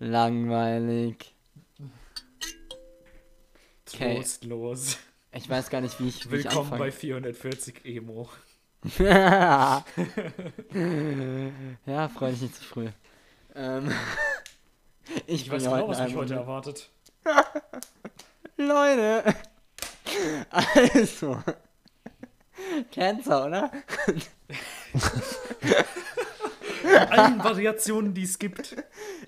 Langweilig. 0.00 1.34
Okay. 3.86 4.16
Trostlos. 4.16 4.96
Ich 5.32 5.48
weiß 5.48 5.68
gar 5.68 5.82
nicht, 5.82 6.00
wie 6.00 6.08
ich, 6.08 6.30
wie 6.30 6.36
ich 6.36 6.44
Willkommen 6.44 6.70
bei 6.70 6.76
anfange. 6.76 6.92
440 6.92 7.84
Emo. 7.84 8.28
ja, 8.98 9.84
freu 12.14 12.30
dich 12.30 12.40
nicht 12.40 12.56
zu 12.56 12.64
früh. 12.64 12.88
Ähm, 13.54 13.92
ich, 15.26 15.42
Ich 15.42 15.50
weiß 15.50 15.64
genau, 15.64 15.86
was 15.86 16.00
mich 16.00 16.14
heute 16.14 16.34
erwartet. 16.34 16.88
Leute. 18.56 19.34
Also. 20.50 21.42
Cancer, 22.90 23.46
oder? 23.46 23.70
In 27.02 27.12
allen 27.12 27.44
Variationen, 27.44 28.14
die 28.14 28.24
es 28.24 28.38
gibt. 28.38 28.76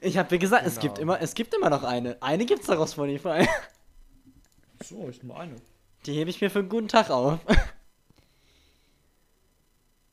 Ich 0.00 0.18
habe 0.18 0.28
dir 0.28 0.38
gesagt, 0.38 0.66
es 0.66 0.74
Genau. 0.74 0.82
gibt 0.82 0.98
immer, 0.98 1.20
es 1.20 1.34
gibt 1.34 1.54
immer 1.54 1.70
noch 1.70 1.82
eine. 1.84 2.20
Eine 2.22 2.44
gibt's 2.46 2.66
daraus 2.66 2.92
Spotify. 2.92 3.46
So, 4.82 5.08
ich 5.08 5.22
nur 5.22 5.38
eine. 5.38 5.56
Die 6.06 6.12
hebe 6.14 6.28
ich 6.30 6.40
mir 6.40 6.50
für 6.50 6.58
einen 6.58 6.68
guten 6.68 6.88
Tag 6.88 7.10
auf. 7.10 7.38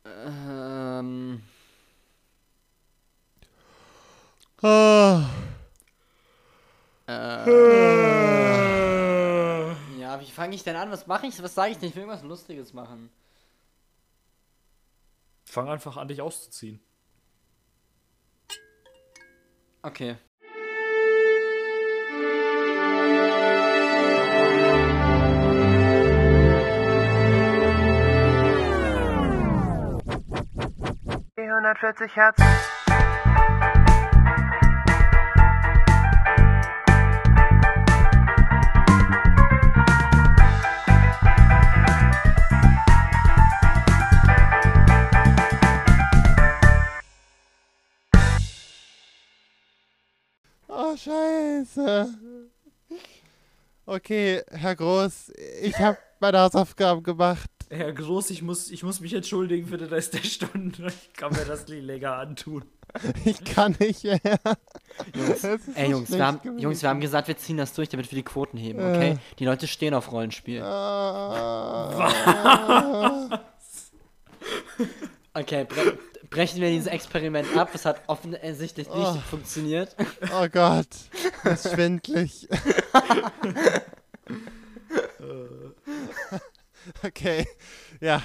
ähm, 0.06 1.42
Ah. 4.62 5.26
ja, 10.00 10.20
wie 10.22 10.30
fange 10.32 10.56
ich 10.56 10.64
denn 10.64 10.76
an? 10.76 10.92
Was 10.92 11.08
mache 11.08 11.28
ich? 11.28 11.42
Was 11.42 11.56
sage 11.56 11.72
ich 11.72 11.78
denn? 11.78 11.90
Ich 11.90 11.96
will 11.96 12.04
irgendwas 12.04 12.24
Lustiges 12.24 12.74
machen. 12.74 13.10
Fang 15.46 15.68
einfach 15.70 15.98
an, 15.98 16.08
dich 16.08 16.22
auszuziehen. 16.22 16.80
Okay. 19.82 20.18
Die 31.38 31.42
140 31.42 32.16
Hertz. 32.16 32.79
Scheiße. 51.04 52.14
Okay, 53.86 54.44
Herr 54.52 54.76
Groß, 54.76 55.32
ich 55.62 55.78
habe 55.80 55.98
meine 56.20 56.40
Hausaufgaben 56.40 57.02
gemacht. 57.04 57.50
Herr 57.70 57.94
Groß, 57.94 58.32
ich 58.32 58.42
muss, 58.42 58.72
ich 58.72 58.84
muss 58.84 59.00
mich 59.00 59.14
entschuldigen 59.14 59.68
für 59.68 59.78
den 59.78 59.90
Rest 59.90 60.14
der 60.14 60.24
Stunde. 60.24 60.88
Ich 60.88 61.14
kann 61.14 61.32
mir 61.32 61.46
das 61.46 61.68
nie 61.68 61.80
länger 61.80 62.16
antun. 62.16 62.66
Ich 63.24 63.44
kann 63.44 63.76
nicht 63.80 64.04
mehr. 64.04 64.20
Jungs, 65.16 65.44
ey 65.44 65.60
so 65.86 65.92
Jungs, 65.92 66.12
wir 66.12 66.26
haben, 66.26 66.42
gewesen. 66.42 66.60
Jungs, 66.60 66.82
wir 66.82 66.90
haben 66.90 67.02
gesagt, 67.02 67.28
wir 67.28 67.38
ziehen 67.38 67.58
das 67.58 67.74
durch, 67.74 67.90
damit 67.90 68.12
wir 68.12 68.16
die 68.16 68.24
Quoten 68.24 68.58
heben, 68.58 68.80
okay? 68.80 69.12
Äh. 69.12 69.18
Die 69.38 69.46
Leute 69.46 69.68
stehen 69.68 69.94
auf 69.94 70.12
Rollenspiel. 70.12 70.64
Ah. 70.64 72.00
Okay, 75.34 75.66
bre 75.66 75.98
brechen 76.30 76.62
wir 76.62 76.70
dieses 76.70 76.88
Experiment 76.88 77.56
ab. 77.58 77.70
Es 77.74 77.86
hat 77.86 78.02
offensichtlich 78.08 78.88
nicht 78.88 78.96
Oh. 78.98 79.18
funktioniert. 79.30 79.96
Oh 80.34 80.48
Gott, 80.52 80.88
das 81.44 81.66
ist 81.66 81.74
schwindlig. 81.74 82.48
okay, 87.04 87.48
ja, 88.00 88.22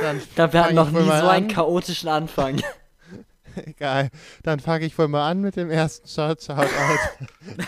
dann 0.00 0.20
glaube, 0.34 0.52
wir 0.54 0.64
hatten 0.64 0.74
noch 0.74 0.90
nie 0.90 1.04
so 1.04 1.10
einen 1.12 1.46
an. 1.46 1.48
chaotischen 1.48 2.08
Anfang. 2.08 2.60
Egal, 3.56 4.10
dann 4.44 4.60
fange 4.60 4.86
ich 4.86 4.96
wohl 4.98 5.08
mal 5.08 5.28
an 5.28 5.40
mit 5.40 5.56
dem 5.56 5.70
ersten 5.70 6.06
Shot. 6.06 6.42
Shoutout. 6.42 6.68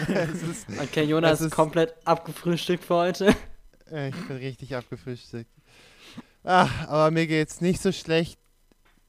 ist, 0.12 0.66
Okay, 0.80 1.02
Jonas 1.02 1.40
ist 1.40 1.46
ist- 1.48 1.52
komplett 1.54 1.94
abgefrühstückt 2.04 2.84
für 2.84 2.94
heute. 2.94 3.34
äh, 3.90 4.10
ich 4.10 4.26
bin 4.28 4.36
richtig 4.36 4.76
abgefrühstückt. 4.76 5.50
Ah, 6.44 6.68
aber 6.86 7.10
mir 7.10 7.26
geht's 7.26 7.60
nicht 7.60 7.82
so 7.82 7.90
schlecht 7.92 8.38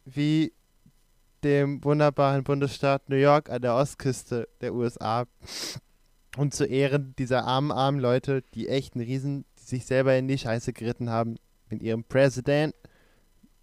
wie 0.05 0.53
dem 1.43 1.83
wunderbaren 1.83 2.43
Bundesstaat 2.43 3.09
New 3.09 3.15
York 3.15 3.49
an 3.49 3.61
der 3.61 3.75
Ostküste 3.75 4.47
der 4.61 4.73
USA. 4.73 5.25
Und 6.37 6.53
zu 6.53 6.65
Ehren 6.65 7.13
dieser 7.17 7.43
armen, 7.45 7.71
armen 7.71 7.99
Leute, 7.99 8.43
die 8.53 8.67
echt 8.67 8.95
einen 8.95 9.05
Riesen, 9.05 9.45
die 9.59 9.63
sich 9.63 9.85
selber 9.85 10.15
in 10.15 10.27
die 10.27 10.37
Scheiße 10.37 10.73
geritten 10.73 11.09
haben 11.09 11.35
mit 11.69 11.81
ihrem 11.81 12.03
Präsident, 12.03 12.73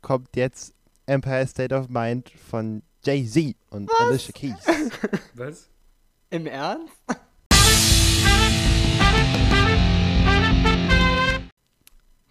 kommt 0.02 0.36
jetzt 0.36 0.74
Empire 1.06 1.46
State 1.46 1.74
of 1.74 1.88
Mind 1.88 2.30
von 2.30 2.82
Jay-Z 3.04 3.56
und 3.70 3.90
Alicia 4.00 4.32
Keys. 4.32 4.66
Was? 5.34 5.70
Im 6.30 6.46
Ernst? 6.46 6.92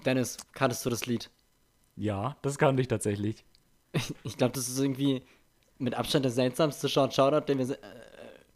Dennis, 0.05 0.37
kanntest 0.53 0.85
du 0.85 0.89
das 0.89 1.05
Lied? 1.05 1.29
Ja, 1.95 2.37
das 2.41 2.57
kann 2.57 2.77
ich 2.77 2.87
tatsächlich. 2.87 3.43
Ich 4.23 4.37
glaube, 4.37 4.53
das 4.53 4.69
ist 4.69 4.79
irgendwie 4.79 5.23
mit 5.79 5.95
Abstand 5.95 6.25
der 6.25 6.31
seltsamste 6.31 6.89
Short 6.89 7.13
Shoutout, 7.13 7.45
den 7.47 7.57
wir 7.59 7.69
äh, 7.71 7.77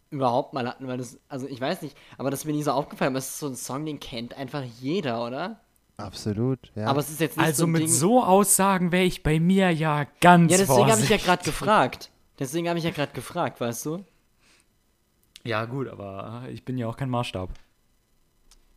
überhaupt 0.10 0.54
mal 0.54 0.68
hatten, 0.68 0.88
weil 0.88 0.98
das, 0.98 1.20
also 1.30 1.48
ich 1.48 1.60
weiß 1.60 1.82
nicht, 1.82 1.98
aber 2.18 2.30
das 2.30 2.42
ist 2.42 2.46
mir 2.46 2.54
nie 2.54 2.64
so 2.64 2.72
aufgefallen, 2.72 3.14
aber 3.14 3.20
es 3.20 3.30
ist 3.30 3.40
so 3.40 3.48
ein 3.48 3.56
Song, 3.56 3.86
den 3.86 4.00
kennt 4.00 4.36
einfach 4.36 4.64
jeder, 4.64 5.26
oder? 5.26 5.60
Absolut, 5.98 6.72
ja. 6.76 6.88
Aber 6.88 7.00
es 7.00 7.10
ist 7.10 7.20
jetzt 7.20 7.38
nicht 7.38 7.46
Also 7.46 7.60
so 7.60 7.68
ein 7.68 7.72
mit 7.72 7.82
Ding, 7.84 7.90
so 7.90 8.24
Aussagen 8.24 8.92
wäre 8.92 9.04
ich 9.04 9.24
bei 9.24 9.40
mir 9.40 9.72
ja 9.72 10.06
ganz 10.20 10.52
Ja, 10.52 10.58
deswegen 10.58 10.92
habe 10.92 11.02
ich 11.02 11.10
ja 11.10 11.18
gerade 11.18 11.44
gefragt. 11.44 12.10
Deswegen 12.40 12.68
habe 12.68 12.80
ich 12.80 12.86
ja 12.86 12.92
gerade 12.92 13.14
gefragt, 13.14 13.62
weißt 13.62 13.86
du? 13.86 14.06
Ja, 15.44 15.66
gut, 15.66 15.88
aber 15.88 16.44
ich 16.50 16.66
bin 16.66 16.78
ja 16.78 16.88
auch 16.88 16.98
kein 16.98 17.10
Maßstab. 17.10 17.50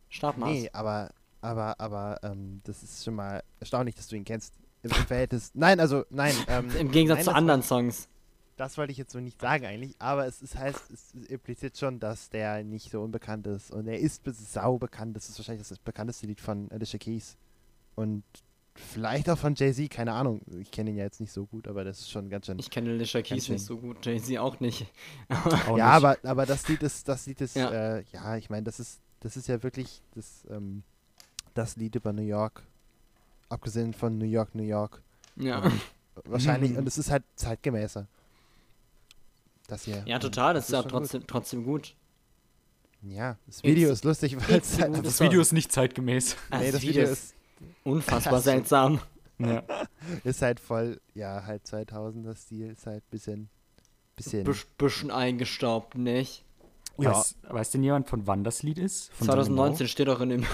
Startmaß. 0.09 0.49
Nee, 0.49 0.69
aber, 0.71 1.11
aber, 1.41 1.79
aber, 1.79 2.19
ähm, 2.23 2.61
das 2.63 2.83
ist 2.83 3.03
schon 3.03 3.15
mal 3.15 3.43
erstaunlich, 3.59 3.95
dass 3.95 4.07
du 4.07 4.15
ihn 4.15 4.23
kennst. 4.25 4.53
Im 4.83 4.91
Verhältnis. 4.91 5.51
Nein, 5.55 5.79
also, 5.79 6.05
nein. 6.11 6.35
Ähm, 6.47 6.69
Im 6.79 6.91
Gegensatz 6.91 7.17
nein, 7.17 7.25
zu 7.25 7.33
anderen 7.33 7.63
Songs. 7.63 8.07
Das 8.57 8.77
wollte 8.77 8.91
ich 8.91 8.97
jetzt 8.97 9.11
so 9.11 9.19
nicht 9.19 9.41
sagen 9.41 9.65
eigentlich, 9.65 9.95
aber 9.99 10.27
es 10.27 10.41
ist, 10.41 10.55
heißt, 10.55 10.89
es 10.91 11.13
impliziert 11.29 11.77
schon, 11.77 11.99
dass 11.99 12.29
der 12.29 12.63
nicht 12.63 12.89
so 12.89 13.01
unbekannt 13.01 13.47
ist. 13.47 13.71
Und 13.71 13.87
er 13.87 13.99
ist 13.99 14.23
bis 14.23 14.53
sau 14.53 14.77
bekannt. 14.77 15.15
Das 15.15 15.27
ist 15.27 15.37
wahrscheinlich 15.37 15.67
das 15.67 15.77
bekannteste 15.77 16.25
Lied 16.25 16.39
von 16.39 16.71
Alicia 16.71 16.97
Keys. 16.97 17.35
Und 17.95 18.23
vielleicht 18.75 19.29
auch 19.29 19.37
von 19.37 19.55
Jay-Z, 19.55 19.89
keine 19.89 20.13
Ahnung. 20.13 20.41
Ich 20.59 20.71
kenne 20.71 20.91
ihn 20.91 20.97
ja 20.97 21.03
jetzt 21.03 21.19
nicht 21.19 21.33
so 21.33 21.45
gut, 21.45 21.67
aber 21.67 21.83
das 21.83 21.99
ist 21.99 22.11
schon 22.11 22.29
ganz 22.29 22.45
schön. 22.45 22.57
Ich 22.59 22.69
kenne 22.69 22.91
Alicia 22.91 23.21
Keys 23.21 23.45
schön. 23.45 23.55
nicht 23.55 23.65
so 23.65 23.77
gut, 23.77 24.05
Jay-Z 24.05 24.37
auch 24.37 24.59
nicht. 24.61 24.85
Auch 25.29 25.77
ja, 25.77 25.99
nicht. 25.99 26.05
aber, 26.05 26.17
aber 26.23 26.45
das 26.45 26.67
Lied 26.69 26.81
ist, 26.83 27.07
das 27.09 27.25
Lied 27.25 27.41
ist, 27.41 27.55
Ja. 27.55 27.97
äh, 27.97 28.03
ja 28.13 28.37
ich 28.37 28.49
meine, 28.49 28.63
das 28.63 28.79
ist, 28.79 29.01
das 29.19 29.35
ist 29.35 29.47
ja 29.47 29.63
wirklich 29.63 30.01
das, 30.13 30.45
ähm, 30.49 30.83
das 31.53 31.75
Lied 31.75 31.95
über 31.95 32.13
New 32.13 32.21
York. 32.21 32.63
Abgesehen 33.49 33.93
von 33.93 34.17
New 34.17 34.25
York, 34.25 34.55
New 34.55 34.63
York. 34.63 35.01
Ja. 35.35 35.59
Und 35.59 35.81
wahrscheinlich, 36.25 36.77
und 36.77 36.87
es 36.87 36.97
ist 36.97 37.11
halt 37.11 37.23
zeitgemäßer. 37.35 38.07
Das 39.67 39.83
hier. 39.85 40.03
Ja, 40.05 40.19
total, 40.19 40.53
das 40.53 40.65
ist 40.65 40.71
ja 40.71 40.81
schon 40.81 40.91
gut. 40.91 40.91
trotzdem, 41.01 41.27
trotzdem 41.27 41.63
gut. 41.63 41.95
Ja, 43.01 43.37
das 43.45 43.63
Video 43.63 43.89
It's- 43.89 43.99
ist 43.99 44.03
lustig, 44.05 44.37
weil 44.49 44.59
es 44.59 44.79
halt, 44.79 45.05
das. 45.05 45.19
Video 45.19 45.41
ist 45.41 45.51
nicht 45.53 45.71
zeitgemäß. 45.71 46.35
Ah, 46.49 46.59
nee, 46.59 46.71
das 46.71 46.81
Video 46.81 47.03
ist, 47.03 47.33
unfassbar 47.83 48.41
seltsam. 48.41 48.99
Ja. 49.37 49.63
ist 50.23 50.41
halt 50.41 50.59
voll, 50.59 51.01
ja, 51.13 51.43
halt 51.45 51.65
2000er 51.65 52.35
Stil, 52.35 52.71
ist 52.71 52.85
halt 52.87 53.07
bisschen, 53.09 53.49
bisschen, 54.15 54.43
Bisch, 54.43 54.65
bisschen 54.77 55.11
eingestaubt, 55.11 55.95
nicht? 55.95 56.43
ja, 56.97 57.11
Weiß, 57.11 57.35
weiß 57.43 57.71
denn 57.71 57.83
jemand, 57.83 58.07
von 58.09 58.25
wann 58.27 58.43
das 58.43 58.63
Lied 58.63 58.77
ist? 58.79 59.11
Von 59.13 59.27
wann 59.27 59.35
2019 59.35 59.87
steht 59.87 60.09
auch 60.09 60.21
in 60.21 60.29
dem. 60.29 60.45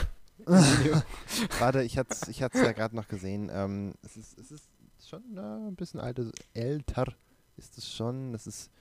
warte, 1.59 1.83
ich 1.83 1.97
hatte 1.99 2.15
ich 2.31 2.41
hat's 2.41 2.59
ja 2.59 2.71
gerade 2.71 2.95
noch 2.95 3.07
gesehen, 3.07 3.51
ähm, 3.53 3.93
es 4.01 4.17
ist, 4.17 4.39
es 4.39 4.51
ist 4.51 4.67
schon 5.07 5.21
äh, 5.37 5.39
ein 5.39 5.75
bisschen 5.75 5.99
alter, 5.99 6.31
älter 6.55 7.13
ist 7.57 7.77
es 7.77 7.93
schon, 7.93 8.33
es 8.33 8.47
ist, 8.47 8.71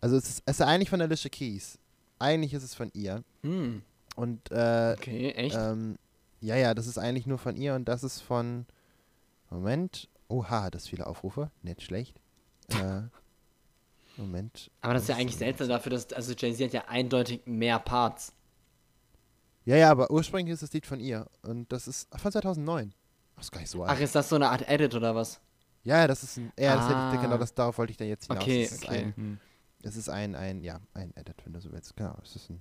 also 0.00 0.16
es 0.16 0.28
ist, 0.28 0.42
es 0.46 0.60
ist 0.60 0.66
eigentlich 0.66 0.90
von 0.90 1.00
Alicia 1.00 1.28
Keys, 1.30 1.78
eigentlich 2.18 2.54
ist 2.54 2.62
es 2.62 2.74
von 2.74 2.90
ihr 2.94 3.22
Hm, 3.42 3.82
und, 4.16 4.50
äh, 4.50 4.94
okay, 4.98 5.30
echt? 5.32 5.56
Ähm, 5.58 5.96
ja, 6.40 6.56
ja, 6.56 6.74
das 6.74 6.86
ist 6.86 6.98
eigentlich 6.98 7.26
nur 7.26 7.38
von 7.38 7.56
ihr 7.56 7.74
und 7.74 7.84
das 7.86 8.02
ist 8.02 8.20
von. 8.20 8.66
Moment. 9.50 10.08
Oha, 10.28 10.70
das 10.70 10.88
viele 10.88 11.06
Aufrufe. 11.06 11.50
Nicht 11.62 11.82
schlecht. 11.82 12.20
äh, 12.70 13.02
Moment. 14.16 14.70
Aber 14.80 14.94
das 14.94 15.02
ist 15.04 15.08
ja 15.08 15.16
eigentlich 15.16 15.36
seltsam 15.36 15.68
dafür, 15.68 15.90
dass. 15.90 16.12
Also 16.12 16.32
Jay-Z 16.34 16.66
hat 16.66 16.72
ja 16.72 16.84
eindeutig 16.88 17.42
mehr 17.46 17.78
Parts. 17.78 18.32
Ja, 19.64 19.76
ja, 19.76 19.90
aber 19.90 20.10
ursprünglich 20.10 20.54
ist 20.54 20.62
das 20.62 20.72
Lied 20.72 20.86
von 20.86 21.00
ihr 21.00 21.26
und 21.42 21.70
das 21.72 21.86
ist 21.88 22.08
von 22.18 22.32
2009. 22.32 22.94
Ach, 23.36 23.40
ist 23.42 23.52
gar 23.52 23.60
nicht 23.60 23.70
so 23.70 23.82
alt. 23.82 23.92
Ach, 23.94 24.00
ist 24.00 24.14
das 24.14 24.28
so 24.28 24.36
eine 24.36 24.48
Art 24.48 24.66
Edit 24.68 24.94
oder 24.94 25.14
was? 25.14 25.40
ja, 25.84 25.98
ja, 25.98 26.06
das 26.06 26.22
ist 26.22 26.36
ein. 26.38 26.52
Ja, 26.58 26.74
das 26.76 26.84
hätte 26.84 26.92
ich, 26.94 27.18
Ah. 27.18 27.22
genau 27.22 27.38
das, 27.38 27.54
darauf 27.54 27.76
wollte 27.78 27.90
ich 27.92 27.96
dann 27.96 28.08
jetzt 28.08 28.26
hinaus. 28.26 28.42
Okay, 28.42 28.62
das 28.64 28.72
ist 28.72 28.84
okay. 28.84 28.98
Ein, 28.98 29.16
Hm. 29.16 29.38
Es 29.82 29.96
ist 29.96 30.08
ein, 30.08 30.34
ein, 30.34 30.62
ja, 30.62 30.80
ein 30.94 31.12
Edit, 31.16 31.36
wenn 31.44 31.52
du 31.52 31.60
so 31.60 31.72
willst. 31.72 31.96
Genau, 31.96 32.16
es 32.22 32.36
ist 32.36 32.50
ein, 32.50 32.60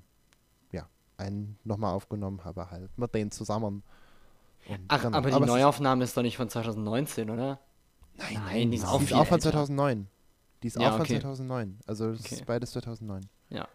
ja, 0.71 0.87
ein 1.17 1.57
nochmal 1.63 1.93
aufgenommen, 1.93 2.39
aber 2.43 2.71
halt 2.71 2.95
mit 2.97 3.13
denen 3.13 3.31
zusammen. 3.31 3.83
Und 4.67 4.79
Ach, 4.87 5.01
genau. 5.01 5.17
aber 5.17 5.29
die 5.31 5.39
ist- 5.39 5.45
Neuaufnahme 5.47 6.03
ist 6.03 6.15
doch 6.15 6.21
nicht 6.21 6.37
von 6.37 6.49
2019, 6.49 7.29
oder? 7.29 7.59
Nein, 8.17 8.33
Nein, 8.33 8.43
nein, 8.45 8.71
die 8.71 8.77
ist 8.77 8.83
die 8.83 8.87
auch 8.87 9.01
ist 9.01 9.07
viel 9.07 9.17
auch 9.17 9.25
von 9.27 9.37
älter. 9.37 9.51
2009. 9.51 10.07
Die 10.61 10.67
ist 10.67 10.75
Ja, 10.75 10.89
auch 10.89 10.91
von 10.93 11.01
okay. 11.01 11.19
2009. 11.21 11.79
Also 11.87 12.09
es 12.09 12.19
Okay. 12.19 12.35
ist 12.35 12.45
beides 12.45 12.71
2009. 12.71 13.21
Ja. 13.49 13.67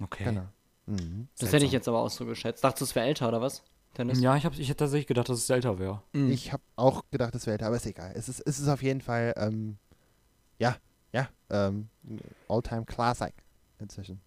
Okay. 0.00 0.24
Genau. 0.24 0.46
Mhm. 0.86 1.28
Das 1.38 1.52
hätte 1.52 1.64
ich 1.64 1.72
jetzt 1.72 1.88
aber 1.88 1.98
auch 2.00 2.10
so 2.10 2.24
geschätzt. 2.26 2.62
Dachtest 2.62 2.80
du, 2.80 2.84
es 2.84 2.94
wäre 2.94 3.06
älter, 3.06 3.28
oder 3.28 3.40
was? 3.40 3.62
Dennis? 3.98 4.20
Ja, 4.20 4.36
ich, 4.36 4.46
hab, 4.46 4.54
ich 4.54 4.68
hätte 4.68 4.78
tatsächlich 4.84 5.06
gedacht, 5.06 5.28
dass 5.28 5.38
es 5.38 5.50
älter 5.50 5.78
wäre. 5.78 6.02
Mhm. 6.12 6.30
Ich 6.30 6.52
habe 6.52 6.62
auch 6.76 7.02
gedacht, 7.10 7.34
es 7.34 7.44
wäre 7.46 7.54
älter, 7.54 7.66
aber 7.66 7.76
ist 7.76 7.86
egal. 7.86 8.12
Es 8.14 8.28
ist, 8.28 8.40
es 8.40 8.58
ist 8.60 8.68
auf 8.68 8.82
jeden 8.82 9.00
Fall, 9.00 9.34
ähm, 9.36 9.76
ja, 10.58 10.76
ja, 11.12 11.28
ähm, 11.50 11.88
All-Time 12.48 12.84
Classic 12.84 13.32
inzwischen. 13.78 14.20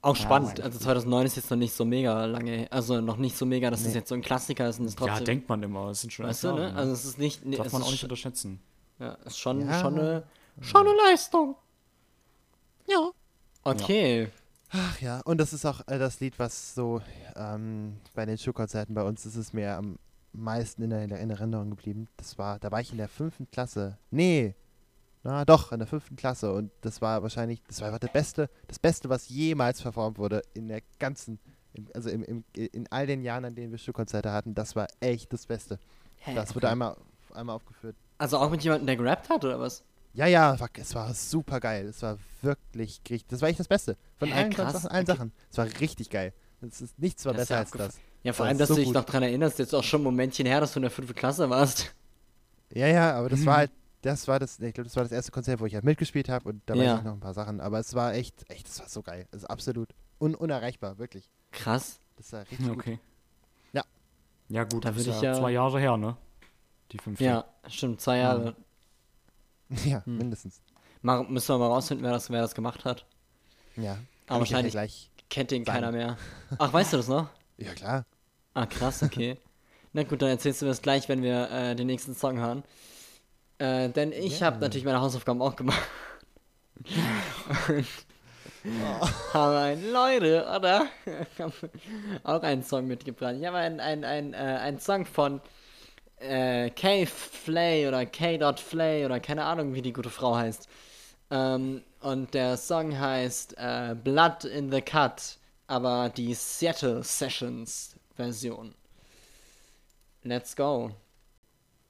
Auch 0.00 0.16
Ja, 0.16 0.22
spannend. 0.22 0.60
Also 0.60 0.78
gut. 0.78 0.82
2009 0.82 1.26
ist 1.26 1.36
jetzt 1.36 1.50
noch 1.50 1.56
nicht 1.58 1.72
so 1.74 1.84
mega 1.84 2.24
lange, 2.24 2.66
also 2.72 3.00
noch 3.00 3.16
nicht 3.18 3.36
so 3.36 3.46
mega, 3.46 3.70
dass 3.70 3.82
es 3.82 3.88
Nee. 3.88 3.94
jetzt 3.94 4.08
so 4.08 4.14
ein 4.16 4.22
Klassiker 4.22 4.68
ist 4.68 4.80
und 4.80 4.86
es 4.86 4.94
Ja, 4.94 5.06
trotzdem. 5.06 5.24
denkt 5.26 5.48
man 5.48 5.62
immer. 5.62 5.90
Es 5.90 6.00
sind 6.00 6.12
schon 6.12 6.26
weißt 6.26 6.44
du, 6.44 6.52
ne? 6.54 6.74
Also 6.74 6.92
es 6.92 7.04
ist 7.04 7.18
nicht. 7.18 7.44
Nee, 7.44 7.56
Darf 7.56 7.66
es 7.66 7.72
man 7.72 7.82
ist 7.82 7.86
auch 7.86 7.90
nicht 7.92 8.00
sch- 8.00 8.04
unterschätzen. 8.04 8.60
Ja, 8.98 9.12
ist 9.24 9.38
schon, 9.38 9.60
Ja. 9.60 9.80
schon, 9.80 9.98
eine, 9.98 10.24
schon 10.60 10.86
eine 10.86 10.96
Leistung. 11.08 11.54
Ja. 12.88 13.10
Okay. 13.64 14.28
Ach 14.70 15.00
ja, 15.00 15.20
und 15.24 15.38
das 15.38 15.52
ist 15.52 15.64
auch 15.66 15.80
äh, 15.86 15.98
das 15.98 16.18
Lied, 16.20 16.38
was 16.38 16.74
so 16.74 17.00
ähm, 17.36 17.96
bei 18.14 18.24
den 18.26 18.38
Schulkonzerten 18.38 18.94
bei 18.94 19.02
uns 19.04 19.24
ist 19.26 19.36
es 19.36 19.52
mir 19.52 19.76
am 19.76 19.98
meisten 20.32 20.82
in, 20.82 20.90
der, 20.90 21.04
in 21.20 21.30
Erinnerung 21.30 21.70
geblieben. 21.70 22.08
Das 22.16 22.38
war, 22.38 22.58
da 22.58 22.70
war 22.72 22.80
ich 22.80 22.90
in 22.90 22.96
der 22.98 23.08
fünften 23.08 23.50
Klasse. 23.50 23.98
Nee, 24.10 24.54
na 25.24 25.44
doch, 25.44 25.72
in 25.72 25.78
der 25.78 25.86
fünften 25.88 26.16
Klasse. 26.16 26.52
Und 26.52 26.70
das 26.80 27.00
war 27.00 27.22
wahrscheinlich, 27.22 27.62
das 27.68 27.80
war 27.80 27.88
einfach 27.88 28.00
das 28.00 28.12
Beste, 28.12 28.48
das 28.68 28.78
Beste, 28.78 29.08
was 29.08 29.28
jemals 29.28 29.80
performt 29.82 30.18
wurde 30.18 30.42
in 30.54 30.68
der 30.68 30.80
ganzen, 30.98 31.38
im, 31.74 31.86
also 31.94 32.10
im, 32.10 32.22
im, 32.24 32.44
in 32.54 32.86
all 32.90 33.06
den 33.06 33.22
Jahren, 33.22 33.44
an 33.44 33.54
denen 33.54 33.70
wir 33.70 33.78
Schulkonzerte 33.78 34.32
hatten. 34.32 34.54
Das 34.54 34.74
war 34.76 34.86
echt 35.00 35.32
das 35.32 35.46
Beste. 35.46 35.78
Hä, 36.18 36.34
Das 36.34 36.54
wurde 36.54 36.68
einmal, 36.68 36.96
einmal 37.34 37.56
aufgeführt. 37.56 37.96
Also 38.18 38.38
auch 38.38 38.50
mit 38.50 38.62
jemandem, 38.62 38.86
der 38.86 38.96
gerappt 38.96 39.28
hat, 39.30 39.44
oder 39.44 39.58
was? 39.58 39.84
Ja, 40.14 40.26
ja, 40.26 40.56
fuck, 40.56 40.76
es 40.78 40.94
war 40.94 41.12
super 41.14 41.58
geil. 41.58 41.86
Es 41.86 42.02
war 42.02 42.18
wirklich 42.42 43.00
richtig. 43.08 43.26
Das 43.28 43.40
war 43.40 43.48
echt 43.48 43.58
das 43.60 43.68
Beste. 43.68 43.96
Von 44.18 44.28
Hä, 44.28 44.34
allen, 44.34 44.52
krass, 44.52 44.74
Sachen, 44.74 44.88
allen 44.90 45.04
okay. 45.04 45.16
Sachen. 45.16 45.32
Es 45.50 45.58
war 45.58 45.66
richtig 45.80 46.10
geil. 46.10 46.34
Es 46.60 46.80
ist, 46.82 46.98
nichts 46.98 47.24
war 47.24 47.32
Das 47.32 47.42
besser 47.42 47.54
ja 47.54 47.60
als 47.60 47.70
das. 47.70 47.98
Ja, 48.22 48.32
vor 48.32 48.44
Das 48.44 48.50
allem, 48.50 48.58
dass 48.58 48.68
so 48.68 48.74
du 48.74 48.80
dich 48.80 48.86
gut. 48.86 48.94
noch 48.94 49.04
dran 49.04 49.22
erinnerst, 49.22 49.58
jetzt 49.58 49.74
auch 49.74 49.82
schon 49.82 50.02
ein 50.02 50.04
Momentchen 50.04 50.46
her, 50.46 50.60
dass 50.60 50.74
du 50.74 50.78
in 50.78 50.82
der 50.82 50.90
fünften 50.90 51.14
Klasse 51.16 51.48
warst. 51.50 51.94
Ja, 52.74 52.86
ja, 52.86 53.14
aber 53.14 53.30
das 53.30 53.40
Mhm. 53.40 53.46
war 53.46 53.56
halt, 53.56 53.70
das 54.02 54.28
war 54.28 54.38
das, 54.38 54.58
ich 54.60 54.74
glaube, 54.74 54.84
das 54.88 54.96
war 54.96 55.02
das 55.04 55.12
erste 55.12 55.32
Konzert, 55.32 55.60
wo 55.60 55.66
ich 55.66 55.74
halt 55.74 55.84
mitgespielt 55.84 56.28
habe 56.28 56.48
und 56.50 56.62
da 56.66 56.74
Ja. 56.74 56.92
weiß 56.92 56.98
ich 57.00 57.04
noch 57.04 57.12
ein 57.14 57.20
paar 57.20 57.34
Sachen. 57.34 57.60
Aber 57.60 57.78
es 57.78 57.94
war 57.94 58.14
echt, 58.14 58.48
echt, 58.50 58.68
das 58.68 58.78
war 58.80 58.88
so 58.88 59.02
geil. 59.02 59.26
Also 59.32 59.46
absolut 59.46 59.88
un 60.20 60.34
unerreichbar, 60.34 60.98
wirklich. 60.98 61.30
Krass. 61.50 62.00
Das 62.16 62.32
war 62.32 62.42
richtig 62.42 62.58
gut. 62.68 62.76
Okay. 62.78 62.98
Ja. 63.72 63.82
Ja, 64.48 64.64
gut, 64.64 64.84
Da 64.84 64.90
das 64.90 64.98
ist 65.00 65.06
würde 65.06 65.16
ich 65.16 65.22
ja 65.22 65.32
ja- 65.32 65.38
zwei 65.40 65.50
Jahre 65.52 65.80
her, 65.80 65.96
ne? 65.96 66.16
Die 66.92 66.98
fünfte. 66.98 67.24
Ja, 67.24 67.44
stimmt, 67.68 68.00
zwei 68.00 68.18
Jahre. 68.18 68.54
Ja, 69.84 70.04
Hm. 70.04 70.18
mindestens. 70.18 70.60
Mal, 71.00 71.24
müssen 71.24 71.48
wir 71.54 71.58
mal 71.58 71.68
rausfinden, 71.68 72.04
wer 72.04 72.12
das, 72.12 72.28
wer 72.30 72.42
das 72.42 72.54
gemacht 72.54 72.84
hat. 72.84 73.06
Ja. 73.76 73.96
Aber 74.28 74.40
wahrscheinlich 74.40 74.72
gleich. 74.72 75.10
kennt 75.30 75.50
den 75.50 75.64
sagen. 75.64 75.74
keiner 75.76 75.92
mehr. 75.92 76.18
Ach, 76.58 76.72
weißt 76.72 76.92
du 76.92 76.98
das 76.98 77.08
noch? 77.08 77.28
Ja, 77.58 77.72
klar. 77.74 78.04
Ah, 78.54 78.66
krass, 78.66 79.02
okay. 79.02 79.38
Na 79.92 80.02
gut, 80.02 80.20
dann 80.22 80.28
erzählst 80.30 80.60
du 80.60 80.66
mir 80.66 80.70
das 80.72 80.82
gleich, 80.82 81.08
wenn 81.08 81.22
wir 81.22 81.50
äh, 81.50 81.74
den 81.76 81.86
nächsten 81.86 82.14
Song 82.14 82.38
hören. 82.38 82.64
Äh, 83.62 83.90
denn 83.90 84.10
ich 84.10 84.40
Ja. 84.40 84.46
habe 84.46 84.58
natürlich 84.58 84.84
meine 84.84 85.00
Hausaufgaben 85.00 85.40
auch 85.40 85.54
gemacht. 85.54 85.80
Und 88.64 89.34
habe 89.34 89.58
ein, 89.58 89.92
Leute, 89.92 90.44
oder? 90.56 90.86
auch 92.24 92.42
einen 92.42 92.64
Song 92.64 92.88
mitgebracht. 92.88 93.34
Ich 93.38 93.46
habe 93.46 93.58
einen, 93.58 93.78
einen, 93.78 94.04
einen, 94.04 94.34
äh, 94.34 94.36
einen 94.36 94.80
Song 94.80 95.04
von 95.06 95.40
äh, 96.18 96.70
K. 96.70 97.06
Flay 97.06 97.86
oder 97.86 98.04
K. 98.06 98.38
Flay 98.56 99.04
oder 99.04 99.20
keine 99.20 99.44
Ahnung, 99.44 99.74
wie 99.74 99.82
die 99.82 99.92
gute 99.92 100.10
Frau 100.10 100.34
heißt. 100.36 100.68
Ähm, 101.30 101.82
und 102.00 102.34
der 102.34 102.56
Song 102.56 102.98
heißt 102.98 103.56
äh, 103.58 103.94
Blood 103.94 104.44
in 104.44 104.72
the 104.72 104.80
Cut, 104.80 105.38
aber 105.68 106.08
die 106.08 106.34
Seattle 106.34 107.04
Sessions 107.04 107.94
Version. 108.16 108.74
Let's 110.24 110.54
go. 110.56 110.92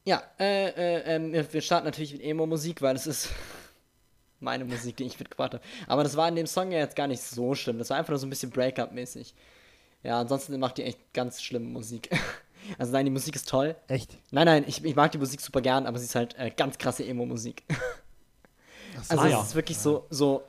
Ja, 0.05 0.23
äh, 0.39 0.69
äh, 0.71 1.15
ähm, 1.15 1.33
wir 1.33 1.61
starten 1.61 1.85
natürlich 1.87 2.13
mit 2.13 2.23
Emo-Musik, 2.23 2.83
weil 2.83 2.97
es 2.97 3.07
ist 3.07 3.29
meine 4.41 4.65
Musik, 4.65 4.97
die 4.97 5.05
ich 5.05 5.19
mitgebracht 5.19 5.55
habe. 5.55 5.65
Aber 5.87 6.03
das 6.03 6.17
war 6.17 6.29
in 6.29 6.35
dem 6.35 6.47
Song 6.47 6.73
ja 6.73 6.79
jetzt 6.79 6.97
gar 6.97 7.07
nicht 7.07 7.23
so 7.23 7.55
schlimm. 7.55 7.79
Das 7.79 7.91
war 7.91 7.99
einfach 7.99 8.11
nur 8.11 8.19
so 8.19 8.27
ein 8.27 8.31
bisschen 8.31 8.51
Breakup-mäßig. 8.51 9.35
Ja, 10.03 10.21
ansonsten 10.21 10.59
macht 10.59 10.79
die 10.79 10.83
echt 10.83 10.99
ganz 11.13 11.43
schlimme 11.43 11.67
Musik. 11.69 12.11
Also 12.79 12.93
nein, 12.93 13.07
die 13.07 13.11
Musik 13.11 13.35
ist 13.35 13.49
toll. 13.49 13.75
Echt. 13.89 14.17
Nein, 14.31 14.47
nein, 14.47 14.65
ich, 14.69 14.85
ich 14.85 14.95
mag 14.95 15.11
die 15.11 15.19
Musik 15.19 15.41
super 15.41 15.61
gern, 15.61 15.85
aber 15.85 15.99
sie 15.99 16.05
ist 16.05 16.15
halt 16.15 16.39
äh, 16.39 16.49
ganz 16.57 16.79
krasse 16.79 17.05
Emo-Musik. 17.05 17.65
Also 19.09 19.21
Ah, 19.21 19.27
es 19.27 19.33
ja. 19.33 19.43
ist 19.43 19.55
wirklich 19.57 19.79
so, 19.79 20.07
so, 20.11 20.45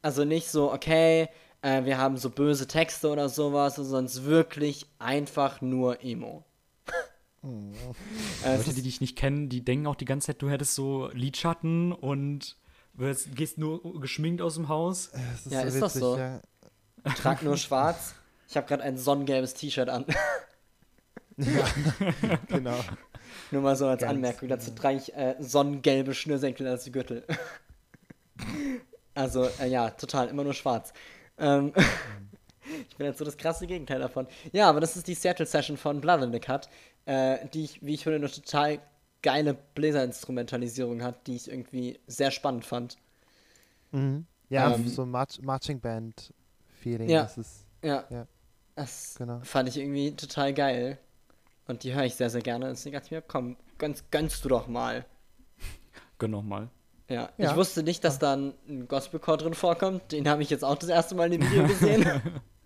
also 0.00 0.24
nicht 0.24 0.48
so, 0.48 0.72
okay, 0.72 1.28
äh, 1.60 1.84
wir 1.84 1.96
haben 1.98 2.16
so 2.16 2.28
böse 2.28 2.66
Texte 2.66 3.08
oder 3.08 3.28
sowas, 3.28 3.76
sondern 3.76 4.06
es 4.06 4.14
ist 4.16 4.24
wirklich 4.24 4.86
einfach 4.98 5.60
nur 5.60 6.02
Emo. 6.02 6.44
Äh, 7.42 7.48
es 8.44 8.44
Leute, 8.58 8.68
ist- 8.70 8.78
die 8.78 8.82
dich 8.82 9.00
nicht 9.00 9.16
kennen, 9.16 9.48
die 9.48 9.64
denken 9.64 9.86
auch 9.86 9.96
die 9.96 10.04
ganze 10.04 10.28
Zeit, 10.28 10.42
du 10.42 10.48
hättest 10.50 10.74
so 10.74 11.08
Lidschatten 11.12 11.92
und 11.92 12.56
wirst, 12.94 13.34
gehst 13.34 13.58
nur 13.58 14.00
geschminkt 14.00 14.40
aus 14.42 14.54
dem 14.54 14.68
Haus. 14.68 15.10
Das 15.44 15.52
Ja, 15.52 15.62
ist 15.62 15.80
das 15.80 15.94
so? 15.94 16.16
Ja. 16.16 16.40
trag 17.16 17.42
nur 17.42 17.56
schwarz. 17.56 18.14
Ich 18.48 18.56
habe 18.56 18.66
gerade 18.66 18.82
ein 18.82 18.96
sonnengelbes 18.98 19.54
T-Shirt 19.54 19.88
an. 19.88 20.04
genau. 22.48 22.78
Nur 23.50 23.62
mal 23.62 23.76
so 23.76 23.86
als 23.86 24.00
Ganz, 24.02 24.12
Anmerkung. 24.12 24.48
Dazu 24.48 24.70
trage 24.72 24.98
ich 24.98 25.14
äh, 25.14 25.36
sonnengelbe 25.38 26.14
Schnürsenkel 26.14 26.66
als 26.66 26.90
Gürtel. 26.92 27.24
also, 29.14 29.46
äh, 29.60 29.68
ja, 29.68 29.90
total, 29.90 30.28
immer 30.28 30.44
nur 30.44 30.54
schwarz. 30.54 30.92
Ähm, 31.38 31.72
ich 32.90 32.96
bin 32.96 33.06
jetzt 33.06 33.18
so 33.18 33.24
das 33.24 33.36
krasse 33.36 33.66
Gegenteil 33.66 33.98
davon. 34.00 34.26
Ja, 34.52 34.68
aber 34.68 34.80
das 34.80 34.96
ist 34.96 35.06
die 35.08 35.14
Seattle 35.14 35.46
Session 35.46 35.76
von 35.76 36.00
Blood 36.00 36.22
in 36.22 36.32
the 36.32 36.40
Cut, 36.40 36.68
äh, 37.06 37.38
die 37.52 37.64
ich, 37.64 37.84
wie 37.84 37.94
ich 37.94 38.02
finde, 38.04 38.16
eine 38.16 38.30
total 38.30 38.78
geile 39.22 39.54
Bläserinstrumentalisierung 39.74 41.02
hat, 41.02 41.26
die 41.26 41.36
ich 41.36 41.48
irgendwie 41.50 41.98
sehr 42.06 42.30
spannend 42.30 42.64
fand. 42.64 42.96
Mhm. 43.92 44.26
Ja, 44.48 44.74
Ähm, 44.74 44.88
so 44.88 45.06
March 45.06 45.40
Marching 45.42 45.80
Band 45.80 46.32
Feeling. 46.80 47.08
Ja. 47.08 47.22
Das 47.22 47.38
ist, 47.38 47.66
Ja. 47.82 48.04
Ja. 48.10 48.26
Das 48.74 49.14
Genau. 49.18 49.40
fand 49.42 49.68
ich 49.68 49.76
irgendwie 49.78 50.16
total 50.16 50.54
geil. 50.54 50.98
Und 51.68 51.84
die 51.84 51.94
höre 51.94 52.04
ich 52.04 52.14
sehr, 52.16 52.30
sehr 52.30 52.40
gerne. 52.42 52.68
Deswegen 52.70 52.94
dachte 52.94 53.06
ich 53.06 53.10
mir, 53.12 53.22
komm, 53.22 53.56
gönnst, 53.78 54.10
gönnst 54.10 54.44
du 54.44 54.48
doch 54.48 54.66
mal. 54.66 55.04
Gönn 56.18 56.30
noch 56.32 56.42
mal. 56.42 56.68
Ja. 57.08 57.30
Ja. 57.36 57.50
Ich 57.50 57.56
wusste 57.56 57.82
nicht, 57.82 58.02
dass 58.04 58.18
da 58.18 58.34
ein 58.34 58.54
ein 58.68 58.88
Gospelchor 58.88 59.36
drin 59.36 59.54
vorkommt. 59.54 60.12
Den 60.12 60.28
habe 60.28 60.42
ich 60.42 60.50
jetzt 60.50 60.64
auch 60.64 60.76
das 60.76 60.88
erste 60.88 61.14
Mal 61.14 61.32
in 61.32 61.40
dem 61.40 61.50
Video 61.50 61.66
gesehen. 61.66 62.04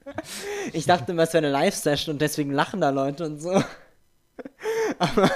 ich 0.73 0.87
dachte 0.87 1.13
immer, 1.13 1.25
es 1.25 1.33
wäre 1.33 1.45
eine 1.45 1.53
Live-Session 1.53 2.15
und 2.15 2.21
deswegen 2.23 2.53
lachen 2.53 2.81
da 2.81 2.91
Leute 2.91 3.27
und 3.27 3.39
so. 3.41 3.63
Aber 4.99 5.31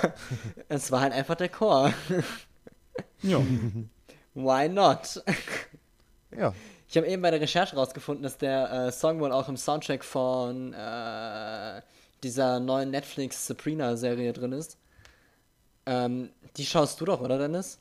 es 0.69 0.91
war 0.91 1.01
halt 1.01 1.13
einfach 1.13 1.35
der 1.37 1.49
Chor. 1.49 1.93
Ja. 3.23 3.41
Why 4.35 4.69
not? 4.69 5.23
ja. 6.37 6.55
Ich 6.89 6.97
habe 6.97 7.07
eben 7.07 7.23
bei 7.23 7.31
der 7.31 7.41
Recherche 7.41 7.77
rausgefunden, 7.77 8.23
dass 8.23 8.39
der 8.39 8.71
äh, 8.73 8.93
Song 8.93 9.21
wohl 9.21 9.33
auch 9.33 9.49
im 9.49 9.57
Soundtrack 9.57 10.05
von 10.05 10.73
äh, 10.73 11.83
dieser 12.23 12.61
neuen 12.61 12.91
Netflix 12.91 13.47
Sabrina-Serie 13.47 14.33
drin 14.33 14.53
ist. 14.53 14.77
Ähm, 15.87 16.31
die 16.57 16.67
schaust 16.67 17.01
du 17.01 17.05
doch, 17.05 17.21
oder 17.21 17.39
Dennis? 17.39 17.79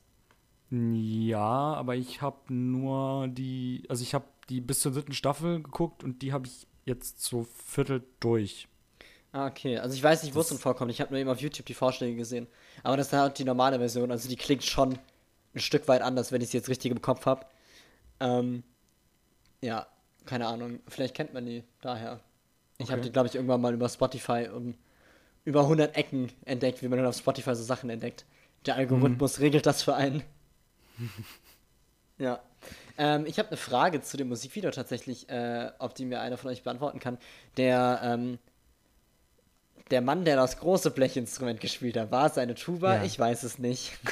ja, 0.72 1.74
aber 1.74 1.96
ich 1.96 2.22
habe 2.22 2.54
nur 2.54 3.28
die, 3.28 3.84
also 3.90 4.04
ich 4.04 4.14
habe 4.14 4.26
die 4.50 4.62
bis 4.62 4.82
zur 4.82 4.92
dritten 4.92 5.14
Staffel 5.14 5.64
geguckt 5.64 6.04
und 6.04 6.22
die 6.22 6.32
habe 6.32 6.46
ich 6.46 6.68
jetzt 6.86 7.24
so 7.24 7.48
viertel 7.66 8.04
durch. 8.20 8.68
Ah, 9.32 9.48
okay. 9.48 9.78
Also 9.78 9.96
ich 9.96 10.02
weiß 10.04 10.24
nicht, 10.24 10.34
wo 10.36 10.40
es 10.42 10.48
drin 10.50 10.58
vorkommt. 10.58 10.92
Ich 10.92 11.02
habe 11.02 11.12
nur 11.12 11.20
eben 11.20 11.30
auf 11.30 11.40
YouTube 11.40 11.66
die 11.66 11.74
Vorschläge 11.76 12.16
gesehen. 12.16 12.48
Aber 12.84 12.98
das 12.98 13.08
ist 13.08 13.14
halt 13.14 13.38
die 13.38 13.44
normale 13.44 13.78
Version. 13.78 14.12
Also 14.12 14.28
die 14.28 14.36
klingt 14.36 14.64
schon 14.64 14.98
ein 15.54 15.60
Stück 15.60 15.88
weit 15.88 16.02
anders, 16.02 16.32
wenn 16.32 16.42
ich 16.42 16.50
sie 16.50 16.58
jetzt 16.58 16.70
richtig 16.70 16.92
im 16.92 17.02
Kopf 17.02 17.26
habe. 17.26 17.46
Ähm, 18.20 18.64
ja, 19.62 19.88
keine 20.26 20.48
Ahnung. 20.48 20.80
Vielleicht 20.88 21.16
kennt 21.16 21.34
man 21.34 21.46
die 21.46 21.64
daher. 21.82 22.22
Ich 22.78 22.92
habe 22.92 23.02
Okay. 23.02 23.10
die, 23.10 23.12
glaube 23.12 23.28
ich, 23.28 23.36
irgendwann 23.36 23.62
mal 23.62 23.74
über 23.74 23.90
Spotify 23.90 24.50
um 24.54 24.76
über 25.46 25.62
100 25.62 25.96
Ecken 25.96 26.32
entdeckt, 26.46 26.82
wie 26.82 26.88
man 26.88 27.00
dann 27.00 27.08
auf 27.08 27.16
Spotify 27.18 27.56
so 27.56 27.64
Sachen 27.64 27.90
entdeckt. 27.90 28.26
Der 28.66 28.76
Algorithmus 28.76 29.40
regelt 29.40 29.66
das 29.66 29.84
für 29.84 29.96
einen. 29.96 30.24
ja. 32.18 32.40
Ähm, 32.98 33.26
ich 33.26 33.40
habe 33.40 33.50
eine 33.50 33.58
Frage 33.58 34.02
zu 34.02 34.18
dem 34.18 34.28
Musikvideo 34.30 34.72
tatsächlich, 34.72 35.30
äh, 35.30 35.72
ob 35.80 35.96
die 35.96 36.06
mir 36.06 36.20
einer 36.20 36.38
von 36.38 36.52
euch 36.52 36.64
beantworten 36.64 37.00
kann. 37.00 37.18
Der, 37.58 38.02
ähm, 38.04 38.40
der 39.92 40.02
Mann, 40.02 40.26
der 40.26 40.36
das 40.36 40.60
große 40.60 40.92
Blechinstrument 40.92 41.60
gespielt 41.60 41.98
hat, 41.98 42.12
war 42.12 42.28
es 42.28 42.36
seine 42.36 42.56
Tuba? 42.56 42.98
Ja. 42.98 43.04
Ich 43.04 43.18
weiß 43.20 43.44
es 43.44 43.60
nicht. 43.60 43.98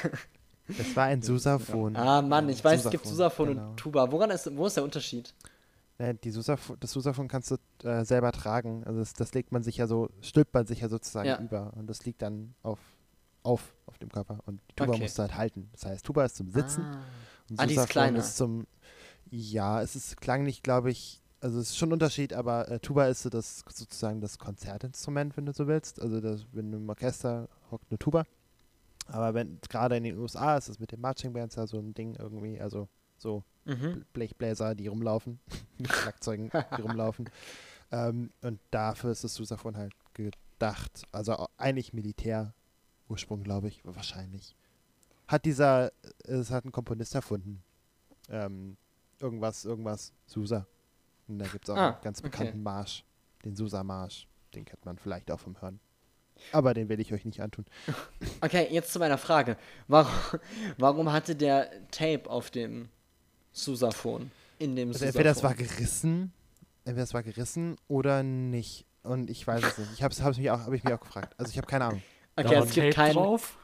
Das 0.78 0.98
war 0.98 1.06
ein 1.06 1.22
Susaphon. 1.22 1.96
Ah, 1.96 2.22
Mann, 2.22 2.50
ich 2.50 2.62
weiß, 2.62 2.84
es 2.84 2.92
gibt 2.92 3.06
Susaphon, 3.06 3.46
Susaphon 3.46 3.56
genau. 3.56 3.70
und 3.70 3.78
Tuba. 3.78 4.12
Woran 4.12 4.32
ist, 4.32 4.54
wo 4.58 4.66
ist 4.68 4.76
der 4.76 4.84
Unterschied? 4.84 5.34
Ne, 5.98 6.14
die 6.14 6.30
Susaf 6.30 6.74
das 6.82 6.92
Susaphon 6.92 7.30
kannst 7.30 7.52
du 7.52 7.88
äh, 7.88 8.04
selber 8.04 8.34
tragen. 8.34 8.84
Also 8.84 9.00
das, 9.00 9.14
das 9.14 9.34
legt 9.34 9.54
man 9.54 9.64
sich 9.64 9.78
ja 9.78 9.88
so, 9.88 10.10
stülpt 10.20 10.54
man 10.54 10.68
sich 10.68 10.82
ja 10.82 10.90
sozusagen 10.90 11.30
Ja. 11.30 11.40
über. 11.40 11.72
Und 11.78 11.88
das 11.88 12.04
liegt 12.06 12.22
dann 12.22 12.54
auf, 12.64 12.80
auf, 13.44 13.62
auf 13.86 13.98
dem 13.98 14.10
Körper. 14.12 14.40
Und 14.46 14.60
die 14.70 14.76
Tuba 14.76 14.92
Okay. 14.92 15.04
musst 15.04 15.18
du 15.18 15.22
halt 15.22 15.36
halten. 15.36 15.70
Das 15.72 15.86
heißt, 15.86 16.06
Tuba 16.06 16.26
ist 16.26 16.36
zum 16.36 16.52
Sitzen. 16.52 16.84
Ah. 16.84 17.02
Und 17.50 17.60
Ah, 17.62 17.66
die 17.66 17.74
ist 17.76 17.88
Susaphon 17.88 18.16
ist 18.18 18.36
zum. 18.36 18.68
Ja, 19.32 19.82
es 19.82 19.96
ist 19.96 20.20
klanglich, 20.20 20.64
glaube 20.64 20.92
ich. 20.92 21.22
Also 21.48 21.62
es 21.62 21.70
ist 21.70 21.78
schon 21.78 21.90
ein 21.90 21.94
Unterschied, 21.94 22.34
aber 22.34 22.70
äh, 22.70 22.78
Tuba 22.80 23.08
ist 23.08 23.24
so 23.24 23.30
das 23.30 23.64
sozusagen 23.70 24.20
das 24.20 24.38
Konzertinstrument, 24.38 25.38
wenn 25.38 25.46
du 25.46 25.54
so 25.54 25.66
willst. 25.66 26.02
Also 26.02 26.20
das, 26.20 26.46
wenn 26.52 26.74
du 26.74 26.78
im 26.78 26.90
Orchester 26.90 27.48
hockt 27.72 27.86
eine 27.90 27.98
Tuba. 27.98 28.26
Aber 29.06 29.34
wenn 29.34 29.58
gerade 29.70 29.96
in 29.96 30.04
den 30.04 30.18
USA 30.18 30.58
ist 30.58 30.68
es 30.68 30.78
mit 30.78 30.92
den 30.92 31.00
Marching 31.00 31.32
Bands 31.32 31.56
ja 31.56 31.66
so 31.66 31.80
ein 31.80 31.94
Ding 31.94 32.16
irgendwie, 32.16 32.60
also 32.60 32.90
so 33.18 33.46
Mhm. 33.64 34.04
Blechbläser, 34.12 34.76
die 34.76 34.88
rumlaufen, 34.88 35.40
mit 35.78 35.90
Schlagzeugen, 35.92 36.52
die 36.78 36.82
rumlaufen. 36.82 37.30
Ähm, 37.90 38.32
und 38.42 38.60
dafür 38.70 39.12
ist 39.12 39.24
das 39.24 39.34
Susaphon 39.34 39.78
halt 39.78 39.94
gedacht. 40.14 41.04
Also 41.14 41.48
eigentlich 41.56 41.94
Militär 41.94 42.54
Ursprung, 43.08 43.44
glaube 43.44 43.70
ich, 43.70 43.80
wahrscheinlich. 43.86 44.58
Hat 45.26 45.46
dieser, 45.46 45.94
es 46.26 46.52
hat 46.52 46.66
ein 46.66 46.74
Komponist 46.74 47.16
erfunden. 47.16 47.64
Ähm, 48.28 48.76
irgendwas, 49.22 49.64
irgendwas, 49.64 50.12
Susa. 50.26 50.68
Und 51.28 51.40
da 51.40 51.46
gibt 51.48 51.66
es 51.66 51.70
auch 51.70 51.78
Ah, 51.78 51.88
einen 51.92 52.02
ganz 52.04 52.20
okay. 52.20 52.30
bekannten 52.30 52.64
Marsch, 52.64 53.04
den 53.44 53.56
Susa-Marsch. 53.56 54.28
Den 54.56 54.66
kennt 54.66 54.86
man 54.86 54.98
vielleicht 54.98 55.30
auch 55.32 55.40
vom 55.40 55.60
Hören. 55.62 55.80
Aber 56.52 56.74
den 56.74 56.88
will 56.90 57.00
ich 57.00 57.12
euch 57.14 57.26
nicht 57.26 57.42
antun. 57.42 57.66
Okay, 58.42 58.68
jetzt 58.72 58.94
zu 58.94 59.00
meiner 59.00 59.18
Frage. 59.18 59.58
Warum, 59.88 60.12
warum 60.78 61.12
hatte 61.12 61.36
der 61.36 61.70
Tape 61.92 62.30
auf 62.30 62.52
dem 62.52 62.90
Susaphon? 63.52 64.32
In 64.60 64.76
dem 64.76 64.90
Also 64.90 65.06
entweder 65.06 65.32
es 65.32 65.44
war 65.44 65.54
gerissen, 65.54 66.32
entweder 66.86 67.04
es 67.04 67.14
war 67.14 67.24
gerissen 67.24 67.76
oder 67.88 68.24
nicht. 68.24 68.86
Und 69.04 69.30
ich 69.30 69.46
weiß 69.48 69.64
es 69.64 69.78
nicht. 69.78 69.92
Ich 69.94 70.04
habe 70.04 70.14
es 70.14 70.38
mich, 70.38 70.52
auch- 70.52 70.60
hab 70.66 70.74
ich 70.74 70.84
mich 70.84 70.94
auch 70.94 71.00
gefragt. 71.00 71.34
Also 71.38 71.52
ich 71.52 71.58
habe 71.58 71.68
keine 71.68 71.86
Ahnung. 71.86 72.02
Da 72.36 72.44
Okay, 72.44 72.56
war 72.56 72.64
es 72.64 72.72
gibt 72.72 72.94
Tape 72.94 73.08
kein, 73.08 73.14
drauf. 73.16 73.58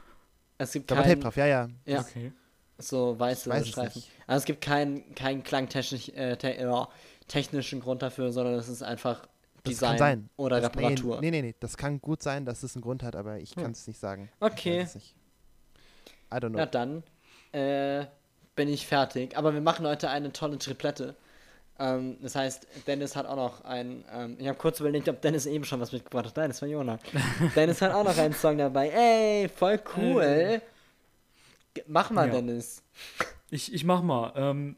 es 0.58 0.72
gibt 0.72 0.90
Da 0.90 0.96
war 0.96 1.02
Tape 1.02 1.14
kein, 1.14 1.20
drauf, 1.22 1.36
ja, 1.36 1.46
ja. 1.46 1.68
ja, 1.86 2.00
Okay. 2.00 2.32
so 2.78 3.18
weiße 3.18 3.50
weiß 3.50 3.68
Streifen. 3.68 4.02
Also 4.26 4.38
es 4.40 4.44
gibt 4.46 4.60
keinen 4.60 5.14
kein 5.14 5.42
klangtechnisch, 5.44 6.08
äh, 6.10 6.36
te 6.36 6.56
äh, 6.56 6.84
technischen 7.28 7.80
Grund 7.80 8.02
dafür, 8.02 8.32
sondern 8.32 8.54
es 8.54 8.68
ist 8.68 8.82
einfach 8.82 9.26
Das 9.62 9.72
Design 9.74 9.88
kann 9.90 9.98
sein. 9.98 10.28
oder 10.36 10.60
das, 10.60 10.70
Reparatur. 10.76 11.20
Nee, 11.20 11.30
nee, 11.30 11.40
nee, 11.42 11.48
nee. 11.48 11.54
Das 11.60 11.76
kann 11.76 12.00
gut 12.00 12.22
sein, 12.22 12.44
dass 12.44 12.62
es 12.62 12.74
einen 12.76 12.82
Grund 12.82 13.02
hat, 13.02 13.16
aber 13.16 13.38
ich 13.38 13.54
kann 13.54 13.70
es 13.72 13.86
nicht 13.86 13.98
sagen. 13.98 14.30
Ich 14.40 14.46
Okay. 14.46 14.84
nicht. 14.94 15.14
I 16.32 16.36
don't 16.36 16.50
know. 16.50 16.58
Ja, 16.58 16.66
dann 16.66 17.02
äh, 17.52 18.06
bin 18.56 18.68
ich 18.68 18.86
fertig. 18.86 19.36
Aber 19.36 19.54
wir 19.54 19.60
machen 19.60 19.86
heute 19.86 20.10
eine 20.10 20.32
tolle 20.32 20.58
Triplette. 20.58 21.14
Ähm, 21.78 22.18
das 22.22 22.34
heißt, 22.36 22.66
Dennis 22.86 23.16
hat 23.16 23.26
auch 23.26 23.36
noch 23.36 23.64
ein. 23.64 24.04
Ähm, 24.12 24.36
ich 24.38 24.46
habe 24.46 24.56
kurz 24.58 24.78
überlegt, 24.80 25.08
ob 25.08 25.20
Dennis 25.22 25.46
eben 25.46 25.64
schon 25.64 25.80
was 25.80 25.92
mitgebracht 25.92 26.26
hat. 26.26 26.36
Nein, 26.36 26.50
das 26.50 26.60
war 26.62 26.68
Jona. 26.68 26.98
Dennis 27.56 27.80
hat 27.82 27.92
auch 27.92 28.04
noch 28.04 28.16
einen 28.16 28.34
Song 28.34 28.58
dabei. 28.58 28.88
Ey, 28.90 29.48
voll 29.48 29.80
cool. 29.96 30.60
Mach 31.88 32.10
mal, 32.10 32.28
Ja. 32.28 32.34
Dennis. 32.34 32.82
Ich, 33.50 33.72
ich 33.74 33.82
mach 33.84 34.02
mal. 34.02 34.32
Ähm, 34.36 34.76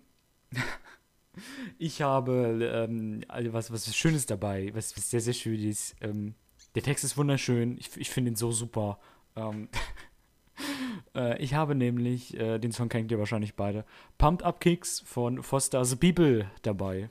ich 1.78 2.02
habe 2.02 2.86
ähm, 2.88 3.22
also 3.28 3.52
was, 3.52 3.72
was 3.72 3.94
Schönes 3.94 4.26
dabei, 4.26 4.70
was, 4.74 4.96
was 4.96 5.10
sehr, 5.10 5.20
sehr 5.20 5.34
schön 5.34 5.62
ist. 5.62 5.96
Ähm, 6.00 6.34
der 6.74 6.82
Text 6.82 7.04
ist 7.04 7.16
wunderschön. 7.16 7.76
Ich, 7.78 7.96
ich 7.96 8.10
finde 8.10 8.32
ihn 8.32 8.36
so 8.36 8.52
super. 8.52 8.98
Ähm, 9.34 9.68
äh, 11.14 11.42
ich 11.42 11.54
habe 11.54 11.74
nämlich, 11.74 12.36
äh, 12.38 12.58
den 12.58 12.72
Song 12.72 12.88
kennt 12.88 13.10
ihr 13.10 13.18
wahrscheinlich 13.18 13.54
beide, 13.54 13.84
Pumped 14.18 14.44
Up 14.44 14.60
Kicks 14.60 15.00
von 15.00 15.42
Foster 15.42 15.84
the 15.84 15.96
People 15.96 16.50
dabei. 16.62 17.10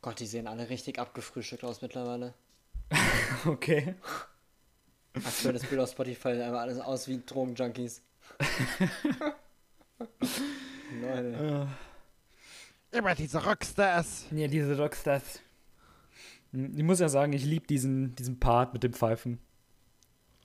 Gott, 0.00 0.20
die 0.20 0.26
sehen 0.26 0.46
alle 0.46 0.70
richtig 0.70 0.98
abgefrühstückt 0.98 1.64
aus 1.64 1.82
mittlerweile. 1.82 2.34
Okay. 3.44 3.94
Aktuelles 5.14 5.64
Bild 5.64 5.80
auf 5.80 5.90
Spotify, 5.90 6.40
aber 6.42 6.60
alles 6.60 6.80
aus 6.80 7.06
wie 7.08 7.22
Drogenjunkies. 7.24 8.02
Leute. 11.00 11.68
Immer 12.90 13.14
diese 13.14 13.44
Rockstars. 13.44 14.26
Ja, 14.30 14.48
diese 14.48 14.76
Rockstars. 14.78 15.40
Hm, 16.52 16.72
Ich 16.76 16.82
muss 16.82 17.00
ja 17.00 17.08
sagen, 17.08 17.32
ich 17.32 17.44
liebe 17.44 17.66
diesen, 17.66 18.14
diesen 18.14 18.40
Part 18.40 18.72
mit 18.72 18.82
dem 18.82 18.92
Pfeifen. 18.92 19.38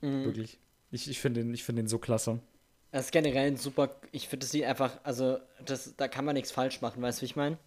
Mhm. 0.01 0.25
Wirklich. 0.25 0.59
Ich, 0.91 1.09
ich 1.09 1.19
finde 1.19 1.41
den, 1.43 1.53
ich 1.53 1.63
find 1.63 1.77
den 1.77 1.87
so 1.87 1.97
klasse. 1.99 2.39
Das 2.91 3.05
ist 3.05 3.11
generell 3.11 3.47
ein 3.47 3.57
super. 3.57 3.95
Ich 4.11 4.27
finde, 4.27 4.45
das 4.45 4.53
Lied 4.53 4.65
einfach. 4.65 4.99
Also, 5.03 5.39
das, 5.65 5.95
da 5.97 6.07
kann 6.07 6.25
man 6.25 6.35
nichts 6.35 6.51
falsch 6.51 6.81
machen, 6.81 7.01
weißt 7.01 7.19
du, 7.19 7.21
wie 7.21 7.25
ich 7.25 7.35
meine? 7.35 7.57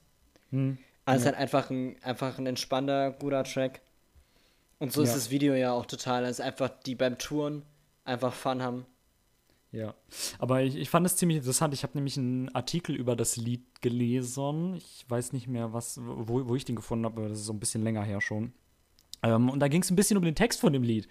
Hm. 0.50 0.78
Also, 1.04 1.16
es 1.16 1.22
ist 1.22 1.26
halt 1.26 1.36
einfach 1.40 1.70
ein, 1.70 2.00
einfach 2.02 2.38
ein 2.38 2.46
entspannter, 2.46 3.12
guter 3.12 3.42
Track. 3.44 3.80
Und 4.78 4.92
so 4.92 5.02
ist 5.02 5.08
Ja. 5.10 5.14
das 5.14 5.30
Video 5.30 5.54
ja 5.54 5.72
auch 5.72 5.86
total. 5.86 6.24
Es 6.24 6.32
ist 6.38 6.40
einfach, 6.44 6.68
die 6.84 6.94
beim 6.94 7.16
Touren 7.18 7.62
einfach 8.04 8.34
Fun 8.34 8.62
haben. 8.62 8.86
Ja, 9.72 9.94
aber 10.38 10.62
ich, 10.62 10.76
ich 10.76 10.88
fand 10.88 11.04
es 11.06 11.16
ziemlich 11.16 11.38
interessant. 11.38 11.74
Ich 11.74 11.82
habe 11.82 11.92
nämlich 11.96 12.16
einen 12.16 12.48
Artikel 12.54 12.94
über 12.94 13.14
das 13.16 13.36
Lied 13.36 13.82
gelesen. 13.82 14.74
Ich 14.76 15.04
weiß 15.08 15.32
nicht 15.32 15.48
mehr, 15.48 15.72
was, 15.72 16.00
wo, 16.02 16.46
wo 16.48 16.54
ich 16.54 16.64
den 16.64 16.76
gefunden 16.76 17.04
habe, 17.04 17.20
aber 17.20 17.28
das 17.28 17.40
ist 17.40 17.46
so 17.46 17.52
ein 17.52 17.60
bisschen 17.60 17.82
länger 17.82 18.02
her 18.02 18.20
schon. 18.20 18.52
Ähm, 19.22 19.50
und 19.50 19.60
da 19.60 19.68
ging 19.68 19.82
es 19.82 19.90
ein 19.90 19.96
bisschen 19.96 20.16
um 20.16 20.24
den 20.24 20.34
Text 20.34 20.60
von 20.60 20.72
dem 20.72 20.82
Lied. 20.82 21.08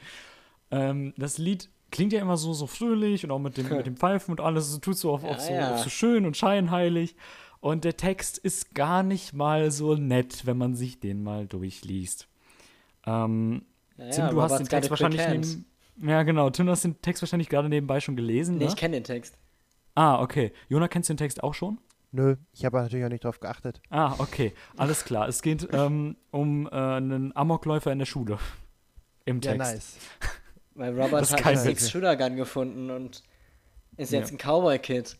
Ähm, 0.71 1.13
das 1.17 1.37
Lied 1.37 1.69
klingt 1.91 2.13
ja 2.13 2.21
immer 2.21 2.37
so, 2.37 2.53
so 2.53 2.65
fröhlich 2.65 3.23
und 3.23 3.31
auch 3.31 3.39
mit 3.39 3.57
dem, 3.57 3.69
mit 3.77 3.85
dem 3.85 3.97
Pfeifen 3.97 4.31
und 4.31 4.41
alles. 4.41 4.69
Es 4.69 4.79
tut 4.79 4.97
so 4.97 5.11
auf, 5.11 5.23
auf, 5.23 5.39
so, 5.39 5.53
auf 5.53 5.79
so 5.81 5.89
schön 5.89 6.25
und 6.25 6.35
scheinheilig. 6.37 7.15
Und 7.59 7.83
der 7.83 7.97
Text 7.97 8.37
ist 8.37 8.73
gar 8.73 9.03
nicht 9.03 9.33
mal 9.33 9.69
so 9.71 9.95
nett, 9.95 10.45
wenn 10.45 10.57
man 10.57 10.75
sich 10.75 10.99
den 10.99 11.23
mal 11.23 11.45
durchliest. 11.47 12.27
Ähm, 13.05 13.63
Ja, 13.97 14.09
Tim, 14.09 14.29
du 14.29 14.41
hast 14.41 14.57
den 14.57 14.67
Text 14.67 14.89
wahrscheinlich 14.89 15.21
neben, 15.27 15.65
Ja, 16.01 16.23
genau. 16.23 16.49
Tim, 16.49 16.65
du 16.65 16.71
hast 16.71 16.83
den 16.83 17.01
Text 17.01 17.21
wahrscheinlich 17.21 17.49
gerade 17.49 17.69
nebenbei 17.69 17.99
schon 17.99 18.15
gelesen, 18.15 18.57
Nee, 18.57 18.65
ne? 18.65 18.69
ich 18.69 18.75
kenne 18.75 18.97
den 18.97 19.03
Text. 19.03 19.37
Ah, 19.95 20.21
okay. 20.21 20.51
Jona, 20.67 20.87
kennst 20.87 21.09
du 21.09 21.13
den 21.13 21.17
Text 21.17 21.41
auch 21.43 21.53
schon? 21.53 21.79
Nö, 22.11 22.35
ich 22.53 22.65
habe 22.65 22.77
natürlich 22.81 23.05
auch 23.05 23.09
nicht 23.09 23.23
drauf 23.23 23.39
geachtet. 23.39 23.81
Ah, 23.89 24.13
okay. 24.19 24.53
Alles 24.77 25.03
klar. 25.05 25.27
Es 25.27 25.41
geht 25.41 25.67
ähm, 25.73 26.15
um 26.31 26.67
äh, 26.67 26.71
einen 26.71 27.35
Amokläufer 27.35 27.91
in 27.91 27.99
der 27.99 28.05
Schule. 28.05 28.37
Im 29.25 29.41
Ja, 29.41 29.51
Text. 29.53 29.73
nice. 29.73 29.97
Weil 30.75 30.93
Robert 30.93 31.21
Das 31.21 31.29
ist 31.29 31.33
hat 31.35 31.41
kein 31.41 31.57
einen. 31.57 31.65
Six-Shooter-Gun 31.65 32.35
gefunden 32.35 32.89
und 32.89 33.23
ist 33.97 34.11
Ja. 34.11 34.19
jetzt 34.19 34.31
ein 34.31 34.37
Cowboy-Kid. 34.37 35.17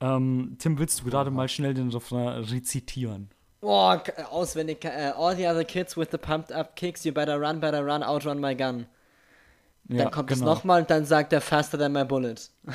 Ähm, 0.00 0.56
Tim, 0.58 0.78
willst 0.78 1.00
du 1.00 1.04
gerade 1.04 1.30
mal 1.30 1.48
schnell 1.48 1.74
den 1.74 1.90
Refrain 1.90 2.42
rezitieren? 2.44 3.30
Boah, 3.60 4.02
auswendig. 4.30 4.84
Äh, 4.84 5.12
all 5.16 5.36
the 5.36 5.46
other 5.46 5.64
kids 5.64 5.96
with 5.96 6.08
the 6.10 6.18
pumped 6.18 6.52
up 6.52 6.74
kicks, 6.76 7.04
you 7.04 7.12
better 7.12 7.40
run, 7.40 7.60
better 7.60 7.84
run, 7.86 8.02
outrun 8.02 8.40
my 8.40 8.54
gun. 8.54 8.86
Dann 9.84 10.10
kommt 10.10 10.30
es 10.30 10.40
nochmal 10.40 10.82
und 10.82 10.90
dann 10.90 11.04
sagt 11.04 11.32
er 11.32 11.40
faster 11.40 11.78
than 11.78 11.92
my 11.92 12.04
bullet. 12.04 12.36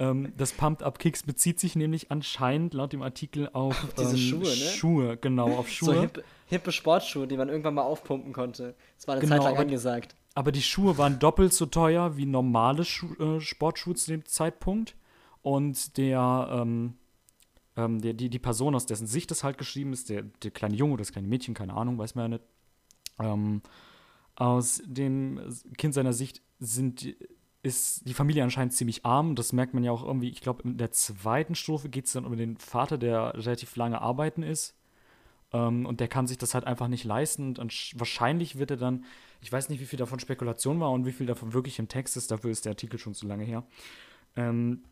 Ähm, 0.00 0.32
das 0.36 0.52
Pumped 0.52 0.82
Up 0.82 0.98
Kicks 0.98 1.22
bezieht 1.22 1.60
sich 1.60 1.76
nämlich 1.76 2.10
anscheinend 2.10 2.74
laut 2.74 2.92
dem 2.92 3.02
Artikel 3.02 3.48
auf 3.52 3.86
diese 3.96 4.10
ähm, 4.10 4.16
Schuhe, 4.16 4.40
ne? 4.42 4.54
Schuhe, 4.54 5.16
genau, 5.16 5.56
auf 5.56 5.68
Schuhe. 5.70 5.94
So 5.94 6.00
hippe, 6.00 6.24
hippe 6.46 6.72
Sportschuhe, 6.72 7.28
die 7.28 7.36
man 7.36 7.48
irgendwann 7.48 7.74
mal 7.74 7.82
aufpumpen 7.82 8.32
konnte. 8.32 8.74
Das 8.96 9.06
war 9.06 9.14
eine 9.14 9.20
Genau, 9.20 9.36
Zeit 9.36 9.44
lang 9.44 9.52
aber- 9.52 9.60
angesagt. 9.62 10.16
Aber 10.34 10.50
die 10.50 10.62
Schuhe 10.62 10.98
waren 10.98 11.20
doppelt 11.20 11.52
so 11.54 11.66
teuer 11.66 12.16
wie 12.16 12.26
normale 12.26 12.84
Schu 12.84 13.14
äh, 13.22 13.40
Sportschuhe 13.40 13.94
zu 13.94 14.10
dem 14.10 14.24
Zeitpunkt. 14.26 14.96
Und 15.42 15.96
der, 15.96 16.48
ähm, 16.50 16.94
ähm, 17.76 18.00
der, 18.00 18.14
die, 18.14 18.30
die 18.30 18.40
Person, 18.40 18.74
aus 18.74 18.86
dessen 18.86 19.06
Sicht 19.06 19.30
das 19.30 19.44
halt 19.44 19.58
geschrieben 19.58 19.92
ist, 19.92 20.08
der, 20.10 20.22
der 20.42 20.50
kleine 20.50 20.74
Junge 20.74 20.94
oder 20.94 21.02
das 21.02 21.12
kleine 21.12 21.28
Mädchen, 21.28 21.54
keine 21.54 21.74
Ahnung, 21.74 21.98
weiß 21.98 22.16
man 22.16 22.24
ja 22.24 22.28
nicht, 22.38 22.44
ähm, 23.20 23.62
aus 24.36 24.82
dem 24.84 25.40
Kind 25.76 25.94
seiner 25.94 26.12
Sicht 26.12 26.42
sind, 26.58 27.14
ist 27.62 28.06
die 28.06 28.14
Familie 28.14 28.42
anscheinend 28.42 28.72
ziemlich 28.72 29.04
arm. 29.04 29.36
Das 29.36 29.52
merkt 29.52 29.74
man 29.74 29.84
ja 29.84 29.92
auch 29.92 30.04
irgendwie, 30.04 30.28
ich 30.28 30.40
glaube, 30.40 30.62
in 30.64 30.76
der 30.76 30.90
zweiten 30.92 31.54
Strophe 31.54 31.88
geht 31.88 32.06
es 32.06 32.12
dann 32.12 32.24
um 32.24 32.36
den 32.36 32.56
Vater, 32.56 32.98
der 32.98 33.34
relativ 33.34 33.76
lange 33.76 34.00
arbeiten 34.00 34.42
ist. 34.42 34.74
Ähm, 35.52 35.86
und 35.86 36.00
der 36.00 36.08
kann 36.08 36.26
sich 36.26 36.38
das 36.38 36.54
halt 36.54 36.66
einfach 36.66 36.88
nicht 36.88 37.04
leisten. 37.04 37.56
Und 37.56 37.92
wahrscheinlich 37.98 38.58
wird 38.58 38.72
er 38.72 38.76
dann, 38.76 39.04
ich 39.40 39.52
weiß 39.52 39.68
nicht, 39.68 39.80
wie 39.80 39.86
viel 39.86 39.98
davon 39.98 40.18
Spekulation 40.18 40.80
war 40.80 40.90
und 40.90 41.06
wie 41.06 41.12
viel 41.12 41.26
davon 41.26 41.52
wirklich 41.52 41.78
im 41.78 41.88
Text 41.88 42.16
ist, 42.16 42.30
dafür 42.30 42.50
ist 42.50 42.64
der 42.64 42.72
Artikel 42.72 42.98
schon 42.98 43.14
zu 43.14 43.26
lange 43.26 43.44
her. 43.44 43.64
Ähm, 44.36 44.82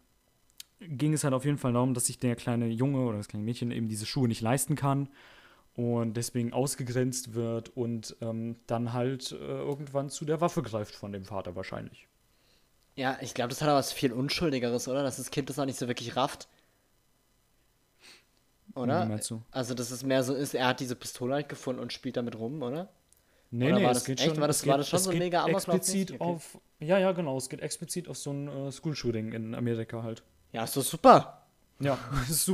ging 0.80 1.12
es 1.12 1.24
halt 1.24 1.34
auf 1.34 1.44
jeden 1.44 1.58
Fall 1.58 1.72
darum, 1.72 1.94
dass 1.94 2.06
sich 2.06 2.18
der 2.18 2.36
kleine 2.36 2.68
Junge 2.68 3.00
oder 3.00 3.18
das 3.18 3.28
kleine 3.28 3.44
Mädchen 3.44 3.70
eben 3.70 3.88
diese 3.88 4.06
Schuhe 4.06 4.28
nicht 4.28 4.40
leisten 4.40 4.76
kann 4.76 5.08
und 5.74 6.14
deswegen 6.14 6.52
ausgegrenzt 6.52 7.34
wird 7.34 7.70
und 7.76 8.16
ähm, 8.20 8.56
dann 8.66 8.92
halt 8.92 9.32
äh, 9.32 9.36
irgendwann 9.36 10.10
zu 10.10 10.24
der 10.24 10.40
Waffe 10.40 10.62
greift 10.62 10.94
von 10.94 11.12
dem 11.12 11.24
Vater 11.24 11.56
wahrscheinlich. 11.56 12.08
Ja, 12.94 13.16
ich 13.22 13.32
glaube, 13.34 13.48
das 13.50 13.62
hat 13.62 13.68
aber 13.68 13.78
was 13.78 13.92
viel 13.92 14.12
Unschuldigeres, 14.12 14.86
oder? 14.88 15.02
Dass 15.02 15.16
das 15.16 15.30
Kind 15.30 15.48
das 15.48 15.58
auch 15.58 15.64
nicht 15.64 15.78
so 15.78 15.88
wirklich 15.88 16.14
rafft. 16.16 16.48
Oder? 18.74 19.18
Du? 19.28 19.42
Also, 19.50 19.74
dass 19.74 19.90
es 19.90 20.02
mehr 20.02 20.22
so 20.22 20.34
ist, 20.34 20.54
er 20.54 20.66
hat 20.68 20.80
diese 20.80 20.96
Pistole 20.96 21.34
halt 21.34 21.48
gefunden 21.48 21.80
und 21.80 21.92
spielt 21.92 22.16
damit 22.16 22.38
rum, 22.38 22.62
oder? 22.62 22.88
Nee, 23.50 23.66
Oder 23.66 23.76
nee, 23.76 23.84
war 23.84 23.92
das 23.94 24.04
geht 24.06 24.18
echt? 24.20 24.30
schon, 24.30 24.40
War 24.40 24.48
das- 24.48 24.58
es 24.60 24.66
war 24.66 24.76
geht, 24.76 24.80
das 24.80 24.88
schon 24.88 25.00
so 25.00 25.10
ein 25.10 25.12
geht 25.14 25.22
mega 25.24 25.46
explizit 25.46 26.10
Okay. 26.12 26.22
auf, 26.22 26.58
ja, 26.80 26.98
ja, 26.98 27.12
genau, 27.12 27.36
es 27.36 27.50
geht 27.50 27.60
explizit 27.60 28.08
auf 28.08 28.16
so 28.16 28.30
ein 28.32 28.48
äh, 28.48 28.72
School-Shooting 28.72 29.32
in 29.32 29.54
Amerika 29.54 30.02
halt. 30.02 30.22
Ja, 30.52 30.64
ist 30.64 30.76
doch 30.76 30.82
super. 30.82 31.42
Ja, 31.80 31.98
ist 32.30 32.44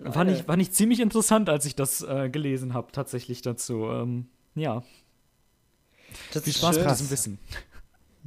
super. 0.00 0.08
Ja. 0.08 0.12
Fand 0.12 0.30
ich, 0.30 0.42
fand 0.44 0.62
ich 0.62 0.72
ziemlich 0.72 1.00
interessant, 1.00 1.48
als 1.48 1.64
ich 1.66 1.76
das 1.76 2.02
äh, 2.02 2.28
gelesen 2.30 2.74
habe, 2.74 2.92
tatsächlich 2.92 3.42
dazu. 3.42 3.84
Ähm, 3.84 4.28
ja, 4.54 4.82
Das 6.32 6.42
viel 6.44 6.50
ist 6.50 6.58
Spaß 6.58 6.78
mit 6.78 6.90
diesem 6.90 7.10
Wissen. 7.10 7.38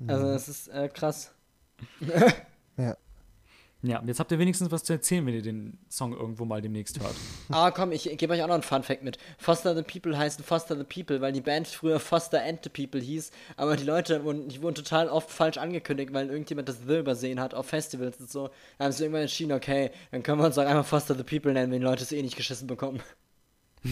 Also, 0.07 0.27
es 0.27 0.47
ist 0.47 0.67
äh, 0.69 0.89
krass. 0.89 1.33
Ja. 2.77 2.97
Ja, 3.85 4.01
jetzt 4.05 4.21
habt 4.21 4.31
ihr 4.31 4.39
wenigstens 4.39 4.71
was 4.71 4.85
zu 4.85 4.93
erzählen, 4.93 5.25
wenn 5.25 5.33
ihr 5.33 5.41
den 5.41 5.77
Song 5.89 6.13
irgendwo 6.13 6.45
mal 6.45 6.61
demnächst 6.61 7.01
hört. 7.01 7.15
Ah, 7.49 7.69
komm, 7.69 7.91
ich 7.91 8.09
gebe 8.17 8.33
euch 8.33 8.41
auch 8.41 8.47
noch 8.47 8.53
einen 8.53 8.63
Fun-Fact 8.63 9.03
mit. 9.03 9.17
Foster 9.37 9.75
the 9.75 9.83
People 9.83 10.17
heißt 10.17 10.41
Foster 10.41 10.77
the 10.77 10.85
People, 10.85 11.19
weil 11.19 11.33
die 11.33 11.41
Band 11.41 11.67
früher 11.67 11.99
Foster 11.99 12.41
and 12.41 12.63
the 12.63 12.69
People 12.69 13.01
hieß, 13.01 13.31
aber 13.57 13.75
die 13.75 13.83
Leute 13.83 14.23
wurden, 14.23 14.47
die 14.47 14.61
wurden 14.61 14.75
total 14.75 15.09
oft 15.09 15.29
falsch 15.29 15.57
angekündigt, 15.57 16.13
weil 16.13 16.29
irgendjemand 16.29 16.69
das 16.69 16.77
The 16.87 16.99
übersehen 16.99 17.41
hat 17.41 17.53
auf 17.53 17.67
Festivals 17.67 18.19
und 18.21 18.31
so. 18.31 18.49
Da 18.77 18.85
haben 18.85 18.93
sie 18.93 19.03
irgendwann 19.03 19.23
entschieden, 19.23 19.51
okay, 19.51 19.91
dann 20.11 20.23
können 20.23 20.39
wir 20.39 20.45
uns 20.45 20.57
auch 20.57 20.65
einfach 20.65 20.85
Foster 20.85 21.15
the 21.15 21.23
People 21.23 21.51
nennen, 21.51 21.71
wenn 21.71 21.81
die 21.81 21.85
Leute 21.85 22.03
es 22.03 22.11
eh 22.13 22.21
nicht 22.21 22.37
geschissen 22.37 22.67
bekommen. 22.67 23.01
ja, 23.83 23.89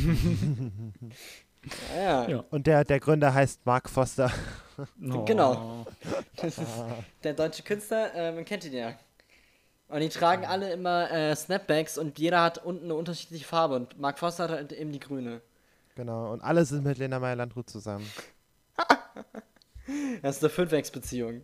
ja. 1.96 2.30
Ja. 2.30 2.46
Und 2.50 2.66
der, 2.66 2.86
der 2.86 3.02
Gründer 3.02 3.34
heißt 3.34 3.66
Mark 3.66 3.90
Foster. 3.90 4.32
Oh. 5.14 5.26
Genau. 5.26 5.86
Das 6.38 6.58
ist 6.58 6.68
der 7.24 7.36
deutsche 7.36 7.62
Künstler, 7.62 8.16
äh, 8.16 8.32
man 8.32 8.46
kennt 8.46 8.66
ihn 8.66 8.74
ja. 8.74 8.96
Und 9.92 10.00
die 10.00 10.10
tragen 10.10 10.46
alle 10.46 10.72
immer 10.72 11.12
äh, 11.12 11.36
Snapbacks 11.36 11.98
und 11.98 12.18
jeder 12.18 12.42
hat 12.42 12.64
unten 12.64 12.86
eine 12.86 12.96
unterschiedliche 12.96 13.46
Farbe 13.46 13.76
und 13.76 14.00
Mark 14.00 14.20
Foster 14.20 14.46
hat 14.46 14.52
halt 14.52 14.72
eben 14.72 14.94
die 14.94 15.02
grüne. 15.02 15.42
Genau. 15.96 16.32
Und 16.32 16.42
alle 16.42 16.64
sind 16.64 16.86
mit 16.86 16.98
Lena 16.98 17.20
Meyer-Landrut 17.20 17.70
zusammen. 17.70 18.10
Das 20.22 20.38
ist 20.38 20.44
eine 20.44 20.50
Fünfex-Beziehung. 20.50 21.42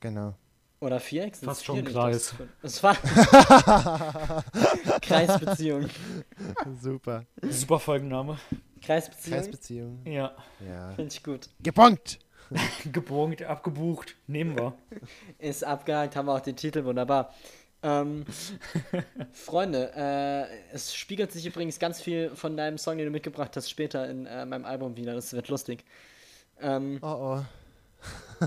Genau. 0.00 0.34
Oder 0.80 0.98
Vierex? 0.98 1.40
Fast 1.40 1.64
schon 1.64 1.84
Kreis. 1.84 2.34
Das 2.62 2.82
war 2.82 2.96
Kreisbeziehung. 5.02 5.88
Super. 6.80 7.26
Super 7.42 7.78
Folgenname. 7.78 8.38
Kreisbeziehung. 8.82 9.36
Kreisbeziehung. 9.36 10.06
Ja. 10.06 10.34
Ja. 10.66 10.88
Finde 10.96 11.12
ich 11.12 11.22
gut. 11.22 11.50
Gebonkt! 11.62 12.18
Geborgt, 12.90 13.42
abgebucht. 13.42 14.16
Nehmen 14.26 14.56
wir. 14.56 14.74
Ist 15.38 15.62
abgehakt, 15.62 16.16
haben 16.16 16.26
wir 16.26 16.34
auch 16.34 16.40
den 16.40 16.56
Titel, 16.56 16.84
wunderbar. 16.84 17.32
Ähm, 17.82 18.26
Freunde, 19.32 19.92
äh, 19.96 20.74
es 20.74 20.94
spiegelt 20.94 21.32
sich 21.32 21.46
übrigens 21.46 21.78
ganz 21.78 22.00
viel 22.00 22.30
von 22.34 22.56
deinem 22.56 22.78
Song, 22.78 22.98
den 22.98 23.06
du 23.06 23.12
mitgebracht 23.12 23.56
hast, 23.56 23.70
später 23.70 24.08
in 24.08 24.26
äh, 24.26 24.44
meinem 24.44 24.64
Album 24.64 24.96
wieder. 24.96 25.14
Das 25.14 25.32
wird 25.32 25.48
lustig. 25.48 25.84
Ähm, 26.60 26.98
Oh 27.02 27.38
oh. 27.38 28.46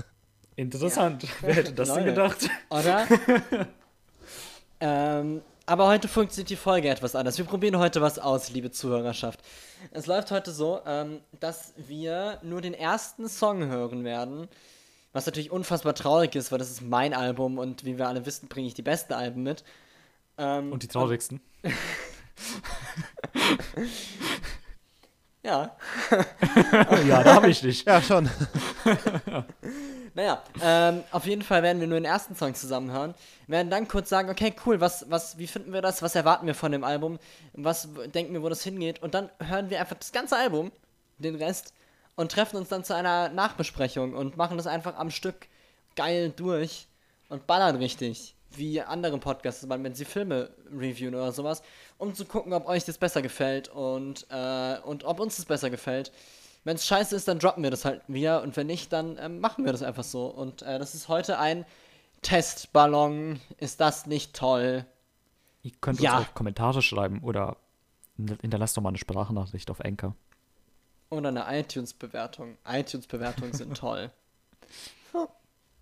Interessant. 0.56 1.26
Wer 1.40 1.54
hätte 1.54 1.72
das 1.72 1.92
denn 1.92 2.04
gedacht? 2.04 2.48
Oder? 2.70 3.06
ähm, 4.80 5.42
aber 5.66 5.88
heute 5.88 6.06
funktioniert 6.06 6.50
die 6.50 6.56
Folge 6.56 6.88
etwas 6.88 7.16
anders. 7.16 7.38
Wir 7.38 7.44
probieren 7.44 7.78
heute 7.78 8.00
was 8.00 8.18
aus, 8.18 8.50
liebe 8.50 8.70
Zuhörerschaft. 8.70 9.40
Es 9.90 10.06
läuft 10.06 10.30
heute 10.30 10.52
so, 10.52 10.80
ähm, 10.86 11.20
dass 11.40 11.72
wir 11.76 12.38
nur 12.42 12.60
den 12.60 12.74
ersten 12.74 13.28
Song 13.28 13.66
hören 13.66 14.04
werden. 14.04 14.48
Was 15.14 15.24
natürlich 15.26 15.52
unfassbar 15.52 15.94
traurig 15.94 16.34
ist, 16.34 16.50
weil 16.50 16.58
das 16.58 16.70
ist 16.70 16.82
mein 16.82 17.14
Album 17.14 17.56
und 17.58 17.84
wie 17.84 17.96
wir 17.96 18.08
alle 18.08 18.26
wissen, 18.26 18.48
bringe 18.48 18.66
ich 18.66 18.74
die 18.74 18.82
besten 18.82 19.12
Alben 19.12 19.44
mit. 19.44 19.62
Ähm, 20.36 20.72
Und 20.72 20.82
die 20.82 20.88
traurigsten. 20.88 21.40
ja. 25.44 25.76
ja, 27.06 27.22
da 27.22 27.34
habe 27.34 27.48
ich 27.48 27.60
dich. 27.60 27.84
Ja, 27.84 28.02
schon. 28.02 28.28
Naja, 30.14 30.42
ähm, 30.62 31.02
auf 31.10 31.26
jeden 31.26 31.42
Fall 31.42 31.62
werden 31.62 31.80
wir 31.80 31.86
nur 31.88 31.98
den 31.98 32.04
ersten 32.04 32.34
Song 32.34 32.54
zusammen 32.54 32.90
hören. 32.90 33.14
Werden 33.46 33.70
dann 33.70 33.86
kurz 33.88 34.08
sagen, 34.08 34.30
okay, 34.30 34.54
cool, 34.66 34.80
was, 34.80 35.10
was, 35.10 35.38
wie 35.38 35.46
finden 35.46 35.72
wir 35.72 35.82
das? 35.82 36.02
Was 36.02 36.14
erwarten 36.14 36.46
wir 36.46 36.54
von 36.54 36.72
dem 36.72 36.82
Album? 36.84 37.18
Was 37.52 37.88
denken 38.14 38.32
wir, 38.32 38.42
wo 38.42 38.48
das 38.48 38.62
hingeht? 38.62 39.02
Und 39.02 39.14
dann 39.14 39.30
hören 39.40 39.70
wir 39.70 39.80
einfach 39.80 39.96
das 39.96 40.12
ganze 40.12 40.36
Album, 40.36 40.72
den 41.18 41.34
Rest, 41.36 41.72
und 42.16 42.32
treffen 42.32 42.56
uns 42.56 42.68
dann 42.68 42.84
zu 42.84 42.94
einer 42.94 43.28
Nachbesprechung 43.30 44.14
und 44.14 44.36
machen 44.36 44.56
das 44.56 44.66
einfach 44.66 44.96
am 44.96 45.10
Stück 45.10 45.46
geil 45.96 46.32
durch 46.34 46.86
und 47.28 47.46
ballern 47.46 47.76
richtig. 47.76 48.34
Wie 48.56 48.80
andere 48.80 49.18
Podcasts, 49.18 49.68
wenn 49.68 49.94
sie 49.94 50.04
Filme 50.04 50.50
reviewen 50.72 51.14
oder 51.16 51.32
sowas, 51.32 51.62
um 51.98 52.14
zu 52.14 52.24
gucken, 52.24 52.52
ob 52.52 52.68
euch 52.68 52.84
das 52.84 52.98
besser 52.98 53.20
gefällt 53.20 53.68
und, 53.68 54.26
äh, 54.30 54.78
und 54.84 55.02
ob 55.04 55.18
uns 55.18 55.36
das 55.36 55.44
besser 55.44 55.70
gefällt. 55.70 56.12
Wenn 56.62 56.76
es 56.76 56.86
scheiße 56.86 57.16
ist, 57.16 57.26
dann 57.26 57.40
droppen 57.40 57.62
wir 57.64 57.70
das 57.72 57.84
halt 57.84 58.02
wieder 58.06 58.42
und 58.42 58.56
wenn 58.56 58.68
nicht, 58.68 58.92
dann 58.92 59.18
ähm, 59.20 59.40
machen 59.40 59.64
wir 59.64 59.72
das 59.72 59.82
einfach 59.82 60.04
so. 60.04 60.26
Und 60.26 60.62
äh, 60.62 60.78
das 60.78 60.94
ist 60.94 61.08
heute 61.08 61.38
ein 61.38 61.66
Testballon. 62.22 63.40
Ist 63.58 63.80
das 63.80 64.06
nicht 64.06 64.34
toll? 64.34 64.84
Ihr 65.62 65.72
könnt 65.80 66.00
Ja. 66.00 66.18
uns 66.18 66.28
auch 66.28 66.34
Kommentare 66.34 66.80
schreiben 66.80 67.20
oder 67.22 67.56
hinterlasst 68.16 68.76
doch 68.76 68.82
mal 68.82 68.90
eine 68.90 68.98
Sprachnachricht 68.98 69.70
auf 69.70 69.80
Enker. 69.80 70.14
Oder 71.16 71.28
eine 71.28 71.60
iTunes-Bewertung. 71.60 72.56
iTunes-Bewertungen 72.66 73.52
sind 73.52 73.76
toll. 73.76 74.10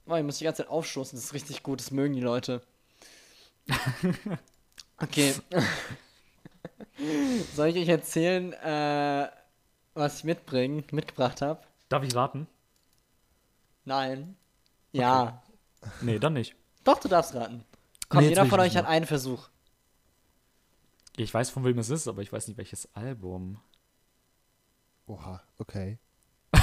Oh, 0.05 0.17
ich 0.17 0.25
muss 0.25 0.39
die 0.39 0.45
ganze 0.45 0.65
Zeit 0.65 0.71
aufstoßen, 0.71 1.17
das 1.17 1.27
ist 1.27 1.33
richtig 1.33 1.63
gut, 1.63 1.79
das 1.79 1.93
mögen 1.93 2.15
die 2.15 2.21
Leute. 2.21 2.61
Okay. 4.99 5.35
Soll 7.55 7.69
ich 7.69 7.77
euch 7.77 7.89
erzählen, 7.89 8.53
äh, 8.53 9.29
was 9.95 10.19
ich 10.19 10.25
mitbringen, 10.25 10.83
mitgebracht 10.91 11.41
habe? 11.41 11.63
Darf 11.89 12.03
ich 12.03 12.15
raten? 12.17 12.49
Nein. 13.85 14.37
Ja. 14.91 15.41
Nee, 16.01 16.19
dann 16.19 16.33
nicht. 16.35 16.55
Doch, 16.85 16.99
du 16.99 17.09
darfst 17.09 17.35
raten. 17.35 17.65
Komm, 18.09 18.25
Nee, 18.25 18.31
jeder 18.31 18.47
von 18.47 18.61
euch 18.61 18.77
hat 18.77 18.87
einen 18.87 19.07
Versuch. 19.07 19.49
Ich 21.17 21.33
weiß, 21.33 21.51
von 21.51 21.65
wem 21.65 21.79
es 21.79 21.91
ist, 21.91 22.09
aber 22.09 22.23
ich 22.23 22.33
weiß 22.33 22.49
nicht, 22.49 22.59
welches 22.59 22.93
Album. 22.95 23.61
Oha, 25.07 25.43
okay. 25.59 25.99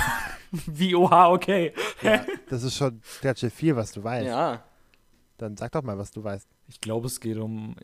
Wie, 0.52 0.96
oha, 0.96 1.30
okay. 1.30 1.74
Ja, 2.02 2.26
das 2.50 2.64
ist 2.64 2.76
schon 2.76 3.02
ganz 3.22 3.40
schön 3.40 3.52
viel, 3.52 3.76
was 3.76 3.92
du 3.92 4.04
weißt. 4.04 4.28
Ja. 4.28 4.64
Dann 5.38 5.58
sag 5.58 5.72
doch 5.72 5.84
mal, 5.84 5.98
was 5.98 6.12
du 6.12 6.24
weißt. 6.24 6.48
Ich 6.68 6.82
glaube, 6.82 7.08
es 7.08 7.20
geht 7.20 7.38
um, 7.38 7.76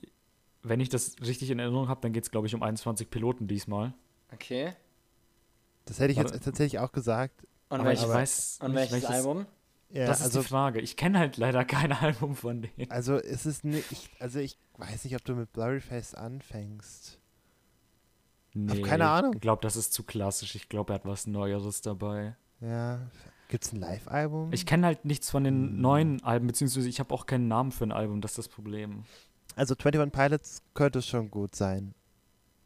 wenn 0.64 0.80
ich 0.80 0.90
das 0.90 1.16
richtig 1.22 1.52
in 1.52 1.60
Erinnerung 1.60 1.88
habe, 1.88 2.02
dann 2.02 2.14
geht 2.14 2.24
es, 2.24 2.32
glaube 2.32 2.48
ich, 2.48 2.56
um 2.56 2.64
21 2.64 3.10
Piloten 3.10 3.48
diesmal. 3.48 3.94
Okay. 4.34 4.74
Das 5.86 6.00
hätte 6.00 6.12
ich 6.12 6.18
jetzt 6.18 6.32
tatsächlich 6.44 6.80
auch 6.80 6.92
gesagt. 6.92 7.46
Und 7.70 7.80
aber 7.80 7.90
welches, 7.90 8.10
weiß 8.10 8.60
und 8.62 8.74
nicht, 8.74 8.92
welches 8.92 9.10
Album? 9.10 9.46
Ja, 9.90 10.08
das 10.08 10.20
ist 10.20 10.26
also, 10.26 10.42
die 10.42 10.48
Frage. 10.48 10.82
Ich 10.82 10.98
kenne 10.98 11.20
halt 11.20 11.38
leider 11.38 11.64
kein 11.64 11.92
Album 11.94 12.36
von 12.36 12.64
denen. 12.64 12.90
also 12.92 13.18
es 13.18 13.46
ist 13.46 13.64
nicht, 13.64 13.92
ich, 13.92 14.10
also 14.20 14.40
ich 14.40 14.58
weiß 14.78 15.06
nicht, 15.06 15.16
ob 15.16 15.24
du 15.24 15.36
mit 15.36 15.54
Blurryface 15.54 16.16
anfängst. 16.16 17.20
Nee, 18.56 18.82
keine 18.82 19.10
Ahnung. 19.10 19.34
Ich 19.36 19.42
glaube, 19.42 19.62
das 19.62 19.76
ist 19.76 19.94
zu 19.94 20.04
klassisch. 20.04 20.56
Ich 20.56 20.70
glaube, 20.70 20.94
er 20.94 20.96
hat 20.96 21.06
was 21.06 21.28
Neueres 21.28 21.82
dabei. 21.82 22.36
Ja, 22.62 23.02
gibt's 23.50 23.74
ein 23.74 23.80
Live-Album? 23.82 24.54
Ich 24.54 24.66
kenne 24.66 24.88
halt 24.88 25.04
nichts 25.04 25.30
von 25.30 25.44
den 25.44 25.68
Hm. 25.70 25.82
neuen 25.82 26.24
Alben, 26.24 26.48
beziehungsweise 26.48 26.88
ich 26.88 27.00
habe 27.00 27.14
auch 27.14 27.26
keinen 27.26 27.50
Namen 27.50 27.72
für 27.72 27.84
ein 27.84 27.92
Album, 27.92 28.22
das 28.22 28.32
ist 28.32 28.38
das 28.38 28.48
Problem. 28.48 29.04
Also 29.58 29.76
21 29.76 30.12
Pilots 30.12 30.64
könnte 30.74 31.02
schon 31.02 31.30
gut 31.30 31.54
sein. 31.56 31.94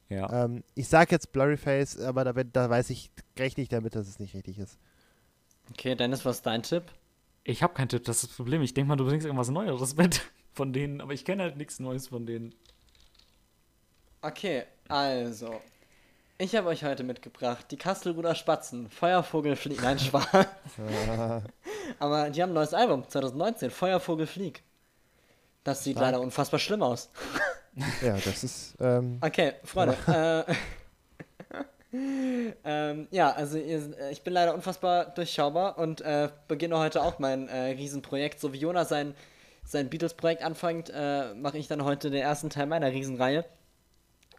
Ja. 0.10 0.46
Ähm, 0.46 0.64
ich 0.76 0.88
sag 0.88 1.12
jetzt 1.12 1.32
Blurryface, 1.32 2.00
aber 2.00 2.24
da, 2.24 2.34
da 2.34 2.70
weiß 2.70 2.90
ich, 2.92 3.12
rechne 3.38 3.64
ich 3.64 3.70
damit, 3.70 3.96
dass 3.96 4.08
es 4.08 4.20
nicht 4.20 4.36
richtig 4.36 4.58
ist. 4.60 4.78
Okay, 5.72 5.96
Dennis, 5.96 6.24
was 6.26 6.38
ist 6.38 6.46
dein 6.46 6.64
Tipp? 6.64 6.84
Ich 7.44 7.64
habe 7.64 7.74
keinen 7.74 7.90
Tipp, 7.90 8.04
das 8.06 8.18
ist 8.24 8.30
das 8.30 8.36
Problem. 8.36 8.62
Ich 8.62 8.74
denke 8.74 8.90
mal, 8.90 8.96
du 8.96 9.06
bringst 9.06 9.26
irgendwas 9.26 9.50
Neueres 9.50 9.96
mit 9.96 10.22
von 10.54 10.72
denen, 10.74 11.02
aber 11.02 11.14
ich 11.14 11.26
kenne 11.26 11.44
halt 11.44 11.58
nichts 11.58 11.80
Neues 11.80 12.08
von 12.08 12.26
denen. 12.26 12.54
Okay, 14.22 14.64
also. 14.88 15.62
Ich 16.42 16.56
habe 16.56 16.70
euch 16.70 16.86
heute 16.86 17.04
mitgebracht 17.04 17.66
die 17.70 17.76
Kastelruder 17.76 18.34
Spatzen, 18.34 18.90
Feuervogel 18.90 19.58
fliegt. 19.58 19.84
Nein, 19.84 20.00
Spaß. 20.00 20.26
Aber 22.00 22.30
die 22.30 22.42
haben 22.42 22.52
ein 22.52 22.54
neues 22.54 22.74
Album, 22.74 23.04
2019, 23.06 23.70
Feuervogel 23.70 24.26
flieg. 24.26 24.64
Das 25.66 25.84
sieht 25.84 25.98
Stark. 25.98 26.14
leider 26.14 26.22
unfassbar 26.22 26.60
schlimm 26.60 26.82
aus. 26.82 27.10
Ja, 28.02 28.14
das 28.14 28.44
ist, 28.44 28.76
ähm, 28.80 29.20
Okay, 29.22 29.54
Freunde. 29.64 29.96
äh, 31.94 31.98
ähm, 32.66 33.08
ja, 33.12 33.32
also 33.32 33.58
ihr, 33.58 33.98
äh, 34.00 34.12
ich 34.12 34.24
bin 34.24 34.34
leider 34.34 34.54
unfassbar 34.54 35.06
durchschaubar 35.06 35.78
und 35.78 36.02
äh, 36.02 36.30
beginne 36.48 36.78
heute 36.78 37.02
auch 37.02 37.20
mein 37.20 37.48
äh, 37.48 37.72
Riesenprojekt. 37.72 38.40
So 38.40 38.52
wie 38.54 38.58
Jonas 38.58 38.90
sein, 38.90 39.14
sein 39.64 39.90
Beatles-Projekt 39.90 40.42
anfängt, 40.42 40.90
äh, 40.90 41.34
mache 41.36 41.58
ich 41.58 41.68
dann 41.68 41.84
heute 41.84 42.10
den 42.10 42.22
ersten 42.22 42.50
Teil 42.50 42.66
meiner 42.66 42.92
Riesenreihe. 42.92 43.46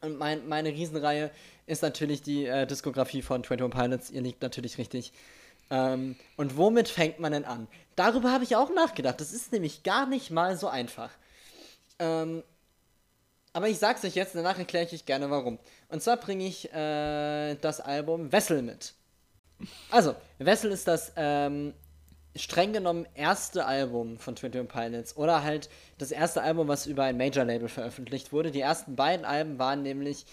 Und 0.00 0.18
mein, 0.18 0.48
meine 0.48 0.70
Riesenreihe 0.70 1.30
ist 1.66 1.82
natürlich 1.82 2.22
die 2.22 2.46
äh, 2.46 2.66
Diskografie 2.66 3.22
von 3.22 3.42
21 3.42 3.70
Pilots. 3.70 4.10
Ihr 4.10 4.22
liegt 4.22 4.42
natürlich 4.42 4.78
richtig. 4.78 5.12
Ähm, 5.70 6.16
und 6.36 6.56
womit 6.56 6.88
fängt 6.88 7.20
man 7.20 7.32
denn 7.32 7.44
an? 7.44 7.68
Darüber 7.96 8.32
habe 8.32 8.44
ich 8.44 8.56
auch 8.56 8.74
nachgedacht. 8.74 9.20
Das 9.20 9.32
ist 9.32 9.52
nämlich 9.52 9.82
gar 9.82 10.06
nicht 10.06 10.30
mal 10.30 10.56
so 10.56 10.68
einfach. 10.68 11.10
Ähm, 11.98 12.42
aber 13.52 13.68
ich 13.68 13.78
sag's 13.78 14.04
euch 14.04 14.14
jetzt, 14.14 14.34
danach 14.34 14.58
erkläre 14.58 14.86
ich 14.86 14.92
euch 14.92 15.06
gerne 15.06 15.30
warum. 15.30 15.58
Und 15.88 16.02
zwar 16.02 16.16
bringe 16.16 16.46
ich 16.46 16.72
äh, 16.72 17.56
das 17.56 17.80
Album 17.80 18.32
Wessel 18.32 18.62
mit. 18.62 18.94
Also, 19.90 20.14
Wessel 20.38 20.72
ist 20.72 20.88
das 20.88 21.12
ähm, 21.16 21.74
streng 22.36 22.72
genommen 22.72 23.06
erste 23.14 23.66
Album 23.66 24.18
von 24.18 24.36
21 24.36 24.68
Pilots 24.68 25.16
oder 25.16 25.42
halt 25.42 25.68
das 25.98 26.12
erste 26.12 26.42
Album, 26.42 26.68
was 26.68 26.86
über 26.86 27.04
ein 27.04 27.16
Major-Label 27.16 27.68
veröffentlicht 27.68 28.32
wurde. 28.32 28.50
Die 28.50 28.60
ersten 28.60 28.96
beiden 28.96 29.24
Alben 29.26 29.58
waren 29.58 29.82
nämlich 29.82 30.26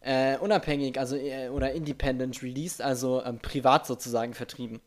äh, 0.00 0.36
unabhängig, 0.38 0.98
also 0.98 1.16
äh, 1.16 1.48
oder 1.48 1.72
independent 1.72 2.42
released, 2.42 2.82
also 2.82 3.22
ähm, 3.24 3.38
privat 3.38 3.86
sozusagen 3.86 4.34
vertrieben. 4.34 4.80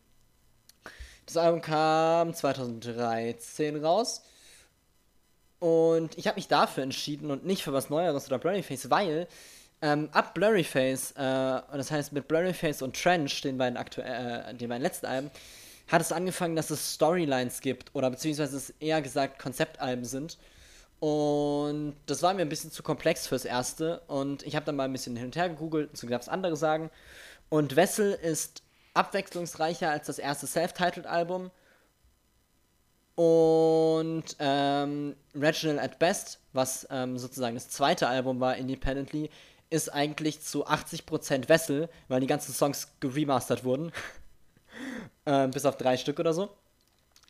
Das 1.26 1.36
Album 1.36 1.60
kam 1.60 2.34
2013 2.34 3.82
raus. 3.84 4.22
Und 5.58 6.18
ich 6.18 6.26
habe 6.26 6.36
mich 6.36 6.48
dafür 6.48 6.82
entschieden 6.82 7.30
und 7.30 7.46
nicht 7.46 7.62
für 7.62 7.72
was 7.72 7.88
Neueres 7.88 8.26
oder 8.26 8.38
Blurryface, 8.38 8.90
weil 8.90 9.26
ähm, 9.80 10.10
ab 10.12 10.34
Blurryface, 10.34 11.12
äh, 11.12 11.16
das 11.16 11.90
heißt 11.90 12.12
mit 12.12 12.28
Blurryface 12.28 12.82
und 12.82 13.00
Trench, 13.00 13.40
den 13.40 13.56
beiden, 13.56 13.78
aktuell, 13.78 14.44
äh, 14.46 14.54
den 14.54 14.68
beiden 14.68 14.82
letzten 14.82 15.06
Alben, 15.06 15.30
hat 15.88 16.00
es 16.00 16.12
angefangen, 16.12 16.56
dass 16.56 16.70
es 16.70 16.94
Storylines 16.94 17.60
gibt 17.60 17.94
oder 17.94 18.10
beziehungsweise 18.10 18.56
es 18.56 18.70
eher 18.80 19.02
gesagt 19.02 19.38
Konzeptalben 19.38 20.04
sind. 20.04 20.38
Und 21.00 21.96
das 22.06 22.22
war 22.22 22.32
mir 22.32 22.42
ein 22.42 22.48
bisschen 22.48 22.70
zu 22.70 22.82
komplex 22.82 23.26
fürs 23.26 23.44
erste. 23.44 24.00
Und 24.06 24.42
ich 24.44 24.56
habe 24.56 24.64
dann 24.64 24.76
mal 24.76 24.84
ein 24.84 24.92
bisschen 24.92 25.16
hin 25.16 25.26
und 25.26 25.36
her 25.36 25.50
gegoogelt, 25.50 25.96
so 25.96 26.06
gab 26.06 26.22
es 26.22 26.28
andere 26.28 26.56
sagen. 26.56 26.90
Und 27.50 27.76
Wessel 27.76 28.12
ist 28.12 28.62
abwechslungsreicher 28.94 29.90
als 29.90 30.06
das 30.06 30.18
erste 30.18 30.46
Self-Titled-Album. 30.46 31.50
Und 33.16 34.24
ähm, 34.38 35.14
Reginald 35.34 35.80
at 35.80 35.98
Best, 35.98 36.40
was 36.52 36.86
ähm, 36.90 37.18
sozusagen 37.18 37.54
das 37.54 37.68
zweite 37.68 38.08
Album 38.08 38.40
war, 38.40 38.56
independently, 38.56 39.30
ist 39.70 39.92
eigentlich 39.92 40.40
zu 40.40 40.66
80% 40.66 41.48
Wessel, 41.48 41.88
weil 42.08 42.20
die 42.20 42.26
ganzen 42.26 42.52
Songs 42.52 42.88
geremastert 43.00 43.64
wurden. 43.64 43.92
ähm, 45.26 45.50
bis 45.50 45.64
auf 45.64 45.76
drei 45.76 45.96
Stück 45.96 46.18
oder 46.18 46.32
so. 46.32 46.50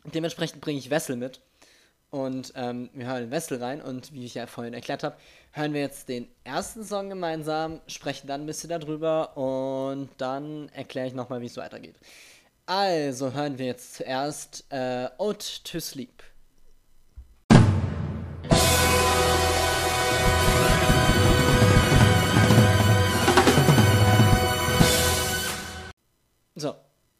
Dementsprechend 0.05 0.61
bringe 0.61 0.79
ich 0.79 0.89
Wessel 0.89 1.15
mit. 1.15 1.41
Und 2.11 2.53
ähm, 2.55 2.89
wir 2.93 3.07
hören 3.07 3.31
Wessel 3.31 3.61
rein 3.61 3.81
und 3.81 4.13
wie 4.13 4.25
ich 4.25 4.35
ja 4.35 4.47
vorhin 4.47 4.73
erklärt 4.73 5.03
habe, 5.03 5.17
hören 5.51 5.73
wir 5.73 5.81
jetzt 5.81 6.07
den 6.07 6.29
ersten 6.45 6.85
Song 6.85 7.09
gemeinsam, 7.09 7.81
sprechen 7.87 8.27
dann 8.27 8.41
ein 8.41 8.45
bisschen 8.45 8.69
darüber 8.69 9.35
und 9.35 10.09
dann 10.17 10.69
erkläre 10.69 11.07
ich 11.07 11.13
nochmal, 11.13 11.41
wie 11.41 11.47
es 11.47 11.57
weitergeht. 11.57 11.95
Also 12.67 13.33
hören 13.33 13.57
wir 13.57 13.65
jetzt 13.65 13.95
zuerst 13.95 14.65
äh, 14.69 15.09
Ode 15.17 15.43
to 15.63 15.79
Sleep. 15.79 16.23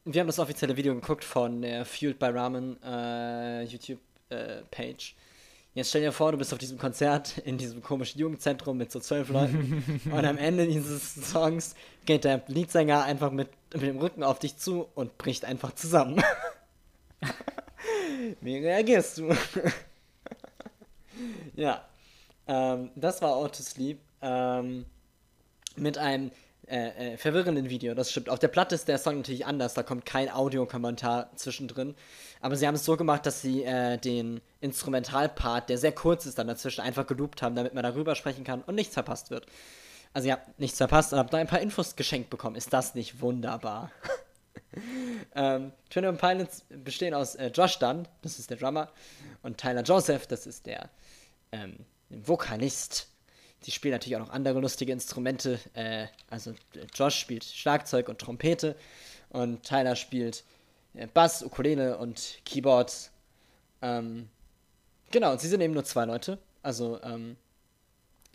Wir 0.06 0.22
haben 0.22 0.28
das 0.28 0.40
offizielle 0.40 0.78
Video 0.78 0.94
geguckt 0.94 1.24
von 1.24 1.64
der 1.64 1.84
Fueled 1.84 2.20
by 2.20 2.28
Ramen 2.28 2.82
äh, 2.84 3.64
YouTube-Page. 3.64 5.16
Äh, 5.18 5.22
Jetzt 5.74 5.90
stell 5.90 6.04
dir 6.04 6.14
vor, 6.14 6.32
du 6.32 6.38
bist 6.38 6.54
auf 6.54 6.60
diesem 6.60 6.78
Konzert 6.78 7.38
in 7.44 7.58
diesem 7.58 7.82
komischen 7.82 8.22
Jugendzentrum 8.22 8.78
mit 8.78 8.92
so 8.92 9.00
zwölf 9.00 9.30
Leuten 9.30 10.02
und 10.12 10.26
am 10.26 10.38
Ende 10.38 10.68
dieses 10.68 11.16
Songs 11.16 11.76
geht 12.06 12.24
der 12.24 12.44
Leadsänger 12.48 13.04
einfach 13.04 13.32
mit, 13.32 13.50
mit 13.74 13.82
dem 13.82 13.98
Rücken 13.98 14.24
auf 14.24 14.40
dich 14.40 14.58
zu 14.58 14.88
und 14.96 15.18
bricht 15.18 15.44
einfach 15.44 15.74
zusammen. 15.74 16.24
Wie 18.42 18.58
reagierst 18.58 19.18
du? 19.18 19.36
ja, 21.56 21.84
ähm, 22.48 22.92
das 22.96 23.22
war 23.22 23.36
Auto 23.36 23.62
Sleep 23.62 24.00
ähm, 24.22 24.86
mit 25.76 25.98
einem 25.98 26.32
äh, 26.68 27.14
äh, 27.14 27.18
verwirrenden 27.18 27.70
Video, 27.70 27.94
das 27.94 28.12
stimmt. 28.12 28.30
Auf 28.30 28.40
der 28.40 28.48
Platte 28.48 28.76
ist 28.76 28.88
der 28.88 28.98
Song 28.98 29.18
natürlich 29.18 29.46
anders, 29.46 29.74
da 29.74 29.84
kommt 29.84 30.06
kein 30.06 30.32
Audiokommentar 30.32 31.30
zwischendrin. 31.36 31.96
Aber 32.42 32.56
sie 32.56 32.68
haben 32.68 32.76
es 32.76 32.86
so 32.86 32.98
gemacht, 32.98 33.26
dass 33.26 33.42
sie 33.42 33.64
äh, 33.64 33.98
den 33.98 34.42
Instrumentalpart, 34.62 35.70
der 35.70 35.78
sehr 35.78 35.92
kurz 35.92 36.26
ist, 36.26 36.38
dann 36.38 36.48
dazwischen 36.48 36.82
einfach 36.82 37.06
geloopt 37.08 37.42
haben, 37.42 37.56
damit 37.56 37.74
man 37.74 37.84
darüber 37.84 38.16
sprechen 38.16 38.44
kann 38.44 38.62
und 38.62 38.76
nichts 38.76 38.94
verpasst 38.94 39.30
wird. 39.30 39.46
Also 40.14 40.28
ihr 40.28 40.34
habt 40.34 40.60
nichts 40.60 40.78
verpasst 40.78 41.14
und 41.14 41.20
habt 41.20 41.34
da 41.34 41.38
ein 41.38 41.48
paar 41.48 41.60
Infos 41.60 41.96
geschenkt 41.96 42.30
bekommen. 42.30 42.56
Ist 42.56 42.72
das 42.72 42.96
nicht 42.96 43.22
wunderbar? 43.22 43.92
ähm, 45.36 45.72
Twin 45.90 46.18
Pilots 46.18 46.66
bestehen 46.70 47.14
aus 47.14 47.36
äh, 47.36 47.48
Josh 47.48 47.80
Dunn, 47.80 48.08
das 48.22 48.40
ist 48.40 48.50
der 48.50 48.58
Drummer, 48.58 48.90
und 49.44 49.58
Tyler 49.58 49.84
Joseph, 49.84 50.26
das 50.28 50.48
ist 50.48 50.66
der 50.66 50.90
ähm, 51.52 51.78
Vokalist. 52.10 53.10
Sie 53.62 53.72
spielen 53.72 53.94
natürlich 53.94 54.16
auch 54.16 54.26
noch 54.28 54.30
andere 54.30 54.60
lustige 54.60 54.92
Instrumente. 54.92 55.60
Äh, 55.74 56.08
also 56.30 56.54
Josh 56.94 57.20
spielt 57.20 57.44
Schlagzeug 57.44 58.10
und 58.10 58.20
Trompete 58.20 58.76
und 59.30 59.64
Tyler 59.64 59.96
spielt 59.96 60.44
äh, 60.94 61.08
Bass, 61.08 61.44
Ukulele 61.44 61.98
und 61.98 62.40
Keyboard. 62.46 63.12
Ähm, 63.82 64.30
genau, 65.12 65.32
und 65.32 65.42
sie 65.42 65.48
sind 65.48 65.62
eben 65.62 65.74
nur 65.74 65.84
zwei 65.84 66.06
Leute. 66.06 66.38
Also 66.62 67.02
ähm, 67.04 67.38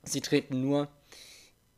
sie 0.02 0.20
treten 0.20 0.60
nur 0.60 0.88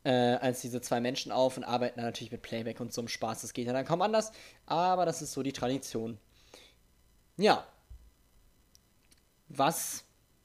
äh, 0.03 0.11
als 0.11 0.61
diese 0.61 0.81
zwei 0.81 0.99
Menschen 0.99 1.31
auf 1.31 1.57
und 1.57 1.63
arbeiten 1.63 1.97
dann 1.97 2.05
natürlich 2.05 2.31
mit 2.31 2.41
Playback 2.41 2.79
und 2.79 2.93
so 2.93 3.01
einem 3.01 3.07
Spaß. 3.07 3.41
Das 3.41 3.53
geht 3.53 3.67
ja 3.67 3.73
dann 3.73 3.85
kaum 3.85 4.01
anders, 4.01 4.31
aber 4.65 5.05
das 5.05 5.21
ist 5.21 5.33
so 5.33 5.43
die 5.43 5.53
Tradition. 5.53 6.17
Ja. 7.37 7.65
Was 9.49 10.03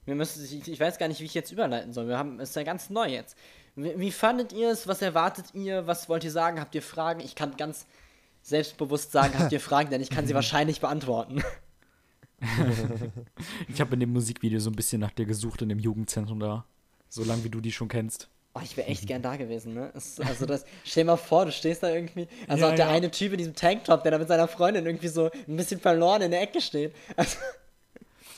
wir 0.08 0.14
müssen, 0.14 0.42
ich, 0.42 0.66
ich 0.66 0.80
weiß 0.80 0.98
gar 0.98 1.06
nicht, 1.08 1.20
wie 1.20 1.26
ich 1.26 1.34
jetzt 1.34 1.52
überleiten 1.52 1.92
soll. 1.92 2.08
Wir 2.08 2.16
haben, 2.16 2.40
es 2.40 2.50
ist 2.50 2.56
ja 2.56 2.62
ganz 2.62 2.88
neu 2.88 3.08
jetzt. 3.08 3.36
Wie, 3.76 3.98
wie 3.98 4.10
fandet 4.10 4.54
ihr 4.54 4.70
es? 4.70 4.88
Was 4.88 5.02
erwartet 5.02 5.46
ihr? 5.52 5.86
Was 5.86 6.08
wollt 6.08 6.24
ihr 6.24 6.30
sagen? 6.30 6.60
Habt 6.60 6.74
ihr 6.74 6.82
Fragen? 6.82 7.20
Ich 7.20 7.34
kann 7.34 7.56
ganz 7.58 7.86
selbstbewusst 8.42 9.12
sagen, 9.12 9.38
habt 9.38 9.52
ihr 9.52 9.60
Fragen, 9.60 9.90
denn 9.90 10.00
ich 10.00 10.08
kann 10.08 10.26
sie 10.26 10.34
wahrscheinlich 10.34 10.80
beantworten. 10.80 11.42
ich 13.68 13.80
habe 13.80 13.94
in 13.94 14.00
dem 14.00 14.12
Musikvideo 14.12 14.60
so 14.60 14.70
ein 14.70 14.76
bisschen 14.76 15.00
nach 15.00 15.10
dir 15.10 15.26
gesucht 15.26 15.60
in 15.60 15.68
dem 15.68 15.78
Jugendzentrum 15.78 16.40
da. 16.40 16.64
So 17.10 17.22
lange 17.24 17.44
wie 17.44 17.50
du 17.50 17.60
die 17.60 17.72
schon 17.72 17.88
kennst. 17.88 18.28
Oh, 18.54 18.60
ich 18.64 18.76
wäre 18.78 18.88
echt 18.88 19.06
gern 19.06 19.20
da 19.20 19.36
gewesen, 19.36 19.74
ne? 19.74 19.92
Es, 19.94 20.18
also 20.20 20.46
das, 20.46 20.64
stell 20.84 21.04
dir 21.04 21.12
mal 21.12 21.16
vor, 21.18 21.44
du 21.44 21.52
stehst 21.52 21.82
da 21.82 21.90
irgendwie, 21.90 22.28
also 22.46 22.64
ja, 22.64 22.70
auch 22.70 22.74
der 22.74 22.86
ja. 22.86 22.92
eine 22.92 23.10
Typ 23.10 23.32
in 23.32 23.38
diesem 23.38 23.54
Tanktop, 23.54 24.02
der 24.02 24.12
da 24.12 24.18
mit 24.18 24.28
seiner 24.28 24.48
Freundin 24.48 24.86
irgendwie 24.86 25.08
so 25.08 25.30
ein 25.46 25.56
bisschen 25.56 25.80
verloren 25.80 26.22
in 26.22 26.30
der 26.30 26.40
Ecke 26.40 26.60
steht. 26.62 26.94
Also, 27.16 27.36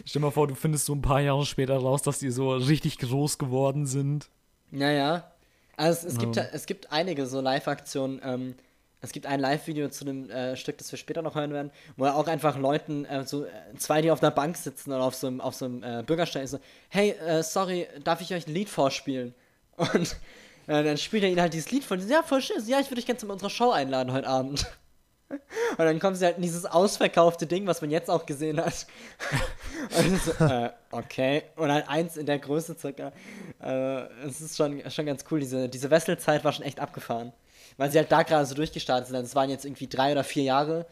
Stell 0.05 0.21
dir 0.21 0.27
mal 0.27 0.31
vor, 0.33 0.47
du 0.47 0.55
findest 0.55 0.87
so 0.87 0.95
ein 0.95 1.03
paar 1.03 1.21
Jahre 1.21 1.45
später 1.47 1.77
raus, 1.77 2.03
dass 2.03 2.19
die 2.19 2.31
so 2.31 2.53
richtig 2.53 2.99
groß 2.99 3.39
geworden 3.39 3.87
sind. 3.87 4.29
Naja. 4.71 5.31
Also 5.77 6.07
es, 6.07 6.15
es, 6.15 6.19
gibt, 6.19 6.37
es 6.37 6.67
gibt 6.67 6.93
einige 6.93 7.27
so 7.27 7.41
Live-Aktionen. 7.41 8.21
Ähm, 8.23 8.55
es 9.03 9.13
gibt 9.13 9.27
ein 9.27 9.41
Live-Video 9.41 9.89
zu 9.89 10.05
dem 10.05 10.29
äh, 10.29 10.57
Stück, 10.57 10.77
das 10.77 10.93
wir 10.93 10.99
später 10.99 11.23
noch 11.23 11.35
hören 11.35 11.53
werden, 11.53 11.71
wo 11.97 12.05
er 12.05 12.17
auch 12.17 12.27
einfach 12.27 12.59
Leuten, 12.59 13.07
äh, 13.07 13.25
so 13.25 13.45
äh, 13.45 13.49
zwei, 13.79 14.03
die 14.03 14.11
auf 14.11 14.23
einer 14.23 14.31
Bank 14.31 14.57
sitzen 14.57 14.93
oder 14.93 15.05
auf 15.05 15.15
so 15.15 15.27
einem, 15.27 15.41
auf 15.41 15.55
so 15.55 15.65
einem 15.65 15.83
äh, 15.83 16.03
Bürgersteig, 16.03 16.47
so, 16.49 16.59
hey, 16.91 17.13
äh, 17.13 17.43
sorry, 17.43 17.87
darf 18.05 18.21
ich 18.21 18.35
euch 18.35 18.47
ein 18.47 18.53
Lied 18.53 18.69
vorspielen? 18.69 19.35
Und 19.77 20.17
äh, 20.67 20.85
dann 20.85 20.99
spielt 20.99 21.23
er 21.23 21.31
ihnen 21.31 21.41
halt 21.41 21.55
dieses 21.55 21.71
Lied 21.71 21.85
vor. 21.85 21.97
Ja, 21.97 22.23
voll 22.23 22.43
schön. 22.43 22.63
Ja, 22.67 22.79
ich 22.79 22.87
würde 22.87 22.97
dich 22.97 23.07
gerne 23.07 23.19
zu 23.19 23.27
unserer 23.27 23.51
Show 23.51 23.71
einladen 23.71 24.13
heute 24.13 24.29
Abend. 24.29 24.67
Und 25.79 25.79
dann 25.79 26.01
kommen 26.01 26.17
sie 26.17 26.25
halt 26.25 26.37
in 26.37 26.43
dieses 26.43 26.67
ausverkaufte 26.67 27.47
Ding, 27.47 27.67
was 27.67 27.81
man 27.81 27.91
jetzt 27.91 28.11
auch 28.11 28.27
gesehen 28.27 28.61
hat. 28.61 28.87
Und 29.99 30.23
so, 30.23 30.45
äh, 30.45 30.71
okay. 30.91 31.45
Und 31.57 31.71
halt 31.71 31.89
eins 31.89 32.17
in 32.17 32.27
der 32.27 32.39
Größe 32.39 32.77
circa. 32.79 33.13
Äh, 33.63 34.03
es 34.27 34.41
ist 34.41 34.57
schon, 34.57 34.83
schon 34.91 35.07
ganz 35.07 35.25
cool. 35.31 35.41
Diese, 35.41 35.69
diese 35.69 35.91
Wesselzeit 35.91 36.45
war 36.45 36.53
schon 36.53 36.65
echt 36.65 36.81
abgefahren. 36.81 37.33
Weil 37.77 37.91
sie 37.91 37.99
halt 37.99 38.11
da 38.11 38.23
gerade 38.23 38.45
so 38.47 38.55
durchgestartet 38.55 39.09
sind. 39.09 39.17
Es 39.17 39.35
waren 39.35 39.51
jetzt 39.51 39.65
irgendwie 39.65 39.87
drei 39.87 40.13
oder 40.13 40.25
vier 40.25 40.43
Jahre, 40.43 40.87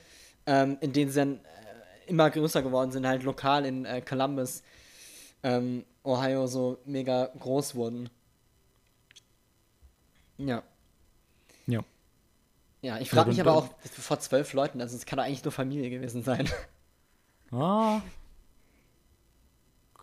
ähm, 0.46 0.78
in 0.80 0.92
denen 0.92 1.10
sie 1.10 1.18
dann 1.18 1.36
äh, 1.36 2.08
immer 2.08 2.30
größer 2.30 2.62
geworden 2.62 2.92
sind, 2.92 3.06
halt 3.06 3.24
lokal 3.24 3.66
in 3.66 3.84
äh, 3.84 4.00
Columbus, 4.00 4.62
ähm, 5.42 5.84
Ohio, 6.04 6.46
so 6.46 6.78
mega 6.84 7.30
groß 7.38 7.74
wurden. 7.74 8.08
Ja. 10.38 10.62
Ja, 12.80 12.98
ich 12.98 13.10
frage 13.10 13.30
mich 13.30 13.40
aber 13.40 13.54
auch 13.54 13.68
vor 13.82 14.20
zwölf 14.20 14.52
Leuten, 14.52 14.80
also 14.80 14.96
es 14.96 15.04
kann 15.04 15.16
doch 15.16 15.24
eigentlich 15.24 15.44
nur 15.44 15.52
Familie 15.52 15.90
gewesen 15.90 16.22
sein. 16.22 16.48
Ah. 17.50 18.02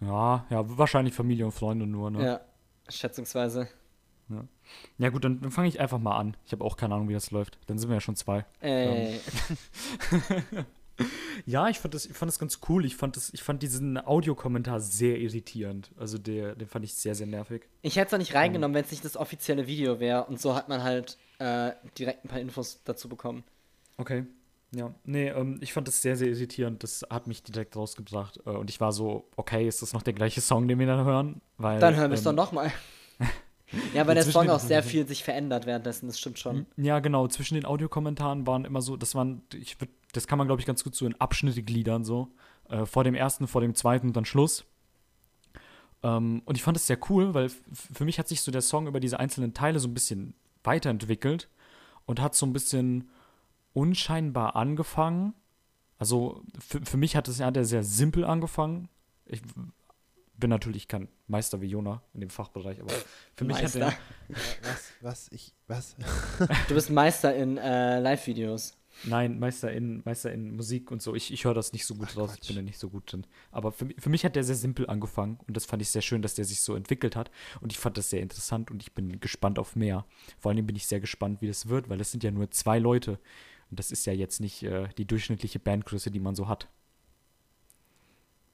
Ja, 0.01 0.47
ja, 0.49 0.77
wahrscheinlich 0.79 1.13
Familie 1.13 1.45
und 1.45 1.51
Freunde 1.51 1.85
nur, 1.85 2.09
ne? 2.09 2.25
Ja, 2.25 2.41
schätzungsweise. 2.89 3.67
Ja, 4.29 4.45
ja 4.97 5.09
gut, 5.09 5.23
dann, 5.23 5.41
dann 5.41 5.51
fange 5.51 5.67
ich 5.67 5.79
einfach 5.79 5.99
mal 5.99 6.17
an. 6.17 6.35
Ich 6.47 6.53
habe 6.53 6.63
auch 6.63 6.75
keine 6.75 6.95
Ahnung, 6.95 7.07
wie 7.07 7.13
das 7.13 7.29
läuft. 7.29 7.59
Dann 7.67 7.77
sind 7.77 7.89
wir 7.89 7.97
ja 7.97 8.01
schon 8.01 8.15
zwei. 8.15 8.45
Ey. 8.61 9.19
Ähm. 10.11 10.65
ja, 11.45 11.69
ich 11.69 11.79
fand, 11.79 11.93
das, 11.93 12.05
ich 12.05 12.13
fand 12.13 12.31
das 12.31 12.39
ganz 12.39 12.59
cool. 12.69 12.85
Ich 12.85 12.95
fand, 12.95 13.15
das, 13.17 13.33
ich 13.33 13.43
fand 13.43 13.61
diesen 13.61 13.97
Audiokommentar 13.97 14.79
sehr 14.79 15.17
irritierend. 15.19 15.91
Also 15.97 16.17
der, 16.17 16.55
den 16.55 16.67
fand 16.67 16.85
ich 16.85 16.93
sehr, 16.93 17.15
sehr 17.15 17.27
nervig. 17.27 17.63
Ich 17.81 17.95
hätte 17.97 18.07
es 18.07 18.13
auch 18.13 18.17
nicht 18.17 18.33
reingenommen, 18.33 18.75
wenn 18.75 18.85
es 18.85 18.91
nicht 18.91 19.05
das 19.05 19.17
offizielle 19.17 19.67
Video 19.67 19.99
wäre. 19.99 20.25
Und 20.25 20.39
so 20.39 20.55
hat 20.55 20.69
man 20.69 20.83
halt 20.83 21.17
äh, 21.39 21.71
direkt 21.97 22.25
ein 22.25 22.29
paar 22.29 22.39
Infos 22.39 22.81
dazu 22.83 23.09
bekommen. 23.09 23.43
Okay. 23.97 24.25
Ja, 24.71 24.93
nee, 25.05 25.29
ähm, 25.29 25.57
ich 25.61 25.71
fand 25.71 25.87
das 25.87 26.01
sehr, 26.01 26.17
sehr 26.17 26.27
irritierend. 26.29 26.83
Das 26.83 27.05
hat 27.09 27.27
mich 27.27 27.43
direkt 27.43 27.75
rausgebracht. 27.75 28.39
Äh, 28.45 28.49
und 28.49 28.69
ich 28.69 28.81
war 28.81 28.91
so, 28.91 29.29
okay, 29.35 29.67
ist 29.67 29.81
das 29.81 29.93
noch 29.93 30.01
der 30.01 30.13
gleiche 30.13 30.41
Song, 30.41 30.67
den 30.67 30.79
wir 30.79 30.87
dann 30.87 31.05
hören? 31.05 31.41
Weil, 31.57 31.79
dann 31.79 31.95
hören 31.95 32.11
wir 32.11 32.15
es 32.15 32.25
ähm, 32.25 32.35
doch 32.35 32.45
nochmal. 32.45 32.71
Ja, 33.93 34.05
weil 34.05 34.13
der 34.15 34.23
Song 34.23 34.47
auch 34.49 34.59
sehr 34.59 34.83
viel 34.83 35.07
sich 35.07 35.23
verändert 35.23 35.65
währenddessen, 35.65 36.07
das 36.07 36.19
stimmt 36.19 36.39
schon. 36.39 36.67
Ja, 36.77 36.99
genau. 36.99 37.27
Zwischen 37.27 37.55
den 37.55 37.65
Audiokommentaren 37.65 38.45
waren 38.45 38.63
immer 38.63 38.81
so, 38.81 38.95
das 38.95 39.15
waren, 39.15 39.41
ich 39.53 39.81
würd, 39.81 39.89
das 40.15 40.27
kann 40.27 40.37
man, 40.37 40.47
glaube 40.47 40.61
ich, 40.61 40.65
ganz 40.65 40.83
gut 40.83 40.95
so 40.95 41.05
in 41.05 41.19
Abschnitte 41.19 41.63
gliedern, 41.63 42.03
so. 42.03 42.29
Äh, 42.69 42.85
vor 42.85 43.03
dem 43.03 43.15
ersten, 43.15 43.47
vor 43.47 43.61
dem 43.61 43.75
zweiten 43.75 44.07
und 44.07 44.15
dann 44.15 44.25
Schluss. 44.25 44.65
Ähm, 46.03 46.41
und 46.45 46.55
ich 46.55 46.63
fand 46.63 46.77
es 46.77 46.87
sehr 46.87 46.99
cool, 47.09 47.33
weil 47.33 47.49
für 47.49 48.05
mich 48.05 48.19
hat 48.19 48.27
sich 48.27 48.41
so 48.41 48.51
der 48.51 48.61
Song 48.61 48.87
über 48.87 48.99
diese 48.99 49.19
einzelnen 49.19 49.53
Teile 49.53 49.79
so 49.79 49.87
ein 49.87 49.93
bisschen 49.93 50.35
weiterentwickelt 50.63 51.49
und 52.05 52.21
hat 52.21 52.35
so 52.35 52.45
ein 52.45 52.53
bisschen 52.53 53.09
unscheinbar 53.73 54.55
angefangen. 54.55 55.33
Also 55.97 56.43
für, 56.59 56.83
für 56.85 56.97
mich 56.97 57.15
hat 57.15 57.27
es 57.27 57.39
ja 57.39 57.51
der 57.51 57.65
sehr 57.65 57.83
simpel 57.83 58.25
angefangen. 58.25 58.89
Ich 59.25 59.41
bin 60.37 60.49
natürlich 60.49 60.87
kein 60.87 61.07
Meister 61.27 61.61
wie 61.61 61.67
Jona 61.67 62.01
in 62.13 62.19
dem 62.19 62.29
Fachbereich, 62.29 62.81
aber 62.81 62.93
für 63.35 63.45
mich 63.45 63.57
hat 63.57 63.63
Meister. 63.63 63.79
er. 63.79 63.93
Was, 64.61 64.91
was, 65.01 65.31
ich, 65.31 65.53
was? 65.67 65.95
Du 66.67 66.75
bist 66.75 66.89
Meister 66.89 67.35
in 67.35 67.57
äh, 67.57 67.99
Live-Videos. 67.99 68.77
Nein, 69.03 69.39
Meister 69.39 69.71
in, 69.71 70.01
Meister 70.05 70.31
in 70.31 70.55
Musik 70.55 70.89
und 70.89 71.01
so. 71.01 71.13
Ich, 71.15 71.31
ich 71.31 71.43
höre 71.45 71.53
das 71.53 71.73
nicht 71.73 71.85
so 71.85 71.95
gut 71.95 72.15
raus, 72.17 72.35
ich 72.41 72.47
bin 72.47 72.55
da 72.55 72.61
nicht 72.61 72.79
so 72.79 72.89
gut 72.89 73.11
drin. 73.11 73.25
Aber 73.51 73.71
für, 73.71 73.87
für 73.97 74.09
mich 74.09 74.25
hat 74.25 74.35
der 74.35 74.43
sehr 74.43 74.55
simpel 74.55 74.87
angefangen 74.89 75.39
und 75.47 75.55
das 75.55 75.65
fand 75.65 75.81
ich 75.81 75.89
sehr 75.89 76.01
schön, 76.01 76.21
dass 76.21 76.33
der 76.35 76.45
sich 76.45 76.61
so 76.61 76.75
entwickelt 76.75 77.15
hat. 77.15 77.29
Und 77.61 77.71
ich 77.71 77.77
fand 77.77 77.97
das 77.97 78.09
sehr 78.09 78.21
interessant 78.21 78.71
und 78.71 78.81
ich 78.81 78.93
bin 78.93 79.19
gespannt 79.19 79.59
auf 79.59 79.75
mehr. 79.75 80.05
Vor 80.39 80.51
allem 80.51 80.65
bin 80.65 80.75
ich 80.75 80.87
sehr 80.87 80.99
gespannt, 80.99 81.41
wie 81.41 81.47
das 81.47 81.67
wird, 81.67 81.89
weil 81.89 82.01
es 82.01 82.11
sind 82.11 82.23
ja 82.23 82.31
nur 82.31 82.49
zwei 82.51 82.79
Leute. 82.79 83.19
Und 83.69 83.79
das 83.79 83.91
ist 83.91 84.05
ja 84.05 84.13
jetzt 84.13 84.39
nicht 84.39 84.63
äh, 84.63 84.87
die 84.97 85.05
durchschnittliche 85.05 85.59
Bandgröße, 85.59 86.09
die 86.09 86.19
man 86.19 86.35
so 86.35 86.47
hat. 86.47 86.67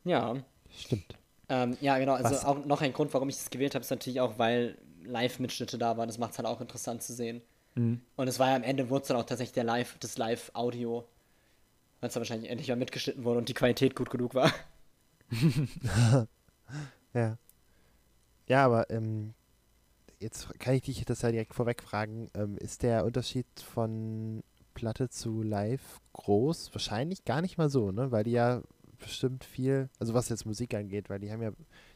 Ja. 0.04 0.36
Stimmt. 0.75 1.15
Ähm, 1.49 1.77
ja, 1.82 1.97
genau. 1.99 2.13
Also 2.13 2.32
Was- 2.32 2.45
auch 2.45 2.65
noch 2.65 2.82
ein 2.82 2.93
Grund, 2.93 3.13
warum 3.13 3.30
ich 3.30 3.36
das 3.38 3.49
gewählt 3.49 3.75
habe, 3.75 3.84
ist 3.84 3.89
natürlich 3.91 4.19
auch, 4.21 4.38
weil 4.39 4.77
Live-Mitschnitte 5.04 5.77
da 5.77 5.97
waren. 5.97 6.08
Das 6.08 6.17
macht 6.17 6.32
es 6.32 6.38
halt 6.38 6.47
auch 6.47 6.62
interessant 6.62 7.04
zu 7.04 7.13
sehen. 7.13 7.41
Mhm. 7.75 8.01
Und 8.15 8.27
es 8.27 8.39
war 8.39 8.49
ja 8.49 8.55
am 8.55 8.63
Ende, 8.63 8.89
wurde 8.89 9.03
es 9.03 9.07
dann 9.07 9.17
auch 9.17 9.25
tatsächlich 9.25 9.53
der 9.53 9.63
Live, 9.63 9.97
das 9.99 10.17
Live-Audio. 10.17 11.07
Weil 11.99 12.07
es 12.07 12.13
dann 12.13 12.21
wahrscheinlich 12.21 12.49
endlich 12.49 12.67
mal 12.69 12.75
mitgeschnitten 12.75 13.23
wurde 13.23 13.39
und 13.39 13.49
die 13.49 13.53
Qualität 13.53 13.95
gut 13.95 14.10
genug 14.10 14.34
war. 14.36 14.51
Ja. 17.13 17.38
Ja, 18.47 18.65
aber 18.65 18.89
ähm, 18.89 19.34
jetzt 20.19 20.57
kann 20.60 20.75
ich 20.75 20.84
dich 20.84 21.03
das 21.03 21.21
ja 21.21 21.31
direkt 21.31 21.53
vorweg 21.53 21.84
fragen. 21.84 22.29
Ähm, 22.34 22.57
ist 22.57 22.84
der 22.84 23.03
Unterschied 23.05 23.47
von 23.60 24.43
Platte 24.73 25.10
zu 25.10 25.41
Live 25.43 25.99
groß? 26.13 26.73
Wahrscheinlich 26.73 27.25
gar 27.25 27.41
nicht 27.41 27.57
mal 27.57 27.69
so, 27.69 27.91
ne? 27.91 28.12
Weil 28.12 28.23
die 28.23 28.31
ja 28.31 28.62
bestimmt 28.99 29.43
viel, 29.43 29.89
also 29.99 30.13
was 30.13 30.29
jetzt 30.29 30.45
Musik 30.45 30.73
angeht, 30.73 31.10
weil 31.10 31.19
die 31.19 31.31
haben 31.31 31.41
ja, 31.41 31.51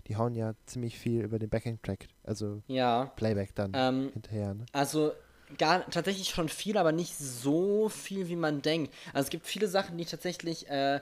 die 0.07 0.17
hauen 0.17 0.35
ja 0.35 0.53
ziemlich 0.65 0.97
viel 0.97 1.21
über 1.21 1.39
den 1.39 1.49
Backing-Track, 1.49 2.07
also 2.23 2.61
Ja. 2.67 3.05
Playback 3.15 3.53
dann 3.55 3.71
Ähm, 3.75 4.09
hinterher, 4.11 4.53
ne? 4.55 4.65
Also 4.73 5.13
gar 5.58 5.89
tatsächlich 5.89 6.30
schon 6.30 6.50
viel, 6.50 6.78
aber 6.78 6.91
nicht 6.91 7.18
so 7.18 7.89
viel, 7.89 8.28
wie 8.28 8.36
man 8.36 8.62
denkt. 8.62 8.94
Also 9.13 9.26
es 9.26 9.30
gibt 9.30 9.46
viele 9.48 9.68
Sachen, 9.68 9.98
die 9.98 10.06
tatsächlich 10.06 10.70
äh, 10.70 11.00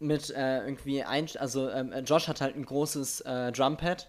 mit 0.00 0.30
äh, 0.30 0.58
irgendwie 0.64 1.02
ein, 1.04 1.28
also 1.38 1.70
ähm, 1.70 1.92
äh, 1.92 2.00
Josh 2.00 2.28
hat 2.28 2.40
halt 2.40 2.56
ein 2.56 2.64
großes 2.64 3.20
äh, 3.22 3.52
Drumpad, 3.52 4.08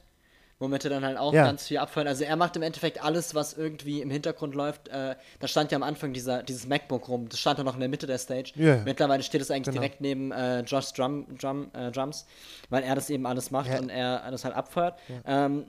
womit 0.58 0.84
er 0.86 0.90
dann 0.90 1.06
halt 1.06 1.18
auch 1.18 1.34
Ja. 1.34 1.46
ganz 1.46 1.68
viel 1.68 1.78
abfeuert. 1.78 2.08
Also 2.08 2.24
er 2.24 2.36
macht 2.38 2.56
im 2.56 2.62
Endeffekt 2.64 3.04
alles, 3.04 3.36
was 3.36 3.54
irgendwie 3.54 4.02
im 4.02 4.10
Hintergrund 4.10 4.56
läuft. 4.56 4.88
Äh, 4.88 5.16
da 5.40 5.48
stand 5.48 5.72
ja 5.72 5.76
am 5.76 5.84
Anfang 5.84 6.12
dieser, 6.14 6.44
dieses 6.44 6.66
MacBook 6.66 7.08
rum, 7.08 7.30
das 7.30 7.40
stand 7.40 7.58
ja 7.60 7.64
noch 7.64 7.74
in 7.76 7.82
der 7.82 7.90
Mitte 7.90 8.08
der 8.08 8.18
Stage. 8.18 8.54
Ja. 8.56 8.78
Mittlerweile 8.78 9.22
steht 9.22 9.42
es 9.42 9.52
eigentlich 9.52 9.66
Genau. 9.66 9.82
direkt 9.82 10.02
neben 10.02 10.32
äh, 10.32 10.62
Joshs 10.62 10.94
Drum, 10.94 11.38
Drum, 11.38 11.70
äh, 11.74 11.92
Drums, 11.92 12.26
weil 12.70 12.84
er 12.84 12.96
das 12.96 13.10
eben 13.10 13.26
alles 13.26 13.52
macht 13.52 13.70
Ja. 13.70 13.80
und 13.80 13.90
er 13.90 14.32
das 14.32 14.44
halt 14.46 14.56
abfeuert. 14.56 14.98
Ähm, 15.26 15.66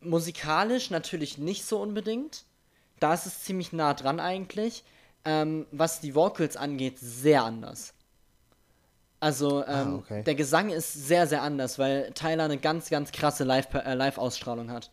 musikalisch 0.00 0.90
natürlich 0.90 1.38
nicht 1.38 1.64
so 1.64 1.80
unbedingt. 1.80 2.44
Da 3.00 3.14
ist 3.14 3.26
es 3.26 3.42
ziemlich 3.42 3.72
nah 3.72 3.94
dran 3.94 4.20
eigentlich. 4.20 4.84
Ähm, 5.24 5.66
was 5.70 6.00
die 6.00 6.14
Vocals 6.14 6.56
angeht, 6.56 6.98
sehr 6.98 7.44
anders. 7.44 7.92
Also 9.18 9.66
ähm, 9.66 9.96
okay. 9.96 10.22
der 10.24 10.34
Gesang 10.34 10.70
ist 10.70 10.94
sehr, 10.94 11.26
sehr 11.26 11.42
anders, 11.42 11.78
weil 11.78 12.10
Tyler 12.14 12.44
eine 12.44 12.56
ganz, 12.56 12.88
ganz 12.88 13.12
krasse 13.12 13.44
Live- 13.44 13.74
äh, 13.74 13.92
Live-Ausstrahlung 13.92 14.70
hat. 14.70 14.90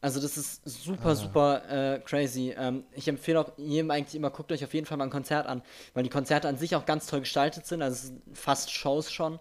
Also 0.00 0.20
das 0.20 0.36
ist 0.36 0.60
super, 0.64 1.16
super 1.16 1.62
äh, 1.68 1.98
crazy. 1.98 2.54
Ähm, 2.56 2.84
ich 2.92 3.08
empfehle 3.08 3.40
auch 3.40 3.50
jedem 3.56 3.90
eigentlich 3.90 4.14
immer, 4.14 4.30
guckt 4.30 4.52
euch 4.52 4.62
auf 4.62 4.72
jeden 4.72 4.86
Fall 4.86 4.98
mal 4.98 5.04
ein 5.04 5.10
Konzert 5.10 5.46
an, 5.46 5.62
weil 5.94 6.04
die 6.04 6.10
Konzerte 6.10 6.46
an 6.46 6.58
sich 6.58 6.76
auch 6.76 6.86
ganz 6.86 7.08
toll 7.08 7.20
gestaltet 7.20 7.66
sind. 7.66 7.82
Also 7.82 8.12
fast 8.32 8.70
Shows 8.70 9.10
schon. 9.10 9.40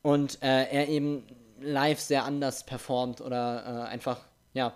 Und 0.00 0.42
äh, 0.42 0.64
er 0.70 0.88
eben 0.88 1.26
live 1.60 2.00
sehr 2.00 2.24
anders 2.24 2.64
performt 2.64 3.20
oder 3.20 3.84
äh, 3.86 3.88
einfach, 3.90 4.20
ja. 4.54 4.74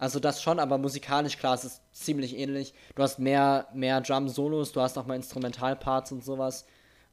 Also 0.00 0.18
das 0.18 0.42
schon, 0.42 0.58
aber 0.58 0.78
musikalisch 0.78 1.36
klar, 1.38 1.54
es 1.54 1.64
ist 1.64 1.82
ziemlich 1.92 2.36
ähnlich. 2.36 2.74
Du 2.96 3.02
hast 3.02 3.18
mehr, 3.18 3.68
mehr 3.74 4.00
Drum-Solos, 4.00 4.72
du 4.72 4.80
hast 4.80 4.98
auch 4.98 5.06
mal 5.06 5.14
Instrumentalparts 5.16 6.12
und 6.12 6.24
sowas. 6.24 6.66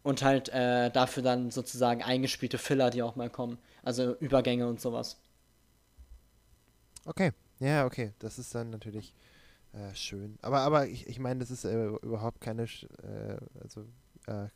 Und 0.04 0.23
halt 0.23 0.50
äh, 0.50 0.89
dafür 0.91 1.21
dann 1.23 1.52
sozusagen 1.52 2.02
eingespielte 2.02 2.58
Filler, 2.58 2.89
die 2.89 3.04
auch 3.04 3.15
mal 3.17 3.30
kommen. 3.30 3.58
Also 3.84 4.15
Übergänge 4.19 4.67
und 4.67 4.80
sowas. 4.82 5.19
Okay, 7.06 7.32
ja, 7.60 7.86
okay, 7.86 8.13
das 8.19 8.38
ist 8.39 8.54
dann 8.56 8.69
natürlich 8.69 9.13
äh, 9.73 9.95
schön. 9.95 10.38
Aber, 10.41 10.60
aber 10.62 10.88
ich, 10.88 11.08
ich 11.08 11.19
meine, 11.19 11.39
das 11.41 11.52
ist 11.52 11.65
äh, 11.65 11.88
überhaupt 12.02 12.41
keine, 12.41 12.63
äh, 12.63 13.38
also 13.62 13.86
äh, 14.28 14.47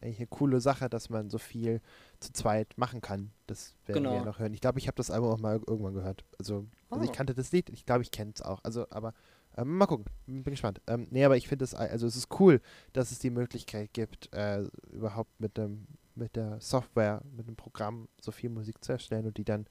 eigentlich 0.00 0.18
eine 0.18 0.28
coole 0.28 0.60
Sache, 0.60 0.88
dass 0.90 1.10
man 1.10 1.30
so 1.30 1.38
viel 1.38 1.80
zu 2.20 2.32
zweit 2.32 2.78
machen 2.78 3.00
kann. 3.00 3.32
Das 3.46 3.74
werden 3.86 4.08
wir 4.08 4.16
ja 4.16 4.20
Genau. 4.20 4.24
noch 4.24 4.38
hören. 4.40 4.54
Ich 4.54 4.60
glaube, 4.60 4.78
ich 4.78 4.88
habe 4.88 4.96
das 4.96 5.10
Album 5.10 5.30
auch 5.32 5.38
mal 5.38 5.60
irgendwann 5.66 5.94
gehört. 5.94 6.24
Also, 6.38 6.66
also 6.90 7.04
ich 7.04 7.10
Oh. 7.10 7.12
kannte 7.12 7.34
das 7.34 7.52
Lied, 7.52 7.70
ich 7.70 7.84
glaube, 7.86 8.02
ich 8.02 8.10
kenne 8.10 8.32
es 8.34 8.42
auch. 8.42 8.60
Also, 8.62 8.86
aber 8.90 9.12
ähm, 9.56 9.76
mal 9.78 9.86
gucken, 9.86 10.04
bin 10.26 10.44
gespannt. 10.44 10.80
Ähm, 10.86 11.06
nee, 11.10 11.24
aber 11.24 11.36
ich 11.36 11.48
finde 11.48 11.64
es, 11.64 11.74
also 11.74 12.06
es 12.06 12.16
ist 12.16 12.28
cool, 12.40 12.60
dass 12.92 13.10
es 13.10 13.18
die 13.18 13.30
Möglichkeit 13.30 13.92
gibt, 13.92 14.32
äh, 14.34 14.64
überhaupt 14.92 15.40
mit 15.40 15.56
dem, 15.56 15.86
mit 16.14 16.36
der 16.36 16.60
Software, 16.60 17.22
mit 17.36 17.46
dem 17.48 17.56
Programm 17.56 18.08
so 18.20 18.32
viel 18.32 18.50
Musik 18.50 18.82
zu 18.84 18.92
erstellen 18.92 19.26
und 19.26 19.36
die 19.38 19.44
dann 19.44 19.66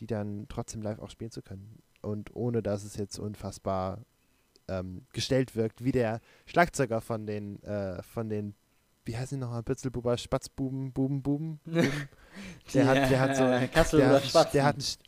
die 0.00 0.06
dann 0.06 0.46
trotzdem 0.48 0.80
live 0.80 1.00
auch 1.00 1.10
spielen 1.10 1.32
zu 1.32 1.42
können. 1.42 1.82
Und 2.02 2.36
ohne 2.36 2.62
dass 2.62 2.84
es 2.84 2.94
jetzt 2.96 3.18
unfassbar 3.18 4.04
ähm, 4.68 5.04
gestellt 5.12 5.56
wirkt, 5.56 5.82
wie 5.82 5.90
der 5.90 6.20
Schlagzeuger 6.46 7.00
von 7.00 7.26
den, 7.26 7.60
äh, 7.64 8.00
von 8.04 8.28
den, 8.28 8.54
wie 9.04 9.16
heißen 9.16 9.36
die 9.36 9.44
nochmal, 9.44 9.64
Bützelbuber, 9.64 10.16
Spatzbuben, 10.16 10.92
Buben, 10.92 11.20
Buben, 11.22 11.58
Buben. 11.64 12.08
Der 12.74 12.86
hat, 12.86 13.10
der 13.10 13.18
hat 13.20 13.36
so, 13.36 13.42
äh, 13.42 13.66
der 13.98 14.08
hat, 14.34 14.54
der 14.54 14.64
hat 14.64 14.98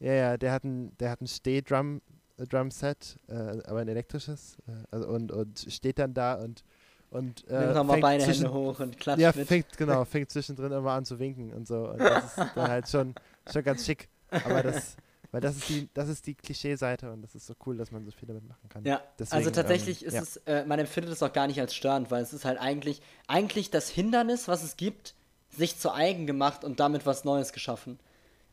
ja, 0.00 0.12
ja, 0.12 0.36
der 0.36 0.52
hat 0.52 0.64
ein, 0.64 0.96
der 0.98 1.10
hat 1.10 1.20
ein 1.20 1.26
Steh-Drum, 1.26 2.02
äh, 2.38 2.46
Drumset, 2.46 3.18
äh, 3.28 3.32
aber 3.66 3.80
ein 3.80 3.88
elektrisches, 3.88 4.56
äh, 4.68 4.72
also 4.90 5.08
und, 5.08 5.32
und 5.32 5.66
steht 5.68 5.98
dann 5.98 6.14
da 6.14 6.34
und, 6.34 6.64
und 7.10 7.46
äh, 7.48 7.60
Nimm 7.66 7.74
doch 7.74 7.84
mal 7.84 7.92
fängt 7.94 8.02
beide 8.02 8.24
zwischen- 8.24 8.44
Hände 8.44 8.54
hoch 8.58 8.80
und 8.80 8.98
klatscht 8.98 9.20
ja, 9.20 9.32
mit. 9.34 9.48
fängt, 9.48 9.76
genau, 9.76 10.04
fängt 10.06 10.30
zwischendrin 10.30 10.72
immer 10.72 10.92
an 10.92 11.04
zu 11.04 11.18
winken 11.18 11.52
und 11.52 11.66
so. 11.66 11.88
Und 11.90 11.98
das 12.00 12.24
ist 12.24 12.36
dann 12.54 12.68
halt 12.68 12.88
schon, 12.88 13.14
schon 13.50 13.62
ganz 13.62 13.86
schick. 13.86 14.08
Aber 14.30 14.62
das, 14.62 14.96
weil 15.30 15.40
das 15.40 15.56
ist 15.56 15.68
die, 15.68 15.88
das 15.94 16.08
ist 16.08 16.26
die 16.26 16.34
Klischee-Seite 16.34 17.10
und 17.12 17.22
das 17.22 17.34
ist 17.34 17.46
so 17.46 17.54
cool, 17.64 17.76
dass 17.76 17.90
man 17.90 18.04
so 18.04 18.10
viel 18.10 18.26
damit 18.28 18.46
machen 18.46 18.68
kann. 18.68 18.84
Ja, 18.84 19.02
Deswegen, 19.18 19.36
also 19.36 19.50
tatsächlich 19.50 20.02
ähm, 20.02 20.08
ist 20.08 20.14
ja. 20.14 20.22
es, 20.22 20.36
äh, 20.46 20.64
man 20.66 20.78
empfindet 20.78 21.12
es 21.12 21.22
auch 21.22 21.32
gar 21.32 21.46
nicht 21.46 21.60
als 21.60 21.74
störend, 21.74 22.10
weil 22.10 22.22
es 22.22 22.32
ist 22.32 22.44
halt 22.44 22.58
eigentlich, 22.60 23.00
eigentlich 23.28 23.70
das 23.70 23.88
Hindernis, 23.88 24.48
was 24.48 24.62
es 24.62 24.76
gibt, 24.76 25.14
sich 25.50 25.78
zu 25.78 25.92
eigen 25.92 26.26
gemacht 26.26 26.64
und 26.64 26.80
damit 26.80 27.06
was 27.06 27.24
Neues 27.24 27.52
geschaffen. 27.52 27.98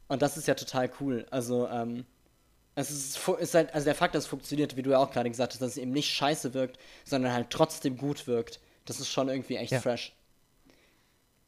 Und 0.07 0.21
das 0.21 0.37
ist 0.37 0.47
ja 0.47 0.53
total 0.55 0.91
cool. 0.99 1.25
Also, 1.31 1.67
ähm, 1.67 2.05
es 2.75 2.89
ist, 2.91 3.27
ist 3.39 3.53
halt, 3.53 3.73
also 3.73 3.85
der 3.85 3.95
Fakt, 3.95 4.15
dass 4.15 4.23
es 4.23 4.29
funktioniert, 4.29 4.75
wie 4.75 4.81
du 4.81 4.91
ja 4.91 4.97
auch 4.97 5.11
gerade 5.11 5.29
gesagt 5.29 5.53
hast, 5.53 5.61
dass 5.61 5.71
es 5.71 5.77
eben 5.77 5.91
nicht 5.91 6.09
scheiße 6.11 6.53
wirkt, 6.53 6.79
sondern 7.05 7.31
halt 7.31 7.49
trotzdem 7.51 7.97
gut 7.97 8.25
wirkt, 8.27 8.59
das 8.85 8.99
ist 8.99 9.09
schon 9.09 9.29
irgendwie 9.29 9.57
echt 9.57 9.71
Ja. 9.71 9.79
fresh. 9.79 10.13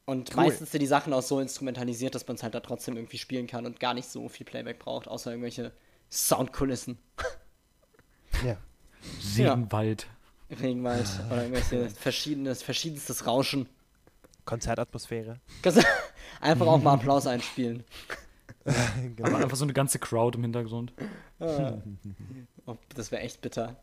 Und 0.05 0.29
Cool. 0.31 0.35
meistens 0.43 0.71
sind 0.71 0.81
die 0.81 0.87
Sachen 0.87 1.13
auch 1.13 1.23
so 1.23 1.39
instrumentalisiert, 1.39 2.13
dass 2.13 2.27
man 2.27 2.35
es 2.35 2.43
halt 2.43 2.53
da 2.53 2.59
trotzdem 2.59 2.95
irgendwie 2.95 3.17
spielen 3.17 3.47
kann 3.47 3.65
und 3.65 3.79
gar 3.79 3.95
nicht 3.95 4.07
so 4.07 4.29
viel 4.29 4.45
Playback 4.45 4.77
braucht, 4.77 5.07
außer 5.07 5.31
irgendwelche 5.31 5.71
Soundkulissen. 6.11 6.99
Ja. 8.45 8.57
Regenwald. 9.35 10.05
Regenwald 10.51 11.07
oder 11.27 11.43
irgendwelche 11.43 11.89
verschiedenes, 11.89 12.61
verschiedenstes 12.61 13.25
Rauschen. 13.25 13.67
Konzertatmosphäre. 14.45 15.39
Kannst 15.63 15.79
du 15.81 15.83
Einfach 16.41 16.67
auch 16.67 16.81
mal 16.81 16.93
Applaus 16.93 17.25
einspielen. 17.25 17.83
genau. 19.15 19.30
Aber 19.30 19.38
einfach 19.38 19.58
so 19.58 19.63
eine 19.65 19.73
ganze 19.73 19.99
Crowd 19.99 20.38
im 20.38 20.43
Hintergrund. 20.43 20.93
Oh, 22.65 22.75
das 22.95 23.12
wäre 23.12 23.21
echt 23.21 23.41
bitter. 23.41 23.75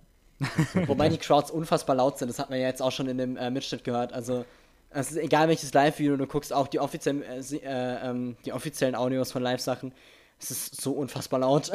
Wobei 0.87 1.09
die 1.09 1.18
Crowds 1.18 1.51
unfassbar 1.51 1.97
laut 1.97 2.18
sind, 2.18 2.29
das 2.29 2.38
hat 2.40 2.51
man 2.51 2.59
ja 2.59 2.66
jetzt 2.66 2.83
auch 2.83 2.90
schon 2.90 3.09
in 3.09 3.18
dem 3.18 3.37
äh, 3.37 3.51
Mitschnitt 3.51 3.85
gehört. 3.85 4.12
Also, 4.12 4.45
es 4.90 5.12
ist 5.12 5.18
egal 5.18 5.49
welches 5.49 5.73
Live-Video 5.73 6.16
du 6.16 6.27
guckst, 6.27 6.53
auch 6.53 6.66
die 6.66 6.81
offiziellen, 6.81 7.23
äh, 7.23 7.38
äh, 7.38 8.11
ähm, 8.11 8.37
die 8.45 8.53
offiziellen 8.53 8.97
Audios 8.97 9.31
von 9.31 9.42
Live-Sachen, 9.42 9.95
es 10.40 10.51
ist 10.51 10.81
so 10.81 10.92
unfassbar 10.92 11.40
laut. 11.40 11.71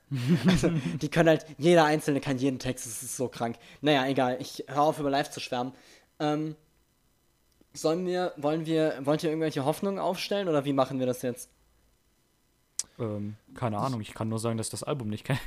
also, 0.46 0.70
die 1.00 1.08
können 1.08 1.30
halt, 1.30 1.46
jeder 1.56 1.84
Einzelne 1.84 2.20
kann 2.20 2.36
jeden 2.36 2.58
Text, 2.58 2.86
es 2.86 3.02
ist 3.02 3.16
so 3.16 3.28
krank. 3.28 3.56
Naja, 3.80 4.06
egal, 4.06 4.36
ich 4.38 4.64
höre 4.68 4.82
auf, 4.82 4.98
über 4.98 5.08
Live 5.08 5.30
zu 5.30 5.40
schwärmen. 5.40 5.72
Ähm, 6.18 6.56
sollen 7.72 8.06
wir, 8.06 8.34
wollen 8.36 8.66
wir, 8.66 8.98
wollt 9.04 9.22
ihr 9.22 9.30
irgendwelche 9.30 9.64
Hoffnungen 9.64 9.98
aufstellen 9.98 10.48
oder 10.48 10.66
wie 10.66 10.74
machen 10.74 10.98
wir 10.98 11.06
das 11.06 11.22
jetzt? 11.22 11.48
Ähm, 13.00 13.36
keine 13.54 13.78
Ahnung, 13.78 14.00
ich 14.00 14.14
kann 14.14 14.28
nur 14.28 14.38
sagen, 14.38 14.56
dass 14.58 14.66
ich 14.68 14.72
das 14.72 14.82
Album 14.84 15.08
nicht 15.08 15.24
kenne. 15.24 15.38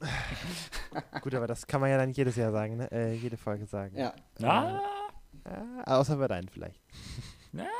Gut, 1.20 1.34
aber 1.34 1.46
das 1.46 1.66
kann 1.66 1.80
man 1.80 1.90
ja 1.90 1.98
dann 1.98 2.10
jedes 2.10 2.36
Jahr 2.36 2.52
sagen, 2.52 2.76
ne? 2.76 2.90
Äh, 2.90 3.14
jede 3.14 3.36
Folge 3.36 3.66
sagen. 3.66 3.96
Ja. 3.96 4.14
Ah, 4.42 4.80
Ja, 5.44 5.84
außer 5.86 6.16
bei 6.16 6.28
deinen 6.28 6.48
vielleicht. 6.48 6.80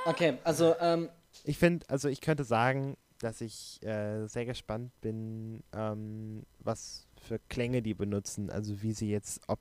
Okay, 0.05 0.39
also, 0.45 0.75
ähm, 0.81 1.09
Ich 1.45 1.59
finde, 1.59 1.89
also 1.89 2.09
ich 2.09 2.21
könnte 2.21 2.45
sagen, 2.45 2.97
dass 3.21 3.41
ich 3.41 3.83
äh, 3.85 4.27
sehr 4.27 4.47
gespannt 4.47 4.93
bin, 5.01 5.63
ähm, 5.73 6.45
was 6.59 7.07
für 7.21 7.39
Klänge 7.49 7.83
die 7.83 7.95
benutzen. 7.95 8.51
Also 8.51 8.83
wie 8.83 8.93
sie 8.93 9.11
jetzt, 9.11 9.41
ob 9.47 9.59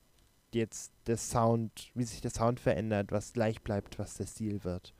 jetzt 0.53 0.91
der 1.08 1.17
Sound, 1.17 1.91
wie 1.93 2.03
sich 2.05 2.21
der 2.21 2.32
Sound 2.32 2.60
verändert, 2.60 3.12
was 3.12 3.34
gleich 3.34 3.62
bleibt, 3.62 3.99
was 3.99 4.15
der 4.15 4.25
Stil 4.25 4.63
wird. 4.63 4.93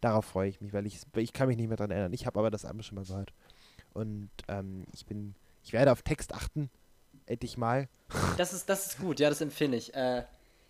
Darauf 0.00 0.24
freue 0.24 0.48
ich 0.48 0.60
mich, 0.60 0.72
weil 0.72 0.86
ich, 0.86 1.00
ich 1.16 1.32
kann 1.32 1.48
mich 1.48 1.56
nicht 1.56 1.68
mehr 1.68 1.76
dran 1.76 1.90
erinnern. 1.90 2.12
Ich 2.12 2.26
habe 2.26 2.38
aber 2.38 2.50
das 2.50 2.64
Album 2.64 2.82
schon 2.82 2.96
mal 2.96 3.04
gehört. 3.04 3.32
Und 3.94 4.30
ähm, 4.48 4.84
ich 4.92 5.06
bin, 5.06 5.34
ich 5.64 5.72
werde 5.72 5.92
auf 5.92 6.02
Text 6.02 6.34
achten, 6.34 6.70
endlich 7.26 7.56
mal. 7.56 7.88
das 8.36 8.52
ist, 8.52 8.68
das 8.68 8.86
ist 8.86 8.98
gut, 8.98 9.20
ja, 9.20 9.30
das 9.30 9.40
empfehle 9.40 9.76
ich. 9.76 9.94
Äh, 9.94 10.24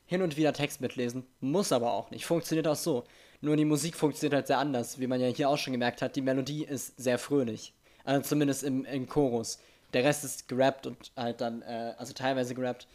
hin 0.07 0.23
und 0.23 0.37
wieder 0.37 0.53
Text 0.53 0.81
mitlesen, 0.81 1.27
muss 1.41 1.73
aber 1.73 1.93
auch 1.93 2.11
nicht. 2.11 2.27
Funktioniert 2.27 2.69
auch 2.69 2.77
so. 2.77 3.05
Nur 3.41 3.57
die 3.57 3.65
Musik 3.65 3.97
funktioniert 3.97 4.35
halt 4.35 4.47
sehr 4.47 4.59
anders, 4.59 4.99
wie 4.99 5.07
man 5.07 5.21
ja 5.21 5.29
hier 5.29 5.49
auch 5.49 5.59
schon 5.59 5.73
gemerkt 5.73 6.03
hat. 6.03 6.17
Die 6.17 6.23
Melodie 6.23 6.65
ist 6.65 6.99
sehr 6.99 7.19
fröhlich. 7.19 7.73
Also 8.05 8.23
zumindest 8.29 8.63
im, 8.63 8.85
im 8.85 9.09
Chorus. 9.09 9.59
Der 9.95 10.05
Rest 10.05 10.25
ist 10.25 10.49
gerappt 10.49 10.87
und 10.87 11.13
halt 11.17 11.41
dann, 11.41 11.63
äh, 11.63 11.95
also 11.97 12.13
teilweise 12.13 12.55
gerappt. 12.55 12.87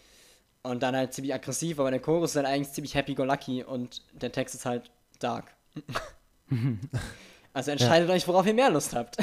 Und 0.62 0.84
dann 0.84 0.96
halt 0.96 1.14
ziemlich 1.14 1.34
aggressiv, 1.34 1.80
aber 1.80 1.90
der 1.90 2.02
Chorus 2.02 2.32
ist 2.32 2.36
halt 2.36 2.46
eigentlich 2.46 2.74
ziemlich 2.74 2.94
happy-go-lucky 2.94 3.64
und 3.64 4.04
der 4.12 4.32
Text 4.32 4.56
ist 4.56 4.66
halt 4.66 4.92
dark. 5.20 5.46
also 7.54 7.72
entscheidet 7.72 8.10
euch, 8.10 8.28
worauf 8.28 8.46
ihr 8.46 8.54
mehr 8.54 8.70
Lust 8.70 8.94
habt. 8.94 9.18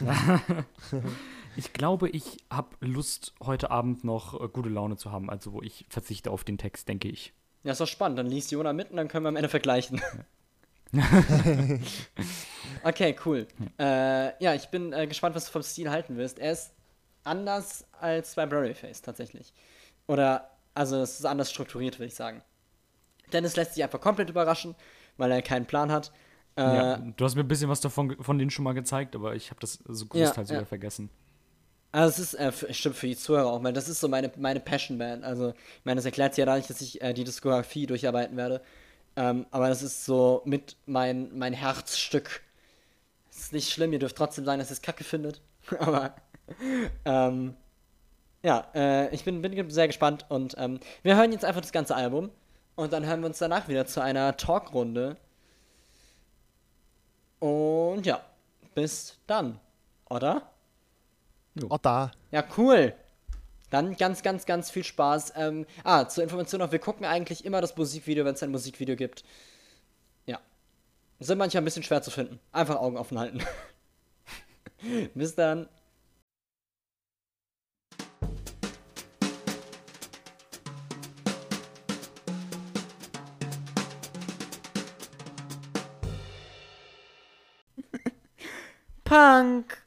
ich 1.56 1.72
glaube, 1.72 2.08
ich 2.08 2.38
habe 2.50 2.76
Lust, 2.80 3.34
heute 3.42 3.70
Abend 3.70 4.04
noch 4.04 4.40
äh, 4.40 4.48
gute 4.48 4.68
Laune 4.68 4.96
zu 4.96 5.12
haben. 5.12 5.30
Also, 5.30 5.52
wo 5.52 5.62
ich 5.62 5.86
verzichte 5.88 6.30
auf 6.30 6.44
den 6.44 6.58
Text, 6.58 6.88
denke 6.88 7.08
ich. 7.08 7.32
Ja, 7.64 7.72
ist 7.72 7.80
doch 7.80 7.86
spannend. 7.86 8.18
Dann 8.18 8.26
liest 8.26 8.52
Jona 8.52 8.72
mit 8.72 8.90
und 8.90 8.96
dann 8.96 9.08
können 9.08 9.24
wir 9.24 9.28
am 9.28 9.36
Ende 9.36 9.48
vergleichen. 9.48 10.00
okay, 12.84 13.16
cool. 13.24 13.46
Äh, 13.78 14.42
ja, 14.42 14.54
ich 14.54 14.68
bin 14.68 14.92
äh, 14.92 15.06
gespannt, 15.06 15.34
was 15.34 15.46
du 15.46 15.52
vom 15.52 15.62
Stil 15.62 15.90
halten 15.90 16.16
wirst. 16.16 16.38
Er 16.38 16.52
ist 16.52 16.72
anders 17.24 17.84
als 18.00 18.34
bei 18.34 18.74
Face 18.74 19.02
tatsächlich. 19.02 19.52
Oder, 20.06 20.50
also 20.74 20.96
es 21.00 21.18
ist 21.18 21.24
anders 21.24 21.50
strukturiert, 21.50 21.98
würde 21.98 22.06
ich 22.06 22.14
sagen. 22.14 22.42
Dennis 23.32 23.56
lässt 23.56 23.74
sich 23.74 23.82
einfach 23.82 24.00
komplett 24.00 24.30
überraschen, 24.30 24.76
weil 25.16 25.32
er 25.32 25.42
keinen 25.42 25.66
Plan 25.66 25.90
hat. 25.90 26.12
Äh, 26.56 26.62
ja, 26.62 26.96
du 26.96 27.24
hast 27.24 27.34
mir 27.34 27.42
ein 27.42 27.48
bisschen 27.48 27.68
was 27.68 27.80
davon 27.80 28.16
von 28.22 28.38
denen 28.38 28.50
schon 28.50 28.64
mal 28.64 28.72
gezeigt, 28.72 29.14
aber 29.14 29.34
ich 29.34 29.50
habe 29.50 29.60
das 29.60 29.78
so 29.86 30.06
großteils 30.06 30.50
ja. 30.50 30.56
wieder 30.56 30.66
vergessen. 30.66 31.10
Also 31.92 32.22
es 32.22 32.32
ist, 32.32 32.40
äh, 32.40 32.52
für, 32.52 32.72
stimmt 32.74 32.96
für 32.96 33.06
die 33.06 33.16
Zuhörer 33.16 33.46
auch, 33.46 33.62
weil 33.62 33.72
das 33.72 33.88
ist 33.88 34.00
so 34.00 34.08
meine, 34.08 34.30
meine 34.36 34.60
Passion-Band. 34.60 35.24
Also, 35.24 35.50
ich 35.50 35.84
meine, 35.84 35.96
das 35.96 36.04
erklärt 36.04 36.34
sich 36.34 36.38
ja 36.38 36.46
dadurch, 36.46 36.66
dass 36.66 36.80
ich 36.80 37.00
äh, 37.00 37.14
die 37.14 37.24
Diskografie 37.24 37.86
durcharbeiten 37.86 38.36
werde. 38.36 38.62
Ähm, 39.16 39.46
aber 39.50 39.68
das 39.68 39.82
ist 39.82 40.04
so 40.04 40.42
mit 40.44 40.76
mein, 40.84 41.36
mein 41.36 41.54
Herzstück. 41.54 42.42
Es 43.30 43.38
ist 43.38 43.52
nicht 43.52 43.70
schlimm, 43.70 43.92
ihr 43.92 43.98
dürft 43.98 44.16
trotzdem 44.16 44.44
sagen, 44.44 44.58
dass 44.58 44.70
ihr 44.70 44.74
es 44.74 44.82
kacke 44.82 45.04
findet. 45.04 45.40
aber, 45.78 46.14
ähm, 47.04 47.54
ja, 48.42 48.66
äh, 48.74 49.14
ich 49.14 49.24
bin, 49.24 49.42
bin 49.42 49.70
sehr 49.70 49.86
gespannt 49.86 50.26
und 50.28 50.54
ähm, 50.58 50.80
wir 51.02 51.16
hören 51.16 51.32
jetzt 51.32 51.44
einfach 51.44 51.62
das 51.62 51.72
ganze 51.72 51.96
Album 51.96 52.30
und 52.74 52.92
dann 52.92 53.06
hören 53.06 53.20
wir 53.20 53.26
uns 53.26 53.38
danach 53.38 53.68
wieder 53.68 53.86
zu 53.86 54.00
einer 54.00 54.36
Talkrunde. 54.36 55.16
Und 57.38 58.06
ja, 58.06 58.24
bis 58.74 59.16
dann, 59.26 59.58
oder? 60.08 60.50
Oh, 61.68 61.78
da. 61.80 62.10
Ja, 62.30 62.44
cool. 62.56 62.94
Dann 63.70 63.96
ganz, 63.96 64.22
ganz, 64.22 64.46
ganz 64.46 64.70
viel 64.70 64.84
Spaß. 64.84 65.32
Ähm, 65.36 65.66
ah, 65.82 66.06
zur 66.06 66.22
Information 66.22 66.60
noch, 66.60 66.72
wir 66.72 66.78
gucken 66.78 67.04
eigentlich 67.04 67.44
immer 67.44 67.60
das 67.60 67.76
Musikvideo, 67.76 68.24
wenn 68.24 68.34
es 68.34 68.42
ein 68.42 68.50
Musikvideo 68.50 68.96
gibt. 68.96 69.24
Ja. 70.26 70.40
Sind 71.18 71.38
manchmal 71.38 71.62
ein 71.62 71.64
bisschen 71.64 71.82
schwer 71.82 72.02
zu 72.02 72.10
finden. 72.10 72.38
Einfach 72.52 72.76
Augen 72.76 72.96
offen 72.96 73.18
halten. 73.18 73.40
Bis 75.14 75.34
dann. 75.34 75.68
Punk. 89.16 89.78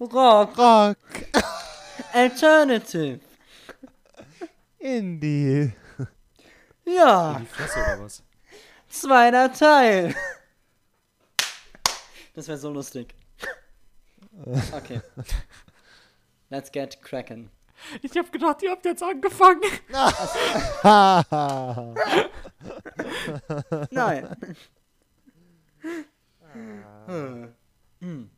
Rock. 0.00 0.56
Rock. 0.56 0.96
Alternative. 2.14 3.20
Indie. 4.78 5.74
Ja. 6.86 7.38
Die 7.40 7.44
Fresse 7.44 7.78
oder 7.78 8.04
was? 8.04 8.22
Zweiter 8.88 9.52
Teil. 9.52 10.14
Das 12.34 12.48
wäre 12.48 12.56
so 12.56 12.70
lustig. 12.70 13.14
Okay. 14.72 15.02
Let's 16.48 16.72
get 16.72 17.02
cracking. 17.02 17.50
Ich 18.00 18.16
habe 18.16 18.30
gedacht, 18.30 18.62
ihr 18.62 18.70
habt 18.70 18.86
jetzt 18.86 19.02
angefangen. 19.02 19.60
Nein. 23.90 24.36
Hm. 27.06 27.54
Hm. 28.00 28.30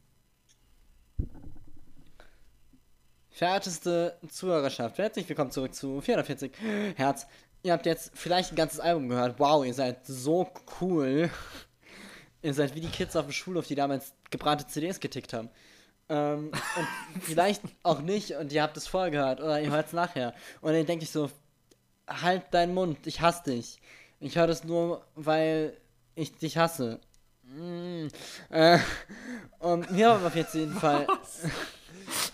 Verehrteste 3.41 4.19
Zuhörerschaft, 4.29 4.99
herzlich 4.99 5.27
willkommen 5.27 5.51
zurück 5.51 5.75
zu 5.75 6.03
440 6.03 6.53
Hertz. 6.95 7.27
Ihr 7.63 7.73
habt 7.73 7.87
jetzt 7.87 8.11
vielleicht 8.13 8.53
ein 8.53 8.55
ganzes 8.55 8.81
Album 8.81 9.09
gehört. 9.09 9.39
Wow, 9.39 9.65
ihr 9.65 9.73
seid 9.73 10.05
so 10.05 10.47
cool. 10.79 11.31
Ihr 12.43 12.53
seid 12.53 12.75
wie 12.75 12.83
die 12.83 12.89
Kids 12.89 13.17
auf 13.17 13.25
dem 13.25 13.33
Schulhof, 13.33 13.67
die 13.67 13.75
damals 13.75 14.13
gebrannte 14.29 14.67
CDs 14.67 15.01
getickt 15.01 15.33
haben. 15.33 15.49
Ähm, 16.11 16.51
und 16.51 17.23
vielleicht 17.23 17.63
auch 17.83 18.03
nicht 18.03 18.33
und 18.33 18.53
ihr 18.53 18.63
habt 18.63 18.77
es 18.77 18.87
vorher 18.87 19.11
gehört 19.11 19.41
oder 19.41 19.59
ihr 19.59 19.71
hört 19.71 19.87
es 19.87 19.95
nachher. 19.95 20.35
Und 20.61 20.75
dann 20.75 20.85
denke 20.85 21.05
ich 21.05 21.11
so, 21.11 21.31
halt 22.07 22.43
deinen 22.51 22.75
Mund, 22.75 23.07
ich 23.07 23.23
hasse 23.23 23.45
dich. 23.53 23.81
Ich 24.19 24.37
höre 24.37 24.49
das 24.49 24.65
nur, 24.65 25.03
weil 25.15 25.79
ich 26.15 26.37
dich 26.37 26.59
hasse. 26.59 27.01
Mm, 27.45 28.09
äh, 28.51 28.79
und 29.61 29.97
wir 29.97 30.11
haben 30.11 30.27
auf 30.27 30.37
jetzt 30.37 30.53
jeden 30.53 30.75
Fall. 30.75 31.07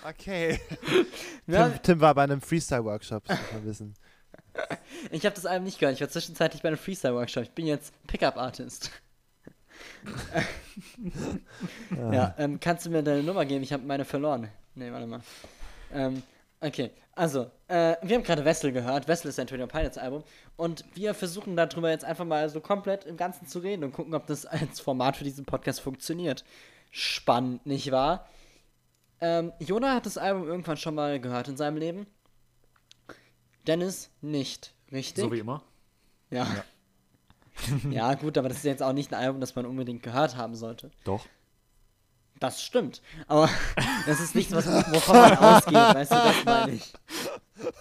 Okay. 0.09 0.61
Tim, 1.47 1.83
Tim 1.83 2.01
war 2.01 2.15
bei 2.15 2.25
einem 2.25 2.41
Freestyle-Workshop, 2.41 3.25
das 3.27 3.39
muss 3.39 3.53
man 3.53 3.67
wissen. 3.67 3.95
ich 5.11 5.25
habe 5.25 5.35
das 5.35 5.47
Album 5.47 5.65
nicht 5.65 5.79
gehört. 5.79 5.97
Ich 5.97 6.01
war 6.01 6.09
zwischenzeitlich 6.09 6.63
bei 6.63 6.69
einem 6.69 6.79
Freestyle-Workshop. 6.79 7.45
Ich 7.45 7.53
bin 7.53 7.67
jetzt 7.67 7.93
Pickup-Artist. 8.07 8.91
ja, 12.13 12.35
ähm, 12.39 12.61
kannst 12.61 12.87
du 12.87 12.91
mir 12.91 13.03
deine 13.03 13.23
Nummer 13.23 13.45
geben? 13.45 13.63
Ich 13.63 13.73
habe 13.73 13.85
meine 13.85 14.05
verloren. 14.05 14.49
Nee, 14.75 14.93
warte 14.93 15.07
mal. 15.07 15.21
Ähm, 15.93 16.23
okay, 16.61 16.91
also, 17.17 17.51
äh, 17.69 17.97
wir 18.03 18.17
haben 18.17 18.23
gerade 18.23 18.45
Wessel 18.45 18.73
gehört. 18.73 19.09
Wessel 19.09 19.29
ist 19.29 19.39
ein 19.39 19.47
Tony 19.47 19.67
Pilots 19.67 19.97
Album. 19.97 20.23
Und 20.57 20.85
wir 20.95 21.15
versuchen 21.15 21.57
darüber 21.57 21.91
jetzt 21.91 22.05
einfach 22.05 22.27
mal 22.27 22.49
so 22.51 22.61
komplett 22.61 23.05
im 23.05 23.17
Ganzen 23.17 23.47
zu 23.47 23.59
reden 23.59 23.85
und 23.85 23.93
gucken, 23.93 24.15
ob 24.15 24.27
das 24.27 24.45
als 24.45 24.81
Format 24.81 25.17
für 25.17 25.25
diesen 25.25 25.47
Podcast 25.47 25.81
funktioniert. 25.81 26.45
Spannend, 26.91 27.65
nicht 27.65 27.91
wahr? 27.91 28.29
Ähm, 29.21 29.53
Jona 29.61 29.95
hat 29.95 30.07
das 30.07 30.19
Album 30.19 30.47
irgendwann 30.47 30.77
schon 30.77 30.95
mal 30.95 31.19
gehört 31.21 31.49
in 31.49 31.57
seinem 31.57 31.77
Leben. 31.79 32.07
Dennis 33.67 34.11
nicht, 34.21 34.75
richtig? 34.93 35.25
So 35.25 35.33
wie 35.33 35.39
immer. 35.41 35.63
Ja. 36.31 36.47
Ja. 37.91 38.13
gut, 38.13 38.37
aber 38.37 38.49
das 38.51 38.59
ist 38.59 38.65
jetzt 38.65 38.83
auch 38.83 38.93
nicht 38.93 39.11
ein 39.15 39.19
Album, 39.19 39.41
das 39.41 39.57
man 39.57 39.65
unbedingt 39.65 40.03
gehört 40.03 40.37
haben 40.37 40.55
sollte. 40.55 40.91
Doch. 41.05 41.25
Das 42.39 42.63
stimmt. 42.63 43.01
Aber 43.29 43.49
das 44.07 44.21
ist 44.21 44.35
nichts, 44.35 44.53
was, 44.53 44.67
wovon 44.67 45.17
man 45.17 45.39
ausgeht, 45.39 45.73
weißt 45.75 46.11
du, 46.13 46.15
das 46.17 46.45
meine 46.45 46.73
ich. 46.73 46.93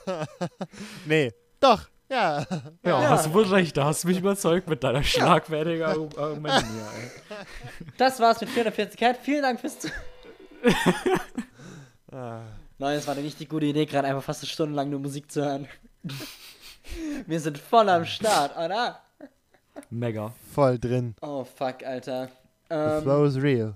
Nee. 1.06 1.34
Doch. 1.60 1.90
Ja. 2.10 2.40
Ja, 2.42 2.62
Ja. 2.86 3.10
hast 3.10 3.26
du 3.26 3.34
wohl 3.34 3.44
recht. 3.48 3.76
Da 3.76 3.84
hast 3.84 4.06
du 4.06 4.08
mich 4.08 4.20
überzeugt 4.20 4.70
mit 4.70 4.82
deiner 4.82 5.04
schlagfertigen 5.04 5.84
Argu- 5.86 6.18
Argumenten 6.18 6.70
hier, 6.72 7.38
ey. 7.38 7.46
Das 7.98 8.22
war's 8.22 8.40
mit 8.40 8.50
440 8.52 8.98
Cat. 8.98 9.18
Vielen 9.22 9.42
Dank 9.42 9.60
fürs 9.60 9.78
Zu 9.80 9.90
Ah. 9.90 9.92
Nein, 12.12 12.96
das 12.98 13.08
war 13.08 13.16
eine 13.16 13.24
richtig 13.24 13.50
gute 13.50 13.66
Idee, 13.66 13.86
gerade 13.86 14.08
einfach 14.08 14.24
fast 14.24 14.42
eine 14.44 14.50
Stunde 14.50 14.76
lang 14.76 14.90
nur 14.90 15.00
Musik 15.00 15.32
zu 15.32 15.44
hören. 15.44 15.68
Wir 17.28 17.40
sind 17.40 17.58
voll 17.58 17.90
am 17.90 18.06
Start, 18.06 18.56
oder? 18.58 19.00
Mega. 19.90 20.32
Voll 20.54 20.78
drin. 20.80 21.16
Oh, 21.22 21.44
fuck, 21.44 21.84
Alter. 21.84 22.30
The 22.70 22.76
Ähm, 22.76 23.02
flow 23.04 23.26
is 23.26 23.36
real. 23.42 23.76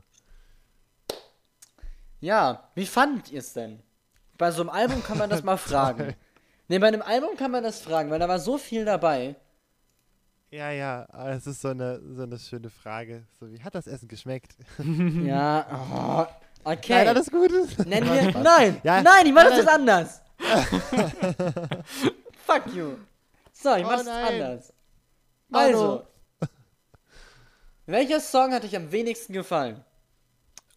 ja, 2.21 2.69
wie 2.75 2.85
fandet 2.85 3.31
ihr 3.31 3.39
es 3.39 3.53
denn? 3.53 3.81
Bei 4.37 4.51
so 4.51 4.61
einem 4.61 4.69
Album 4.69 5.03
kann 5.03 5.17
man 5.17 5.29
das 5.29 5.43
mal 5.43 5.57
fragen. 5.69 6.15
Ne, 6.67 6.79
bei 6.79 6.87
einem 6.87 7.01
Album 7.01 7.35
kann 7.35 7.51
man 7.51 7.63
das 7.63 7.81
fragen, 7.81 8.09
weil 8.11 8.19
da 8.19 8.27
war 8.27 8.39
so 8.39 8.57
viel 8.57 8.85
dabei. 8.85 9.35
Ja, 10.51 10.71
ja, 10.71 11.07
aber 11.11 11.29
es 11.31 11.45
ist 11.45 11.61
so 11.61 11.67
eine, 11.69 11.99
so 12.15 12.23
eine 12.23 12.37
schöne 12.39 12.69
Frage. 12.69 13.25
So, 13.39 13.51
wie 13.51 13.61
hat 13.61 13.75
das 13.75 13.85
Essen 13.87 14.07
geschmeckt? 14.07 14.55
Ja, 15.23 15.65
oh, 15.71 16.25
Okay. 16.63 16.93
Nein, 16.93 17.07
alles 17.07 17.31
gut. 17.31 17.51
Nennen 17.85 18.09
wir. 18.09 18.41
Nein! 18.41 18.81
Ja, 18.83 19.01
nein, 19.01 19.25
ich 19.25 19.33
mach 19.33 19.43
das 19.45 19.57
jetzt 19.57 19.69
anders! 19.69 20.21
Fuck 22.45 22.73
you! 22.73 22.97
So, 23.53 23.75
ich 23.75 23.83
mach 23.83 23.93
Oh 23.93 24.03
das 24.03 24.07
anders. 24.07 24.73
Also. 25.51 26.03
Welcher 27.85 28.19
Song 28.19 28.53
hat 28.53 28.63
dich 28.63 28.75
am 28.75 28.91
wenigsten 28.91 29.33
gefallen? 29.33 29.83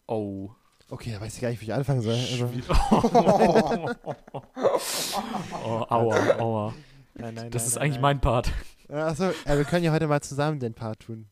Oh. 0.07 0.51
Okay, 0.89 1.13
da 1.13 1.21
weiß 1.21 1.35
ich 1.35 1.41
gar 1.41 1.49
nicht, 1.51 1.61
wie 1.61 1.67
ich 1.67 1.73
anfangen 1.75 2.01
soll. 2.03 2.15
Also, 2.15 2.49
oh 5.65 5.87
aua, 5.89 6.17
aua. 6.39 6.75
nein, 7.15 7.35
nein, 7.35 7.51
Das 7.51 7.63
nein, 7.63 7.69
ist 7.69 7.75
nein, 7.75 7.83
eigentlich 7.83 7.95
nein. 7.95 8.03
mein 8.03 8.21
Part. 8.21 8.53
Achso, 8.89 9.25
ja, 9.47 9.57
wir 9.57 9.65
können 9.65 9.85
ja 9.85 9.93
heute 9.93 10.07
mal 10.07 10.21
zusammen 10.21 10.59
den 10.61 10.75
Part 10.75 11.01
tun. 11.01 11.29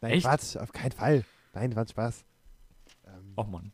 Nein, 0.00 0.12
Echt? 0.12 0.26
Quatsch, 0.26 0.56
auf 0.56 0.72
keinen 0.72 0.92
Fall. 0.92 1.24
Nein, 1.54 1.74
war 1.74 1.86
Spaß. 1.86 2.24
Ähm, 3.06 3.32
Oh 3.36 3.44
Mann. 3.44 3.72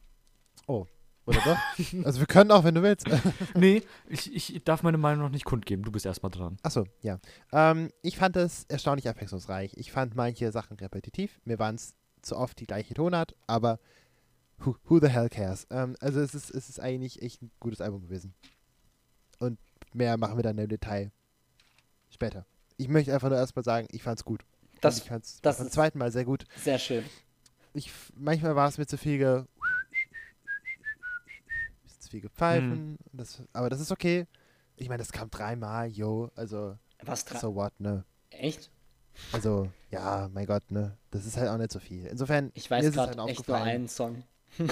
Oder 1.27 1.41
doch? 1.41 2.05
also 2.05 2.21
wir 2.21 2.27
können 2.27 2.51
auch, 2.51 2.65
wenn 2.65 2.75
du 2.75 2.83
willst. 2.83 3.07
Nee, 3.55 3.83
ich, 4.09 4.35
ich 4.35 4.63
darf 4.65 4.83
meine 4.83 4.99
Meinung 4.99 5.25
noch 5.25 5.31
nicht 5.31 5.45
kundgeben. 5.45 5.85
Du 5.85 5.93
bist 5.93 6.05
erstmal 6.05 6.31
dran. 6.31 6.59
Achso, 6.63 6.87
ja. 7.01 7.19
Ähm, 7.53 7.91
ich 8.03 8.17
fand 8.17 8.37
es 8.37 8.65
erstaunlich 8.65 9.09
abwechslungsreich. 9.09 9.73
Ich 9.77 9.93
fand 9.93 10.15
manche 10.15 10.53
Sachen 10.53 10.77
repetitiv. 10.77 11.41
Mir 11.45 11.59
waren 11.59 11.77
es 11.77 11.95
zu 12.21 12.37
oft 12.37 12.59
die 12.61 12.67
gleiche 12.67 12.95
Tonart, 12.95 13.35
aber 13.47 13.79
who, 14.59 14.77
who 14.85 14.99
the 15.01 15.09
hell 15.09 15.29
cares? 15.29 15.67
Ähm, 15.71 15.97
also 16.01 16.21
es 16.21 16.35
ist, 16.35 16.51
es 16.51 16.69
ist 16.69 16.81
eigentlich 16.81 17.23
echt 17.23 17.43
ein 17.43 17.51
gutes 17.61 17.81
Album 17.81 18.03
gewesen. 18.03 18.35
Und 19.39 19.59
mehr 19.93 20.17
machen 20.17 20.37
wir 20.37 20.43
dann 20.43 20.59
im 20.59 20.69
Detail 20.69 21.11
später. 22.11 22.47
Ich 22.77 22.89
möchte 22.89 23.15
einfach 23.15 23.29
nur 23.29 23.39
erstmal 23.39 23.65
sagen, 23.65 23.87
ich 23.91 24.03
fand 24.03 24.19
es 24.19 24.25
gut. 24.25 24.45
Das 24.81 24.97
Und 24.97 25.03
ich 25.03 25.09
fand 25.09 25.25
es 25.25 25.41
das 25.41 25.59
beim 25.59 25.71
zweiten 25.71 25.99
Mal 25.99 26.13
sehr 26.13 26.25
gut. 26.25 26.45
sehr 26.57 26.79
schön. 26.79 27.05
Ich, 27.73 27.91
manchmal 28.15 28.55
war 28.55 28.69
es 28.69 28.79
mir 28.79 28.87
zu 28.87 28.97
viel 28.97 29.47
viel 32.15 32.21
gepfeifen. 32.21 32.97
Das, 33.13 33.43
aber 33.53 33.69
das 33.71 33.81
ist 33.81 33.91
okay. 33.91 34.27
Ich 34.77 34.89
meine, 34.89 34.99
das 35.03 35.11
kam 35.11 35.31
dreimal, 35.31 35.89
yo. 35.89 36.31
Also, 36.37 36.77
Was 37.03 37.25
dran? 37.25 37.41
so 37.41 37.55
what, 37.57 37.73
ne? 37.81 38.05
Echt? 38.31 38.71
Also, 39.33 39.69
ja, 39.91 40.29
mein 40.33 40.47
Gott, 40.47 40.71
ne? 40.71 40.97
Das 41.11 41.27
ist 41.27 41.37
halt 41.37 41.49
auch 41.49 41.57
nicht 41.59 41.73
so 41.73 41.81
viel. 41.81 42.07
Insofern, 42.07 42.53
Ich 42.55 42.71
weiß 42.71 42.93
gerade 42.93 43.21
halt 43.21 43.31
echt 43.31 43.49
nur 43.49 43.57
einen 43.57 43.89
Song. 43.89 44.23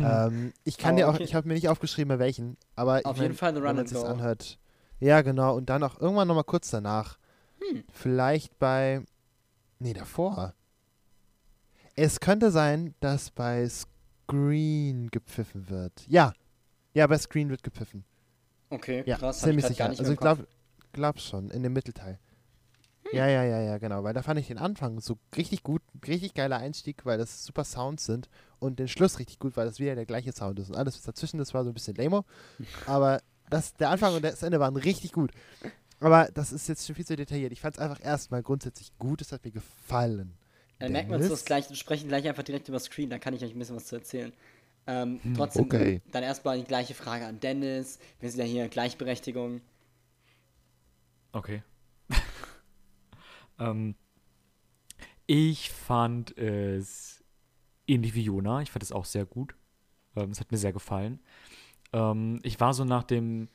Ähm, 0.00 0.52
ich 0.64 0.76
kann 0.76 0.90
Aber 0.90 0.96
dir 0.96 1.08
auch, 1.08 1.14
okay. 1.14 1.22
ich 1.22 1.34
habe 1.36 1.46
mir 1.46 1.54
nicht 1.54 1.68
aufgeschrieben, 1.68 2.18
welchen, 2.18 2.56
aber 2.74 2.98
ich 2.98 3.06
Auf 3.06 3.16
mein, 3.16 3.26
jeden 3.26 3.36
Fall 3.36 3.54
The 3.54 3.60
wenn 3.62 3.66
Run 3.68 3.76
man 3.76 3.78
and 3.78 3.88
sich's 3.88 4.00
Go. 4.02 4.06
anhört. 4.08 4.58
Ja, 4.98 5.22
genau. 5.22 5.56
Und 5.56 5.70
dann 5.70 5.84
auch 5.84 6.00
irgendwann 6.00 6.26
nochmal 6.26 6.42
kurz 6.44 6.68
danach. 6.70 7.16
Hm. 7.60 7.84
Vielleicht 7.92 8.58
bei. 8.58 9.02
Nee, 9.78 9.92
davor. 9.94 10.54
Es 11.94 12.18
könnte 12.18 12.50
sein, 12.50 12.94
dass 12.98 13.30
bei 13.30 13.66
Screen 13.68 15.10
gepfiffen 15.12 15.70
wird. 15.70 16.04
Ja. 16.08 16.32
Ja, 16.94 17.06
bei 17.06 17.18
Screen 17.18 17.50
wird 17.50 17.62
gepfiffen. 17.62 18.04
Okay, 18.70 19.02
Ja, 19.06 19.16
krass. 19.16 19.42
hab 19.42 19.50
ich 19.50 19.64
ziemlich 19.64 19.64
grad 19.64 19.70
sicher. 19.70 19.84
Gar 19.84 19.90
nicht 19.90 20.00
Also 20.00 20.12
ich 20.12 20.18
glaube 20.18 20.48
glaub 20.92 21.20
schon, 21.20 21.50
in 21.50 21.62
dem 21.62 21.72
Mittelteil. 21.72 22.18
Hm. 23.02 23.18
Ja, 23.18 23.26
ja, 23.26 23.44
ja, 23.44 23.60
ja, 23.60 23.78
genau. 23.78 24.02
Weil 24.04 24.14
da 24.14 24.22
fand 24.22 24.40
ich 24.40 24.46
den 24.46 24.58
Anfang 24.58 25.00
so 25.00 25.18
richtig 25.36 25.62
gut, 25.62 25.82
richtig 26.06 26.34
geiler 26.34 26.56
Einstieg, 26.56 27.04
weil 27.04 27.18
das 27.18 27.44
super 27.44 27.64
Sounds 27.64 28.06
sind 28.06 28.28
und 28.58 28.78
den 28.78 28.88
Schluss 28.88 29.18
richtig 29.18 29.38
gut, 29.38 29.56
weil 29.56 29.66
das 29.66 29.78
wieder 29.78 29.94
der 29.94 30.06
gleiche 30.06 30.32
Sound 30.32 30.58
ist. 30.58 30.70
Und 30.70 30.76
alles 30.76 30.96
was 30.96 31.02
dazwischen, 31.02 31.38
das 31.38 31.52
war 31.52 31.64
so 31.64 31.70
ein 31.70 31.74
bisschen 31.74 31.96
lame. 31.96 32.24
Aber 32.86 33.20
das, 33.50 33.74
der 33.74 33.90
Anfang 33.90 34.14
und 34.14 34.24
das 34.24 34.42
Ende 34.42 34.60
waren 34.60 34.76
richtig 34.76 35.12
gut. 35.12 35.32
Aber 36.00 36.28
das 36.32 36.52
ist 36.52 36.68
jetzt 36.68 36.86
schon 36.86 36.94
viel 36.94 37.06
zu 37.06 37.16
detailliert. 37.16 37.52
Ich 37.52 37.60
fand 37.60 37.76
es 37.76 37.80
einfach 37.80 38.02
erstmal 38.02 38.42
grundsätzlich 38.42 38.96
gut, 38.98 39.20
es 39.20 39.32
hat 39.32 39.44
mir 39.44 39.50
gefallen. 39.52 40.34
Dann 40.78 40.92
merken 40.92 41.10
wir 41.10 41.16
uns 41.18 41.28
das 41.28 41.44
gleich 41.44 41.68
und 41.68 41.76
sprechen 41.76 42.08
gleich 42.08 42.26
einfach 42.28 42.42
direkt 42.42 42.68
über 42.68 42.80
Screen, 42.80 43.08
dann 43.08 43.20
kann 43.20 43.32
ich 43.34 43.44
euch 43.44 43.52
ein 43.52 43.58
bisschen 43.58 43.76
was 43.76 43.86
zu 43.86 43.96
erzählen. 43.96 44.32
Ähm, 44.86 45.20
trotzdem, 45.34 45.64
Hm, 45.64 45.66
okay. 45.66 46.02
dann 46.12 46.22
erstmal 46.22 46.58
die 46.58 46.64
gleiche 46.64 46.94
Frage 46.94 47.26
an 47.26 47.40
Dennis. 47.40 47.98
Wir 48.20 48.30
sind 48.30 48.40
ja 48.40 48.46
hier 48.46 48.68
Gleichberechtigung. 48.68 49.60
Okay. 51.32 51.62
ähm, 53.58 53.94
ich 55.26 55.70
fand 55.70 56.36
es 56.36 57.24
ähnlich 57.86 58.14
wie 58.14 58.22
Jona. 58.22 58.60
Ich 58.60 58.70
fand 58.70 58.82
es 58.82 58.92
auch 58.92 59.04
sehr 59.04 59.24
gut. 59.24 59.54
Ähm, 60.16 60.30
es 60.30 60.40
hat 60.40 60.52
mir 60.52 60.58
sehr 60.58 60.72
gefallen. 60.72 61.20
Ähm, 61.92 62.40
ich 62.42 62.60
war 62.60 62.74
so 62.74 62.84
nach 62.84 63.04
dem 63.04 63.48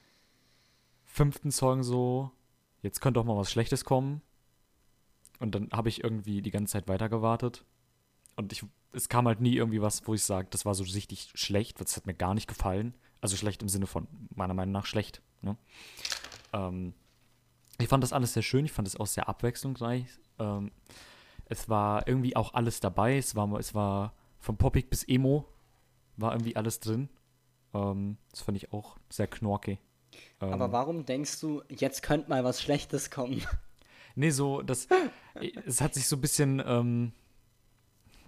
fünften 1.05 1.51
Song 1.51 1.83
so, 1.83 2.31
jetzt 2.81 3.01
könnte 3.01 3.19
auch 3.19 3.25
mal 3.25 3.37
was 3.37 3.51
Schlechtes 3.51 3.85
kommen. 3.85 4.21
Und 5.39 5.55
dann 5.55 5.69
habe 5.71 5.89
ich 5.89 6.03
irgendwie 6.03 6.41
die 6.41 6.51
ganze 6.51 6.73
Zeit 6.73 6.87
weiter 6.87 7.07
gewartet. 7.07 7.65
Und 8.39 8.53
ich, 8.53 8.65
es 8.93 9.09
kam 9.09 9.27
halt 9.27 9.41
nie 9.41 9.55
irgendwie 9.55 9.81
was, 9.81 10.07
wo 10.07 10.13
ich 10.13 10.23
sage, 10.23 10.47
das 10.49 10.65
war 10.65 10.73
so 10.73 10.83
richtig 10.83 11.29
schlecht. 11.35 11.81
Das 11.81 11.97
hat 11.97 12.05
mir 12.05 12.13
gar 12.13 12.33
nicht 12.33 12.47
gefallen. 12.47 12.93
Also 13.19 13.35
schlecht 13.35 13.61
im 13.61 13.67
Sinne 13.67 13.85
von, 13.85 14.07
meiner 14.33 14.53
Meinung 14.53 14.71
nach, 14.71 14.85
schlecht. 14.85 15.21
Ne? 15.41 15.57
Ähm, 16.53 16.93
ich 17.79 17.89
fand 17.89 18.01
das 18.01 18.13
alles 18.13 18.33
sehr 18.33 18.43
schön, 18.43 18.63
ich 18.63 18.71
fand 18.71 18.87
es 18.87 18.95
auch 18.97 19.07
sehr 19.07 19.27
abwechslungsreich. 19.27 20.05
Ähm, 20.39 20.71
es 21.45 21.67
war 21.67 22.07
irgendwie 22.07 22.37
auch 22.37 22.53
alles 22.53 22.79
dabei. 22.79 23.17
Es 23.17 23.35
war, 23.35 23.51
es 23.59 23.75
war 23.75 24.13
von 24.39 24.55
Poppig 24.55 24.89
bis 24.89 25.03
Emo 25.03 25.45
war 26.15 26.31
irgendwie 26.31 26.55
alles 26.55 26.79
drin. 26.79 27.09
Ähm, 27.73 28.17
das 28.31 28.41
fand 28.41 28.55
ich 28.55 28.71
auch 28.71 28.97
sehr 29.09 29.27
knorke. 29.27 29.79
Ähm, 30.39 30.53
Aber 30.53 30.71
warum 30.71 31.05
denkst 31.05 31.41
du, 31.41 31.61
jetzt 31.69 32.03
könnte 32.03 32.29
mal 32.29 32.45
was 32.45 32.61
Schlechtes 32.61 33.11
kommen? 33.11 33.41
Nee, 34.15 34.31
so, 34.31 34.61
das. 34.61 34.87
es 35.65 35.81
hat 35.81 35.93
sich 35.93 36.07
so 36.07 36.15
ein 36.15 36.21
bisschen. 36.21 36.63
Ähm, 36.65 37.11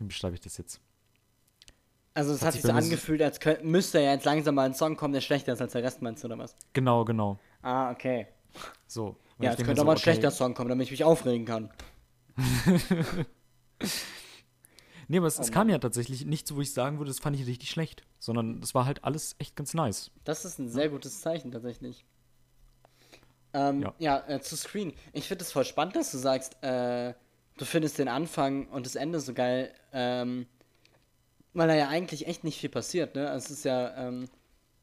wie 0.01 0.05
beschreibe 0.07 0.35
ich 0.35 0.41
das 0.41 0.57
jetzt? 0.57 0.81
Also 2.13 2.33
es 2.33 2.41
Hat 2.41 2.47
hat 2.47 2.53
sich 2.53 2.61
so 2.63 2.67
so- 2.69 2.73
angefühlt, 2.73 3.21
als 3.21 3.39
könnt, 3.39 3.63
müsste 3.63 3.99
ja 4.01 4.11
jetzt 4.13 4.25
langsam 4.25 4.55
mal 4.55 4.63
ein 4.65 4.73
Song 4.73 4.97
kommen, 4.97 5.13
der 5.13 5.21
schlechter 5.21 5.53
ist 5.53 5.61
als 5.61 5.71
der 5.71 5.83
Rest, 5.83 6.01
meinst 6.01 6.23
du, 6.23 6.27
oder 6.27 6.37
was? 6.37 6.57
Genau, 6.73 7.05
genau. 7.05 7.39
Ah, 7.61 7.91
okay. 7.91 8.27
So. 8.87 9.15
Ja, 9.39 9.51
denk 9.55 9.65
könnte 9.65 9.75
mir 9.75 9.81
auch 9.81 9.85
mal 9.85 9.91
ein 9.93 9.95
okay, 9.97 10.03
schlechter 10.03 10.29
Song 10.31 10.53
kommen, 10.53 10.69
damit 10.69 10.85
ich 10.85 10.91
mich 10.91 11.03
aufregen 11.03 11.45
kann. 11.45 11.69
Nee, 15.07 15.17
aber 15.17 15.27
es, 15.27 15.39
Oh 15.39 15.41
es 15.41 15.51
kam 15.51 15.67
ja 15.67 15.77
tatsächlich 15.77 16.25
nichts, 16.25 16.55
wo 16.55 16.61
ich 16.61 16.71
sagen 16.73 16.97
würde, 16.97 17.09
das 17.11 17.19
fand 17.19 17.35
ich 17.37 17.45
richtig 17.45 17.69
schlecht. 17.69 18.03
Sondern 18.19 18.61
es 18.63 18.73
war 18.73 18.85
halt 18.85 19.03
alles 19.03 19.35
echt 19.39 19.57
ganz 19.57 19.73
nice. 19.73 20.09
Das 20.23 20.45
ist 20.45 20.57
ein 20.57 20.69
sehr 20.69 20.87
gutes 20.87 21.19
Zeichen 21.19 21.51
tatsächlich. 21.51 22.05
Ähm, 23.53 23.81
ja, 23.81 23.93
Ja. 23.99 24.23
äh, 24.29 24.39
zu 24.39 24.55
Screen. 24.55 24.93
Ich 25.11 25.27
finde 25.27 25.43
es 25.43 25.51
voll 25.51 25.65
spannend, 25.65 25.97
dass 25.97 26.11
du 26.11 26.17
sagst, 26.17 26.55
äh, 26.63 27.13
du 27.61 27.65
findest 27.65 27.99
den 27.99 28.07
Anfang 28.07 28.67
und 28.69 28.85
das 28.87 28.95
Ende 28.95 29.19
so 29.19 29.33
geil, 29.33 29.71
ähm, 29.93 30.47
weil 31.53 31.67
da 31.67 31.75
ja 31.75 31.89
eigentlich 31.89 32.27
echt 32.27 32.43
nicht 32.43 32.59
viel 32.59 32.69
passiert, 32.69 33.13
ne? 33.15 33.29
Also 33.29 33.45
es 33.45 33.51
ist 33.51 33.65
ja 33.65 33.95
ähm, 34.07 34.27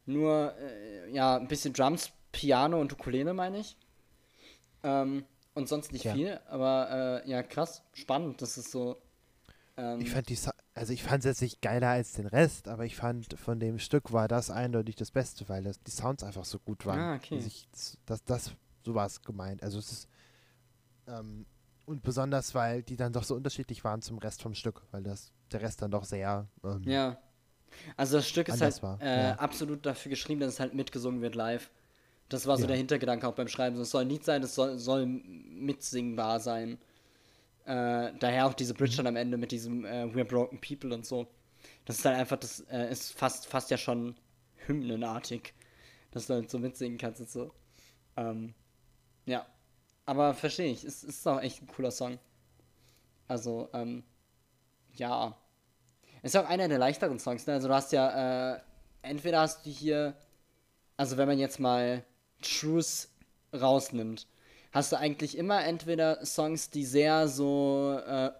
nur, 0.06 0.54
äh, 0.58 1.10
ja, 1.10 1.36
ein 1.36 1.48
bisschen 1.48 1.72
Drums, 1.72 2.10
Piano 2.30 2.80
und 2.80 2.92
Ukulele, 2.92 3.34
meine 3.34 3.58
ich. 3.58 3.76
Ähm, 4.84 5.24
und 5.54 5.68
sonst 5.68 5.92
nicht 5.92 6.04
Ja. 6.04 6.12
viel, 6.12 6.38
aber 6.48 7.22
äh, 7.24 7.28
ja, 7.28 7.42
krass, 7.42 7.82
spannend, 7.94 8.40
das 8.42 8.58
ist 8.58 8.70
so. 8.70 8.96
Ähm, 9.76 10.00
Ich 10.00 10.10
fand 10.10 10.28
die, 10.28 10.36
Sa- 10.36 10.54
also 10.74 10.92
ich 10.92 11.02
fand 11.02 11.20
es 11.20 11.24
jetzt 11.24 11.42
nicht 11.42 11.60
geiler 11.60 11.88
als 11.88 12.12
den 12.12 12.26
Rest, 12.26 12.68
aber 12.68 12.84
ich 12.84 12.94
fand 12.94 13.36
von 13.40 13.58
dem 13.58 13.80
Stück 13.80 14.12
war 14.12 14.28
das 14.28 14.50
eindeutig 14.50 14.94
das 14.94 15.10
Beste, 15.10 15.48
weil 15.48 15.64
das, 15.64 15.82
die 15.82 15.90
Sounds 15.90 16.22
einfach 16.22 16.44
so 16.44 16.60
gut 16.60 16.86
waren. 16.86 17.00
Ah, 17.00 17.16
okay. 17.16 17.42
Ich, 17.44 17.66
das, 17.72 17.98
das, 18.06 18.24
das, 18.24 18.52
so 18.84 18.94
war 18.94 19.06
es 19.06 19.20
gemeint. 19.22 19.64
Also 19.64 19.80
es 19.80 19.90
ist, 19.90 20.08
ähm, 21.08 21.44
und 21.88 22.02
besonders, 22.02 22.54
weil 22.54 22.82
die 22.82 22.96
dann 22.96 23.12
doch 23.12 23.24
so 23.24 23.34
unterschiedlich 23.34 23.82
waren 23.84 24.02
zum 24.02 24.18
Rest 24.18 24.42
vom 24.42 24.54
Stück, 24.54 24.82
weil 24.92 25.02
das, 25.02 25.32
der 25.52 25.62
Rest 25.62 25.82
dann 25.82 25.90
doch 25.90 26.04
sehr, 26.04 26.48
ähm, 26.64 26.82
Ja. 26.84 27.18
Also 27.96 28.16
das 28.16 28.28
Stück 28.28 28.48
ist 28.48 28.60
halt 28.60 28.80
äh, 29.00 29.30
ja. 29.30 29.34
absolut 29.36 29.84
dafür 29.86 30.10
geschrieben, 30.10 30.40
dass 30.40 30.54
es 30.54 30.60
halt 30.60 30.74
mitgesungen 30.74 31.20
wird 31.20 31.34
live. 31.34 31.70
Das 32.28 32.46
war 32.46 32.56
so 32.56 32.62
Ja. 32.62 32.68
der 32.68 32.76
Hintergedanke 32.76 33.26
auch 33.28 33.34
beim 33.34 33.48
Schreiben. 33.48 33.78
Es 33.80 33.90
soll 33.90 34.02
ein 34.02 34.08
Lied 34.08 34.24
sein, 34.24 34.42
es 34.42 34.54
soll, 34.54 34.78
soll 34.78 35.06
mitsingbar 35.06 36.40
sein. 36.40 36.78
Äh, 37.66 38.12
daher 38.18 38.46
auch 38.46 38.54
diese 38.54 38.74
Mhm. 38.74 38.78
Bridge 38.78 38.96
dann 38.96 39.06
am 39.06 39.16
Ende 39.16 39.36
mit 39.36 39.52
diesem 39.52 39.84
äh, 39.84 40.04
We're 40.04 40.24
Broken 40.24 40.60
People 40.60 40.94
und 40.94 41.04
so. 41.06 41.26
Das 41.84 41.96
ist 41.96 42.04
dann 42.04 42.14
einfach, 42.14 42.38
das 42.38 42.60
äh, 42.70 42.90
ist 42.90 43.12
fast, 43.12 43.46
fast 43.46 43.70
ja 43.70 43.76
schon 43.78 44.16
hymnenartig, 44.66 45.54
dass 46.10 46.26
du 46.26 46.34
halt 46.34 46.50
so 46.50 46.58
mitsingen 46.58 46.98
kannst 46.98 47.20
und 47.20 47.30
so. 47.30 47.52
Ähm, 48.16 48.54
ja. 49.26 49.46
Aber 50.08 50.32
verstehe 50.32 50.72
ich, 50.72 50.84
es 50.84 51.04
ist 51.04 51.28
auch 51.28 51.38
echt 51.38 51.60
ein 51.60 51.66
cooler 51.66 51.90
Song. 51.90 52.18
Also, 53.26 53.68
ähm, 53.74 54.04
ja. 54.94 55.36
Ist 56.22 56.34
auch 56.34 56.48
einer 56.48 56.66
der 56.66 56.78
leichteren 56.78 57.18
Songs, 57.18 57.46
ne? 57.46 57.52
Also 57.52 57.68
du 57.68 57.74
hast 57.74 57.92
ja, 57.92 58.54
äh, 58.54 58.60
entweder 59.02 59.40
hast 59.40 59.66
du 59.66 59.70
hier, 59.70 60.14
also 60.96 61.18
wenn 61.18 61.28
man 61.28 61.38
jetzt 61.38 61.60
mal 61.60 62.06
Truth 62.40 63.08
rausnimmt, 63.52 64.26
hast 64.72 64.92
du 64.92 64.96
eigentlich 64.96 65.36
immer 65.36 65.62
entweder 65.62 66.24
Songs, 66.24 66.70
die 66.70 66.86
sehr 66.86 67.28
so, 67.28 68.00
äh, 68.06 68.30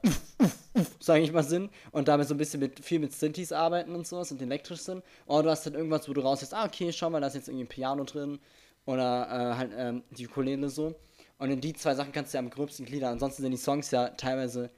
sag 1.01 1.21
ich 1.21 1.33
mal, 1.33 1.43
sind 1.43 1.71
und 1.93 2.09
damit 2.09 2.29
so 2.29 2.35
ein 2.35 2.39
bisschen 2.39 2.61
mit, 2.61 2.83
viel 2.83 2.99
mit 2.99 3.13
Synthes 3.13 3.53
arbeiten 3.53 3.95
und 3.95 4.07
sowas 4.07 4.33
und 4.33 4.41
elektrisch 4.41 4.81
sind. 4.81 5.05
Oder 5.27 5.43
du 5.43 5.51
hast 5.51 5.67
dann 5.67 5.75
irgendwas, 5.75 6.09
wo 6.09 6.15
du 6.15 6.23
raushörst, 6.23 6.55
ah, 6.55 6.65
okay, 6.65 6.91
schau 6.95 7.11
mal, 7.11 7.21
da 7.21 7.27
ist 7.27 7.35
jetzt 7.35 7.49
irgendwie 7.49 7.65
ein 7.67 7.69
Piano 7.69 8.05
drin 8.05 8.39
oder 8.87 9.27
äh, 9.29 9.55
halt 9.55 9.73
ähm, 9.77 10.03
die 10.13 10.27
Ukulele 10.27 10.71
so. 10.71 10.95
Und 11.39 11.51
in 11.51 11.61
die 11.61 11.73
zwei 11.73 11.95
Sachen 11.95 12.13
kannst 12.13 12.33
du 12.35 12.39
ja 12.39 12.41
am 12.41 12.51
gröbsten 12.51 12.85
gliedern. 12.85 13.13
Ansonsten 13.13 13.43
sind 13.43 13.53
die 13.53 13.59
Songs 13.59 13.91
ja 13.91 14.09
teilweise 14.11 14.71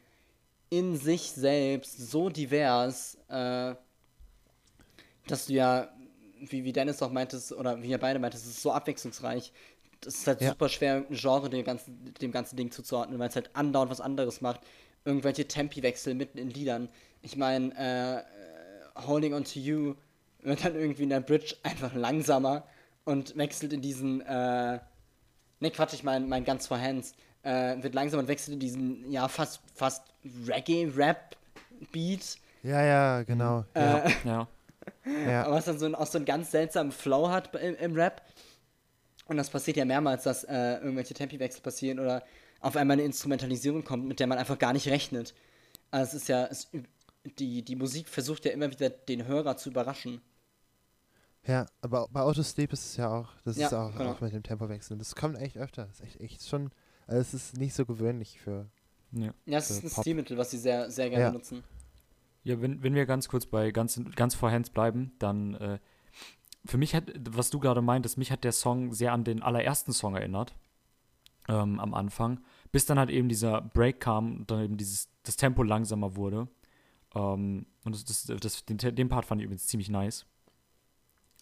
in 0.69 0.97
sich 0.97 1.33
selbst 1.33 1.99
so 2.11 2.29
divers, 2.29 3.17
äh, 3.29 3.75
dass 5.27 5.47
du 5.47 5.55
ja, 5.55 5.89
wie, 6.41 6.65
wie 6.65 6.73
Dennis 6.73 7.03
auch 7.03 7.11
meintest, 7.11 7.53
oder 7.53 7.83
wie 7.83 7.89
ihr 7.89 7.99
beide 7.99 8.19
meintest, 8.19 8.45
es 8.45 8.51
ist 8.53 8.63
so 8.63 8.73
abwechslungsreich. 8.73 9.53
Das 10.01 10.15
ist 10.15 10.27
halt 10.27 10.41
Ja. 10.41 10.51
super 10.51 10.69
schwer, 10.69 11.05
ein 11.09 11.17
Genre 11.17 11.51
dem 11.51 11.65
ganzen, 11.65 12.15
dem 12.21 12.33
ganzen 12.33 12.57
Ding 12.57 12.71
zuzuordnen, 12.71 13.19
weil 13.19 13.29
es 13.29 13.37
halt 13.37 13.51
andauernd 13.55 13.91
was 13.91 14.01
anderes 14.01 14.41
macht. 14.41 14.61
Irgendwelche 15.05 15.47
Tempiwechsel 15.49 16.15
mitten 16.15 16.39
in 16.39 16.51
Liedern. 16.51 16.89
Ich 17.23 17.37
meine, 17.37 17.75
äh, 17.77 18.19
äh, 18.21 19.07
Holding 19.07 19.35
On 19.35 19.45
To 19.45 19.59
You 19.59 19.95
wird 20.43 20.65
dann 20.65 20.75
irgendwie 20.75 21.03
in 21.03 21.11
der 21.11 21.21
Bridge 21.21 21.57
einfach 21.63 21.95
langsamer 21.95 22.67
und 23.05 23.37
wechselt 23.37 23.73
in 23.73 23.83
diesen, 23.83 24.21
äh, 24.23 24.79
ne 25.61 25.71
Quatsch, 25.71 25.95
ich 25.95 26.03
meine, 26.03 26.27
mein 26.27 26.45
ganz 26.45 26.67
for 26.67 26.81
Hands, 26.81 27.15
äh, 27.43 27.83
wird 27.83 27.95
langsam 27.95 28.21
und 28.21 28.29
wechselt 28.29 28.55
in 28.55 28.61
diesen, 28.61 29.11
ja, 29.11 29.29
fast, 29.29 29.61
fast 29.75 30.03
Reggae-Rap-Beat, 30.47 32.39
Ja, 32.63 32.83
ja, 32.83 33.23
genau. 33.23 33.65
Ja, 33.75 33.99
äh, 33.99 34.11
Ja. 34.25 34.49
ja. 35.27 35.51
was 35.51 35.67
dann 35.67 35.79
so, 35.79 35.87
ein, 35.87 35.95
auch 35.95 36.07
so 36.07 36.19
einen 36.19 36.25
ganz 36.25 36.51
seltsamen 36.51 36.93
Flow 36.93 37.29
hat 37.29 37.55
im, 37.55 37.77
im 37.77 37.95
Rap. 37.95 38.23
Und 39.27 39.37
das 39.37 39.51
passiert 39.51 39.77
ja 39.77 39.85
mehrmals, 39.85 40.25
dass 40.25 40.45
äh, 40.45 40.75
irgendwelche 40.79 41.15
Tempiwechsel 41.15 41.63
passieren 41.63 42.01
oder 42.01 42.25
auf 42.61 42.77
einmal 42.77 42.95
eine 42.95 43.05
Instrumentalisierung 43.05 43.85
kommt, 43.85 44.07
mit 44.07 44.21
der 44.21 44.27
man 44.27 44.39
einfach 44.39 44.59
gar 44.59 44.73
nicht 44.73 44.89
rechnet. 44.89 45.35
Also 45.91 46.17
es 46.17 46.23
ist 46.23 46.29
ja, 46.29 46.47
es, 46.47 46.69
die, 47.39 47.63
die 47.63 47.77
Musik 47.77 48.09
versucht 48.09 48.45
ja 48.45 48.53
immer 48.53 48.71
wieder 48.71 48.91
den 48.91 49.27
Hörer 49.27 49.57
zu 49.57 49.71
überraschen. 49.71 50.21
Ja, 51.47 51.67
aber 51.81 52.07
bei 52.11 52.21
Autosleep 52.21 52.73
ist 52.73 52.85
es 52.85 52.97
ja 52.97 53.09
auch, 53.11 53.29
das 53.45 53.57
Ja, 53.57 53.67
ist 53.69 53.73
auch, 53.75 53.97
genau. 53.97 54.13
auch 54.13 54.21
mit 54.21 54.33
dem 54.33 54.43
Tempowechsel. 54.43 54.99
Das 54.99 55.15
kommt 55.15 55.39
echt 55.39 55.57
öfter. 55.57 55.87
Das 55.87 56.01
ist 56.01 56.07
echt, 56.07 56.21
echt 56.21 56.47
schon, 56.49 56.71
also 57.07 57.21
es 57.21 57.35
ist 57.35 57.57
nicht 57.57 57.75
so 57.75 57.87
gewöhnlich 57.87 58.39
für, 58.41 58.69
ja. 59.13 59.33
Ja, 59.47 59.59
es 59.59 59.71
ist 59.71 59.83
ein 59.85 59.91
Pop. 59.91 60.05
Stilmittel, 60.05 60.37
was 60.37 60.51
sie 60.51 60.59
sehr, 60.59 60.91
sehr 60.91 61.09
gerne 61.11 61.25
Ja. 61.27 61.33
nutzen. 61.33 61.65
Ja, 62.45 62.61
wenn, 62.61 62.83
wenn 62.83 62.95
wir 62.95 63.07
ganz 63.07 63.29
kurz 63.29 63.47
bei 63.47 63.71
ganz, 63.71 64.01
ganz 64.17 64.35
vor 64.35 64.51
Hands 64.51 64.69
bleiben, 64.71 65.13
dann 65.19 65.55
äh, 65.55 65.79
für 66.67 66.79
mich 66.79 66.95
hat, 66.95 67.11
was 67.31 67.51
du 67.51 67.59
gerade 67.59 67.83
meintest, 67.83 68.19
mich 68.19 68.31
hat 68.31 68.45
der 68.45 68.53
Song 68.53 68.93
sehr 68.93 69.13
an 69.13 69.25
den 69.25 69.43
allerersten 69.43 69.93
Song 69.93 70.15
erinnert. 70.17 70.55
Ähm, 71.49 71.81
am 71.81 71.95
Anfang. 71.95 72.41
Bis 72.71 72.85
dann 72.87 72.99
halt 72.99 73.11
eben 73.11 73.29
dieser 73.29 73.61
Break 73.63 73.99
kam 74.01 74.37
und 74.37 74.51
dann 74.51 74.63
eben 74.63 74.77
dieses, 74.77 75.09
das 75.25 75.37
Tempo 75.37 75.63
langsamer 75.63 76.15
wurde. 76.17 76.49
Ähm, 77.15 77.67
und 77.85 77.95
das, 77.95 78.05
das, 78.05 78.41
das, 78.41 78.65
den, 78.67 78.77
den 78.77 79.09
Part 79.09 79.25
fand 79.25 79.41
ich 79.41 79.47
übrigens 79.47 79.67
ziemlich 79.67 79.89
nice. 79.89 80.27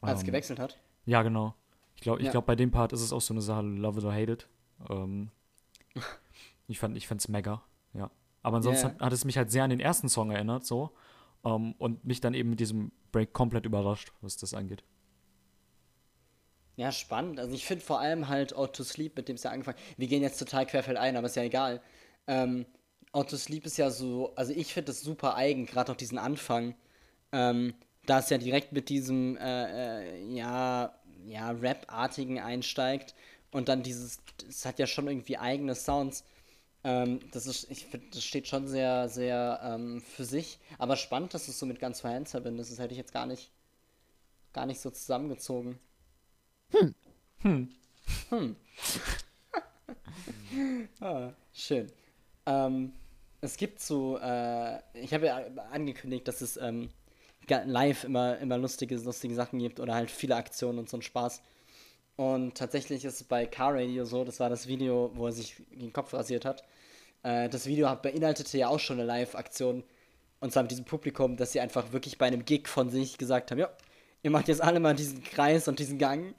Als 0.04 0.20
es 0.20 0.22
Ähm, 0.22 0.26
gewechselt 0.26 0.58
hat. 0.58 0.78
Ja, 1.06 1.22
genau. 1.22 1.54
Ich 1.94 2.02
glaube, 2.02 2.20
ich 2.22 2.26
Ja. 2.26 2.30
glaub, 2.30 2.46
bei 2.46 2.56
dem 2.56 2.70
Part 2.70 2.92
ist 2.92 3.00
es 3.00 3.12
auch 3.12 3.20
so 3.20 3.34
eine 3.34 3.40
Sache, 3.42 3.62
love 3.62 3.98
it 3.98 4.04
or 4.04 4.12
hate 4.12 4.32
it. 4.32 4.48
Ähm, 4.88 5.30
ich 6.68 6.78
fand 6.78 6.96
ich 6.96 7.06
fand's 7.08 7.28
mega, 7.28 7.62
ja. 7.94 8.10
Aber 8.42 8.56
ansonsten 8.58 8.88
Ja. 8.88 8.94
hat, 8.94 9.00
hat 9.00 9.12
es 9.12 9.24
mich 9.24 9.36
halt 9.36 9.50
sehr 9.50 9.64
an 9.64 9.70
den 9.70 9.80
ersten 9.80 10.08
Song 10.08 10.30
erinnert, 10.30 10.64
so. 10.66 10.90
Ähm, 11.44 11.74
und 11.78 12.04
mich 12.04 12.20
dann 12.20 12.34
eben 12.34 12.50
mit 12.50 12.60
diesem 12.60 12.92
Break 13.12 13.32
komplett 13.32 13.66
überrascht, 13.66 14.12
was 14.20 14.36
das 14.36 14.54
angeht. 14.54 14.84
Ja, 16.76 16.92
spannend. 16.92 17.40
Also 17.40 17.54
ich 17.54 17.66
finde 17.66 17.84
vor 17.84 17.98
allem 18.00 18.28
halt 18.28 18.54
Auto 18.54 18.84
Sleep, 18.84 19.16
mit 19.16 19.28
dem 19.28 19.34
es 19.36 19.42
ja 19.42 19.50
angefangen 19.50 19.78
Wir 19.96 20.06
gehen 20.06 20.22
jetzt 20.22 20.38
total 20.38 20.64
querfeldein, 20.66 21.16
aber 21.16 21.26
ist 21.26 21.36
ja 21.36 21.42
egal. 21.42 21.82
Ähm, 22.26 22.66
Auto 23.12 23.36
Sleep 23.36 23.66
ist 23.66 23.78
ja 23.78 23.90
so, 23.90 24.34
also 24.36 24.52
ich 24.52 24.72
finde 24.72 24.86
das 24.92 25.00
super 25.00 25.34
eigen, 25.34 25.66
gerade 25.66 25.90
auch 25.90 25.96
diesen 25.96 26.18
Anfang. 26.18 26.74
Ähm, 27.32 27.74
da 28.08 28.20
es 28.20 28.30
ja 28.30 28.38
direkt 28.38 28.72
mit 28.72 28.88
diesem, 28.88 29.36
äh, 29.36 30.02
äh, 30.02 30.34
ja, 30.34 30.94
ja, 31.26 31.50
Rap-artigen 31.50 32.40
einsteigt 32.40 33.14
und 33.50 33.68
dann 33.68 33.82
dieses, 33.82 34.18
es 34.48 34.64
hat 34.64 34.78
ja 34.78 34.86
schon 34.86 35.08
irgendwie 35.08 35.36
eigene 35.38 35.74
Sounds. 35.74 36.24
Ähm, 36.84 37.20
das 37.32 37.46
ist, 37.46 37.70
ich 37.70 37.86
finde, 37.86 38.06
das 38.12 38.24
steht 38.24 38.48
schon 38.48 38.66
sehr, 38.66 39.08
sehr 39.08 39.60
ähm, 39.62 40.00
für 40.00 40.24
sich. 40.24 40.58
Aber 40.78 40.96
spannend, 40.96 41.34
dass 41.34 41.46
du 41.46 41.50
es 41.50 41.58
so 41.58 41.66
mit 41.66 41.80
ganz 41.80 42.02
Hands 42.04 42.30
verbindest. 42.30 42.72
Das 42.72 42.78
hätte 42.78 42.92
ich 42.92 42.98
jetzt 42.98 43.12
gar 43.12 43.26
nicht, 43.26 43.50
gar 44.52 44.66
nicht 44.66 44.80
so 44.80 44.90
zusammengezogen. 44.90 45.78
Ah, 51.00 51.32
schön. 51.52 51.92
Ähm, 52.46 52.92
es 53.40 53.56
gibt 53.56 53.80
so, 53.80 54.18
äh, 54.18 54.78
ich 54.94 55.12
habe 55.14 55.26
ja 55.26 55.36
angekündigt, 55.70 56.26
dass 56.26 56.40
es 56.40 56.56
ähm, 56.56 56.90
live 57.48 58.04
immer, 58.04 58.38
immer 58.38 58.58
lustige, 58.58 58.96
lustige 58.96 59.34
Sachen 59.34 59.58
gibt 59.58 59.80
oder 59.80 59.94
halt 59.94 60.10
viele 60.10 60.36
Aktionen 60.36 60.78
und 60.78 60.88
so 60.88 60.96
ein 60.98 61.02
Spaß. 61.02 61.42
Und 62.16 62.56
tatsächlich 62.56 63.04
ist 63.04 63.20
es 63.20 63.24
bei 63.24 63.46
Car 63.46 63.74
Radio 63.74 64.04
so, 64.04 64.24
das 64.24 64.40
war 64.40 64.50
das 64.50 64.66
Video, 64.66 65.12
wo 65.14 65.26
er 65.26 65.32
sich 65.32 65.56
den 65.70 65.92
Kopf 65.92 66.12
rasiert 66.14 66.44
hat. 66.44 66.64
Äh, 67.22 67.48
das 67.48 67.66
Video 67.66 67.94
beinhaltete 67.94 68.58
ja 68.58 68.68
auch 68.68 68.80
schon 68.80 68.98
eine 68.98 69.06
Live-Aktion. 69.06 69.84
Und 70.40 70.52
zwar 70.52 70.62
mit 70.64 70.70
diesem 70.70 70.84
Publikum, 70.84 71.36
dass 71.36 71.52
sie 71.52 71.60
einfach 71.60 71.92
wirklich 71.92 72.18
bei 72.18 72.26
einem 72.26 72.44
Gig 72.44 72.68
von 72.68 72.90
sich 72.90 73.18
gesagt 73.18 73.50
haben, 73.50 73.58
ja, 73.58 73.70
ihr 74.22 74.30
macht 74.30 74.48
jetzt 74.48 74.62
alle 74.62 74.80
mal 74.80 74.94
diesen 74.94 75.22
Kreis 75.22 75.68
und 75.68 75.78
diesen 75.78 75.98
Gang 75.98 76.34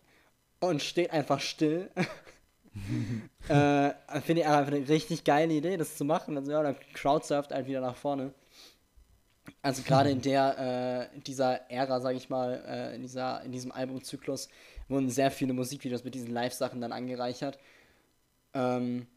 und 0.60 0.82
steht 0.82 1.12
einfach 1.12 1.39
still. 1.39 1.89
äh, 3.49 3.91
Finde 4.22 4.41
ich 4.41 4.47
einfach 4.47 4.74
eine 4.74 4.88
richtig 4.88 5.24
geile 5.24 5.53
Idee, 5.53 5.78
das 5.78 5.97
zu 5.97 6.05
machen. 6.05 6.38
Also 6.38 6.51
ja, 6.51 6.64
dann 6.64 6.76
crowdsurft 6.93 7.51
halt 7.51 7.68
wieder 7.68 7.82
nach 7.82 7.95
vorne. 7.95 8.34
Also 9.62 9.84
gerade 9.84 10.10
in 10.10 10.22
der, 10.22 11.10
äh, 11.14 11.20
dieser 11.22 11.70
Ära, 11.70 12.00
sage 12.00 12.18
ich 12.18 12.30
mal, 12.30 12.64
äh, 12.68 12.95
in, 12.95 13.02
dieser, 13.02 13.41
in 13.43 13.52
diesem 13.52 13.72
Albumzyklus 13.72 14.50
wurden 14.88 15.10
sehr 15.10 15.32
viele 15.32 15.54
Musikvideos 15.54 16.04
mit 16.04 16.16
diesen 16.16 16.32
Live-Sachen 16.32 16.82
dann 16.82 16.91
angereichert. 16.91 17.58
Ähm, 18.54 19.08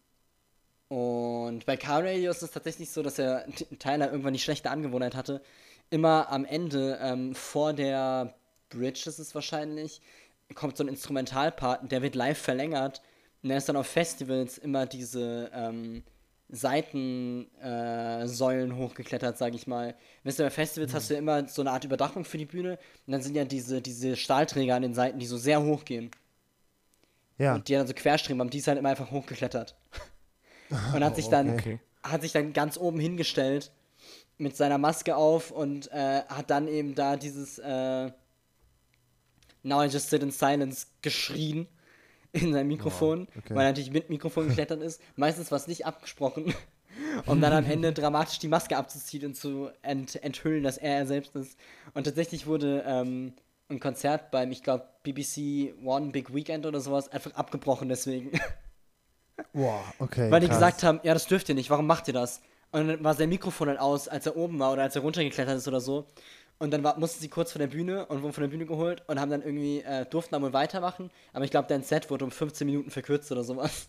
und 0.88 1.64
bei 1.64 1.76
Car 1.76 2.04
Radio 2.04 2.30
ist 2.30 2.42
es 2.42 2.50
tatsächlich 2.50 2.90
so, 2.90 3.02
dass 3.02 3.14
der 3.14 3.46
Tyler 3.78 4.10
irgendwann 4.10 4.34
die 4.34 4.38
schlechte 4.38 4.70
Angewohnheit 4.70 5.14
hatte, 5.14 5.40
immer 5.88 6.30
am 6.30 6.44
Ende, 6.44 6.98
ähm, 7.00 7.34
vor 7.34 7.72
der 7.72 8.34
Bridge 8.68 9.04
ist 9.06 9.18
es 9.18 9.34
wahrscheinlich, 9.34 10.00
kommt 10.54 10.76
so 10.76 10.84
ein 10.84 10.88
Instrumentalpart, 10.88 11.90
der 11.90 12.02
wird 12.02 12.14
live 12.14 12.38
verlängert. 12.38 13.02
Und 13.42 13.50
er 13.50 13.58
ist 13.58 13.68
dann 13.68 13.76
auf 13.76 13.86
Festivals 13.86 14.58
immer 14.58 14.86
diese 14.86 15.50
ähm, 15.52 16.02
Seitensäulen 16.52 18.22
äh, 18.22 18.28
Säulen 18.28 18.76
hochgeklettert, 18.76 19.38
sag 19.38 19.54
ich 19.54 19.66
mal. 19.66 19.94
Weißt 20.22 20.38
du, 20.38 20.42
bei 20.44 20.50
Festivals 20.50 20.92
hast 20.92 21.08
du 21.10 21.14
immer 21.14 21.48
so 21.48 21.62
eine 21.62 21.70
Art 21.72 21.84
Überdachung 21.84 22.24
für 22.26 22.36
die 22.38 22.44
Bühne 22.44 22.78
und 23.06 23.12
dann 23.12 23.22
sind 23.22 23.34
ja 23.34 23.44
diese, 23.46 23.80
diese 23.80 24.16
Stahlträger 24.16 24.74
an 24.74 24.82
den 24.82 24.94
Seiten, 24.94 25.18
die 25.18 25.26
so 25.26 25.38
sehr 25.38 25.62
hoch 25.62 25.84
gehen. 25.84 26.10
Ja, 27.38 27.54
Und 27.54 27.68
die 27.68 27.72
dann 27.72 27.86
so 27.86 27.94
querstreben 27.94 28.40
haben, 28.40 28.50
die 28.50 28.58
ist 28.58 28.68
halt 28.68 28.78
immer 28.78 28.90
einfach 28.90 29.10
hochgeklettert. 29.10 29.74
Und 30.94 31.02
hat 31.02 31.16
sich 31.16 31.28
dann, 31.28 31.54
Okay. 31.54 31.80
hat 32.02 32.22
sich 32.22 32.32
dann 32.32 32.52
ganz 32.52 32.76
oben 32.78 33.00
hingestellt 33.00 33.72
mit 34.38 34.56
seiner 34.56 34.78
Maske 34.78 35.16
auf 35.16 35.50
und 35.50 35.90
äh, 35.92 36.22
hat 36.28 36.50
dann 36.50 36.66
eben 36.66 36.94
da 36.94 37.16
dieses 37.16 37.58
äh, 37.58 38.10
Now 39.62 39.82
I 39.84 39.86
just 39.86 40.10
sit 40.10 40.22
in 40.22 40.30
silence 40.30 40.86
geschrien 41.02 41.68
in 42.32 42.52
sein 42.52 42.66
Mikrofon, 42.66 43.28
Oh, 43.28 43.38
okay. 43.38 43.54
weil 43.54 43.66
er 43.66 43.68
natürlich 43.70 43.92
mit 43.92 44.10
Mikrofon 44.10 44.48
geklettert 44.48 44.82
ist. 44.82 45.00
Meistens 45.16 45.50
war 45.50 45.56
es 45.56 45.66
nicht 45.66 45.86
abgesprochen. 45.86 46.54
Um 47.26 47.40
dann 47.40 47.52
am 47.54 47.64
Ende 47.64 47.92
dramatisch 47.94 48.38
die 48.38 48.48
Maske 48.48 48.76
abzuziehen 48.76 49.24
und 49.26 49.34
zu 49.34 49.70
ent 49.80 50.22
enthüllen, 50.22 50.62
dass 50.62 50.76
er 50.76 50.98
er 50.98 51.06
selbst 51.06 51.34
ist. 51.36 51.58
Und 51.94 52.04
tatsächlich 52.04 52.46
wurde 52.46 52.84
ähm, 52.86 53.32
ein 53.70 53.80
Konzert 53.80 54.30
beim, 54.30 54.50
ich 54.50 54.62
glaube, 54.62 54.84
BBC 55.02 55.74
One 55.84 56.10
Big 56.10 56.34
Weekend 56.34 56.66
oder 56.66 56.80
sowas 56.80 57.08
einfach 57.08 57.34
abgebrochen 57.34 57.88
deswegen. 57.88 58.30
boah, 59.52 59.82
okay. 59.98 60.30
Weil 60.30 60.40
die 60.40 60.46
krass. 60.48 60.56
gesagt 60.58 60.82
haben, 60.82 61.00
ja, 61.02 61.14
das 61.14 61.26
dürft 61.26 61.48
ihr 61.48 61.54
nicht, 61.54 61.70
warum 61.70 61.86
macht 61.86 62.08
ihr 62.08 62.14
das? 62.14 62.42
Und 62.72 62.88
dann 62.88 63.04
war 63.04 63.14
sein 63.14 63.28
Mikrofon 63.28 63.68
dann 63.68 63.78
aus, 63.78 64.08
als 64.08 64.26
er 64.26 64.36
oben 64.36 64.58
war 64.58 64.72
oder 64.72 64.82
als 64.82 64.96
er 64.96 65.02
runtergeklettert 65.02 65.56
ist 65.58 65.68
oder 65.68 65.80
so. 65.80 66.06
Und 66.62 66.70
dann 66.70 66.84
war, 66.84 66.96
mussten 66.96 67.20
sie 67.20 67.26
kurz 67.26 67.50
vor 67.50 67.58
der 67.58 67.66
Bühne 67.66 68.06
und 68.06 68.22
wurden 68.22 68.32
von 68.32 68.42
der 68.42 68.48
Bühne 68.48 68.66
geholt 68.66 69.02
und 69.08 69.18
haben 69.18 69.32
dann 69.32 69.42
irgendwie, 69.42 69.80
äh, 69.80 70.06
durften 70.06 70.30
dann 70.36 70.42
wohl 70.42 70.52
weitermachen. 70.52 71.10
Aber 71.32 71.44
ich 71.44 71.50
glaube, 71.50 71.66
dein 71.66 71.82
Set 71.82 72.08
wurde 72.08 72.24
um 72.24 72.30
15 72.30 72.64
Minuten 72.64 72.88
verkürzt 72.88 73.32
oder 73.32 73.42
sowas. 73.42 73.88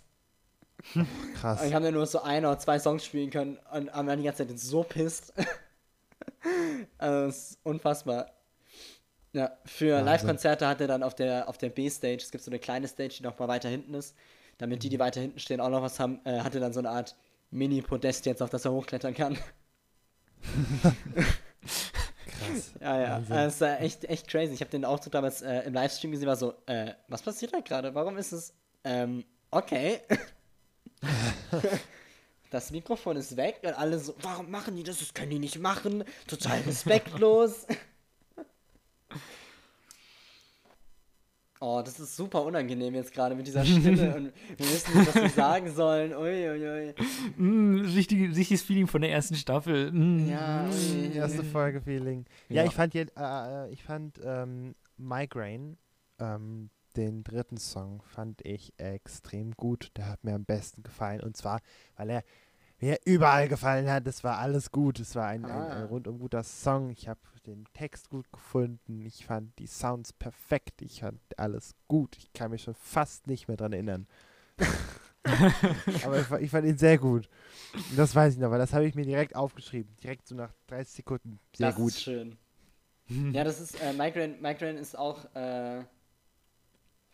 krass. 1.39 1.61
Und 1.61 1.67
ich 1.67 1.75
habe 1.75 1.85
dann 1.85 1.93
nur 1.93 2.07
so 2.07 2.23
ein 2.23 2.43
oder 2.43 2.57
zwei 2.57 2.79
Songs 2.79 3.05
spielen 3.05 3.29
können 3.29 3.59
und 3.71 3.93
haben 3.93 4.07
dann 4.07 4.17
die 4.17 4.25
ganze 4.25 4.47
Zeit 4.47 4.59
so 4.59 4.81
pisst. 4.81 5.33
also, 6.97 7.27
das 7.27 7.51
ist 7.51 7.59
unfassbar. 7.61 8.31
Ja, 9.33 9.51
für. 9.65 10.01
Live-Konzerte 10.01 10.67
hat 10.67 10.81
er 10.81 10.87
dann 10.87 11.03
auf 11.03 11.13
der, 11.13 11.47
auf 11.49 11.59
der 11.59 11.69
B-Stage, 11.69 12.23
es 12.23 12.31
gibt 12.31 12.43
so 12.43 12.49
eine 12.49 12.57
kleine 12.57 12.87
Stage, 12.87 13.17
die 13.19 13.23
noch 13.23 13.37
mal 13.37 13.47
weiter 13.47 13.69
hinten 13.69 13.93
ist, 13.93 14.15
damit 14.57 14.81
die, 14.81 14.89
die 14.89 14.97
weiter 14.97 15.21
hinten 15.21 15.37
stehen, 15.37 15.61
auch 15.61 15.69
noch 15.69 15.83
was 15.83 15.99
haben, 15.99 16.21
äh, 16.23 16.39
hat 16.39 16.55
er 16.55 16.61
dann 16.61 16.73
so 16.73 16.79
eine 16.79 16.89
Art 16.89 17.15
Mini-Podest 17.51 18.25
jetzt, 18.25 18.41
auf 18.41 18.49
das 18.49 18.65
er 18.65 18.71
hochklettern 18.71 19.13
kann. 19.13 19.37
Krass. 22.51 22.71
Ja, 22.81 23.01
ja, 23.01 23.09
Wahnsinn. 23.15 23.35
das 23.35 23.53
ist 23.55 23.61
äh, 23.61 23.77
echt, 23.77 24.05
echt 24.05 24.27
crazy. 24.27 24.53
Ich 24.53 24.61
habe 24.61 24.71
den 24.71 24.85
Auftritt 24.85 25.13
damals 25.13 25.41
äh, 25.41 25.61
im 25.61 25.73
Livestream 25.73 26.11
gesehen, 26.11 26.27
war 26.27 26.35
so, 26.35 26.53
äh, 26.65 26.93
was 27.07 27.21
passiert 27.21 27.53
da 27.53 27.59
gerade? 27.59 27.93
Warum 27.95 28.17
ist 28.17 28.31
es, 28.31 28.53
ähm, 28.83 29.25
okay. 29.51 30.01
das 32.49 32.71
Mikrofon 32.71 33.17
ist 33.17 33.35
weg 33.37 33.59
und 33.63 33.73
alle 33.73 33.99
so, 33.99 34.15
warum 34.21 34.51
machen 34.51 34.75
die 34.75 34.83
das? 34.83 34.99
Das 34.99 35.13
können 35.13 35.31
die 35.31 35.39
nicht 35.39 35.59
machen. 35.59 36.03
Total 36.27 36.59
respektlos. 36.61 37.65
Oh, 41.65 41.81
das 41.81 41.97
ist 41.99 42.15
super 42.17 42.43
unangenehm 42.43 42.93
jetzt 42.93 43.13
gerade 43.13 43.35
mit 43.35 43.47
dieser 43.47 43.63
Stille 43.65 44.15
und 44.15 44.33
wir 44.57 44.65
wissen 44.65 44.97
nicht, 44.99 45.07
was 45.07 45.21
wir 45.21 45.29
sagen 45.29 45.71
sollen. 45.73 46.11
Ui, 46.13 46.49
ui, 46.49 46.67
ui. 46.67 46.93
Mm, 47.37 47.79
richtig, 47.85 48.35
richtiges 48.35 48.61
Feeling 48.63 48.87
von 48.87 49.01
der 49.01 49.11
ersten 49.11 49.35
Staffel. 49.35 49.91
Mm. 49.91 50.27
Ja, 50.29 50.65
ui. 50.67 51.13
Erste 51.15 51.43
Folge 51.43 51.79
Feeling. 51.81 52.25
Ja, 52.49 52.63
Ja. 52.63 52.65
ich 52.65 52.73
fand, 52.75 52.93
je- 52.93 53.07
äh, 53.17 53.69
ich 53.71 53.81
fand 53.83 54.19
ähm, 54.23 54.75
Migraine, 54.97 55.77
ähm, 56.19 56.69
den 56.97 57.23
dritten 57.23 57.57
Song, 57.57 58.01
fand 58.05 58.45
ich 58.45 58.73
extrem 58.77 59.51
gut. 59.53 59.89
Der 59.97 60.09
hat 60.09 60.23
mir 60.23 60.35
am 60.35 60.45
besten 60.45 60.83
gefallen. 60.83 61.21
Und 61.21 61.37
zwar, 61.37 61.59
weil 61.95 62.09
er 62.09 62.23
mir 62.83 62.99
überall 63.05 63.47
gefallen 63.47 63.89
hat. 63.89 64.05
Es 64.07 64.23
war 64.23 64.37
alles 64.39 64.71
gut. 64.71 64.99
Es 64.99 65.15
war 65.15 65.27
ein, 65.27 65.45
ein, 65.45 65.51
Ah. 65.51 65.67
ein 65.77 65.83
rundum 65.85 66.19
guter 66.19 66.43
Song. 66.43 66.89
Ich 66.89 67.07
habe 67.07 67.19
den 67.47 67.65
Text 67.73 68.09
gut 68.09 68.31
gefunden. 68.31 69.05
Ich 69.05 69.25
fand 69.25 69.57
die 69.59 69.67
Sounds 69.67 70.11
perfekt. 70.13 70.81
Ich 70.81 70.99
fand 71.01 71.19
alles 71.37 71.75
gut. 71.87 72.17
Ich 72.17 72.31
kann 72.33 72.51
mich 72.51 72.63
schon 72.63 72.73
fast 72.75 73.27
nicht 73.27 73.47
mehr 73.47 73.57
dran 73.57 73.73
erinnern. 73.73 74.07
Aber 76.03 76.19
ich, 76.19 76.29
ich 76.45 76.51
fand 76.51 76.65
ihn 76.67 76.77
sehr 76.77 76.97
gut. 76.97 77.29
Und 77.73 77.97
Das 77.97 78.13
weiß 78.13 78.33
ich 78.33 78.39
noch, 78.39 78.51
weil 78.51 78.59
das 78.59 78.73
habe 78.73 78.85
ich 78.85 78.95
mir 78.95 79.05
direkt 79.05 79.35
aufgeschrieben. 79.35 79.95
Direkt 80.03 80.27
so 80.27 80.35
nach 80.35 80.51
30 80.67 80.95
Sekunden. 80.95 81.39
Sehr 81.55 81.67
das 81.67 81.75
gut. 81.75 81.89
ist 81.91 82.01
schön. 82.03 82.37
Ja, 83.33 83.43
das 83.43 83.59
ist, 83.59 83.79
äh, 83.81 83.91
Migraine, 83.91 84.35
Migraine 84.39 84.79
ist 84.79 84.97
auch, 84.97 85.25
äh, 85.35 85.83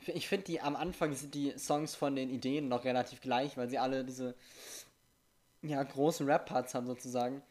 ich 0.05 0.27
finde 0.29 0.45
die, 0.45 0.61
am 0.61 0.75
Anfang 0.75 1.13
sind 1.13 1.33
die 1.33 1.57
Songs 1.57 1.95
von 1.95 2.15
den 2.15 2.29
Ideen 2.29 2.69
noch 2.69 2.85
relativ 2.85 3.21
gleich, 3.21 3.57
weil 3.57 3.69
sie 3.69 3.79
alle 3.79 4.05
diese, 4.05 4.35
ja, 5.61 5.81
großen 5.83 6.25
Rap-Parts 6.27 6.73
haben 6.73 6.87
sozusagen. 6.87 7.41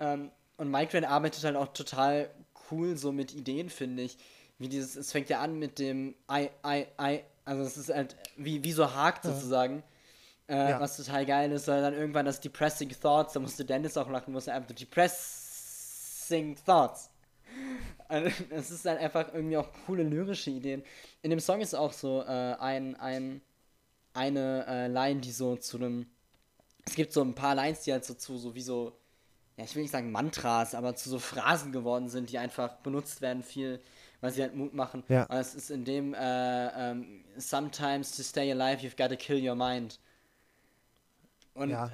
Ähm, 0.00 0.30
und 0.56 0.70
Migraine 0.70 1.08
arbeitet 1.08 1.44
halt 1.44 1.56
auch 1.56 1.72
total 1.72 2.30
cool 2.70 2.96
so 2.96 3.12
mit 3.12 3.34
Ideen, 3.34 3.68
finde 3.70 4.02
ich. 4.02 4.18
Wie 4.58 4.68
dieses, 4.68 4.96
es 4.96 5.12
fängt 5.12 5.28
ja 5.28 5.40
an 5.40 5.58
mit 5.58 5.78
dem 5.78 6.14
I, 6.30 6.50
I, 6.64 6.86
I, 7.00 7.20
also 7.44 7.62
es 7.62 7.76
ist 7.76 7.90
halt 7.92 8.16
wie, 8.36 8.62
wie 8.62 8.72
so 8.72 8.94
hakt 8.94 9.24
sozusagen. 9.24 9.82
Äh, 10.48 10.70
Ja. 10.70 10.80
Was 10.80 10.96
total 10.96 11.24
geil 11.26 11.50
ist, 11.52 11.68
dann 11.68 11.94
irgendwann 11.94 12.26
das 12.26 12.40
Depressing 12.40 12.90
Thoughts, 12.90 13.32
da 13.32 13.40
musste 13.40 13.64
Dennis 13.64 13.96
auch 13.96 14.08
lachen, 14.10 14.32
musste 14.32 14.52
einfach 14.52 14.74
Depressing 14.74 16.56
Thoughts. 16.64 17.10
Also, 18.08 18.30
Es 18.50 18.70
ist 18.70 18.84
halt 18.84 19.00
einfach 19.00 19.32
irgendwie 19.32 19.56
auch 19.56 19.68
coole 19.86 20.02
lyrische 20.02 20.50
Ideen. 20.50 20.82
In 21.22 21.30
dem 21.30 21.40
Song 21.40 21.60
ist 21.60 21.74
auch 21.74 21.92
so 21.92 22.22
äh, 22.22 22.54
ein, 22.58 22.96
ein, 22.96 23.40
eine 24.14 24.66
äh, 24.66 24.86
Line, 24.88 25.20
die 25.20 25.32
so 25.32 25.56
zu 25.56 25.78
einem. 25.78 26.06
Es 26.84 26.94
gibt 26.94 27.12
so 27.12 27.22
ein 27.22 27.34
paar 27.34 27.54
Lines, 27.54 27.82
die 27.82 27.92
halt 27.92 28.04
so 28.04 28.14
zu 28.14 28.36
so 28.38 28.54
wie 28.54 28.60
so, 28.62 28.92
ja, 29.56 29.64
ich 29.64 29.74
will 29.74 29.82
nicht 29.82 29.92
sagen 29.92 30.10
Mantras, 30.10 30.74
aber 30.74 30.94
zu 30.96 31.08
so 31.10 31.18
Phrasen 31.18 31.72
geworden 31.72 32.08
sind, 32.08 32.30
die 32.30 32.38
einfach 32.38 32.76
benutzt 32.78 33.20
werden 33.20 33.42
viel, 33.42 33.80
weil 34.20 34.32
sie 34.32 34.42
halt 34.42 34.54
Mut 34.54 34.74
machen. 34.74 35.04
Ja. 35.08 35.24
Und 35.24 35.36
es 35.36 35.54
ist 35.54 35.70
in 35.70 35.84
dem 35.84 36.14
äh, 36.14 36.90
ähm, 36.90 37.24
Sometimes 37.36 38.16
to 38.16 38.22
stay 38.22 38.50
alive, 38.50 38.84
you've 38.86 38.96
got 38.96 39.10
to 39.10 39.16
kill 39.16 39.46
your 39.46 39.54
mind. 39.54 39.98
Und 41.54 41.70
Ja. 41.70 41.90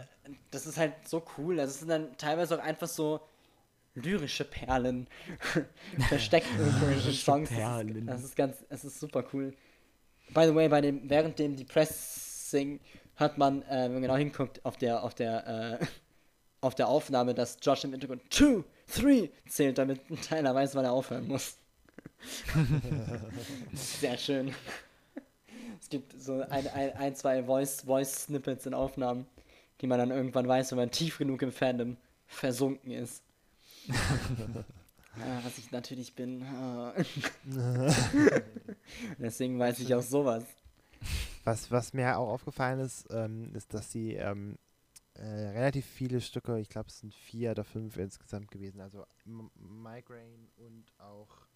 das 0.50 0.66
ist 0.66 0.78
halt 0.78 0.94
so 1.06 1.24
cool. 1.36 1.58
Also 1.60 1.72
es 1.72 1.78
sind 1.80 1.88
dann 1.88 2.16
teilweise 2.16 2.56
auch 2.58 2.62
einfach 2.64 2.86
so 2.88 3.20
lyrische 3.94 4.44
Perlen 4.44 5.08
versteckt 6.08 6.46
in 6.56 6.58
den 7.04 7.12
Songs. 7.12 7.48
Perlen. 7.50 8.06
Das 8.06 8.16
ist, 8.16 8.22
das 8.22 8.30
ist 8.30 8.36
ganz, 8.36 8.64
es 8.68 8.84
ist 8.84 9.00
super 9.00 9.24
cool. 9.32 9.52
By 10.34 10.46
the 10.46 10.54
way, 10.54 10.68
bei 10.68 10.80
dem, 10.80 11.08
während 11.10 11.38
dem 11.38 11.56
Depressing 11.56 12.80
hört 13.18 13.38
man, 13.38 13.62
äh, 13.62 13.84
wenn 13.84 13.92
man 13.94 14.02
genau 14.02 14.16
hinguckt, 14.16 14.64
auf 14.64 14.76
der, 14.76 15.02
auf 15.04 15.14
der, 15.14 15.78
äh, 15.80 15.86
auf 16.60 16.74
der 16.74 16.88
Aufnahme, 16.88 17.34
dass 17.34 17.56
Josh 17.62 17.84
im 17.84 17.92
Hintergrund 17.92 18.22
2, 18.30 18.64
3 18.96 19.30
zählt, 19.48 19.78
damit 19.78 20.00
Tyler 20.22 20.54
weiß, 20.54 20.74
wann 20.74 20.84
er 20.84 20.92
aufhören 20.92 21.28
muss. 21.28 21.56
Sehr 23.72 24.16
schön. 24.18 24.54
Es 25.80 25.88
gibt 25.88 26.20
so 26.20 26.40
ein, 26.48 26.66
ein, 26.68 26.92
ein 26.96 27.14
zwei 27.14 27.42
Voice- 27.44 27.82
Voice-Snippets 27.84 28.66
in 28.66 28.74
Aufnahmen, 28.74 29.26
die 29.80 29.86
man 29.86 29.98
dann 29.98 30.10
irgendwann 30.10 30.48
weiß, 30.48 30.72
wenn 30.72 30.78
man 30.78 30.90
tief 30.90 31.18
genug 31.18 31.42
im 31.42 31.52
Fandom 31.52 31.96
versunken 32.26 32.90
ist. 32.92 33.22
Ah, 35.20 35.40
was 35.42 35.58
ich 35.58 35.72
natürlich 35.72 36.14
bin. 36.14 36.44
ah. 36.44 36.92
Deswegen 39.18 39.58
weiß 39.58 39.80
ich 39.80 39.92
auch 39.92 40.02
sowas. 40.02 40.44
Was, 41.48 41.70
was 41.70 41.94
mir 41.94 42.18
auch 42.18 42.28
aufgefallen 42.28 42.78
ist, 42.80 43.06
ähm, 43.10 43.54
ist, 43.54 43.72
dass 43.72 43.90
sie 43.90 44.12
ähm, 44.16 44.58
äh, 45.14 45.22
relativ 45.24 45.86
viele 45.86 46.20
Stücke, 46.20 46.60
ich 46.60 46.68
glaube 46.68 46.90
es 46.90 46.98
sind 46.98 47.14
vier 47.14 47.52
oder 47.52 47.64
fünf 47.64 47.96
insgesamt 47.96 48.50
gewesen, 48.50 48.82
also 48.82 49.06
M 49.24 49.50
Migraine 49.54 50.46
und 50.58 50.92
auch, 50.98 51.46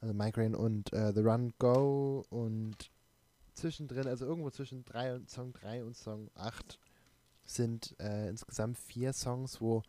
also 0.00 0.14
Migraine 0.14 0.56
und 0.56 0.92
äh, 0.92 1.12
The 1.12 1.20
Run 1.20 1.52
Go 1.58 2.24
und 2.30 2.92
zwischendrin, 3.54 4.06
also 4.06 4.24
irgendwo 4.24 4.50
zwischen 4.50 4.84
drei 4.84 5.12
und 5.16 5.28
Song 5.28 5.52
3 5.52 5.82
und 5.82 5.96
Song 5.96 6.30
8 6.36 6.78
sind 7.44 7.96
äh, 7.98 8.28
insgesamt 8.28 8.78
vier 8.78 9.12
Songs, 9.12 9.60
wo 9.60 9.82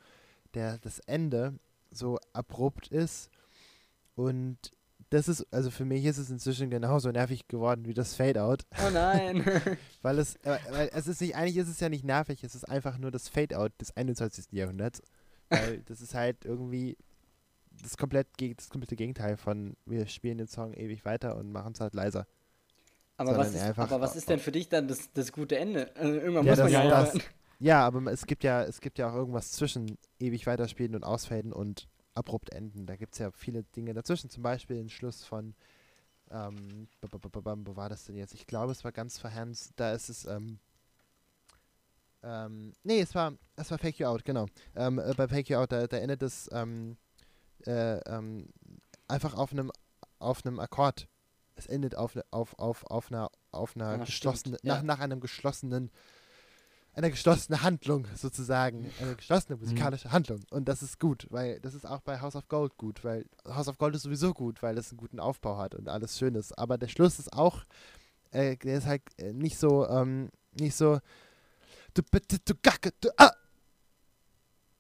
der, 0.56 0.80
das 0.80 0.98
Ende 1.02 1.60
so 1.92 2.18
abrupt 2.34 2.88
ist 2.88 3.30
und 4.16 4.72
das 5.10 5.28
ist, 5.28 5.46
also 5.52 5.70
für 5.72 5.86
mich 5.86 6.04
ist 6.06 6.18
es 6.18 6.30
inzwischen 6.30 6.70
genauso 6.70 7.12
nervig 7.12 7.48
geworden 7.48 7.86
wie 7.86 7.94
das 7.94 8.16
Fade-Out. 8.16 8.64
Oh 8.86 8.90
nein. 8.92 9.44
Weil 10.02 10.20
es, 10.20 10.36
äh, 10.38 10.58
weil 10.72 10.90
es 10.94 11.08
ist 11.08 11.22
nicht, 11.22 11.36
eigentlich 11.36 11.58
ist 11.58 11.68
es 11.70 11.80
ja 11.80 11.90
nicht 11.90 12.04
nervig, 12.04 12.44
es 12.44 12.56
ist 12.56 12.66
einfach 12.66 12.98
nur 12.98 13.12
das 13.12 13.28
Fade-Out 13.30 13.72
des 13.80 13.96
21. 13.96 14.48
Jahrhunderts. 14.52 15.02
Weil 15.50 15.80
das 15.86 16.02
ist 16.02 16.14
halt 16.16 16.44
irgendwie 16.46 16.98
das, 17.84 17.98
komplett, 17.98 18.28
das 18.58 18.70
komplette 18.70 18.96
Gegenteil 18.96 19.38
von 19.38 19.76
wir 19.86 20.08
spielen 20.08 20.38
den 20.38 20.48
Song 20.48 20.74
ewig 20.74 21.06
weiter 21.06 21.36
und 21.38 21.52
machen 21.52 21.74
es 21.74 21.82
halt 21.82 21.94
leiser. 21.94 22.26
aber, 23.18 23.38
was 23.38 23.54
ist, 23.54 23.78
aber 23.78 24.02
was 24.02 24.16
ist 24.16 24.30
denn 24.30 24.40
für 24.40 24.52
dich 24.52 24.70
dann 24.70 24.88
das, 24.88 25.12
das 25.14 25.32
gute 25.32 25.58
Ende? 25.58 25.92
Also 25.96 26.14
irgendwann 26.14 26.46
Ja, 26.46 26.52
muss 26.52 26.58
man 26.60 26.66
das- 26.66 26.72
ja 26.74 26.84
ja, 26.84 27.02
aufhören. 27.04 27.22
Ja, 27.60 27.86
aber 27.88 28.12
es 28.12 28.26
gibt 28.26 28.44
ja, 28.44 28.64
es 28.64 28.82
gibt 28.82 28.98
ja 28.98 29.10
auch 29.10 29.16
irgendwas 29.16 29.52
zwischen 29.54 29.98
ewig 30.20 30.46
weiterspielen 30.46 30.94
und 30.96 31.04
ausfaden 31.06 31.54
und 31.54 31.88
abrupt 32.16 32.52
enden. 32.52 32.86
Da 32.86 32.96
gibt 32.96 33.14
es 33.14 33.20
ja 33.20 33.32
viele 33.32 33.64
Dinge 33.64 33.94
dazwischen. 33.94 34.30
Zum 34.30 34.44
Beispiel 34.44 34.78
den 34.78 34.90
Schluss 34.90 35.24
von 35.24 35.56
ähm, 36.32 36.88
wo 37.02 37.76
war 37.76 37.90
das 37.90 38.06
denn 38.06 38.16
jetzt? 38.16 38.34
Ich 38.34 38.48
glaube, 38.48 38.72
es 38.72 38.84
war 38.84 38.92
ganz 38.92 39.20
verhands. 39.20 39.74
Da 39.76 39.94
ist 39.94 40.10
es, 40.10 40.26
ähm, 40.26 40.60
ähm, 42.24 42.74
nee, 42.84 43.00
es 43.00 43.14
war, 43.14 43.34
es 43.56 43.70
war 43.70 43.78
Fake 43.78 44.00
You 44.00 44.08
Out, 44.08 44.26
genau. 44.26 44.48
Ähm, 44.76 44.98
äh, 44.98 45.14
bei 45.16 45.28
Fake 45.28 45.50
You 45.50 45.58
Out, 45.58 45.72
da, 45.72 45.86
da 45.86 45.98
endet 45.98 46.24
es 46.24 46.50
ähm, 46.52 46.98
äh, 47.68 47.98
ähm, 48.10 48.50
einfach 49.08 49.36
auf 49.36 49.52
einem 49.52 49.72
auf 50.20 50.46
einem 50.46 50.60
Akkord. 50.60 51.08
Es 51.56 51.68
endet 51.68 51.96
auf, 51.96 52.18
auf, 52.32 52.58
auf, 52.60 52.84
auf 52.86 53.12
einer, 53.12 53.30
auf 53.52 53.76
einer 53.76 53.86
Ja, 53.86 53.94
stimmt, 53.94 54.08
geschlossenen, 54.08 54.60
ja. 54.64 54.76
nach, 54.76 54.84
nach 54.84 55.00
einem 55.00 55.20
geschlossenen 55.20 55.92
eine 56.96 57.12
geschlossene 57.12 57.62
Handlung 57.62 58.08
sozusagen, 58.16 58.90
eine 59.02 59.16
geschlossene 59.16 59.58
musikalische 59.58 60.12
Handlung 60.12 60.42
und 60.50 60.66
das 60.68 60.82
ist 60.82 61.00
gut, 61.00 61.28
weil 61.30 61.60
das 61.60 61.74
ist 61.74 61.86
auch 61.86 62.02
bei 62.02 62.22
House 62.22 62.36
of 62.36 62.48
Gold 62.48 62.78
gut, 62.78 63.04
weil 63.04 63.26
House 63.48 63.68
of 63.68 63.78
Gold 63.78 63.96
ist 63.96 64.04
sowieso 64.04 64.34
gut, 64.34 64.64
weil 64.64 64.78
es 64.78 64.90
einen 64.92 64.98
guten 64.98 65.20
Aufbau 65.20 65.58
hat 65.58 65.76
und 65.76 65.90
alles 65.90 66.18
schön 66.18 66.36
ist, 66.36 66.58
aber 66.58 66.78
der 66.78 66.88
Schluss 66.88 67.20
ist 67.20 67.34
auch, 67.34 67.64
äh, 68.32 68.56
der 68.58 68.78
ist 68.78 68.86
halt 68.88 69.02
äh, 69.18 69.34
nicht 69.34 69.58
so, 69.58 69.88
ähm, 69.88 70.30
nicht 70.60 70.76
so 70.76 71.00
du 71.94 72.02
bitte 72.12 72.40
du 72.40 72.54
gacke 72.62 72.92
du 73.02 73.10
ah 73.18 73.32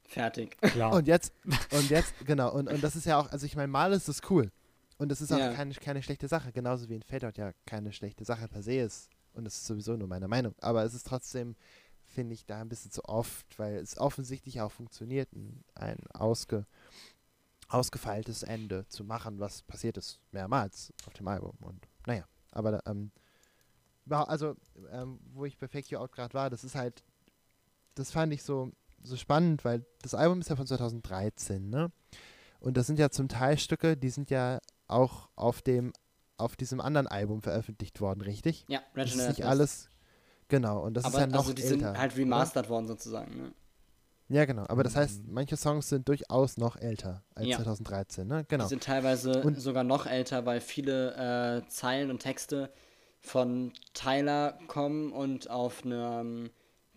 Fertig. 0.07 0.55
Klar. 0.61 0.93
und 0.93 1.07
jetzt 1.07 1.33
und 1.71 1.89
jetzt 1.89 2.13
genau 2.25 2.53
und, 2.53 2.69
und 2.69 2.83
das 2.83 2.95
ist 2.95 3.05
ja 3.05 3.19
auch, 3.19 3.29
also 3.31 3.45
ich 3.45 3.55
meine 3.55 3.67
mal 3.67 3.91
ist 3.91 4.07
das 4.07 4.21
cool 4.29 4.51
und 4.97 5.09
das 5.09 5.19
ist 5.19 5.33
auch 5.33 5.37
Ja. 5.39 5.51
keine, 5.53 5.73
keine 5.73 6.01
schlechte 6.03 6.27
Sache, 6.27 6.51
genauso 6.53 6.87
wie 6.89 6.95
ein 6.95 7.01
Fadeout 7.03 7.33
ja 7.37 7.51
keine 7.65 7.91
schlechte 7.91 8.23
Sache 8.23 8.47
per 8.47 8.61
se 8.61 8.75
ist 8.75 9.09
und 9.33 9.43
das 9.45 9.55
ist 9.55 9.65
sowieso 9.65 9.97
nur 9.97 10.07
meine 10.07 10.27
Meinung, 10.27 10.53
aber 10.61 10.83
es 10.83 10.93
ist 10.93 11.07
trotzdem 11.07 11.55
finde 12.15 12.33
ich 12.33 12.45
da 12.45 12.61
ein 12.61 12.69
bisschen 12.69 12.91
zu 12.91 13.05
oft, 13.05 13.59
weil 13.59 13.75
es 13.75 13.97
offensichtlich 13.97 14.61
auch 14.61 14.71
funktioniert, 14.71 15.29
ein, 15.75 15.99
ausge, 16.13 16.65
ausgefeiltes 17.67 18.43
Ende 18.43 18.87
zu 18.87 19.03
machen, 19.03 19.39
was 19.39 19.61
passiert 19.61 19.97
ist 19.97 20.19
mehrmals 20.31 20.93
auf 21.05 21.13
dem 21.13 21.27
Album. 21.27 21.55
Und 21.61 21.87
naja, 22.07 22.25
aber 22.51 22.71
da, 22.71 22.81
ähm, 22.91 23.11
also, 24.09 24.55
ähm, 24.91 25.19
wo 25.33 25.45
ich 25.45 25.57
bei 25.57 25.67
Fake 25.67 25.89
You 25.89 25.99
Out 25.99 26.11
gerade 26.11 26.33
war, 26.33 26.49
das 26.49 26.63
ist 26.63 26.75
halt, 26.75 27.03
das 27.95 28.11
fand 28.11 28.33
ich 28.33 28.43
so, 28.43 28.71
so 29.03 29.17
spannend, 29.17 29.65
weil 29.65 29.85
das 30.01 30.13
Album 30.13 30.39
ist 30.41 30.49
ja 30.49 30.55
von 30.55 30.67
2013, 30.67 31.69
ne? 31.69 31.91
Und 32.59 32.77
das 32.77 32.87
sind 32.87 32.97
ja 32.97 33.09
zum 33.09 33.27
Teil 33.27 33.57
Stücke, 33.57 33.95
die 33.97 34.09
sind 34.09 34.31
ja 34.31 34.59
auch 34.87 35.29
auf 35.35 35.61
dem, 35.61 35.93
auf 36.37 36.55
diesem 36.55 36.81
anderen 36.81 37.07
Album 37.07 37.41
veröffentlicht 37.41 38.01
worden, 38.01 38.21
richtig? 38.21 38.65
Ja, 38.67 38.79
Das 38.93 39.07
ist 39.07 39.13
Reginald. 39.13 39.37
nicht 39.37 39.45
alles, 39.45 39.89
genau, 40.47 40.81
und 40.83 40.95
das 40.95 41.05
aber 41.05 41.15
ist 41.15 41.21
ja 41.21 41.27
noch 41.27 41.39
also 41.39 41.53
die 41.53 41.61
älter. 41.63 41.75
sind 41.77 41.97
halt 41.97 42.11
oder? 42.13 42.21
remastert 42.21 42.69
worden 42.69 42.87
sozusagen. 42.87 43.35
Ne? 43.37 43.51
Ja, 44.27 44.45
genau. 44.45 44.65
Aber 44.67 44.83
das 44.83 44.95
heißt, 44.95 45.23
Mhm. 45.27 45.33
manche 45.33 45.55
Songs 45.55 45.87
sind 45.89 46.07
durchaus 46.07 46.57
noch 46.57 46.77
älter 46.77 47.23
als 47.35 47.47
Ja. 47.47 47.57
2013, 47.57 48.27
ne? 48.27 48.43
Genau. 48.47 48.63
Die 48.63 48.69
sind 48.69 48.83
teilweise 48.83 49.43
Und- 49.43 49.59
sogar 49.61 49.83
noch 49.83 50.07
älter, 50.07 50.45
weil 50.47 50.61
viele 50.61 51.61
äh, 51.63 51.67
Zeilen 51.69 52.09
und 52.09 52.19
Texte 52.19 52.71
von 53.19 53.71
Tyler 53.93 54.57
kommen 54.67 55.11
und 55.11 55.49
auf 55.49 55.83
einem 55.85 56.49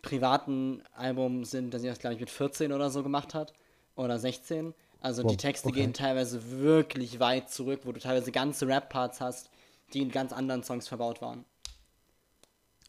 privaten 0.03 0.83
Album 0.95 1.45
sind, 1.45 1.75
das 1.75 1.83
er 1.83 1.93
glaube 1.95 2.15
ich 2.15 2.21
mit 2.21 2.31
14 2.31 2.73
oder 2.73 2.89
so 2.91 3.03
gemacht 3.03 3.35
hat 3.35 3.53
oder 3.97 4.19
16. 4.19 4.75
Also 5.01 5.23
die 5.23 5.29
Wow, 5.31 5.37
Texte 5.37 5.69
okay. 5.69 5.81
gehen 5.81 5.93
teilweise 5.93 6.51
wirklich 6.61 7.21
weit 7.21 7.51
zurück, 7.51 7.81
wo 7.85 7.93
du 7.93 8.01
teilweise 8.01 8.33
ganze 8.33 8.67
Rap-Parts 8.67 9.21
hast, 9.21 9.51
die 9.93 10.01
in 10.01 10.11
ganz 10.11 10.33
anderen 10.33 10.63
Songs 10.63 10.89
verbaut 10.89 11.21
waren. 11.23 11.45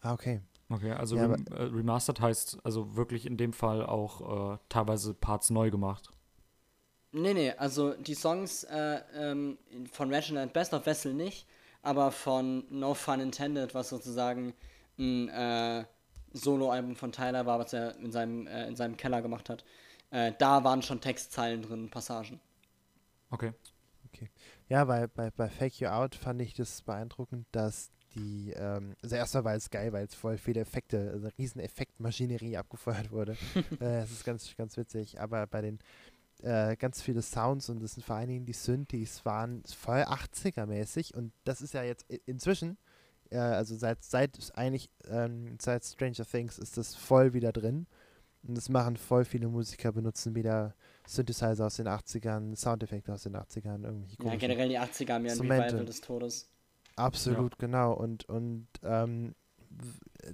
Ah, 0.02 0.14
okay. 0.14 0.42
Okay, 0.70 0.92
also 0.92 1.16
Ja, 1.16 1.26
rem 1.26 1.46
äh, 1.52 1.64
remastered 1.64 2.22
heißt 2.22 2.60
also 2.64 2.96
wirklich 2.96 3.26
in 3.26 3.38
dem 3.38 3.54
Fall 3.54 3.86
auch 3.86 4.54
äh, 4.54 4.58
teilweise 4.70 5.14
Parts 5.16 5.50
neu 5.50 5.72
gemacht. 5.72 6.12
Nee, 7.12 7.34
nee, 7.34 7.52
also 7.54 7.94
die 7.96 8.14
Songs 8.14 8.64
äh, 8.66 9.02
ähm, 9.16 9.58
von 9.92 10.14
Reginald 10.14 10.54
Best 10.54 10.74
of 10.74 10.86
Vessel 10.86 11.14
nicht, 11.14 11.48
aber 11.82 12.12
von 12.12 12.66
No 12.70 12.94
Fun 12.94 13.20
Intended, 13.20 13.74
was 13.74 13.90
sozusagen 13.90 14.54
ein 15.00 15.28
äh, 15.30 15.86
Soloalbum 16.34 16.96
von 16.96 17.12
Tyler 17.12 17.46
war, 17.48 17.58
was 17.60 17.74
er 17.74 17.96
in 17.98 18.12
seinem, 18.12 18.46
äh, 18.48 18.68
in 18.68 18.76
seinem 18.76 18.96
Keller 18.96 19.22
gemacht 19.24 19.50
hat. 19.50 19.64
Äh, 20.12 20.34
da 20.38 20.64
waren 20.64 20.84
schon 20.84 21.02
Textzeilen 21.02 21.64
drin, 21.64 21.90
Passagen. 21.90 22.40
Okay. 23.32 23.54
Ja, 24.68 24.86
bei, 24.86 25.08
bei, 25.08 25.32
bei 25.32 25.50
Fake 25.50 25.80
You 25.80 25.88
Out 25.88 26.16
fand 26.16 26.42
ich 26.42 26.54
das 26.54 26.82
beeindruckend, 26.84 27.48
dass 27.52 27.92
die, 28.16 28.52
ähm, 28.56 28.96
also 29.04 29.16
erstmal 29.16 29.44
war 29.44 29.56
es 29.56 29.70
geil, 29.70 29.94
weil 29.94 30.06
es 30.06 30.16
voll 30.16 30.38
viele 30.38 30.62
Effekte, 30.62 31.12
also 31.12 31.28
eine 31.28 31.38
riesen 31.38 31.62
Effektmaschinerie 31.62 32.58
abgefeuert 32.58 33.12
wurde. 33.12 33.34
äh, 33.56 33.66
das 33.80 34.12
ist 34.12 34.26
ganz, 34.26 34.56
ganz 34.56 34.78
witzig, 34.78 35.20
aber 35.20 35.46
bei 35.48 35.62
den 35.62 35.80
äh, 36.42 36.76
ganz 36.78 37.02
viele 37.02 37.22
Sounds 37.22 37.70
und 37.70 37.82
das 37.82 37.94
sind 37.94 38.04
vor 38.04 38.16
allen 38.16 38.30
Dingen 38.30 38.46
die 38.46 38.54
Synthes 38.54 39.26
waren 39.26 39.64
voll 39.66 40.02
80er-mäßig 40.04 41.14
und 41.14 41.34
das 41.44 41.62
ist 41.62 41.74
ja 41.74 41.84
jetzt 41.84 42.06
inzwischen, 42.26 42.78
äh, 43.30 43.38
also 43.38 43.76
seit, 43.76 44.04
seit 44.04 44.52
eigentlich, 44.56 44.90
ähm, 45.10 45.58
seit 45.60 45.84
Stranger 45.84 46.26
Things 46.26 46.58
ist 46.58 46.78
das 46.78 46.96
voll 46.96 47.34
wieder 47.34 47.52
drin 47.52 47.88
und 48.44 48.58
das 48.58 48.70
machen 48.70 48.96
voll 48.96 49.26
viele 49.26 49.48
Musiker, 49.50 49.92
benutzen 49.92 50.34
wieder 50.34 50.76
Synthesizer 51.06 51.66
aus 51.66 51.76
den 51.76 51.88
80ern, 51.88 52.56
Soundeffekte 52.56 53.14
aus 53.14 53.24
den 53.24 53.36
80ern, 53.36 53.84
irgendwelche 53.84 54.24
Ja, 54.24 54.36
generell 54.36 54.70
die 54.70 54.80
80er 54.80 55.14
haben 55.14 55.26
ja 55.26 55.34
ein. 55.34 55.40
Revival 55.40 55.86
des 55.86 56.02
Todes. 56.02 56.50
Absolut, 57.00 57.58
genau. 57.58 57.94
Und, 57.94 58.28
und 58.28 58.68
ähm, 58.84 59.34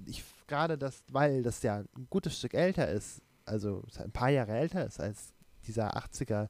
ich 0.06 0.24
gerade 0.46 0.76
das, 0.76 1.02
weil 1.10 1.42
das 1.42 1.62
ja 1.62 1.78
ein 1.78 2.06
gutes 2.10 2.38
Stück 2.38 2.54
älter 2.54 2.88
ist, 2.88 3.22
also 3.44 3.82
ein 3.98 4.12
paar 4.12 4.30
Jahre 4.30 4.52
älter 4.52 4.84
ist 4.84 5.00
als 5.00 5.32
dieser 5.66 5.96
80er, 5.96 6.48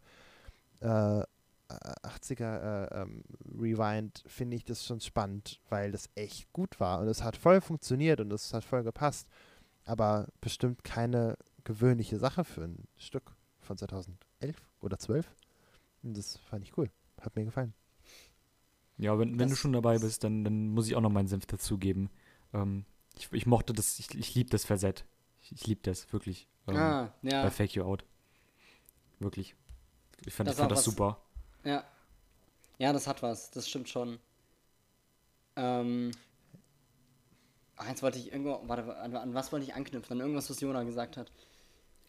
äh, 0.81 1.21
äh, 1.21 1.25
80er 1.69 2.89
äh, 2.91 3.03
ähm, 3.03 3.25
Rewind, 3.59 4.23
finde 4.27 4.57
ich 4.57 4.65
das 4.65 4.85
schon 4.85 5.01
spannend, 5.01 5.61
weil 5.69 5.93
das 5.93 6.09
echt 6.15 6.53
gut 6.53 6.81
war 6.81 7.01
und 7.01 7.09
es 7.09 7.23
hat 7.23 7.37
voll 7.37 7.61
funktioniert 7.61 8.21
und 8.21 8.33
es 8.33 8.53
hat 8.55 8.65
voll 8.65 8.83
gepasst. 8.83 9.29
Aber 9.85 10.29
bestimmt 10.41 10.83
keine 10.83 11.37
gewöhnliche 11.65 12.19
Sache 12.19 12.45
für 12.45 12.65
ein 12.65 12.89
Stück 12.97 13.35
von 13.61 13.77
2011 13.77 14.17
oder 14.81 14.99
12. 14.99 15.33
Und 16.03 16.17
das 16.17 16.39
fand 16.39 16.65
ich 16.65 16.77
cool. 16.77 16.91
Hat 17.21 17.37
mir 17.37 17.45
gefallen. 17.45 17.75
Ja, 18.99 19.19
wenn, 19.19 19.39
wenn 19.39 19.49
du 19.51 19.57
schon 19.57 19.73
dabei 19.73 19.97
ist- 19.97 20.03
bist, 20.03 20.25
dann, 20.25 20.43
dann 20.45 20.69
muss 20.69 20.87
ich 20.87 20.95
auch 20.97 21.01
noch 21.01 21.11
meinen 21.11 21.29
Senf 21.29 21.47
dazugeben. 21.47 22.09
Ähm, 22.55 22.85
ich, 23.19 23.31
ich 23.33 23.47
mochte 23.47 23.73
das, 23.73 23.99
ich, 23.99 24.15
ich 24.15 24.35
liebe 24.35 24.51
das 24.51 24.65
Versett. 24.65 25.05
Ich, 25.43 25.53
ich 25.53 25.67
liebe 25.67 25.81
das, 25.83 26.13
wirklich. 26.13 26.49
Ähm, 26.67 26.77
ah, 26.77 27.13
ja. 27.23 27.43
Bei 27.43 27.51
Fake 27.51 27.75
You 27.75 27.85
Out. 27.85 28.05
Wirklich. 29.19 29.55
Ich 30.25 30.33
fand 30.35 30.49
Das 30.49 30.55
ich 30.57 30.59
fand 30.61 30.71
das 30.71 30.79
was- 30.79 30.85
super. 30.85 31.21
Ja. 31.65 31.85
Ja, 32.79 32.93
das 32.93 33.07
hat 33.07 33.23
was, 33.23 33.51
das 33.51 33.69
stimmt 33.69 33.89
schon. 33.89 34.19
Ähm. 35.57 36.11
Ah, 37.77 37.89
jetzt 37.89 38.03
wollte 38.03 38.19
ich 38.19 38.33
irgendwo. 38.33 38.61
Warte, 38.67 38.97
an, 38.97 39.15
an 39.17 39.35
was 39.35 39.53
wollte 39.53 39.65
ich 39.67 39.75
anknüpfen? 39.75 40.15
An 40.15 40.21
irgendwas, 40.21 40.49
was 40.51 40.61
Jona 40.61 40.83
gesagt 40.85 41.17
hat. 41.17 41.31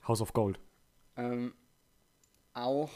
House 0.08 0.22
of 0.22 0.34
Gold. 0.34 0.60
Ähm. 1.18 1.54
Auch. 2.54 2.90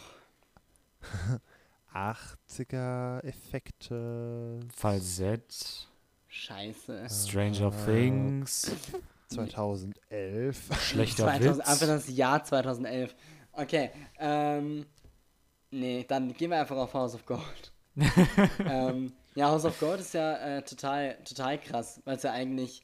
80er 1.94 3.20
Effekte 3.24 4.60
Falsett. 4.76 5.88
Scheiße. 6.28 7.08
Stranger 7.10 7.68
Äh, 7.74 7.86
Things. 7.86 8.72
2011. 9.30 10.82
Schlechter 10.82 11.24
2000, 11.26 11.62
einfach 11.62 11.82
Witz. 11.82 11.88
das 11.88 12.16
Jahr 12.16 12.44
2011. 12.44 13.16
Okay. 13.54 13.92
Ähm. 14.20 14.86
Nee, 15.74 16.06
dann 16.08 16.34
gehen 16.34 16.52
wir 16.52 16.60
einfach 16.60 16.76
auf 16.76 16.94
House 16.94 17.16
of 17.16 17.26
Gold. 17.26 17.72
ähm, 18.66 19.14
ja, 19.36 19.50
House 19.50 19.64
of 19.64 19.80
Gold 19.80 20.02
ist 20.02 20.14
ja 20.14 20.58
äh, 20.58 20.62
total, 20.64 21.18
total 21.24 21.58
krass, 21.60 22.02
weil 22.04 22.18
es 22.18 22.24
ja 22.24 22.34
eigentlich 22.34 22.84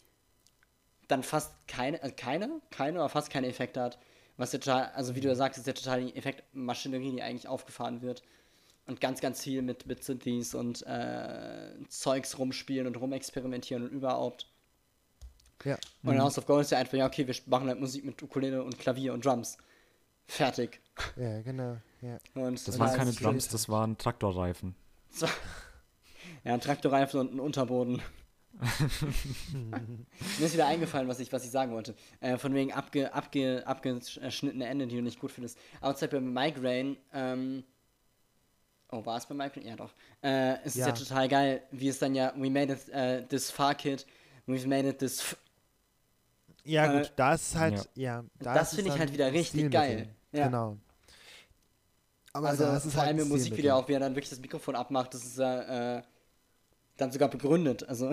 dann 1.10 1.22
fast 1.24 1.54
keine, 1.68 2.02
äh, 2.02 2.12
keine, 2.12 2.62
keine 2.72 3.00
oder 3.00 3.10
fast 3.10 3.30
keine 3.30 3.48
Effekte 3.48 3.82
hat. 3.82 4.00
Was 4.38 4.54
ja 4.54 4.60
total, 4.60 4.92
also 4.96 5.16
wie 5.16 5.20
du 5.22 5.28
ja 5.28 5.36
sagst, 5.36 5.58
ist 5.60 5.68
ja 5.68 5.74
total 5.74 6.06
die 6.06 6.16
Effektmaschinerie, 6.16 7.12
die 7.12 7.24
eigentlich 7.24 7.48
aufgefahren 7.50 8.02
wird. 8.02 8.24
Und 8.88 9.02
ganz, 9.02 9.20
ganz 9.20 9.44
viel 9.44 9.62
mit, 9.62 9.86
mit 9.86 10.04
Synthes 10.04 10.56
und 10.56 10.82
äh, 10.88 11.72
Zeugs 11.90 12.38
rumspielen 12.40 12.88
und 12.88 12.96
rumexperimentieren 12.96 13.84
und 13.84 13.92
überhaupt. 13.92 14.48
ja. 15.66 15.78
Und 16.04 16.14
in 16.14 16.22
House 16.22 16.38
of 16.38 16.46
Gold 16.46 16.62
ist 16.66 16.72
ja 16.72 16.78
einfach, 16.78 16.98
ja, 16.98 17.06
okay, 17.06 17.28
wir 17.28 17.36
machen 17.48 17.68
halt 17.68 17.80
Musik 17.82 18.06
mit 18.06 18.22
Ukulele 18.24 18.64
und 18.64 18.80
Klavier 18.80 19.14
und 19.14 19.26
Drums. 19.26 19.58
Fertig. 20.26 20.80
ja, 21.18 21.42
genau. 21.42 21.78
Ja. 22.02 22.18
Und 22.36 22.66
Das 22.68 22.80
waren 22.80 22.96
keine 22.96 23.12
Drums, 23.14 23.48
das 23.50 23.68
waren 23.70 23.98
Traktorreifen. 23.98 24.76
war- 25.20 25.30
Ja, 26.44 26.54
ein 26.54 26.62
Traktorreifen 26.62 27.20
und 27.20 27.34
ein 27.34 27.40
Unterboden. 27.42 28.02
Mir 30.40 30.46
ist 30.46 30.54
wieder 30.54 30.68
eingefallen, 30.68 31.08
was 31.08 31.20
ich, 31.20 31.32
was 31.32 31.44
ich 31.46 31.52
sagen 31.52 31.72
wollte. 31.74 31.96
Äh, 32.22 32.38
von 32.38 32.54
wegen 32.54 32.72
abge, 32.74 33.14
abge, 33.14 33.64
abgeschnittene 33.66 34.66
Ende, 34.66 34.88
die 34.88 34.96
du 34.96 35.02
nicht 35.02 35.20
gut 35.20 35.32
findest. 35.32 35.58
Aber 35.82 35.96
zum 35.96 36.08
Beispiel 36.10 36.22
bei 36.32 36.46
Migraine, 36.52 36.98
ähm, 37.14 37.64
oh, 38.92 39.06
war 39.06 39.18
es 39.18 39.26
bei 39.26 39.36
Migraine? 39.36 39.68
Ja, 39.70 39.76
doch. 39.76 39.94
Äh, 40.24 40.58
es 40.64 40.76
ist 40.76 40.78
ja 40.78 40.88
Ja. 40.88 40.94
total 40.94 41.28
geil, 41.28 41.64
wie 41.72 41.88
es 41.90 42.00
dann 42.00 42.16
ja, 42.16 42.34
we 42.36 42.50
made 42.50 42.74
it 42.74 42.90
äh, 42.90 43.26
this 43.28 43.52
far, 43.52 43.76
kid, 43.76 44.06
we've 44.48 44.68
made 44.68 44.88
it 44.88 45.00
this 45.00 45.20
f 45.22 45.38
Ja, 46.64 46.86
Äh, 46.94 47.00
gut, 47.00 47.14
das 47.16 47.42
ist 47.50 47.56
halt, 47.56 47.90
ja. 47.96 48.24
da 48.40 48.54
das 48.54 48.70
es 48.70 48.76
finde 48.76 48.92
ich 48.94 49.00
halt 49.00 49.14
wieder 49.14 49.32
richtig 49.32 49.72
geil. 49.72 50.10
Ja. 50.32 50.46
Genau. 50.48 50.78
Aber 52.34 52.50
Also 52.50 52.66
das 52.66 52.86
ist 52.86 52.94
vor 52.94 53.02
halt 53.02 53.10
allem 53.16 53.20
im 53.24 53.30
Musikvideo 53.30 53.76
auch, 53.76 53.88
wie 53.88 53.94
er 53.94 54.00
dann 54.00 54.14
wirklich 54.16 54.30
das 54.30 54.40
Mikrofon 54.40 54.76
abmacht, 54.76 55.14
das 55.14 55.24
ist 55.26 55.38
ja 55.38 55.98
äh, 55.98 56.04
dann 56.98 57.12
sogar 57.12 57.30
begründet. 57.30 57.88
Also 57.88 58.12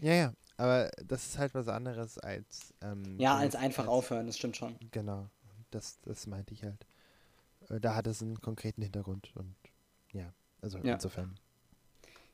Ja, 0.00 0.12
ja. 0.14 0.32
Aber 0.56 0.90
das 1.04 1.26
ist 1.26 1.38
halt 1.38 1.54
was 1.54 1.68
anderes 1.68 2.18
als. 2.18 2.74
Ähm, 2.82 3.18
ja, 3.18 3.36
als 3.36 3.56
einfach 3.56 3.86
aufhören, 3.88 4.26
das 4.26 4.36
stimmt 4.38 4.56
schon. 4.56 4.76
Genau. 4.92 5.28
Das, 5.70 5.98
das 6.02 6.26
meinte 6.26 6.54
ich 6.54 6.62
halt. 6.62 6.86
Äh, 7.70 7.80
Da 7.80 7.94
hat 7.94 8.06
es 8.06 8.22
einen 8.22 8.40
konkreten 8.40 8.82
Hintergrund 8.82 9.32
und 9.36 9.54
ja, 10.14 10.32
also 10.62 10.78
Ja. 10.78 10.94
insofern. 10.94 11.38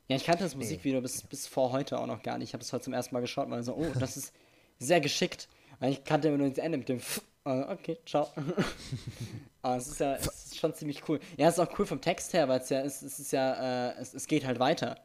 Ja, 0.07 0.15
ich 0.17 0.25
kannte 0.25 0.43
das 0.43 0.55
Nee. 0.55 0.63
Musikvideo 0.63 1.01
bis, 1.01 1.23
bis 1.23 1.47
vor 1.47 1.71
heute 1.71 1.99
auch 1.99 2.07
noch 2.07 2.21
gar 2.23 2.37
nicht. 2.37 2.49
Ich 2.49 2.53
habe 2.53 2.63
es 2.63 2.71
heute 2.73 2.83
zum 2.85 2.93
ersten 2.93 3.13
Mal 3.13 3.21
geschaut 3.21 3.49
war 3.49 3.61
so, 3.63 3.75
oh, 3.75 3.91
das 3.99 4.17
ist 4.17 4.33
sehr 4.79 4.99
geschickt. 5.01 5.47
Weil 5.79 5.91
ich 5.93 6.03
kannte 6.03 6.27
immer 6.27 6.37
nur 6.37 6.49
das 6.49 6.57
Ende 6.57 6.77
mit 6.77 6.89
dem 6.89 6.97
F 6.97 7.21
äh, 7.45 7.49
okay, 7.63 7.97
ciao. 8.05 8.29
Aber 9.63 9.77
es 9.77 9.87
ist 9.87 9.99
ja 9.99 10.15
es 10.15 10.27
ist 10.27 10.57
schon 10.59 10.73
ziemlich 10.75 11.07
cool. 11.09 11.19
Ja, 11.37 11.47
es 11.47 11.57
ist 11.57 11.59
auch 11.59 11.79
cool 11.79 11.85
vom 11.85 11.99
Text 12.01 12.33
her, 12.33 12.47
weil 12.47 12.59
es 12.59 12.69
ja 12.69 12.81
ist, 12.81 13.01
es 13.01 13.19
ist 13.19 13.31
ja, 13.31 13.89
äh, 13.91 13.95
es, 13.99 14.13
es 14.13 14.27
geht 14.27 14.45
halt 14.45 14.59
weiter. 14.59 14.97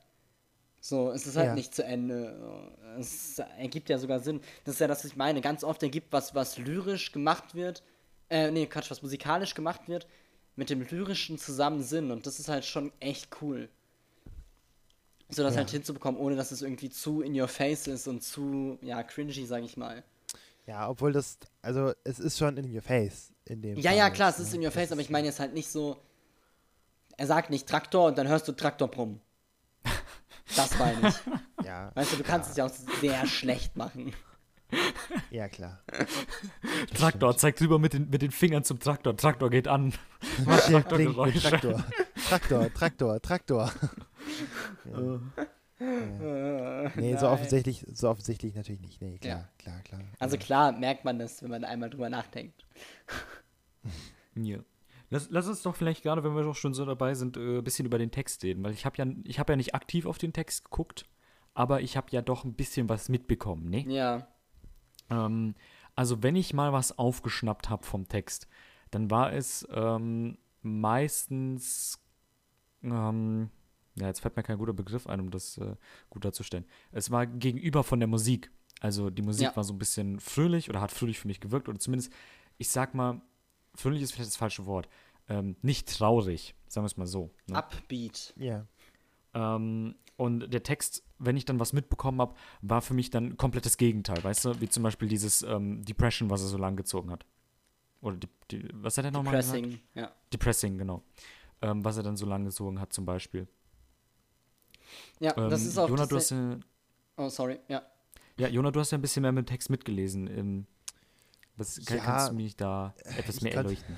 So, 0.80 1.10
es 1.12 1.26
ist 1.26 1.36
halt 1.36 1.48
Ja. 1.48 1.54
nicht 1.54 1.74
zu 1.74 1.82
Ende. 1.84 2.72
Es 2.98 3.38
ergibt 3.58 3.88
ja 3.88 3.98
sogar 3.98 4.20
Sinn. 4.20 4.40
Das 4.64 4.74
ist 4.74 4.80
ja 4.80 4.86
das, 4.86 4.98
was 5.04 5.10
ich 5.12 5.16
meine. 5.16 5.40
Ganz 5.40 5.64
oft 5.64 5.82
ergibt 5.82 6.12
was, 6.12 6.34
was 6.34 6.58
lyrisch 6.58 7.12
gemacht 7.12 7.54
wird, 7.54 7.82
äh, 8.28 8.50
nee, 8.50 8.66
Quatsch, 8.66 8.90
was 8.90 9.02
musikalisch 9.02 9.54
gemacht 9.54 9.88
wird, 9.88 10.06
mit 10.56 10.70
dem 10.70 10.82
lyrischen 10.82 11.38
zusammen 11.38 11.82
Sinn. 11.82 12.10
Und 12.10 12.26
das 12.26 12.38
ist 12.38 12.48
halt 12.48 12.64
schon 12.64 12.92
echt 13.00 13.28
cool. 13.42 13.68
So 15.28 15.42
das 15.42 15.54
Ja. 15.54 15.58
halt 15.58 15.70
hinzubekommen, 15.70 16.20
ohne 16.20 16.36
dass 16.36 16.52
es 16.52 16.62
irgendwie 16.62 16.90
zu 16.90 17.20
in 17.20 17.38
your 17.38 17.48
face 17.48 17.86
ist 17.88 18.06
und 18.06 18.22
zu, 18.22 18.78
ja, 18.82 19.02
cringy, 19.02 19.44
sag 19.46 19.62
ich 19.64 19.76
mal. 19.76 20.02
Ja, 20.66 20.88
obwohl 20.88 21.12
das, 21.12 21.38
also 21.62 21.92
es 22.04 22.18
ist 22.18 22.38
schon 22.38 22.56
in 22.56 22.74
your 22.74 22.82
face 22.82 23.32
in 23.44 23.60
dem 23.62 23.76
Ja, 23.78 23.90
Fall 23.90 23.98
ja, 23.98 24.10
klar, 24.10 24.30
es 24.30 24.38
ne? 24.38 24.44
ist 24.44 24.54
in 24.54 24.60
your 24.60 24.66
Das 24.66 24.74
face, 24.74 24.92
aber 24.92 25.00
ich 25.00 25.10
meine 25.10 25.26
jetzt 25.26 25.38
halt 25.40 25.52
nicht 25.54 25.68
so. 25.68 25.96
Er 27.16 27.26
sagt 27.26 27.50
nicht 27.50 27.68
Traktor 27.68 28.06
und 28.08 28.18
dann 28.18 28.28
hörst 28.28 28.46
du 28.48 28.52
Traktor 28.52 28.88
brummen. 28.88 29.20
Das 30.54 30.78
meine 30.78 31.08
ich. 31.08 31.64
Ja, 31.66 31.90
Weißt 31.96 32.12
du, 32.12 32.16
du 32.18 32.22
kannst 32.22 32.50
es 32.50 32.56
ja 32.56 32.66
auch 32.66 32.72
sehr 33.00 33.26
schlecht 33.26 33.76
machen. 33.76 34.14
Ja, 35.30 35.48
klar. 35.48 35.82
Traktor, 36.94 37.36
zeigt 37.36 37.60
rüber 37.60 37.78
mit 37.78 37.92
den, 37.92 38.08
mit 38.10 38.22
den 38.22 38.30
Fingern 38.30 38.64
zum 38.64 38.78
Traktor. 38.80 39.16
Traktor 39.16 39.50
geht 39.50 39.68
an. 39.68 39.92
Mach 40.46 40.66
hier 40.66 40.80
Blink 40.80 41.16
mit 41.16 41.42
Traktorgeräusche. 41.42 41.50
Traktor. 41.50 41.84
Traktor, 42.28 42.74
Traktor, 42.74 43.22
Traktor. 43.22 43.72
ja. 44.92 45.14
Äh, 45.78 46.90
Nee, 46.96 47.16
so 47.18 47.28
offensichtlich, 47.28 47.84
so 47.92 48.08
offensichtlich 48.08 48.54
natürlich 48.54 48.80
nicht. 48.80 49.02
Nee, 49.02 49.18
klar, 49.18 49.40
Ja. 49.40 49.48
klar, 49.58 49.80
klar. 49.82 50.00
Also 50.18 50.38
klar 50.38 50.72
merkt 50.72 51.04
man 51.04 51.18
das, 51.18 51.42
wenn 51.42 51.50
man 51.50 51.64
einmal 51.64 51.90
drüber 51.90 52.08
nachdenkt. 52.08 52.64
Ja. 54.34 54.58
Lass, 55.10 55.28
lass 55.30 55.46
uns 55.46 55.62
doch 55.62 55.76
vielleicht 55.76 56.02
gerade, 56.02 56.24
wenn 56.24 56.34
wir 56.34 56.42
doch 56.42 56.56
schon 56.56 56.74
so 56.74 56.84
dabei 56.84 57.14
sind, 57.14 57.36
äh, 57.36 57.58
ein 57.58 57.64
bisschen 57.64 57.86
über 57.86 57.98
den 57.98 58.10
Text 58.10 58.42
reden, 58.42 58.64
weil 58.64 58.72
ich 58.72 58.84
habe 58.86 58.96
ja, 58.98 59.06
ich 59.24 59.38
hab 59.38 59.48
ja 59.50 59.56
nicht 59.56 59.74
aktiv 59.74 60.06
auf 60.06 60.18
den 60.18 60.32
Text 60.32 60.64
geguckt, 60.64 61.06
aber 61.54 61.80
ich 61.82 61.96
habe 61.96 62.08
ja 62.10 62.22
doch 62.22 62.44
ein 62.44 62.54
bisschen 62.54 62.88
was 62.88 63.08
mitbekommen, 63.08 63.68
ne? 63.68 63.84
Ja. 63.86 64.26
Ähm, 65.10 65.54
also 65.94 66.22
wenn 66.22 66.36
ich 66.36 66.52
mal 66.52 66.72
was 66.72 66.98
aufgeschnappt 66.98 67.70
habe 67.70 67.84
vom 67.84 68.06
Text, 68.08 68.46
dann 68.90 69.10
war 69.10 69.32
es 69.32 69.66
ähm, 69.72 70.38
meistens, 70.62 71.98
ähm, 72.82 73.50
ja, 73.96 74.06
jetzt 74.08 74.20
fällt 74.20 74.36
mir 74.36 74.42
kein 74.42 74.58
guter 74.58 74.72
Begriff 74.74 75.06
ein, 75.06 75.20
um 75.20 75.30
das 75.30 75.58
äh, 75.58 75.74
gut 76.10 76.24
darzustellen. 76.24 76.66
Es 76.92 77.10
war 77.10 77.26
gegenüber 77.26 77.82
von 77.82 77.98
der 77.98 78.08
Musik. 78.08 78.50
Also 78.80 79.08
die 79.08 79.22
Musik 79.22 79.46
Ja. 79.46 79.56
war 79.56 79.64
so 79.64 79.72
ein 79.72 79.78
bisschen 79.78 80.20
fröhlich 80.20 80.68
oder 80.68 80.80
hat 80.82 80.92
fröhlich 80.92 81.18
für 81.18 81.28
mich 81.28 81.40
gewirkt 81.40 81.68
oder 81.68 81.78
zumindest, 81.78 82.12
ich 82.58 82.68
sag 82.68 82.94
mal, 82.94 83.22
fröhlich 83.74 84.02
ist 84.02 84.12
vielleicht 84.12 84.28
das 84.28 84.36
falsche 84.36 84.66
Wort. 84.66 84.88
Ähm, 85.28 85.56
nicht 85.62 85.88
traurig, 85.96 86.54
sagen 86.68 86.84
wir 86.84 86.88
es 86.88 86.96
mal 86.98 87.06
so. 87.06 87.30
Ne? 87.46 87.56
Upbeat. 87.56 88.34
Ja. 88.36 88.66
Ähm, 89.34 89.96
und 90.16 90.52
der 90.52 90.62
Text, 90.62 91.02
wenn 91.18 91.36
ich 91.36 91.44
dann 91.44 91.58
was 91.60 91.72
mitbekommen 91.72 92.20
habe, 92.20 92.34
war 92.62 92.82
für 92.82 92.94
mich 92.94 93.10
dann 93.10 93.36
komplettes 93.36 93.76
Gegenteil, 93.76 94.22
weißt 94.22 94.44
du? 94.44 94.60
Wie 94.60 94.68
zum 94.68 94.82
Beispiel 94.82 95.08
dieses 95.08 95.42
ähm, 95.42 95.82
Depression, 95.84 96.28
was 96.30 96.42
er 96.42 96.48
so 96.48 96.58
lang 96.58 96.76
gezogen 96.76 97.10
hat. 97.10 97.24
Oder 98.02 98.16
die, 98.16 98.28
die, 98.50 98.68
was 98.74 98.98
hat 98.98 99.04
er 99.06 99.10
nochmal 99.10 99.36
gesagt? 99.36 99.60
Pressing. 99.62 99.80
Ja. 99.94 100.12
Depressing, 100.32 100.78
genau. 100.78 101.02
Ähm, 101.62 101.84
was 101.84 101.96
er 101.96 102.02
dann 102.02 102.16
so 102.16 102.26
lang 102.26 102.44
gezogen 102.44 102.78
hat, 102.80 102.92
zum 102.92 103.04
Beispiel. 103.06 103.48
Ja, 105.18 105.36
Ähm, 105.36 105.48
das 105.50 105.64
ist 105.64 105.78
auch. 105.78 105.88
Jonah, 105.88 106.06
du 106.06 106.16
hast 106.16 106.30
ja, 106.30 106.58
oh, 107.16 107.28
sorry. 107.28 107.58
Ja. 107.68 107.82
ja, 108.38 108.48
Jonah, 108.48 108.70
du 108.70 108.80
hast 108.80 108.90
ja 108.92 108.98
ein 108.98 109.02
bisschen 109.02 109.22
mehr 109.22 109.32
mit 109.32 109.46
dem 109.46 109.48
Text 109.48 109.70
mitgelesen. 109.70 110.66
Was, 111.56 111.82
kann, 111.86 111.96
Ja, 111.96 112.04
kannst 112.04 112.30
du 112.30 112.34
mich 112.34 112.54
da 112.56 112.94
etwas 113.16 113.36
ich 113.36 113.42
mehr 113.42 113.52
kannte- 113.52 113.70
erleuchten? 113.70 113.96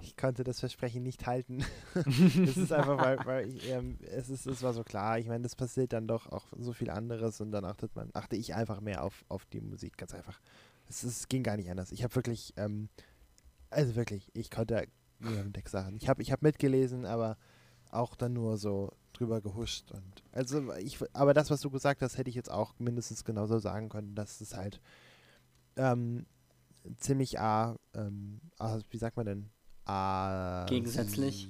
Ich 0.00 0.16
konnte 0.16 0.44
das 0.44 0.60
Versprechen 0.60 1.02
nicht 1.02 1.26
halten. 1.26 1.64
Es 2.44 2.56
ist 2.56 2.72
einfach, 2.72 2.98
weil, 2.98 3.18
weil 3.24 3.48
ich, 3.48 3.68
ähm, 3.70 3.98
es, 4.00 4.28
ist, 4.28 4.46
es 4.46 4.62
war 4.62 4.72
so 4.72 4.84
klar. 4.84 5.18
Ich 5.18 5.26
meine, 5.26 5.42
das 5.42 5.56
passiert 5.56 5.92
dann 5.92 6.06
doch 6.06 6.30
auch 6.30 6.46
so 6.56 6.72
viel 6.72 6.90
anderes 6.90 7.40
und 7.40 7.50
dann 7.52 7.64
achtet 7.64 7.94
man, 7.96 8.10
achte 8.14 8.36
ich 8.36 8.54
einfach 8.54 8.80
mehr 8.80 9.02
auf, 9.02 9.24
auf 9.28 9.46
die 9.46 9.60
Musik, 9.60 9.96
ganz 9.96 10.14
einfach. 10.14 10.40
Es, 10.88 11.02
es 11.02 11.28
ging 11.28 11.42
gar 11.42 11.56
nicht 11.56 11.70
anders. 11.70 11.92
Ich 11.92 12.04
habe 12.04 12.14
wirklich, 12.14 12.52
ähm, 12.56 12.88
also 13.70 13.94
wirklich, 13.96 14.30
ich 14.34 14.50
konnte 14.50 14.86
nur 15.20 15.32
dem 15.32 15.52
Text 15.52 15.72
sagen. 15.72 15.96
Ich 15.96 16.08
habe 16.08 16.22
ich 16.22 16.32
hab 16.32 16.42
mitgelesen, 16.42 17.06
aber 17.06 17.36
auch 17.90 18.16
dann 18.16 18.32
nur 18.32 18.58
so 18.58 18.92
drüber 19.12 19.40
gehuscht. 19.40 19.92
Und 19.92 20.22
also 20.32 20.72
ich, 20.74 20.98
aber 21.12 21.34
das, 21.34 21.50
was 21.50 21.60
du 21.60 21.70
gesagt 21.70 22.02
hast, 22.02 22.18
hätte 22.18 22.28
ich 22.28 22.36
jetzt 22.36 22.50
auch 22.50 22.74
mindestens 22.78 23.24
genauso 23.24 23.58
sagen 23.58 23.88
können, 23.88 24.14
dass 24.14 24.40
es 24.40 24.54
halt 24.54 24.80
ähm, 25.76 26.26
ziemlich 26.98 27.40
A, 27.40 27.76
ähm, 27.94 28.40
A, 28.58 28.78
wie 28.90 28.98
sagt 28.98 29.16
man 29.16 29.26
denn? 29.26 29.50
A, 29.86 30.66
Gegensätzlich? 30.68 31.48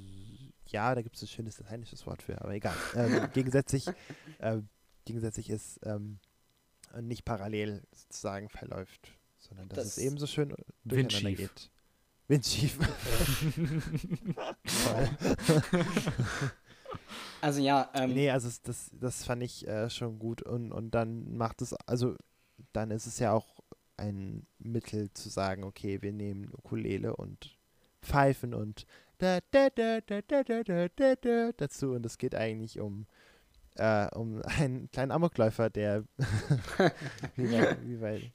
Ja, 0.68 0.94
da 0.94 1.02
gibt 1.02 1.16
es 1.16 1.22
ein 1.22 1.28
schönes 1.28 1.58
lateinisches 1.58 2.06
Wort 2.06 2.22
für, 2.22 2.40
aber 2.40 2.52
egal. 2.54 2.74
Ähm, 2.96 3.28
gegensätzlich, 3.32 3.86
ähm, 4.40 4.68
gegensätzlich 5.04 5.50
ist 5.50 5.78
ähm, 5.84 6.18
nicht 7.00 7.24
parallel 7.24 7.82
sozusagen 7.94 8.48
verläuft, 8.48 9.12
sondern 9.38 9.68
dass 9.68 9.78
Das- 9.78 9.86
es 9.86 9.98
ebenso 9.98 10.26
schön 10.26 10.48
durcheinander 10.84 11.28
Windschief. 11.28 11.38
geht. 11.38 11.70
Windschief. 12.28 12.78
Also 17.40 17.60
ja, 17.60 17.90
ähm, 17.94 18.14
Nee, 18.14 18.30
also 18.30 18.48
das, 18.62 18.90
das 18.92 19.24
fand 19.24 19.42
ich 19.42 19.66
äh, 19.68 19.90
schon 19.90 20.18
gut 20.18 20.40
und, 20.42 20.72
und 20.72 20.92
dann 20.92 21.36
macht 21.36 21.60
es, 21.60 21.74
also 21.86 22.16
dann 22.72 22.90
ist 22.90 23.06
es 23.06 23.18
ja 23.18 23.32
auch 23.32 23.60
ein 23.98 24.46
Mittel 24.58 25.12
zu 25.12 25.28
sagen, 25.28 25.62
okay, 25.64 26.00
wir 26.00 26.12
nehmen 26.12 26.48
Ukulele 26.54 27.14
und 27.14 27.53
Pfeifen 28.04 28.54
und 28.54 28.86
da, 29.18 29.38
da, 29.50 29.68
da, 29.70 30.00
dazu. 31.56 31.92
Und 31.92 32.06
es 32.06 32.18
geht 32.18 32.34
eigentlich 32.34 32.80
um, 32.80 33.06
äh, 33.76 34.08
um 34.14 34.42
einen 34.58 34.90
kleinen 34.90 35.12
Amokläufer, 35.12 35.70
der 35.70 36.04
wie 37.36 37.46
bei, 37.46 37.76
wie 37.84 37.96
bei 37.96 38.32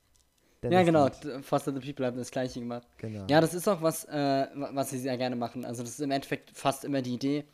ja, 0.62 0.84
genau. 0.84 1.06
Lied. 1.06 1.46
Foster 1.46 1.74
the 1.74 1.80
People 1.80 2.06
haben 2.06 2.18
das 2.18 2.32
Gleiche 2.32 2.60
gemacht. 2.60 2.86
Genau. 2.98 3.26
Ja, 3.30 3.40
das 3.40 3.54
ist 3.54 3.68
auch 3.70 3.82
was, 3.82 4.04
äh, 4.06 4.48
was 4.54 4.90
sie 4.90 5.00
sehr 5.00 5.18
gerne 5.18 5.38
machen. 5.38 5.64
Also, 5.64 5.84
das 5.84 5.92
ist 5.92 6.02
im 6.02 6.12
Endeffekt 6.12 6.52
fast 6.52 6.84
immer 6.84 7.02
die 7.02 7.14
Idee. 7.14 7.46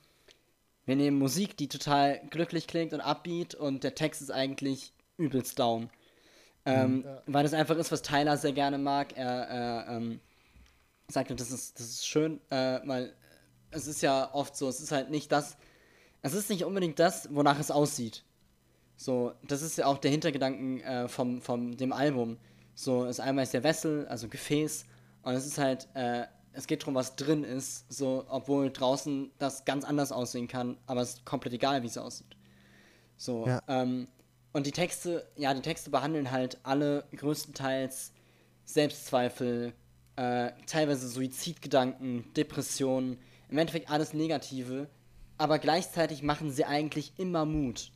Wir 0.85 0.95
nehmen 0.95 1.17
Musik, 1.17 1.57
die 1.57 1.67
total 1.67 2.19
glücklich 2.29 2.67
klingt 2.67 2.93
und 2.93 3.01
upbeat 3.01 3.55
und 3.55 3.83
der 3.83 3.95
Text 3.95 4.21
ist 4.21 4.31
eigentlich 4.31 4.91
übelst 5.17 5.59
down. 5.59 5.89
Ähm, 6.65 7.03
ja. 7.05 7.21
Weil 7.27 7.43
das 7.43 7.53
einfach 7.53 7.77
ist, 7.77 7.91
was 7.91 8.01
Tyler 8.01 8.37
sehr 8.37 8.53
gerne 8.53 8.77
mag. 8.77 9.15
Er, 9.15 9.87
äh, 9.87 9.95
ähm, 9.95 10.19
sagte, 11.09 11.35
das 11.35 11.51
ist, 11.51 11.79
das 11.79 11.87
ist 11.87 12.07
schön, 12.07 12.39
äh, 12.49 12.79
weil 12.85 13.13
es 13.71 13.87
ist 13.87 14.01
ja 14.01 14.33
oft 14.33 14.55
so, 14.55 14.67
es 14.69 14.79
ist 14.79 14.91
halt 14.91 15.09
nicht 15.09 15.31
das, 15.31 15.57
es 16.21 16.33
ist 16.33 16.49
nicht 16.49 16.65
unbedingt 16.65 16.99
das, 16.99 17.33
wonach 17.33 17.59
es 17.59 17.71
aussieht. 17.71 18.23
So, 18.97 19.33
das 19.43 19.61
ist 19.61 19.77
ja 19.77 19.85
auch 19.87 19.97
der 19.97 20.11
Hintergedanken 20.11 20.81
äh, 20.81 21.07
vom, 21.07 21.41
vom 21.41 21.75
dem 21.77 21.91
Album. 21.91 22.37
So, 22.73 23.05
das 23.05 23.19
einmal 23.19 23.43
ist 23.43 23.53
der 23.53 23.63
Wessel, 23.63 24.07
also 24.07 24.27
Gefäß, 24.27 24.85
und 25.23 25.33
es 25.33 25.45
ist 25.45 25.57
halt, 25.57 25.87
äh, 25.95 26.25
es 26.53 26.67
geht 26.67 26.81
darum, 26.81 26.95
was 26.95 27.15
drin 27.15 27.43
ist, 27.43 27.91
so, 27.91 28.25
obwohl 28.29 28.71
draußen 28.71 29.31
das 29.39 29.65
ganz 29.65 29.83
anders 29.83 30.11
aussehen 30.11 30.47
kann, 30.47 30.77
aber 30.87 31.01
es 31.01 31.15
ist 31.15 31.25
komplett 31.25 31.53
egal, 31.53 31.83
wie 31.83 31.87
es 31.87 31.97
aussieht. 31.97 32.37
So, 33.17 33.45
Ja. 33.47 33.61
ähm, 33.67 34.07
und 34.53 34.65
die 34.67 34.71
Texte, 34.71 35.27
ja, 35.35 35.53
die 35.53 35.61
Texte 35.61 35.89
behandeln 35.89 36.31
halt 36.31 36.59
alle 36.63 37.03
größtenteils 37.15 38.13
Selbstzweifel, 38.63 39.73
äh, 40.15 40.51
teilweise 40.65 41.07
Suizidgedanken, 41.07 42.31
Depressionen, 42.33 43.17
im 43.49 43.57
Endeffekt 43.57 43.89
alles 43.91 44.13
Negative, 44.13 44.87
aber 45.37 45.59
gleichzeitig 45.59 46.23
machen 46.23 46.51
sie 46.51 46.65
eigentlich 46.65 47.13
immer 47.17 47.45
Mut. 47.45 47.91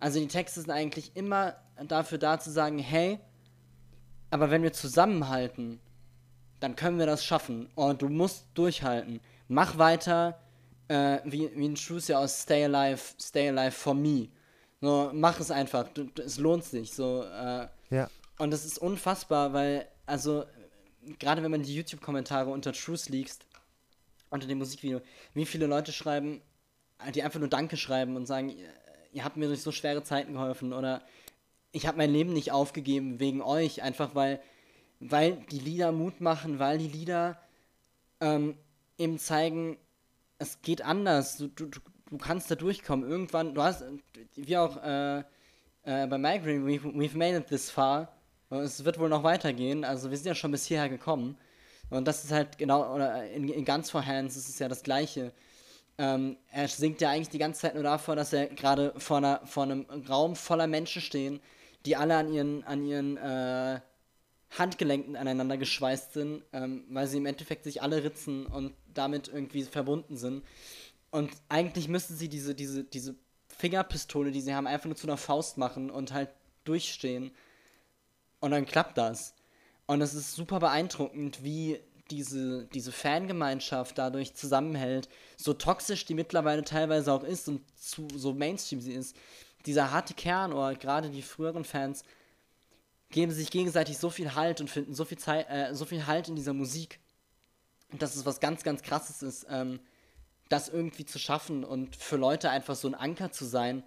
Also 0.00 0.18
die 0.18 0.28
Texte 0.28 0.60
sind 0.60 0.70
eigentlich 0.70 1.12
immer 1.14 1.56
dafür 1.86 2.18
da 2.18 2.40
zu 2.40 2.50
sagen, 2.50 2.78
hey, 2.78 3.18
aber 4.30 4.50
wenn 4.50 4.62
wir 4.62 4.72
zusammenhalten, 4.72 5.78
dann 6.60 6.74
können 6.76 6.98
wir 6.98 7.06
das 7.06 7.24
schaffen. 7.24 7.68
Und 7.74 8.02
du 8.02 8.08
musst 8.08 8.46
durchhalten. 8.54 9.20
Mach 9.48 9.78
weiter, 9.78 10.38
äh, 10.88 11.18
wie, 11.24 11.50
wie 11.54 11.68
ein 11.68 11.74
Truth 11.74 12.08
ja 12.08 12.18
aus 12.18 12.42
Stay 12.42 12.64
Alive, 12.64 13.02
Stay 13.20 13.48
Alive 13.48 13.72
for 13.72 13.94
Me. 13.94 14.28
So, 14.80 15.10
mach 15.12 15.38
es 15.38 15.50
einfach. 15.50 15.88
Du, 15.88 16.04
du, 16.04 16.22
es 16.22 16.38
lohnt 16.38 16.64
sich. 16.64 16.92
So, 16.92 17.24
äh, 17.24 17.66
Ja. 17.90 18.08
und 18.38 18.50
das 18.52 18.64
ist 18.64 18.78
unfassbar, 18.78 19.52
weil, 19.52 19.86
also, 20.06 20.44
gerade 21.18 21.42
wenn 21.42 21.50
man 21.50 21.62
die 21.62 21.74
YouTube-Kommentare 21.74 22.50
unter 22.50 22.72
Truth 22.72 23.08
liest, 23.08 23.46
unter 24.30 24.46
dem 24.46 24.58
Musikvideo, 24.58 25.00
wie 25.34 25.46
viele 25.46 25.66
Leute 25.66 25.92
schreiben, 25.92 26.40
die 27.14 27.22
einfach 27.22 27.40
nur 27.40 27.48
Danke 27.48 27.76
schreiben 27.76 28.16
und 28.16 28.26
sagen, 28.26 28.54
ihr, 29.12 29.24
habt 29.24 29.36
mir 29.36 29.48
durch 29.48 29.62
so 29.62 29.72
schwere 29.72 30.02
Zeiten 30.02 30.34
geholfen 30.34 30.72
oder 30.72 31.02
ich 31.72 31.86
habe 31.86 31.98
mein 31.98 32.10
Leben 32.10 32.32
nicht 32.32 32.52
aufgegeben 32.52 33.18
wegen 33.18 33.42
euch, 33.42 33.82
einfach 33.82 34.14
weil, 34.14 34.40
weil 35.00 35.36
die 35.50 35.58
Lieder 35.58 35.92
Mut 35.92 36.20
machen, 36.20 36.58
weil 36.58 36.78
die 36.78 36.88
Lieder 36.88 37.38
ähm, 38.20 38.56
eben 38.98 39.18
zeigen, 39.18 39.76
es 40.38 40.62
geht 40.62 40.82
anders, 40.82 41.38
du, 41.38 41.48
du, 41.48 41.66
du, 41.66 41.80
du 42.10 42.18
kannst 42.18 42.50
da 42.50 42.54
durchkommen. 42.54 43.08
Irgendwann, 43.08 43.54
du 43.54 43.62
hast, 43.62 43.84
wie 44.34 44.56
auch 44.56 44.76
äh, 44.82 45.20
äh, 45.84 46.06
bei 46.06 46.18
Migraine, 46.18 46.64
we've, 46.66 46.84
we've 46.94 47.16
made 47.16 47.36
it 47.36 47.46
this 47.48 47.70
far. 47.70 48.12
Es 48.60 48.84
wird 48.84 48.98
wohl 48.98 49.08
noch 49.08 49.22
weitergehen. 49.22 49.84
Also 49.84 50.10
wir 50.10 50.16
sind 50.16 50.26
ja 50.26 50.34
schon 50.34 50.50
bis 50.50 50.66
hierher 50.66 50.88
gekommen. 50.88 51.36
Und 51.90 52.06
das 52.06 52.24
ist 52.24 52.32
halt 52.32 52.58
genau, 52.58 52.94
oder 52.94 53.30
in, 53.30 53.48
in 53.48 53.64
Guns 53.64 53.90
for 53.90 54.04
Hands 54.04 54.34
ist 54.34 54.48
es 54.48 54.58
ja 54.58 54.68
das 54.68 54.82
Gleiche. 54.82 55.32
Ähm, 55.98 56.36
er 56.50 56.68
singt 56.68 57.00
ja 57.00 57.10
eigentlich 57.10 57.28
die 57.28 57.38
ganze 57.38 57.62
Zeit 57.62 57.74
nur 57.74 57.82
davor, 57.82 58.16
dass 58.16 58.32
er 58.32 58.46
gerade 58.46 58.94
vor, 58.96 59.40
vor 59.44 59.62
einem 59.64 59.86
Raum 60.08 60.36
voller 60.36 60.66
Menschen 60.66 61.02
stehen, 61.02 61.40
die 61.84 61.96
alle 61.96 62.16
an 62.16 62.32
ihren, 62.32 62.64
an 62.64 62.84
ihren 62.84 63.16
äh, 63.18 63.80
Handgelenken 64.58 65.16
aneinander 65.16 65.56
geschweißt 65.56 66.12
sind, 66.12 66.44
ähm, 66.52 66.84
weil 66.90 67.06
sie 67.06 67.18
im 67.18 67.26
Endeffekt 67.26 67.64
sich 67.64 67.82
alle 67.82 68.04
ritzen 68.04 68.46
und 68.46 68.74
damit 68.92 69.28
irgendwie 69.28 69.62
verbunden 69.64 70.16
sind. 70.16 70.44
Und 71.10 71.30
eigentlich 71.48 71.88
müssten 71.88 72.16
sie 72.16 72.28
diese, 72.28 72.54
diese, 72.54 72.84
diese 72.84 73.14
Fingerpistole, 73.48 74.30
die 74.30 74.40
sie 74.40 74.54
haben, 74.54 74.66
einfach 74.66 74.86
nur 74.86 74.96
zu 74.96 75.06
einer 75.06 75.18
Faust 75.18 75.58
machen 75.58 75.90
und 75.90 76.12
halt 76.12 76.30
durchstehen. 76.64 77.32
Und 78.42 78.50
dann 78.50 78.66
klappt 78.66 78.98
das. 78.98 79.34
Und 79.86 80.00
es 80.00 80.14
ist 80.14 80.34
super 80.34 80.58
beeindruckend, 80.58 81.44
wie 81.44 81.78
diese, 82.10 82.66
diese 82.74 82.90
Fangemeinschaft 82.90 83.96
dadurch 83.96 84.34
zusammenhält. 84.34 85.08
So 85.36 85.54
toxisch 85.54 86.04
die 86.06 86.14
mittlerweile 86.14 86.64
teilweise 86.64 87.12
auch 87.12 87.22
ist 87.22 87.46
und 87.46 87.62
zu, 87.78 88.08
so 88.16 88.34
Mainstream 88.34 88.80
sie 88.80 88.94
ist. 88.94 89.16
Dieser 89.64 89.92
harte 89.92 90.14
Kern 90.14 90.52
oder 90.52 90.74
gerade 90.74 91.08
die 91.08 91.22
früheren 91.22 91.64
Fans 91.64 92.02
geben 93.10 93.30
sich 93.30 93.48
gegenseitig 93.48 93.96
so 93.96 94.10
viel 94.10 94.34
Halt 94.34 94.60
und 94.60 94.68
finden 94.68 94.92
so 94.92 95.04
viel, 95.04 95.18
Zeit, 95.18 95.48
äh, 95.48 95.72
so 95.72 95.84
viel 95.84 96.08
Halt 96.08 96.28
in 96.28 96.34
dieser 96.34 96.52
Musik. 96.52 96.98
Dass 97.92 98.16
es 98.16 98.26
was 98.26 98.40
ganz, 98.40 98.64
ganz 98.64 98.82
krasses 98.82 99.22
ist, 99.22 99.46
ähm, 99.48 99.78
das 100.48 100.68
irgendwie 100.68 101.04
zu 101.04 101.20
schaffen 101.20 101.62
und 101.62 101.94
für 101.94 102.16
Leute 102.16 102.50
einfach 102.50 102.74
so 102.74 102.88
ein 102.88 102.96
Anker 102.96 103.30
zu 103.30 103.44
sein. 103.44 103.84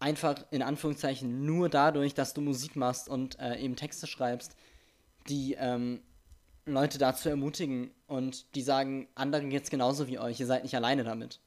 Einfach 0.00 0.44
in 0.50 0.62
Anführungszeichen 0.62 1.44
nur 1.44 1.68
dadurch, 1.68 2.14
dass 2.14 2.34
du 2.34 2.40
Musik 2.40 2.74
machst 2.74 3.08
und 3.08 3.38
äh, 3.38 3.58
eben 3.58 3.76
Texte 3.76 4.06
schreibst, 4.06 4.56
die 5.28 5.54
ähm, 5.58 6.02
Leute 6.66 6.98
dazu 6.98 7.28
ermutigen 7.28 7.90
und 8.06 8.54
die 8.54 8.62
sagen, 8.62 9.08
anderen 9.14 9.50
geht's 9.50 9.70
genauso 9.70 10.08
wie 10.08 10.18
euch, 10.18 10.40
ihr 10.40 10.46
seid 10.46 10.62
nicht 10.62 10.74
alleine 10.74 11.04
damit. 11.04 11.40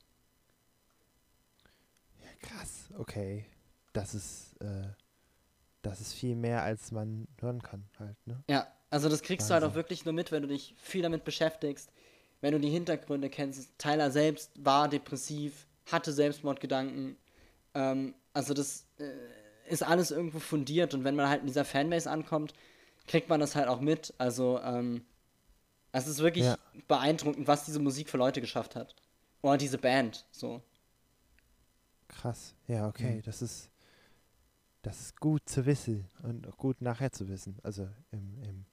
Krass, 2.41 2.89
okay. 2.97 3.45
Das 3.93 4.13
ist, 4.13 4.55
äh, 4.61 4.87
das 5.81 6.01
ist 6.01 6.13
viel 6.13 6.35
mehr, 6.35 6.63
als 6.63 6.91
man 6.91 7.27
hören 7.39 7.61
kann, 7.61 7.85
halt, 7.99 8.17
ne? 8.25 8.43
Ja, 8.49 8.67
also 8.89 9.09
das 9.09 9.21
kriegst 9.21 9.49
du 9.49 9.53
halt 9.53 9.63
auch 9.63 9.67
Wahnsinn. 9.67 9.79
wirklich 9.79 10.05
nur 10.05 10.13
mit, 10.13 10.31
wenn 10.31 10.41
du 10.43 10.47
dich 10.47 10.75
viel 10.77 11.01
damit 11.01 11.23
beschäftigst, 11.23 11.91
wenn 12.41 12.51
du 12.53 12.59
die 12.59 12.69
Hintergründe 12.69 13.29
kennst. 13.29 13.77
Tyler 13.79 14.11
selbst 14.11 14.51
war 14.63 14.87
depressiv, 14.89 15.67
hatte 15.91 16.11
Selbstmordgedanken. 16.11 17.17
Ähm, 17.75 18.13
also 18.33 18.53
das 18.53 18.85
äh, 18.99 19.11
ist 19.69 19.83
alles 19.83 20.11
irgendwo 20.11 20.39
fundiert 20.39 20.93
und 20.93 21.03
wenn 21.03 21.15
man 21.15 21.29
halt 21.29 21.41
in 21.41 21.47
dieser 21.47 21.65
Fanbase 21.65 22.09
ankommt, 22.09 22.53
kriegt 23.07 23.29
man 23.29 23.39
das 23.39 23.55
halt 23.55 23.67
auch 23.67 23.79
mit. 23.81 24.13
Also 24.17 24.59
ähm, 24.61 25.03
es 25.91 26.07
ist 26.07 26.19
wirklich 26.19 26.45
Ja. 26.45 26.57
beeindruckend, 26.87 27.47
was 27.47 27.65
diese 27.65 27.79
Musik 27.79 28.09
für 28.09 28.17
Leute 28.17 28.41
geschafft 28.41 28.75
hat. 28.75 28.95
Oder 29.41 29.57
diese 29.57 29.77
Band, 29.77 30.25
so. 30.31 30.61
Krass. 32.07 32.55
Ja, 32.67 32.87
okay. 32.87 33.15
Mhm. 33.17 33.21
Das 33.23 33.41
ist 33.41 33.69
das 34.81 34.99
ist 34.99 35.19
gut 35.21 35.47
zu 35.47 35.65
wissen 35.65 36.09
und 36.23 36.45
auch 36.47 36.57
gut 36.57 36.81
nachher 36.81 37.09
zu 37.11 37.29
wissen. 37.29 37.57
Also 37.63 37.87
im, 38.11 38.37
im, 38.43 38.65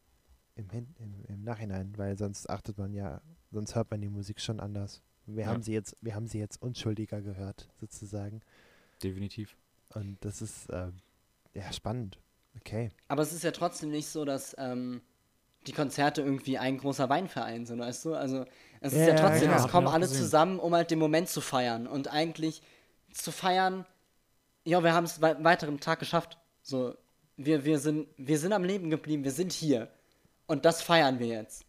im, 0.56 0.68
Hin- 0.70 0.94
im, 0.98 1.24
im 1.28 1.44
Nachhinein, 1.44 1.92
weil 1.96 2.18
sonst 2.18 2.50
achtet 2.50 2.78
man 2.78 2.92
ja, 2.92 3.20
sonst 3.52 3.76
hört 3.76 3.90
man 3.92 4.00
die 4.00 4.08
Musik 4.08 4.40
schon 4.40 4.58
anders. 4.58 5.02
Wir 5.26 5.44
Ja. 5.44 5.50
haben 5.50 5.62
sie 5.62 5.72
jetzt, 5.72 5.96
wir 6.00 6.16
haben 6.16 6.26
sie 6.26 6.40
jetzt 6.40 6.60
unschuldiger 6.60 7.22
gehört, 7.22 7.68
sozusagen. 7.80 8.40
Definitiv. 9.02 9.56
Und 9.94 10.18
das 10.20 10.42
ist 10.42 10.68
ähm, 10.72 10.94
ja 11.54 11.72
spannend. 11.72 12.18
Okay. 12.56 12.90
Aber 13.08 13.22
es 13.22 13.32
ist 13.32 13.44
ja 13.44 13.50
trotzdem 13.52 13.90
nicht 13.90 14.08
so, 14.08 14.24
dass 14.24 14.54
ähm, 14.58 15.00
die 15.66 15.72
Konzerte 15.72 16.22
irgendwie 16.22 16.58
ein 16.58 16.78
großer 16.78 17.08
Weinverein 17.08 17.66
sind, 17.66 17.80
weißt 17.80 18.04
du? 18.06 18.14
Also 18.14 18.44
es 18.80 18.92
ist 18.92 19.00
Ja, 19.00 19.08
ja 19.08 19.14
ja, 19.14 19.28
trotzdem, 19.28 19.48
klar, 19.50 19.64
es 19.64 19.70
kommen 19.70 19.88
alle 19.88 20.06
gesehen. 20.06 20.22
zusammen, 20.22 20.58
um 20.58 20.74
halt 20.74 20.90
den 20.90 20.98
Moment 20.98 21.28
zu 21.28 21.40
feiern. 21.40 21.86
Und 21.86 22.08
eigentlich 22.08 22.62
zu 23.12 23.30
feiern, 23.32 23.86
ja, 24.64 24.82
wir 24.82 24.94
haben 24.94 25.04
es 25.04 25.20
wei 25.20 25.36
weiteren 25.42 25.80
Tag 25.80 25.98
geschafft. 25.98 26.38
So, 26.62 26.94
wir, 27.36 27.64
wir, 27.64 27.78
sind, 27.78 28.08
wir 28.16 28.38
sind 28.38 28.52
am 28.52 28.64
Leben 28.64 28.90
geblieben, 28.90 29.24
wir 29.24 29.32
sind 29.32 29.52
hier. 29.52 29.88
Und 30.46 30.64
das 30.64 30.82
feiern 30.82 31.18
wir 31.18 31.26
jetzt. 31.28 31.64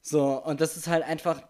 So, 0.00 0.42
und 0.42 0.60
das 0.60 0.76
ist 0.76 0.86
halt 0.86 1.02
einfach, 1.04 1.42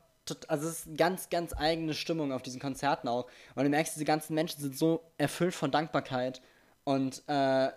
also 0.49 0.69
es 0.69 0.81
ist 0.81 0.87
eine 0.89 0.97
ganz, 0.97 1.29
ganz 1.31 1.53
eigene 1.57 1.95
Stimmung 1.95 2.33
auf 2.33 2.43
diesen 2.43 2.61
Konzerten 2.61 3.09
auch. 3.09 3.27
Und 3.55 3.65
du 3.65 3.71
merkst, 3.71 3.95
diese 3.95 4.05
ganzen 4.05 4.35
Menschen 4.35 4.61
sind 4.61 4.77
so 4.77 5.03
erfüllt 5.19 5.55
von 5.55 5.71
Dankbarkeit 5.71 6.41
und 6.85 7.23
äh, 7.29 7.67
äh, 7.67 7.73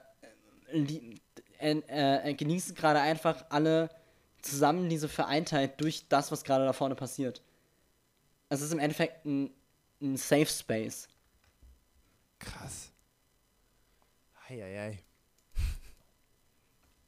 äh, 1.60 2.34
genießen 2.34 2.76
gerade 2.76 3.00
einfach 3.02 3.46
alle 3.50 3.90
zusammen 4.42 4.90
diese 4.90 5.10
Vereintheit 5.10 5.82
durch 5.82 6.08
das, 6.08 6.32
was 6.32 6.44
gerade 6.44 6.66
da 6.66 6.74
vorne 6.74 6.96
passiert. 6.96 7.42
Es 8.50 8.62
ist 8.62 8.72
im 8.72 8.80
Endeffekt 8.80 9.26
ein, 9.26 9.52
ein 10.02 10.18
Safe 10.18 10.46
Space. 10.46 11.08
Krass. 12.40 12.92
Eieiei. 14.48 15.04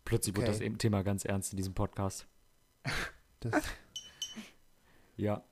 Plötzlich 0.05 0.35
wird 0.35 0.43
Okay. 0.47 0.51
das 0.57 0.61
eben 0.61 0.77
Thema 0.77 1.03
ganz 1.03 1.23
ernst 1.23 1.53
in 1.53 1.57
diesem 1.57 1.73
Podcast. 1.73 2.27
Das, 3.39 3.63
Ja. 5.17 5.43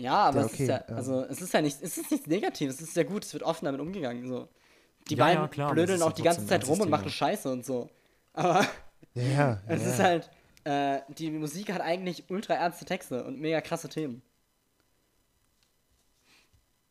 Ja, 0.00 0.14
aber 0.28 0.40
Ja, 0.40 0.44
es 0.46 0.54
okay, 0.54 0.64
ist 0.64 0.68
ja, 0.68 0.84
ähm. 0.88 0.96
also 0.96 1.24
es 1.24 1.40
ist 1.42 1.52
ja 1.52 1.60
nicht, 1.60 1.82
es 1.82 1.98
ist 1.98 2.10
nichts 2.10 2.26
Negatives, 2.28 2.76
es 2.80 2.88
ist 2.88 2.96
ja 2.96 3.02
gut, 3.02 3.24
es 3.24 3.32
wird 3.32 3.42
offen 3.42 3.64
damit 3.64 3.80
umgegangen. 3.80 4.28
So. 4.28 4.48
Die 5.10 5.16
Ja, 5.16 5.16
beiden 5.16 5.42
ja, 5.42 5.48
klar, 5.48 5.76
es 5.78 5.86
blödeln 5.86 6.02
auch 6.02 6.12
die 6.12 6.22
ganze 6.22 6.46
Zeit 6.46 6.66
rum 6.68 6.80
und 6.82 6.90
machen. 6.90 7.10
Scheiße 7.10 7.50
und 7.52 7.66
so. 7.66 7.90
Aber 8.34 8.66
ja, 9.14 9.22
ja, 9.24 9.62
es 9.66 9.84
ja. 9.84 9.86
ist 9.86 10.00
halt, 10.00 10.30
äh, 10.64 11.00
die 11.18 11.30
Musik 11.32 11.72
hat 11.72 11.82
eigentlich 11.82 12.30
ultra 12.30 12.54
ernste 12.54 12.84
Texte 12.86 13.24
und 13.24 13.40
mega 13.40 13.60
krasse 13.62 13.88
Themen. 13.88 14.22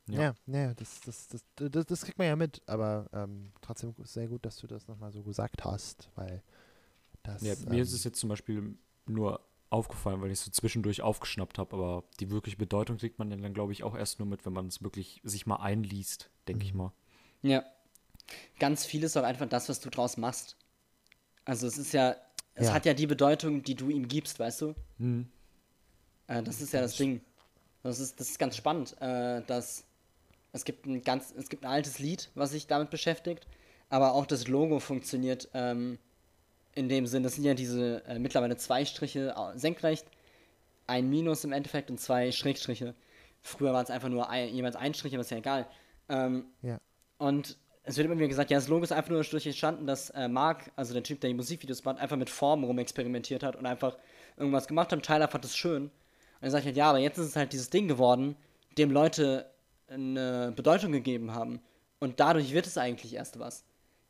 Ja. 0.07 0.31
Ja, 0.45 0.59
ja, 0.61 0.73
das, 0.73 1.01
das, 1.01 1.27
das, 1.27 1.43
das, 1.55 1.85
das 1.85 2.01
kriegt 2.05 2.17
man 2.17 2.27
ja 2.27 2.35
mit, 2.37 2.61
aber 2.65 3.09
ähm, 3.13 3.51
trotzdem 3.61 3.93
sehr 4.03 4.27
gut, 4.27 4.45
dass 4.45 4.57
du 4.57 4.67
das 4.67 4.87
nochmal 4.87 5.11
so 5.11 5.21
gesagt 5.23 5.65
hast, 5.65 6.09
weil 6.15 6.41
das. 7.23 7.41
ja 7.41 7.55
ähm, 7.65 7.69
mir 7.69 7.83
ist 7.83 7.93
es 7.93 8.03
jetzt 8.03 8.19
zum 8.19 8.29
Beispiel 8.29 8.77
nur 9.05 9.46
aufgefallen, 9.69 10.21
weil 10.21 10.31
ich 10.31 10.39
es 10.39 10.45
so 10.45 10.51
zwischendurch 10.51 11.01
aufgeschnappt 11.01 11.57
habe, 11.57 11.75
aber 11.75 12.03
die 12.19 12.29
wirkliche 12.29 12.57
Bedeutung 12.57 12.97
kriegt 12.97 13.19
man 13.19 13.29
dann, 13.29 13.53
glaube 13.53 13.71
ich, 13.73 13.83
auch 13.83 13.95
erst 13.95 14.19
nur 14.19 14.27
mit, 14.27 14.45
wenn 14.45 14.53
man 14.53 14.67
es 14.67 14.81
wirklich 14.81 15.21
sich 15.23 15.45
mal 15.45 15.57
einliest, 15.57 16.29
denke 16.47 16.63
ich 16.63 16.73
mal. 16.73 16.91
Ja. 17.41 17.63
Ganz 18.59 18.85
viel 18.85 19.03
ist 19.03 19.15
auch 19.17 19.23
einfach 19.23 19.47
das, 19.47 19.69
was 19.69 19.79
du 19.79 19.89
draus 19.89 20.17
machst. 20.17 20.57
Also 21.45 21.67
es 21.67 21.77
ist 21.77 21.93
ja, 21.93 22.15
es 22.55 22.67
Ja. 22.67 22.73
hat 22.73 22.85
ja 22.85 22.93
die 22.93 23.07
Bedeutung, 23.07 23.63
die 23.63 23.75
du 23.75 23.89
ihm 23.89 24.07
gibst, 24.07 24.39
weißt 24.39 24.61
du? 24.61 24.75
Hm. 24.97 25.29
Äh, 26.27 26.43
das 26.43 26.61
ist 26.61 26.73
ja 26.73 26.81
das 26.81 26.95
Ding. 26.97 27.21
Das 27.83 27.99
ist, 27.99 28.19
das 28.19 28.29
ist 28.31 28.39
ganz 28.39 28.57
spannend, 28.57 28.99
äh, 29.01 29.41
dass 29.45 29.85
es 30.51 30.65
gibt 30.65 30.85
ein 30.85 31.01
ganz, 31.03 31.33
es 31.37 31.47
gibt 31.49 31.63
ein 31.63 31.71
altes 31.71 31.99
Lied, 31.99 32.31
was 32.35 32.51
sich 32.51 32.67
damit 32.67 32.89
beschäftigt, 32.89 33.47
aber 33.89 34.13
auch 34.13 34.25
das 34.25 34.47
Logo 34.47 34.79
funktioniert 34.79 35.49
ähm, 35.53 35.99
in 36.77 36.89
dem 36.89 37.07
Sinn, 37.07 37.23
das 37.23 37.35
sind 37.35 37.43
ja 37.43 37.53
diese 37.55 38.05
äh, 38.05 38.19
mittlerweile 38.19 38.55
zwei 38.57 38.85
Striche 38.85 39.33
senkrecht, 39.55 40.05
ein 40.85 41.09
Minus 41.09 41.43
im 41.43 41.51
Endeffekt 41.51 41.89
und 41.89 41.99
zwei 41.99 42.31
Schrägstriche. 42.31 42.93
Früher 43.41 43.73
waren 43.73 43.83
es 43.83 43.89
einfach 43.89 44.09
nur 44.09 44.29
ein, 44.29 44.53
jeweils 44.53 44.75
ein 44.75 44.93
Strich, 44.93 45.13
aber 45.13 45.21
ist 45.21 45.31
ja 45.31 45.37
egal. 45.37 45.67
Ähm, 46.09 46.45
Ja. 46.61 46.77
und 47.17 47.57
es 47.83 47.95
wird 47.97 48.05
immer 48.05 48.17
wieder 48.17 48.27
gesagt, 48.27 48.51
ja, 48.51 48.57
das 48.57 48.67
Logo 48.67 48.83
ist 48.83 48.91
einfach 48.91 49.11
nur 49.11 49.23
dadurch 49.23 49.45
entstanden, 49.45 49.87
dass 49.87 50.09
äh, 50.09 50.27
Mark, 50.27 50.71
also 50.75 50.93
der 50.93 51.03
Typ, 51.03 51.21
der 51.21 51.29
die 51.29 51.35
Musikvideos 51.35 51.85
macht, 51.85 51.99
einfach 51.99 52.17
mit 52.17 52.29
Formen 52.29 52.65
rumexperimentiert 52.65 53.43
hat 53.43 53.55
und 53.55 53.65
einfach 53.65 53.97
irgendwas 54.35 54.67
gemacht 54.67 54.91
hat. 54.91 55.01
Tyler 55.03 55.29
fand 55.29 55.45
das 55.45 55.55
schön. 55.55 55.83
Und 55.83 55.91
er 56.41 56.51
sagt 56.51 56.65
halt, 56.65 56.75
ja, 56.75 56.89
aber 56.89 56.99
jetzt 56.99 57.17
ist 57.17 57.27
es 57.27 57.35
halt 57.37 57.53
dieses 57.53 57.69
Ding 57.69 57.87
geworden, 57.87 58.35
dem 58.77 58.91
Leute 58.91 59.49
eine 59.87 60.51
Bedeutung 60.53 60.91
gegeben 60.91 61.33
haben. 61.33 61.61
Und 61.99 62.19
dadurch 62.19 62.53
wird 62.53 62.67
es 62.67 62.77
eigentlich 62.77 63.13
erst 63.13 63.39
was. 63.39 63.63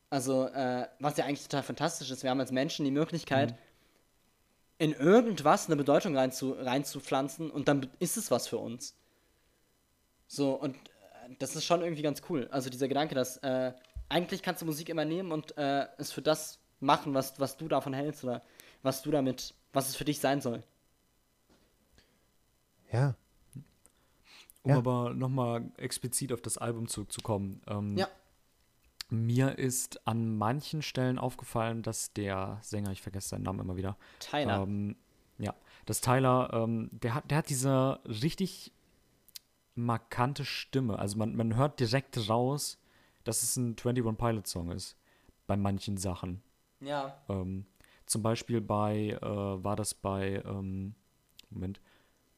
Also, 0.10 0.48
äh, 0.48 0.88
was 1.00 1.18
ja 1.18 1.26
eigentlich 1.26 1.44
total 1.44 1.64
fantastisch 1.64 2.10
ist. 2.12 2.24
Wir 2.24 2.30
haben 2.30 2.40
als 2.40 2.52
Menschen 2.52 2.86
die 2.86 2.92
Möglichkeit, 2.92 3.56
in 4.78 4.94
irgendwas 4.94 5.68
eine 5.68 5.76
Bedeutung 5.76 6.16
reinzu, 6.16 6.52
reinzupflanzen 6.52 7.50
und 7.52 7.68
dann 7.68 7.90
ist 8.00 8.16
es 8.16 8.32
was 8.32 8.48
für 8.48 8.58
uns. 8.58 8.96
So, 10.28 10.54
und 10.54 10.76
äh, 10.76 11.36
das 11.40 11.56
ist 11.56 11.66
schon 11.66 11.82
irgendwie 11.82 12.04
ganz 12.04 12.22
cool. 12.30 12.48
Also 12.52 12.70
dieser 12.70 12.88
Gedanke, 12.88 13.16
dass 13.16 13.38
äh, 13.38 13.74
eigentlich 14.10 14.42
kannst 14.44 14.62
du 14.62 14.66
Musik 14.66 14.90
immer 14.90 15.04
nehmen 15.04 15.32
und 15.32 15.58
äh, 15.58 15.88
es 15.98 16.12
für 16.12 16.22
das 16.22 16.60
machen, 16.80 17.14
was, 17.14 17.40
was 17.40 17.58
du 17.58 17.68
davon 17.68 17.94
hältst 17.94 18.24
oder 18.24 18.42
was 18.84 19.02
du 19.02 19.12
damit, 19.12 19.56
was 19.74 19.90
es 19.90 19.96
für 19.96 20.06
dich 20.06 20.20
sein 20.20 20.40
soll. 20.42 20.64
Ja, 22.92 23.16
Um 24.64 24.72
Ja. 24.72 24.78
aber 24.78 25.14
nochmal 25.14 25.66
explizit 25.78 26.32
auf 26.32 26.42
das 26.42 26.58
Album 26.58 26.88
zurückzukommen. 26.88 27.62
Ähm, 27.68 27.98
Ja. 27.98 28.08
Mir 29.10 29.58
ist 29.58 30.06
an 30.06 30.38
manchen 30.38 30.82
Stellen 30.82 31.18
aufgefallen, 31.18 31.82
dass 31.82 32.14
der 32.14 32.60
Sänger, 32.62 32.92
ich 32.92 33.02
vergesse 33.02 33.30
seinen 33.30 33.44
Namen 33.44 33.62
immer 33.62 33.78
wieder, 33.78 33.98
Tyler. 34.20 34.64
Ähm, 34.64 34.96
ja, 35.38 35.54
dass 35.86 36.02
Tyler, 36.02 36.50
ähm, 36.54 36.90
der 36.92 37.14
hat, 37.14 37.32
der 37.32 37.38
hat 37.38 37.50
diese 37.50 38.00
richtig 38.06 38.74
markante 39.76 40.44
Stimme. 40.44 41.00
Also 41.00 41.18
man, 41.18 41.36
man 41.36 41.56
hört 41.56 41.80
direkt 41.80 42.30
raus, 42.30 42.80
dass 43.24 43.44
es 43.44 43.56
ein 43.56 43.76
21 43.78 44.18
Pilot 44.18 44.48
Song 44.48 44.72
ist. 44.72 44.98
Bei 45.46 45.56
manchen 45.56 45.98
Sachen. 45.98 46.42
ja. 46.82 47.18
Ähm, 47.30 47.66
zum 48.06 48.24
Beispiel 48.24 48.62
bei, 48.62 49.18
äh, 49.22 49.22
war 49.22 49.76
das 49.76 49.94
bei, 49.94 50.42
ähm, 50.46 50.96
Moment, 51.50 51.82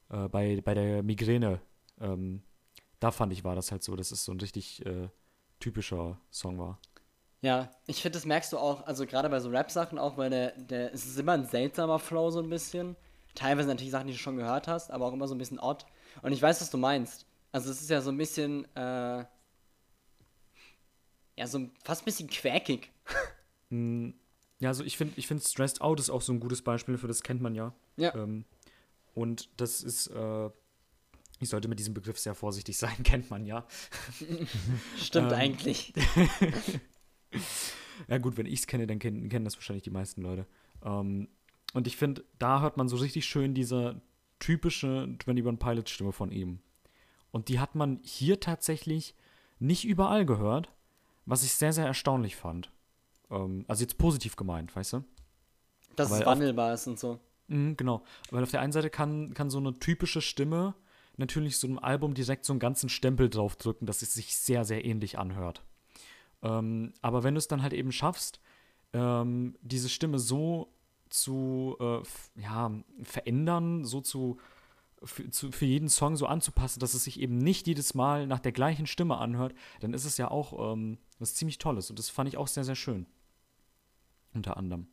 äh, 0.10 0.28
bei, 0.28 0.62
bei 0.62 0.74
der 0.74 1.04
Migräne. 1.04 1.62
Ähm, 2.02 2.42
da 3.00 3.12
fand 3.12 3.32
ich, 3.34 3.44
war 3.44 3.56
das 3.56 3.72
halt 3.72 3.84
so, 3.84 3.96
dass 3.96 4.12
es 4.12 4.26
so 4.26 4.32
ein 4.32 4.40
richtig 4.40 4.86
äh, 4.86 5.10
typischer 5.60 6.20
Song 6.32 6.58
war. 6.58 6.80
Ja, 7.42 7.72
ich 7.88 8.02
finde, 8.02 8.18
das 8.18 8.26
merkst 8.26 8.52
du 8.52 8.58
auch, 8.58 8.86
also 8.86 9.06
gerade 9.06 9.30
bei 9.30 9.40
so 9.40 9.50
Rap-Sachen 9.50 9.98
auch, 9.98 10.18
weil 10.18 10.30
der, 10.30 10.52
der, 10.52 10.94
es 10.94 11.06
ist 11.06 11.18
immer 11.18 11.34
ein 11.34 11.46
seltsamer 11.46 12.00
Flow 12.00 12.32
so 12.32 12.42
ein 12.42 12.50
bisschen. 12.50 12.96
Teilweise 13.36 13.70
natürlich 13.70 13.92
Sachen, 13.92 14.08
die 14.08 14.14
du 14.14 14.20
schon 14.20 14.36
gehört 14.36 14.68
hast, 14.68 14.92
aber 14.92 15.06
auch 15.06 15.14
immer 15.14 15.28
so 15.28 15.36
ein 15.36 15.38
bisschen 15.38 15.60
odd. 15.60 15.86
Und 16.22 16.34
ich 16.34 16.42
weiß, 16.42 16.60
was 16.60 16.70
du 16.70 16.78
meinst. 16.78 17.26
Also 17.52 17.72
es 17.72 17.82
ist 17.82 17.90
ja 17.90 18.02
so 18.02 18.12
ein 18.12 18.18
bisschen, 18.18 18.66
äh, 18.76 19.26
ja, 21.38 21.48
so 21.48 21.70
fast 21.84 22.02
ein 22.02 22.06
bisschen 22.06 22.30
quäkig. 22.30 22.92
Ja, 23.70 24.70
also 24.70 24.84
ich 24.84 24.98
finde, 24.98 25.14
ich 25.16 25.28
finde 25.28 25.44
Stressed 25.44 25.82
Out 25.82 26.00
ist 26.00 26.10
auch 26.10 26.22
so 26.22 26.34
ein 26.34 26.42
gutes 26.42 26.62
Beispiel 26.62 26.98
für 26.98 27.08
das 27.08 27.24
kennt 27.24 27.42
man 27.42 27.56
ja. 27.56 27.74
Ja. 27.96 28.14
Ähm, 28.16 28.46
und 29.14 29.50
das 29.58 29.82
ist, 29.82 30.08
äh, 30.08 30.50
ich 31.40 31.50
sollte 31.50 31.68
mit 31.68 31.80
diesem 31.80 31.94
Begriff 31.94 32.20
sehr 32.20 32.36
vorsichtig 32.36 32.78
sein, 32.78 32.96
kennt 33.04 33.30
man 33.30 33.46
ja. 33.46 33.66
Stimmt 34.98 35.32
Ähm. 35.32 35.38
eigentlich. 35.38 35.94
Ja 38.08 38.18
gut, 38.18 38.38
wenn 38.38 38.46
ich 38.46 38.62
es 38.62 38.68
kenne, 38.68 38.88
dann 38.88 38.98
kennen, 39.00 39.30
kennen 39.30 39.46
das 39.46 39.56
wahrscheinlich 39.58 39.84
die 39.84 39.90
meisten 39.92 40.22
Leute. 40.22 40.46
Ähm, 40.84 41.28
und 41.74 41.86
ich 41.86 41.98
finde, 41.98 42.24
da 42.40 42.62
hört 42.62 42.78
man 42.78 42.88
so 42.88 42.96
richtig 42.96 43.26
schön 43.26 43.54
diese 43.54 44.02
typische 44.40 45.04
21 45.26 45.60
Pilot 45.60 45.90
Stimme 45.90 46.12
von 46.14 46.32
ihm. 46.32 46.60
Und 47.32 47.50
die 47.50 47.60
hat 47.60 47.76
man 47.76 48.00
hier 48.04 48.40
tatsächlich 48.40 49.16
nicht 49.60 49.86
überall 49.86 50.26
gehört, 50.26 50.70
was 51.26 51.44
ich 51.44 51.52
sehr, 51.54 51.74
sehr 51.74 51.86
erstaunlich 51.86 52.36
fand. 52.38 52.72
Ähm, 53.30 53.66
also 53.68 53.84
jetzt 53.84 53.98
positiv 53.98 54.36
gemeint, 54.38 54.74
weißt 54.76 54.94
du? 54.94 55.04
Dass 55.96 56.08
aber 56.08 56.16
es 56.22 56.26
auf- 56.26 56.32
wandelbar 56.32 56.74
ist 56.74 56.88
und 56.88 56.98
so. 56.98 57.20
Mhm, 57.48 57.76
genau. 57.76 58.04
Weil 58.32 58.44
auf 58.44 58.52
der 58.52 58.62
einen 58.62 58.72
Seite 58.72 58.90
kann, 58.90 59.34
kann 59.34 59.50
so 59.50 59.58
eine 59.58 59.74
typische 59.78 60.22
Stimme 60.22 60.74
natürlich 61.20 61.58
so 61.58 61.68
einem 61.68 61.80
Album 61.80 62.14
direkt 62.14 62.46
so 62.46 62.54
einen 62.54 62.60
ganzen 62.60 62.90
Stempel 62.90 63.30
draufdrücken, 63.30 63.86
dass 63.86 64.02
es 64.02 64.14
sich 64.14 64.36
sehr, 64.36 64.66
sehr 64.66 64.86
ähnlich 64.86 65.20
anhört. 65.20 65.64
Ähm, 66.42 66.94
aber 67.02 67.24
wenn 67.24 67.36
du 67.36 67.40
es 67.40 67.48
dann 67.48 67.62
halt 67.62 67.74
eben 67.74 67.92
schaffst, 67.92 68.40
ähm, 68.94 69.56
diese 69.62 69.90
Stimme 69.90 70.20
so 70.20 70.74
zu 71.10 71.76
äh, 71.80 72.42
ja, 72.42 72.72
verändern, 73.04 73.84
so 73.86 74.02
zu 74.02 74.38
für, 75.04 75.30
zu, 75.30 75.52
für 75.52 75.66
jeden 75.66 75.90
Song 75.90 76.16
so 76.18 76.26
anzupassen, 76.26 76.80
dass 76.80 76.94
es 76.94 77.06
sich 77.06 77.20
eben 77.20 77.38
nicht 77.38 77.68
jedes 77.68 77.94
Mal 77.94 78.28
nach 78.28 78.40
der 78.40 78.52
gleichen 78.52 78.86
Stimme 78.86 79.18
anhört, 79.18 79.54
dann 79.80 79.94
ist 79.94 80.06
es 80.06 80.18
ja 80.18 80.30
auch 80.30 80.74
ähm, 80.74 80.98
was 81.20 81.36
ziemlich 81.36 81.58
Tolles. 81.58 81.90
Und 81.90 82.00
das 82.00 82.10
fand 82.10 82.28
ich 82.28 82.38
auch 82.38 82.48
sehr, 82.48 82.64
sehr 82.64 82.76
schön. 82.76 83.06
Unter 84.34 84.58
anderem. 84.58 84.88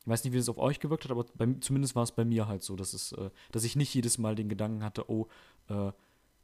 Ich 0.00 0.08
weiß 0.08 0.24
nicht, 0.24 0.32
wie 0.34 0.38
das 0.38 0.48
auf 0.48 0.58
euch 0.58 0.80
gewirkt 0.80 1.04
hat, 1.04 1.10
aber 1.10 1.24
bei, 1.34 1.46
zumindest 1.60 1.94
war 1.94 2.02
es 2.02 2.12
bei 2.12 2.24
mir 2.24 2.46
halt 2.46 2.62
so, 2.62 2.76
dass, 2.76 2.92
es, 2.92 3.12
äh, 3.12 3.30
dass 3.52 3.64
ich 3.64 3.76
nicht 3.76 3.94
jedes 3.94 4.18
Mal 4.18 4.34
den 4.34 4.48
Gedanken 4.48 4.84
hatte, 4.84 5.10
oh, 5.10 5.28
äh, 5.68 5.92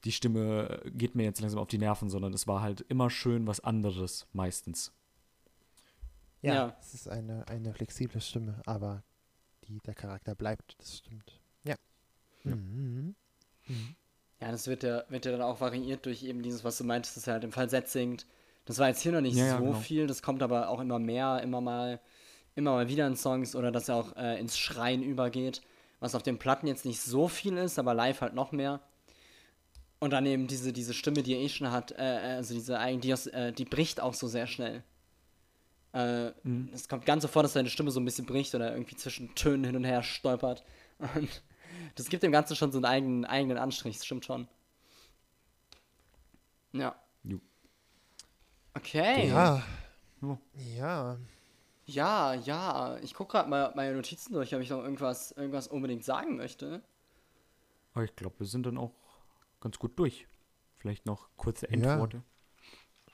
die 0.04 0.12
Stimme 0.12 0.80
geht 0.86 1.14
mir 1.14 1.24
jetzt 1.24 1.40
langsam 1.40 1.60
auf 1.60 1.68
die 1.68 1.78
Nerven, 1.78 2.08
sondern 2.08 2.32
es 2.32 2.46
war 2.46 2.62
halt 2.62 2.80
immer 2.88 3.10
schön 3.10 3.46
was 3.46 3.60
anderes, 3.60 4.26
meistens. 4.32 4.92
Ja, 6.42 6.54
Ja. 6.54 6.76
es 6.80 6.94
ist 6.94 7.08
eine, 7.08 7.46
eine 7.48 7.74
flexible 7.74 8.20
Stimme, 8.20 8.62
aber 8.64 9.02
die, 9.68 9.78
der 9.80 9.94
Charakter 9.94 10.34
bleibt, 10.34 10.74
das 10.78 10.98
stimmt. 10.98 11.38
Ja. 11.64 11.74
Ja. 12.44 12.56
Mhm. 12.56 13.14
Ja, 14.40 14.50
das 14.50 14.66
wird 14.66 14.82
ja, 14.82 15.04
wird 15.10 15.26
ja 15.26 15.32
dann 15.32 15.42
auch 15.42 15.60
variiert 15.60 16.06
durch 16.06 16.22
eben 16.22 16.42
dieses, 16.42 16.64
was 16.64 16.78
du 16.78 16.84
meintest, 16.84 17.16
dass 17.18 17.26
er 17.26 17.34
halt 17.34 17.44
im 17.44 17.52
Falsett 17.52 17.88
singt. 17.88 18.26
Das 18.64 18.78
war 18.78 18.88
jetzt 18.88 19.02
hier 19.02 19.12
noch 19.12 19.20
nicht 19.20 19.36
Ja, 19.36 19.46
ja, 19.46 19.58
so 19.58 19.64
genau. 19.64 19.78
viel, 19.80 20.06
das 20.06 20.22
kommt 20.22 20.42
aber 20.42 20.70
auch 20.70 20.80
immer 20.80 20.98
mehr, 20.98 21.40
immer 21.42 21.60
mal, 21.60 22.00
immer 22.54 22.72
mal 22.72 22.88
wieder 22.88 23.06
in 23.06 23.16
Songs 23.16 23.54
oder 23.54 23.70
dass 23.70 23.88
er 23.90 23.96
auch 23.96 24.16
äh, 24.16 24.40
ins 24.40 24.58
Schreien 24.58 25.02
übergeht, 25.02 25.60
was 25.98 26.14
auf 26.14 26.22
den 26.22 26.38
Platten 26.38 26.66
jetzt 26.66 26.86
nicht 26.86 27.00
so 27.02 27.28
viel 27.28 27.58
ist, 27.58 27.78
aber 27.78 27.92
live 27.92 28.22
halt 28.22 28.32
noch 28.34 28.50
mehr. 28.52 28.80
Und 30.00 30.10
dann 30.12 30.24
eben 30.26 30.46
diese, 30.46 30.72
diese 30.72 30.94
Stimme, 30.94 31.22
die 31.22 31.34
er 31.34 31.40
eh 31.40 31.48
schon 31.48 31.70
hat, 31.70 31.92
äh, 31.92 31.96
äh, 32.32 32.36
also 32.36 32.54
diese 32.54 32.78
eigen- 32.78 33.00
die, 33.02 33.10
äh, 33.10 33.52
die 33.52 33.64
bricht 33.66 34.00
auch 34.00 34.14
so 34.14 34.26
sehr 34.28 34.46
schnell. 34.46 34.82
Äh, 35.92 36.30
Mhm. 36.44 36.70
Es 36.72 36.88
kommt 36.88 37.04
ganz 37.04 37.22
so 37.22 37.28
vor, 37.28 37.42
dass 37.42 37.52
seine 37.52 37.68
Stimme 37.68 37.90
so 37.90 38.00
ein 38.00 38.04
bisschen 38.04 38.24
bricht 38.26 38.54
oder 38.54 38.72
irgendwie 38.72 38.96
zwischen 38.96 39.34
Tönen 39.34 39.64
hin 39.64 39.76
und 39.76 39.84
her 39.84 40.02
stolpert. 40.02 40.64
Und 41.16 41.42
das 41.96 42.08
gibt 42.08 42.22
dem 42.22 42.32
Ganzen 42.32 42.56
schon 42.56 42.72
so 42.72 42.78
einen 42.78 42.84
eigenen, 42.84 43.24
eigenen 43.24 43.58
Anstrich, 43.58 43.96
das 43.96 44.06
stimmt 44.06 44.24
schon. 44.24 44.48
Ja. 46.72 46.94
Jo. 47.24 47.40
Okay. 48.74 49.28
Ja. 49.28 49.62
Ja. 50.22 50.38
Ja. 50.76 51.16
Ja, 51.86 52.34
ja. 52.34 52.98
Ich 53.02 53.14
gucke 53.14 53.32
gerade 53.32 53.48
mal 53.50 53.72
meine 53.74 53.94
Notizen 53.96 54.32
durch, 54.32 54.54
ob 54.54 54.60
ich 54.60 54.70
noch 54.70 54.82
irgendwas, 54.82 55.32
irgendwas 55.32 55.66
unbedingt 55.68 56.04
sagen 56.04 56.36
möchte. 56.36 56.82
Aber 57.94 58.04
ich 58.04 58.14
glaube, 58.14 58.38
wir 58.38 58.46
sind 58.46 58.64
dann 58.66 58.78
auch 58.78 58.92
ganz 59.60 59.78
gut 59.78 59.98
durch. 59.98 60.26
Vielleicht 60.76 61.06
noch 61.06 61.28
kurze 61.36 61.66
Ja. 61.66 61.72
Endworte. 61.72 62.22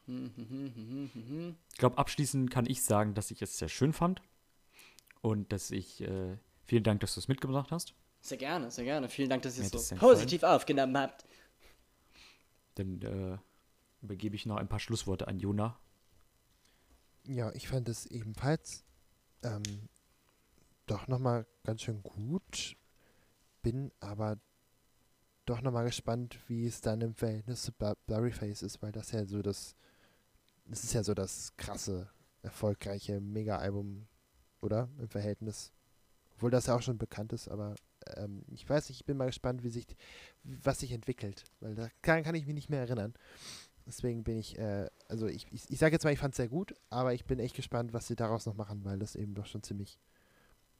Hm, 0.06 0.32
hm, 0.36 0.48
hm, 0.48 0.74
hm, 0.74 1.10
hm, 1.12 1.28
hm. 1.28 1.56
Ich 1.72 1.78
glaube, 1.78 1.98
abschließend 1.98 2.50
kann 2.50 2.66
ich 2.66 2.84
sagen, 2.84 3.14
dass 3.14 3.30
ich 3.30 3.42
es 3.42 3.58
sehr 3.58 3.68
schön 3.68 3.92
fand. 3.92 4.22
Und 5.20 5.52
dass 5.52 5.72
ich, 5.72 6.00
äh, 6.00 6.38
vielen 6.64 6.84
Dank, 6.84 7.00
dass 7.00 7.14
du 7.14 7.20
es 7.20 7.26
mitgebracht 7.26 7.72
hast. 7.72 7.94
Sehr 8.20 8.38
gerne, 8.38 8.70
sehr 8.70 8.84
gerne. 8.84 9.08
Vielen 9.08 9.28
Dank, 9.28 9.42
dass 9.42 9.58
ihr 9.58 9.64
es 9.64 9.74
es 9.74 9.88
so 9.88 9.96
positiv 9.96 10.44
aufgenommen 10.44 10.96
habt. 10.96 11.24
Dann 12.76 13.02
äh, 13.02 13.38
übergebe 14.02 14.36
ich 14.36 14.46
noch 14.46 14.56
ein 14.56 14.68
paar 14.68 14.78
Schlussworte 14.78 15.26
an 15.26 15.38
Jona. 15.38 15.78
Ja, 17.24 17.52
ich 17.52 17.68
fand 17.68 17.88
es 17.88 18.06
ebenfalls 18.06 18.84
ähm, 19.42 19.62
doch 20.86 21.08
nochmal 21.08 21.46
ganz 21.64 21.82
schön 21.82 22.02
gut. 22.02 22.76
Bin 23.62 23.90
aber 23.98 24.38
doch 25.46 25.62
nochmal 25.62 25.84
gespannt, 25.84 26.38
wie 26.48 26.66
es 26.66 26.80
dann 26.80 27.00
im 27.00 27.14
Verhältnis 27.14 27.62
zu 27.62 27.72
Blurryface 27.72 28.62
ist, 28.62 28.82
weil 28.82 28.92
das 28.92 29.12
ja 29.12 29.24
so 29.24 29.42
das, 29.42 29.74
das 30.66 30.84
ist 30.84 30.92
ja 30.92 31.02
so 31.02 31.14
das 31.14 31.56
krasse, 31.56 32.08
erfolgreiche 32.42 33.20
Mega-Album, 33.20 34.06
oder? 34.60 34.88
Im 34.98 35.08
Verhältnis. 35.08 35.72
Obwohl 36.34 36.50
das 36.50 36.66
ja 36.66 36.76
auch 36.76 36.82
schon 36.82 36.98
bekannt 36.98 37.32
ist, 37.32 37.48
aber 37.48 37.74
ähm, 38.16 38.44
ich 38.48 38.68
weiß 38.68 38.88
nicht, 38.88 39.00
ich 39.00 39.06
bin 39.06 39.16
mal 39.16 39.26
gespannt, 39.26 39.62
wie 39.62 39.70
sich, 39.70 39.86
was 40.42 40.80
sich 40.80 40.92
entwickelt, 40.92 41.44
weil 41.60 41.74
da 41.74 41.88
kann, 42.02 42.22
kann 42.22 42.34
ich 42.34 42.46
mich 42.46 42.54
nicht 42.54 42.70
mehr 42.70 42.80
erinnern. 42.80 43.14
Deswegen 43.86 44.24
bin 44.24 44.38
ich, 44.38 44.58
äh, 44.58 44.88
also 45.08 45.28
ich, 45.28 45.46
ich, 45.52 45.70
ich 45.70 45.78
sage 45.78 45.94
jetzt 45.94 46.04
mal, 46.04 46.12
ich 46.12 46.18
fand 46.18 46.34
es 46.34 46.38
sehr 46.38 46.48
gut, 46.48 46.74
aber 46.90 47.14
ich 47.14 47.24
bin 47.24 47.38
echt 47.38 47.54
gespannt, 47.54 47.92
was 47.92 48.06
sie 48.08 48.16
daraus 48.16 48.44
noch 48.44 48.54
machen, 48.54 48.84
weil 48.84 48.98
das 48.98 49.14
eben 49.14 49.34
doch 49.34 49.46
schon 49.46 49.62
ziemlich, 49.62 49.98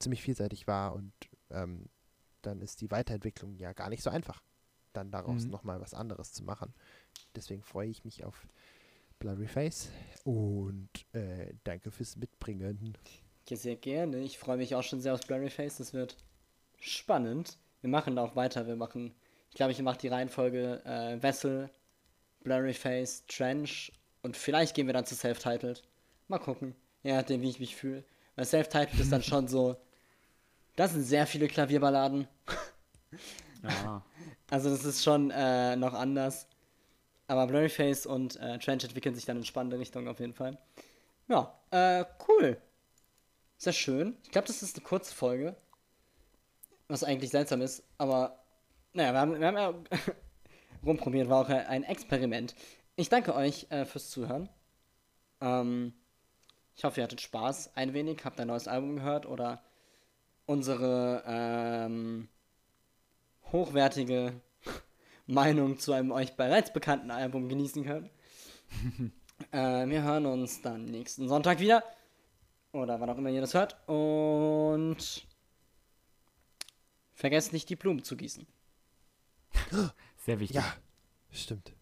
ziemlich 0.01 0.23
vielseitig 0.23 0.67
war 0.67 0.95
und 0.95 1.13
ähm, 1.51 1.89
dann 2.43 2.61
ist 2.61 2.81
die 2.81 2.91
Weiterentwicklung 2.91 3.57
ja 3.57 3.73
gar 3.73 3.89
nicht 3.89 4.03
so 4.03 4.11
einfach, 4.11 4.43
dann 4.97 5.11
daraus 5.11 5.45
Mhm. 5.45 5.51
nochmal 5.51 5.81
was 5.81 5.95
anderes 5.95 6.33
zu 6.33 6.43
machen. 6.45 6.73
Deswegen 7.35 7.63
freue 7.63 7.89
ich 7.89 8.05
mich 8.05 8.25
auf 8.25 8.47
Blurry 9.19 9.47
Face 9.49 9.91
und 10.25 10.89
äh, 11.13 11.55
danke 11.65 11.91
fürs 11.91 12.17
Mitbringen. 12.17 12.97
Ja, 13.49 13.57
sehr 13.57 13.77
gerne. 13.77 14.19
Ich 14.19 14.39
freue 14.39 14.57
mich 14.57 14.75
auch 14.75 14.83
schon 14.83 15.01
sehr 15.01 15.15
auf 15.15 15.21
Blurryface. 15.27 15.77
Das 15.79 15.93
wird 15.95 16.17
spannend. 16.81 17.59
Wir 17.81 17.91
machen 17.91 18.19
auch 18.19 18.35
weiter. 18.37 18.67
Wir 18.67 18.77
machen, 18.77 19.15
ich 19.51 19.57
glaube, 19.57 19.73
ich 19.73 19.81
mache 19.81 19.99
die 19.99 20.09
Reihenfolge 20.09 20.85
äh, 20.85 21.23
Vessel, 21.23 21.71
Blurryface, 22.43 23.25
Trench 23.27 23.93
und 24.23 24.37
vielleicht 24.37 24.75
gehen 24.75 24.87
wir 24.87 24.95
dann 24.95 25.07
zu 25.07 25.15
Self-Titled. 25.15 25.83
Mal 26.29 26.39
gucken. 26.39 26.75
Je 27.03 27.13
nachdem, 27.13 27.41
wie 27.43 27.51
ich 27.51 27.61
mich 27.61 27.77
fühle. 27.77 28.05
Weil 28.35 28.45
Self-Titled 28.47 28.99
ist 29.01 29.13
dann 29.13 29.23
schon 29.23 29.47
so. 29.49 29.77
Das 30.75 30.93
sind 30.93 31.05
sehr 31.05 31.27
viele 31.27 31.47
Klavierballaden. 31.49 32.27
Also, 34.49 34.71
das 34.71 34.85
ist 34.85 35.03
schon 35.03 35.33
äh, 35.33 35.75
noch 35.75 35.93
anders. 35.93 36.47
Aber 37.27 37.49
Blurryface 37.49 38.07
und 38.07 38.37
äh, 38.37 38.59
Trench 38.59 38.85
entwickeln 38.85 39.15
sich 39.15 39.25
dann 39.25 39.39
in 39.39 39.45
spannende 39.45 39.79
Richtungen 39.79 40.07
auf 40.07 40.21
jeden 40.21 40.35
Fall. 40.35 40.57
Ja, 41.29 41.59
äh, 41.73 42.05
cool. 42.29 42.57
Sehr 43.59 43.73
schön. 43.73 44.17
Ich 44.23 44.31
glaube, 44.31 44.47
das 44.47 44.63
ist 44.63 44.77
eine 44.77 44.85
kurze 44.85 45.15
Folge. 45.15 45.57
Was 46.89 47.03
eigentlich 47.03 47.31
seltsam 47.31 47.63
ist, 47.63 47.83
aber 47.99 48.39
naja, 48.93 49.13
wir 49.13 49.21
haben, 49.21 49.41
wir 49.41 49.47
haben 49.49 49.57
ja 49.57 49.75
rumprobiert, 50.85 51.29
war 51.29 51.45
auch 51.45 51.49
ein 51.49 51.83
Experiment. 51.83 52.55
Ich 52.95 53.09
danke 53.09 53.35
euch 53.35 53.67
äh, 53.71 53.85
fürs 53.85 54.11
Zuhören. 54.11 54.49
Ähm, 55.41 55.93
ich 56.77 56.85
hoffe, 56.85 57.01
ihr 57.01 57.05
hattet 57.05 57.21
Spaß 57.21 57.75
ein 57.75 57.93
wenig, 57.93 58.25
habt 58.25 58.39
ein 58.41 58.47
neues 58.47 58.69
Album 58.69 58.97
gehört 58.97 59.27
oder 59.27 59.63
unsere 60.47 61.25
ähm, 61.27 62.29
hochwertige 63.53 64.41
Meinung 65.27 65.79
zu 65.79 65.93
einem 65.93 66.13
euch 66.13 66.37
bereits 66.37 66.73
bekannten 66.73 67.11
Album 67.11 67.49
genießen 67.49 67.85
können. 67.85 68.11
äh, 69.53 69.87
wir 69.87 70.03
hören 70.03 70.27
uns 70.27 70.63
dann 70.63 70.85
nächsten 70.85 71.29
Sonntag 71.29 71.61
wieder. 71.61 71.83
Oder 72.73 73.01
wann 73.01 73.11
auch 73.11 73.19
immer 73.19 73.31
ihr 73.31 73.41
das 73.41 73.55
hört. 73.55 73.77
Und 73.89 75.27
vergesst 77.15 77.53
nicht, 77.53 77.69
die 77.71 77.77
Blumen 77.77 78.05
zu 78.05 78.17
gießen. 78.17 78.47
Sehr 80.19 80.41
wichtig. 80.41 80.57
Ja, 80.57 80.75
stimmt. 81.31 81.73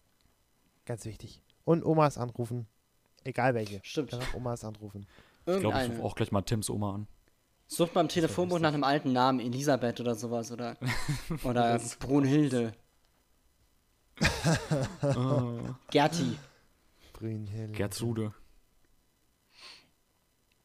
Ganz 0.87 1.05
wichtig. 1.05 1.43
Und 1.65 1.85
Omas 1.85 2.19
anrufen. 2.19 2.67
Egal 3.25 3.55
welche. 3.55 3.81
Stimmt. 3.83 4.13
Einfach 4.13 4.35
Omas 4.35 4.65
anrufen. 4.65 5.07
ich 5.47 5.61
glaube, 5.61 5.83
ich 5.83 5.91
rufe 5.91 6.03
auch 6.03 6.15
gleich 6.15 6.31
mal 6.31 6.43
Tims 6.43 6.69
Oma 6.69 6.95
an. 6.95 7.09
Sucht 7.67 7.95
beim 7.95 8.09
Telefonbuch 8.09 8.59
nach 8.59 8.73
einem 8.75 8.85
alten 8.85 9.13
Namen, 9.13 9.41
Elisabeth 9.41 10.01
oder 10.01 10.15
sowas. 10.15 10.53
Oder, 10.53 10.77
oder 11.45 11.81
Brunhilde. 11.99 12.73
Gerti. 15.91 16.39
Brünnhild. 17.15 17.75
Gertrude. 17.75 18.33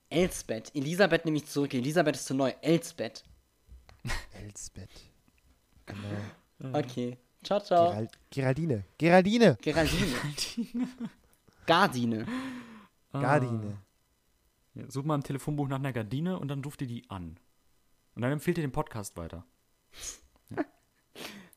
Elsbeth. 0.09 0.75
Elisabeth 0.75 1.25
nehme 1.25 1.37
ich 1.37 1.45
zurück. 1.45 1.73
Elisabeth 1.73 2.15
ist 2.15 2.25
zu 2.25 2.33
neu. 2.33 2.51
Elsbeth. 2.61 3.23
Elsbeth. 4.33 4.89
Genau. 5.85 6.77
Okay. 6.77 7.17
Ciao, 7.43 7.59
ciao. 7.59 7.89
Geral 7.89 8.07
Geraldine. 8.29 8.85
Geraldine. 8.97 9.57
Geraldine. 9.61 10.15
Gardine. 11.65 12.25
Gardine. 13.13 13.77
Ja, 14.79 14.85
such 14.89 15.03
mal 15.03 15.15
im 15.15 15.23
Telefonbuch 15.23 15.67
nach 15.67 15.77
einer 15.79 15.93
Gardine 15.93 16.39
und 16.39 16.47
dann 16.47 16.63
ruft 16.63 16.81
ihr 16.81 16.87
die 16.87 17.09
an. 17.09 17.37
Und 18.15 18.21
dann 18.21 18.31
empfiehlt 18.31 18.57
ihr 18.57 18.63
den 18.63 18.71
Podcast 18.71 19.17
weiter. 19.17 19.45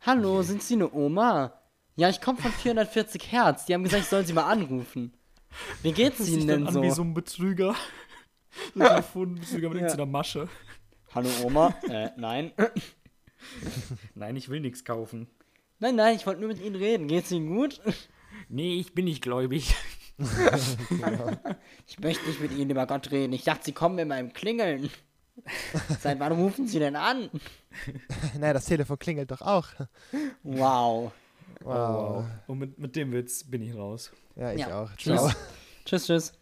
Hallo, 0.01 0.43
sind 0.43 0.63
Sie 0.63 0.75
eine 0.75 0.93
Oma? 0.93 1.53
Ja, 1.97 2.09
ich 2.09 2.21
komme 2.21 2.39
von 2.39 2.51
440 2.51 3.31
Hertz. 3.31 3.67
Die 3.67 3.75
haben 3.75 3.85
gesagt, 3.85 4.03
ich 4.05 4.09
soll 4.09 4.25
Sie 4.27 4.33
mal 4.33 4.51
anrufen. 4.51 5.13
Wie 5.83 5.93
geht's 5.93 6.19
Hört 6.19 6.29
Ihnen 6.29 6.47
denn 6.47 6.67
an 6.67 6.75
so? 6.75 6.83
wie 6.83 6.91
so 6.91 7.03
ein 7.03 7.15
Betrüger. 7.15 7.75
so 8.75 8.81
ein 8.83 8.89
Telefonbetrüger 8.89 9.69
mit 9.69 9.79
Ja. 9.79 9.85
irgendeiner 9.87 10.07
Masche. 10.11 10.49
Hallo 11.15 11.29
Oma? 11.45 11.75
äh, 11.89 12.11
nein. 12.17 12.53
Nein, 14.15 14.37
ich 14.37 14.49
will 14.49 14.61
nichts 14.61 14.85
kaufen. 14.85 15.27
Nein, 15.81 15.97
nein, 15.97 16.15
ich 16.15 16.27
wollte 16.27 16.39
nur 16.41 16.49
mit 16.49 16.61
Ihnen 16.61 16.77
reden. 16.77 17.09
Geht's 17.09 17.33
Ihnen 17.33 17.49
gut? 17.53 17.81
Nee, 18.49 18.79
ich 18.79 18.95
bin 18.95 19.05
nicht 19.07 19.21
gläubig. 19.21 19.75
Ich 21.87 21.99
möchte 22.01 22.27
nicht 22.29 22.41
mit 22.41 22.53
Ihnen 22.53 22.71
über 22.71 22.87
Gott 22.87 23.11
reden. 23.11 23.33
Ich 23.33 23.45
dachte, 23.45 23.65
Sie 23.65 23.73
kommen 23.73 23.97
mit 23.97 24.09
meinem 24.09 24.33
Klingeln. 24.33 24.91
Seit 26.01 26.21
wann 26.21 26.33
rufen 26.33 26.67
Sie 26.67 26.79
denn 26.79 26.97
an? 26.97 27.29
Naja, 28.39 28.53
das 28.53 28.67
Telefon 28.67 28.99
klingelt 28.99 29.31
doch 29.31 29.41
auch. 29.43 29.69
Wow. 30.43 31.13
Wow. 31.63 32.25
Und 32.47 32.59
mit, 32.59 32.79
mit 32.79 32.97
dem 32.97 33.13
Witz 33.13 33.45
bin 33.45 33.63
ich 33.63 33.75
raus. 33.75 34.13
Ja, 34.37 34.53
ich 34.53 34.61
Ja. 34.61 34.83
auch. 34.83 34.91
Tschüss. 34.97 35.21
Ciao. 35.21 35.31
Tschüss, 35.85 36.07
tschüss. 36.07 36.33